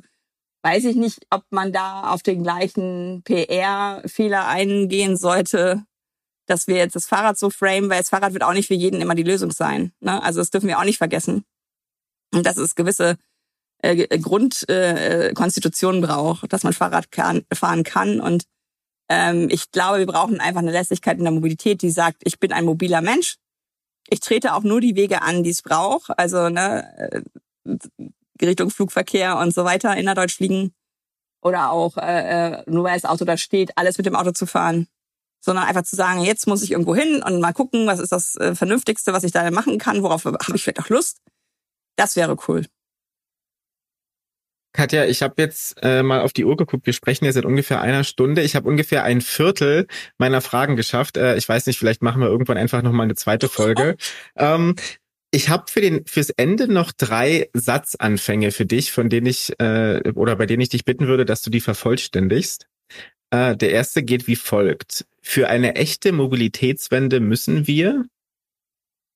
weiß 0.62 0.84
ich 0.86 0.98
nicht, 0.98 1.26
ob 1.30 1.44
man 1.52 1.72
da 1.72 2.12
auf 2.12 2.22
den 2.22 2.44
gleichen 2.44 3.22
PR-Fehler 3.24 4.46
eingehen 4.48 5.16
sollte, 5.16 5.86
dass 6.48 6.68
wir 6.68 6.76
jetzt 6.76 6.96
das 6.96 7.06
Fahrrad 7.06 7.38
so 7.38 7.50
frame, 7.50 7.90
weil 7.90 8.00
das 8.00 8.10
Fahrrad 8.10 8.34
wird 8.34 8.44
auch 8.44 8.54
nicht 8.54 8.68
für 8.68 8.74
jeden 8.74 9.00
immer 9.00 9.16
die 9.16 9.24
Lösung 9.24 9.52
sein. 9.52 9.94
Ne? 10.02 10.22
Also 10.22 10.42
das 10.42 10.50
dürfen 10.50 10.68
wir 10.68 10.80
auch 10.80 10.84
nicht 10.84 10.98
vergessen. 10.98 11.46
Und 12.34 12.46
dass 12.46 12.58
es 12.58 12.76
gewisse 12.76 13.16
äh, 13.78 14.20
Grundkonstitutionen 14.20 16.04
äh, 16.04 16.08
braucht, 16.08 16.52
dass 16.52 16.64
man 16.64 16.74
Fahrrad 16.74 17.12
kann, 17.12 17.46
fahren 17.54 17.84
kann. 17.84 18.20
Und 18.20 18.44
ähm, 19.08 19.48
ich 19.50 19.72
glaube, 19.72 20.00
wir 20.00 20.08
brauchen 20.08 20.42
einfach 20.42 20.62
eine 20.62 20.72
Lässigkeit 20.72 21.18
in 21.18 21.24
der 21.24 21.34
Mobilität, 21.34 21.82
die 21.82 21.92
sagt, 21.92 22.22
ich 22.26 22.40
bin 22.40 22.52
ein 22.52 22.66
mobiler 22.66 23.02
Mensch. 23.02 23.38
Ich 24.08 24.20
trete 24.20 24.54
auch 24.54 24.64
nur 24.64 24.82
die 24.82 24.96
Wege 24.96 25.22
an, 25.22 25.44
die 25.44 25.50
es 25.50 25.62
braucht. 25.62 26.12
Also 26.18 26.50
ne, 26.50 27.24
äh, 27.66 28.46
Richtung 28.46 28.70
Flugverkehr 28.70 29.38
und 29.38 29.54
so 29.54 29.66
weiter 29.66 29.96
innerdeutsch 29.98 30.36
fliegen. 30.36 30.74
Oder 31.42 31.72
auch 31.72 31.98
äh, 31.98 32.60
äh, 32.60 32.64
nur 32.68 32.84
weil 32.86 33.00
das 33.00 33.10
Auto 33.10 33.26
da 33.26 33.38
steht, 33.38 33.78
alles 33.78 33.98
mit 33.98 34.06
dem 34.06 34.16
Auto 34.16 34.32
zu 34.32 34.46
fahren 34.46 34.88
sondern 35.46 35.66
einfach 35.66 35.84
zu 35.84 35.96
sagen, 35.96 36.22
jetzt 36.24 36.48
muss 36.48 36.64
ich 36.64 36.72
irgendwo 36.72 36.96
hin 36.96 37.22
und 37.24 37.40
mal 37.40 37.54
gucken, 37.54 37.86
was 37.86 38.00
ist 38.00 38.12
das 38.12 38.36
äh, 38.38 38.56
Vernünftigste, 38.56 39.14
was 39.14 39.24
ich 39.24 39.32
da 39.32 39.50
machen 39.52 39.78
kann, 39.78 40.02
worauf 40.02 40.26
habe 40.26 40.40
ich 40.56 40.64
vielleicht 40.64 40.80
auch 40.80 40.90
Lust. 40.90 41.22
Das 41.96 42.16
wäre 42.16 42.36
cool. 42.48 42.66
Katja, 44.76 45.06
ich 45.06 45.22
habe 45.22 45.36
jetzt 45.38 45.78
äh, 45.82 46.04
mal 46.04 46.20
auf 46.20 46.34
die 46.34 46.44
Uhr 46.44 46.58
geguckt. 46.58 46.86
Wir 46.86 46.94
sprechen 46.94 47.24
jetzt 47.26 47.36
seit 47.36 47.46
ungefähr 47.46 47.82
einer 47.82 48.04
Stunde. 48.04 48.42
Ich 48.42 48.56
habe 48.56 48.68
ungefähr 48.68 49.04
ein 49.04 49.22
Viertel 49.22 49.88
meiner 50.18 50.42
Fragen 50.42 50.76
geschafft. 50.76 51.16
Äh, 51.16 51.38
ich 51.38 51.48
weiß 51.48 51.66
nicht, 51.66 51.80
vielleicht 51.80 52.02
machen 52.02 52.22
wir 52.22 52.28
irgendwann 52.28 52.58
einfach 52.58 52.82
noch 52.82 52.92
mal 52.92 53.04
eine 53.04 53.16
zweite 53.16 53.48
Folge. 53.48 53.96
ähm, 54.36 54.76
ich 55.32 55.50
habe 55.50 55.66
für 55.70 55.82
den 55.82 56.06
fürs 56.06 56.30
Ende 56.30 56.72
noch 56.72 56.92
drei 56.92 57.50
Satzanfänge 57.54 58.52
für 58.52 58.66
dich, 58.66 58.92
von 58.92 59.10
denen 59.10 59.28
ich 59.28 59.58
äh, 59.60 60.12
oder 60.14 60.36
bei 60.36 60.46
denen 60.46 60.62
ich 60.62 60.70
dich 60.70 60.86
bitten 60.86 61.08
würde, 61.08 61.26
dass 61.26 61.42
du 61.42 61.50
die 61.50 61.62
vervollständigst. 61.62 62.68
Äh, 63.32 63.56
der 63.56 63.72
erste 63.72 64.04
geht 64.04 64.28
wie 64.28 64.36
folgt. 64.36 65.06
Für 65.22 65.48
eine 65.48 65.76
echte 65.76 66.12
Mobilitätswende 66.12 67.20
müssen 67.22 67.66
wir 67.66 68.06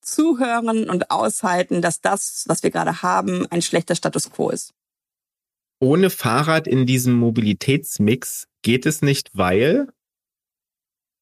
zuhören 0.00 0.88
und 0.88 1.10
aushalten, 1.10 1.82
dass 1.82 2.00
das, 2.00 2.44
was 2.48 2.62
wir 2.62 2.70
gerade 2.70 3.02
haben, 3.02 3.46
ein 3.50 3.62
schlechter 3.62 3.94
Status 3.94 4.30
quo 4.30 4.50
ist. 4.50 4.72
Ohne 5.80 6.10
Fahrrad 6.10 6.68
in 6.68 6.84
diesem 6.84 7.14
Mobilitätsmix 7.14 8.46
geht 8.62 8.84
es 8.84 9.00
nicht, 9.00 9.30
weil 9.32 9.88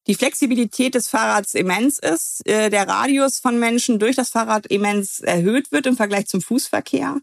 die 0.07 0.15
Flexibilität 0.15 0.95
des 0.95 1.07
Fahrrads 1.07 1.53
immens 1.53 1.99
ist, 1.99 2.45
äh, 2.47 2.69
der 2.69 2.87
Radius 2.87 3.39
von 3.39 3.59
Menschen 3.59 3.99
durch 3.99 4.15
das 4.15 4.29
Fahrrad 4.29 4.65
immens 4.65 5.19
erhöht 5.19 5.71
wird 5.71 5.85
im 5.85 5.95
Vergleich 5.95 6.27
zum 6.27 6.41
Fußverkehr 6.41 7.19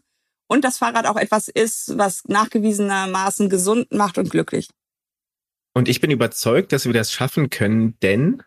und 0.47 0.63
das 0.63 0.77
Fahrrad 0.77 1.05
auch 1.05 1.17
etwas 1.17 1.47
ist, 1.47 1.97
was 1.97 2.23
nachgewiesenermaßen 2.27 3.49
gesund 3.49 3.91
macht 3.91 4.17
und 4.17 4.29
glücklich. 4.29 4.69
Und 5.73 5.89
ich 5.89 6.01
bin 6.01 6.09
überzeugt, 6.09 6.71
dass 6.71 6.85
wir 6.85 6.93
das 6.93 7.11
schaffen 7.11 7.49
können, 7.49 7.99
denn 8.01 8.41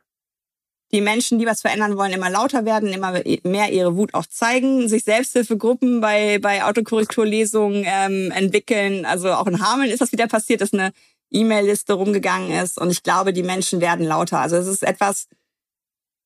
die 0.93 1.01
Menschen, 1.01 1.39
die 1.39 1.47
was 1.47 1.61
verändern 1.61 1.97
wollen, 1.97 2.13
immer 2.13 2.31
lauter 2.31 2.65
werden, 2.65 2.93
immer 2.93 3.21
mehr 3.45 3.73
ihre 3.73 3.97
Wut 3.97 4.15
auch 4.15 4.27
zeigen, 4.27 4.89
sich 4.89 5.05
Selbsthilfegruppen 5.05 6.01
bei, 6.01 6.39
bei 6.41 6.65
Autokorrekturlesungen 6.65 7.85
ähm, 7.87 8.33
entwickeln. 8.33 9.05
Also 9.05 9.33
auch 9.33 9.47
in 9.47 9.65
Hameln 9.65 9.91
ist 9.91 10.01
das 10.01 10.13
wieder 10.13 10.27
passiert, 10.27 10.61
dass 10.61 10.73
eine 10.73 10.93
E-Mail-Liste 11.31 11.93
rumgegangen 11.93 12.51
ist. 12.51 12.79
Und 12.79 12.91
ich 12.91 13.03
glaube, 13.03 13.33
die 13.33 13.45
Menschen 13.45 13.81
werden 13.81 14.05
lauter. 14.05 14.41
Also 14.41 14.57
es 14.57 14.67
ist 14.67 14.83
etwas, 14.83 15.29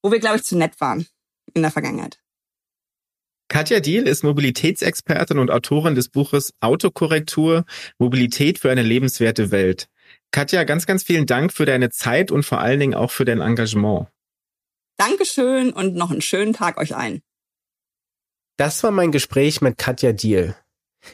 wo 0.02 0.10
wir, 0.10 0.18
glaube 0.18 0.36
ich, 0.36 0.44
zu 0.44 0.56
nett 0.56 0.80
waren 0.80 1.06
in 1.52 1.62
der 1.62 1.70
Vergangenheit. 1.70 2.18
Katja 3.48 3.80
Diel 3.80 4.08
ist 4.08 4.24
Mobilitätsexpertin 4.24 5.38
und 5.38 5.50
Autorin 5.50 5.94
des 5.94 6.08
Buches 6.08 6.54
Autokorrektur, 6.60 7.64
Mobilität 7.98 8.58
für 8.58 8.70
eine 8.70 8.82
lebenswerte 8.82 9.50
Welt. 9.50 9.88
Katja, 10.30 10.64
ganz, 10.64 10.86
ganz 10.86 11.04
vielen 11.04 11.26
Dank 11.26 11.52
für 11.52 11.66
deine 11.66 11.90
Zeit 11.90 12.32
und 12.32 12.44
vor 12.44 12.60
allen 12.60 12.80
Dingen 12.80 12.94
auch 12.94 13.10
für 13.10 13.24
dein 13.24 13.40
Engagement. 13.40 14.08
Dankeschön 14.96 15.72
und 15.72 15.94
noch 15.94 16.10
einen 16.10 16.22
schönen 16.22 16.52
Tag 16.52 16.78
euch 16.78 16.94
allen. 16.96 17.22
Das 18.56 18.82
war 18.84 18.92
mein 18.92 19.10
Gespräch 19.10 19.60
mit 19.60 19.78
Katja 19.78 20.12
Diel. 20.12 20.54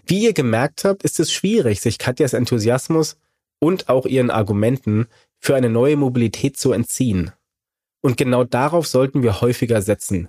Wie 0.04 0.22
ihr 0.22 0.34
gemerkt 0.34 0.84
habt, 0.84 1.02
ist 1.02 1.18
es 1.18 1.32
schwierig, 1.32 1.80
sich 1.80 1.98
Katjas 1.98 2.34
Enthusiasmus 2.34 3.16
und 3.58 3.88
auch 3.88 4.06
ihren 4.06 4.30
Argumenten 4.30 5.06
für 5.38 5.56
eine 5.56 5.70
neue 5.70 5.96
Mobilität 5.96 6.58
zu 6.58 6.72
entziehen. 6.72 7.32
Und 8.02 8.16
genau 8.16 8.44
darauf 8.44 8.86
sollten 8.86 9.22
wir 9.22 9.40
häufiger 9.40 9.82
setzen. 9.82 10.28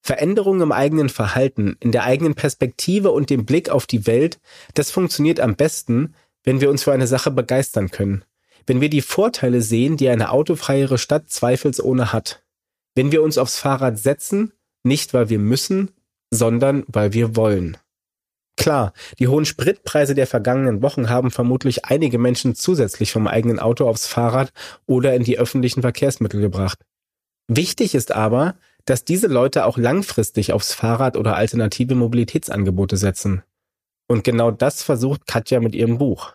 Veränderungen 0.00 0.60
im 0.60 0.72
eigenen 0.72 1.08
Verhalten, 1.08 1.76
in 1.80 1.90
der 1.90 2.04
eigenen 2.04 2.34
Perspektive 2.34 3.10
und 3.10 3.30
dem 3.30 3.46
Blick 3.46 3.70
auf 3.70 3.86
die 3.86 4.06
Welt, 4.06 4.38
das 4.74 4.90
funktioniert 4.90 5.40
am 5.40 5.56
besten, 5.56 6.14
wenn 6.44 6.60
wir 6.60 6.70
uns 6.70 6.84
für 6.84 6.92
eine 6.92 7.06
Sache 7.06 7.30
begeistern 7.30 7.90
können, 7.90 8.24
wenn 8.66 8.80
wir 8.80 8.90
die 8.90 9.00
Vorteile 9.00 9.62
sehen, 9.62 9.96
die 9.96 10.08
eine 10.08 10.30
autofreiere 10.30 10.98
Stadt 10.98 11.30
zweifelsohne 11.30 12.12
hat, 12.12 12.43
wenn 12.94 13.12
wir 13.12 13.22
uns 13.22 13.38
aufs 13.38 13.58
Fahrrad 13.58 13.98
setzen, 13.98 14.52
nicht 14.82 15.14
weil 15.14 15.28
wir 15.28 15.38
müssen, 15.38 15.90
sondern 16.30 16.84
weil 16.86 17.12
wir 17.12 17.36
wollen. 17.36 17.76
Klar, 18.56 18.92
die 19.18 19.28
hohen 19.28 19.44
Spritpreise 19.44 20.14
der 20.14 20.26
vergangenen 20.26 20.80
Wochen 20.80 21.10
haben 21.10 21.30
vermutlich 21.30 21.86
einige 21.86 22.18
Menschen 22.18 22.54
zusätzlich 22.54 23.12
vom 23.12 23.26
eigenen 23.26 23.58
Auto 23.58 23.88
aufs 23.88 24.06
Fahrrad 24.06 24.52
oder 24.86 25.14
in 25.14 25.24
die 25.24 25.38
öffentlichen 25.38 25.82
Verkehrsmittel 25.82 26.40
gebracht. 26.40 26.78
Wichtig 27.48 27.94
ist 27.94 28.12
aber, 28.12 28.54
dass 28.84 29.04
diese 29.04 29.26
Leute 29.26 29.64
auch 29.64 29.76
langfristig 29.76 30.52
aufs 30.52 30.72
Fahrrad 30.72 31.16
oder 31.16 31.36
alternative 31.36 31.94
Mobilitätsangebote 31.94 32.96
setzen. 32.96 33.42
Und 34.06 34.24
genau 34.24 34.50
das 34.50 34.82
versucht 34.82 35.26
Katja 35.26 35.60
mit 35.60 35.74
ihrem 35.74 35.98
Buch. 35.98 36.34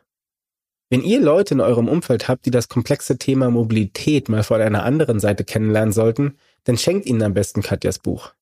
Wenn 0.91 1.03
ihr 1.03 1.21
Leute 1.21 1.53
in 1.53 1.61
eurem 1.61 1.87
Umfeld 1.87 2.27
habt, 2.27 2.45
die 2.47 2.51
das 2.51 2.67
komplexe 2.67 3.19
Thema 3.19 3.51
Mobilität 3.51 4.27
mal 4.27 4.43
von 4.43 4.59
einer 4.59 4.83
anderen 4.83 5.19
Seite 5.19 5.43
kennenlernen 5.43 5.93
sollten, 5.93 6.37
dann 6.63 6.77
schenkt 6.77 7.05
ihnen 7.05 7.23
am 7.23 7.33
besten 7.33 7.61
Katjas 7.61 7.99
Buch. 7.99 8.33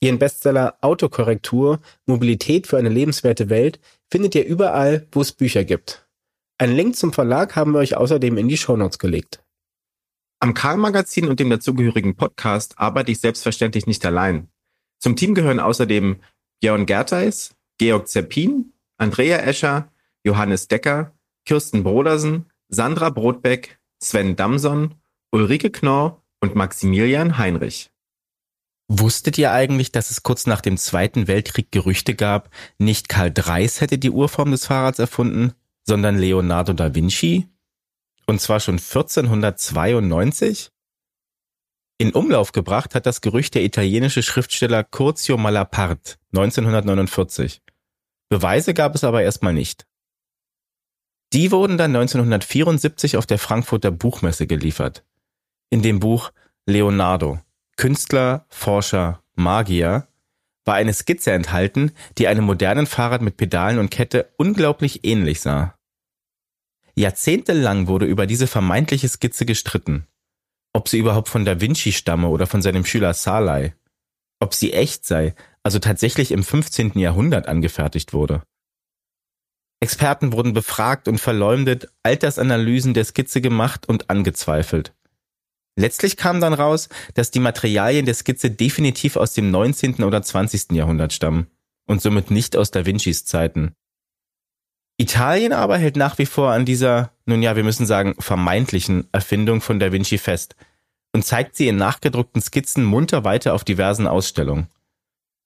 Ihren 0.00 0.18
Bestseller 0.18 0.78
Autokorrektur 0.80 1.80
Mobilität 2.06 2.66
für 2.66 2.76
eine 2.76 2.88
lebenswerte 2.88 3.48
Welt 3.50 3.78
findet 4.10 4.34
ihr 4.34 4.44
überall, 4.44 5.06
wo 5.12 5.20
es 5.20 5.32
Bücher 5.32 5.64
gibt. 5.64 6.08
Einen 6.58 6.74
Link 6.76 6.96
zum 6.96 7.12
Verlag 7.12 7.56
haben 7.56 7.72
wir 7.72 7.78
euch 7.78 7.96
außerdem 7.96 8.36
in 8.36 8.48
die 8.48 8.56
Shownotes 8.56 8.98
gelegt. 8.98 9.44
Am 10.40 10.54
Karl-Magazin 10.54 11.28
und 11.28 11.38
dem 11.38 11.50
dazugehörigen 11.50 12.16
Podcast 12.16 12.78
arbeite 12.78 13.12
ich 13.12 13.20
selbstverständlich 13.20 13.86
nicht 13.86 14.04
allein. 14.04 14.48
Zum 14.98 15.14
Team 15.14 15.34
gehören 15.34 15.60
außerdem 15.60 16.20
Björn 16.60 16.86
Gertheis, 16.86 17.54
Georg 17.78 18.08
Zeppin, 18.08 18.72
Andrea 18.96 19.38
Escher, 19.38 19.92
Johannes 20.24 20.68
Decker, 20.68 21.12
Kirsten 21.44 21.84
Brodersen, 21.84 22.46
Sandra 22.68 23.10
Brotbeck, 23.10 23.78
Sven 24.00 24.34
Damson, 24.36 24.96
Ulrike 25.30 25.70
Knorr 25.70 26.21
und 26.42 26.54
Maximilian 26.54 27.38
Heinrich. 27.38 27.90
Wusstet 28.88 29.38
ihr 29.38 29.52
eigentlich, 29.52 29.92
dass 29.92 30.10
es 30.10 30.22
kurz 30.22 30.46
nach 30.46 30.60
dem 30.60 30.76
Zweiten 30.76 31.28
Weltkrieg 31.28 31.70
Gerüchte 31.72 32.14
gab, 32.14 32.50
nicht 32.76 33.08
Karl 33.08 33.30
Dreis 33.30 33.80
hätte 33.80 33.96
die 33.96 34.10
Urform 34.10 34.50
des 34.50 34.66
Fahrrads 34.66 34.98
erfunden, 34.98 35.54
sondern 35.86 36.18
Leonardo 36.18 36.74
da 36.74 36.94
Vinci? 36.94 37.48
Und 38.26 38.40
zwar 38.40 38.60
schon 38.60 38.74
1492? 38.74 40.70
In 41.98 42.12
Umlauf 42.12 42.52
gebracht 42.52 42.94
hat 42.94 43.06
das 43.06 43.20
Gerücht 43.20 43.54
der 43.54 43.64
italienische 43.64 44.22
Schriftsteller 44.22 44.82
Curzio 44.84 45.38
Malaparte 45.38 46.16
1949. 46.34 47.62
Beweise 48.28 48.74
gab 48.74 48.94
es 48.94 49.04
aber 49.04 49.22
erstmal 49.22 49.54
nicht. 49.54 49.86
Die 51.32 51.52
wurden 51.52 51.78
dann 51.78 51.94
1974 51.94 53.16
auf 53.16 53.26
der 53.26 53.38
Frankfurter 53.38 53.90
Buchmesse 53.90 54.46
geliefert. 54.46 55.04
In 55.72 55.80
dem 55.80 56.00
Buch 56.00 56.32
Leonardo, 56.66 57.40
Künstler, 57.78 58.44
Forscher, 58.50 59.22
Magier, 59.36 60.06
war 60.66 60.74
eine 60.74 60.92
Skizze 60.92 61.32
enthalten, 61.32 61.92
die 62.18 62.28
einem 62.28 62.44
modernen 62.44 62.86
Fahrrad 62.86 63.22
mit 63.22 63.38
Pedalen 63.38 63.78
und 63.78 63.90
Kette 63.90 64.34
unglaublich 64.36 65.06
ähnlich 65.06 65.40
sah. 65.40 65.74
Jahrzehntelang 66.94 67.86
wurde 67.86 68.04
über 68.04 68.26
diese 68.26 68.46
vermeintliche 68.46 69.08
Skizze 69.08 69.46
gestritten. 69.46 70.06
Ob 70.74 70.90
sie 70.90 70.98
überhaupt 70.98 71.30
von 71.30 71.46
Da 71.46 71.62
Vinci 71.62 71.92
stamme 71.92 72.28
oder 72.28 72.46
von 72.46 72.60
seinem 72.60 72.84
Schüler 72.84 73.14
Salai. 73.14 73.74
Ob 74.40 74.52
sie 74.52 74.74
echt 74.74 75.06
sei, 75.06 75.34
also 75.62 75.78
tatsächlich 75.78 76.32
im 76.32 76.44
15. 76.44 76.98
Jahrhundert 76.98 77.48
angefertigt 77.48 78.12
wurde. 78.12 78.42
Experten 79.80 80.34
wurden 80.34 80.52
befragt 80.52 81.08
und 81.08 81.16
verleumdet, 81.16 81.88
Altersanalysen 82.02 82.92
der 82.92 83.06
Skizze 83.06 83.40
gemacht 83.40 83.88
und 83.88 84.10
angezweifelt. 84.10 84.92
Letztlich 85.76 86.16
kam 86.16 86.40
dann 86.40 86.52
raus, 86.52 86.88
dass 87.14 87.30
die 87.30 87.40
Materialien 87.40 88.04
der 88.04 88.14
Skizze 88.14 88.50
definitiv 88.50 89.16
aus 89.16 89.32
dem 89.32 89.50
19. 89.50 90.04
oder 90.04 90.22
20. 90.22 90.72
Jahrhundert 90.72 91.12
stammen 91.12 91.46
und 91.86 92.02
somit 92.02 92.30
nicht 92.30 92.56
aus 92.56 92.70
Da 92.70 92.84
Vincis 92.84 93.24
Zeiten. 93.24 93.74
Italien 94.98 95.52
aber 95.52 95.78
hält 95.78 95.96
nach 95.96 96.18
wie 96.18 96.26
vor 96.26 96.52
an 96.52 96.64
dieser, 96.64 97.12
nun 97.24 97.42
ja, 97.42 97.56
wir 97.56 97.64
müssen 97.64 97.86
sagen, 97.86 98.14
vermeintlichen 98.18 99.08
Erfindung 99.12 99.60
von 99.60 99.78
Da 99.78 99.90
Vinci 99.90 100.18
fest 100.18 100.54
und 101.12 101.24
zeigt 101.24 101.56
sie 101.56 101.68
in 101.68 101.76
nachgedruckten 101.76 102.42
Skizzen 102.42 102.84
munter 102.84 103.24
weiter 103.24 103.54
auf 103.54 103.64
diversen 103.64 104.06
Ausstellungen. 104.06 104.68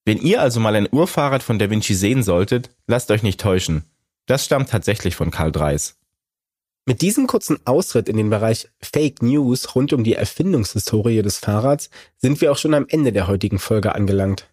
Wenn 0.04 0.18
ihr 0.18 0.40
also 0.40 0.60
mal 0.60 0.76
ein 0.76 0.88
Urfahrrad 0.90 1.42
von 1.42 1.58
Da 1.58 1.70
Vinci 1.70 1.94
sehen 1.94 2.22
solltet, 2.22 2.70
lasst 2.86 3.10
euch 3.10 3.22
nicht 3.22 3.40
täuschen. 3.40 3.84
Das 4.26 4.44
stammt 4.44 4.70
tatsächlich 4.70 5.16
von 5.16 5.30
Karl 5.30 5.52
Dreis. 5.52 5.96
Mit 6.88 7.02
diesem 7.02 7.26
kurzen 7.26 7.58
Ausritt 7.64 8.08
in 8.08 8.16
den 8.16 8.30
Bereich 8.30 8.68
Fake 8.80 9.20
News 9.20 9.74
rund 9.74 9.92
um 9.92 10.04
die 10.04 10.14
Erfindungshistorie 10.14 11.20
des 11.20 11.38
Fahrrads 11.38 11.90
sind 12.16 12.40
wir 12.40 12.52
auch 12.52 12.58
schon 12.58 12.74
am 12.74 12.86
Ende 12.88 13.12
der 13.12 13.26
heutigen 13.26 13.58
Folge 13.58 13.92
angelangt. 13.96 14.48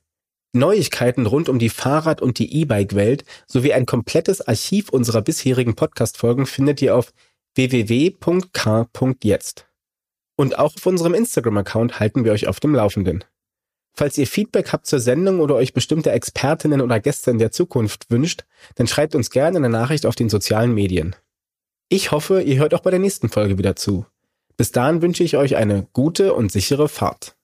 Neuigkeiten 0.52 1.28
rund 1.28 1.48
um 1.48 1.60
die 1.60 1.70
Fahrrad- 1.70 2.24
und 2.24 2.40
die 2.40 2.62
E-Bike-Welt 2.62 3.24
sowie 3.46 3.74
ein 3.74 3.86
komplettes 3.86 4.42
Archiv 4.48 4.90
unserer 4.90 5.22
bisherigen 5.22 5.76
Podcast-Folgen 5.76 6.48
findet 6.48 6.82
ihr 6.82 6.96
auf 6.96 7.14
www.car.jetzt. 7.54 8.18
Und 10.36 10.58
auch 10.58 10.76
auf 10.76 10.86
unserem 10.88 11.14
Instagram-Account 11.14 12.00
halten 12.00 12.26
wir 12.26 12.32
euch 12.32 12.48
auf 12.48 12.60
dem 12.60 12.74
Laufenden. 12.74 13.24
Falls 13.96 14.18
ihr 14.18 14.26
Feedback 14.26 14.74
habt 14.74 14.88
zur 14.88 15.00
Sendung 15.00 15.40
oder 15.40 15.54
euch 15.54 15.74
bestimmte 15.74 16.12
Expertinnen 16.12 16.82
oder 16.82 17.00
Gäste 17.00 17.30
in 17.30 17.38
der 17.38 17.52
Zukunft 17.52 18.10
wünscht, 18.10 18.46
dann 18.74 18.88
schreibt 18.88 19.14
uns 19.14 19.30
gerne 19.30 19.58
eine 19.58 19.70
Nachricht 19.70 20.08
auf 20.08 20.16
den 20.16 20.30
sozialen 20.30 20.74
Medien. 20.74 21.16
Ich 21.96 22.10
hoffe, 22.10 22.42
ihr 22.42 22.58
hört 22.58 22.74
auch 22.74 22.80
bei 22.80 22.90
der 22.90 23.00
nächsten 23.00 23.30
Folge 23.30 23.60
wieder 23.60 23.76
zu. 23.76 24.08
Bis 24.58 24.72
dahin 24.72 25.04
wünsche 25.04 25.24
ich 25.24 25.38
euch 25.38 25.58
eine 25.58 25.86
gute 25.94 26.34
und 26.34 26.52
sichere 26.52 26.90
Fahrt. 26.90 27.36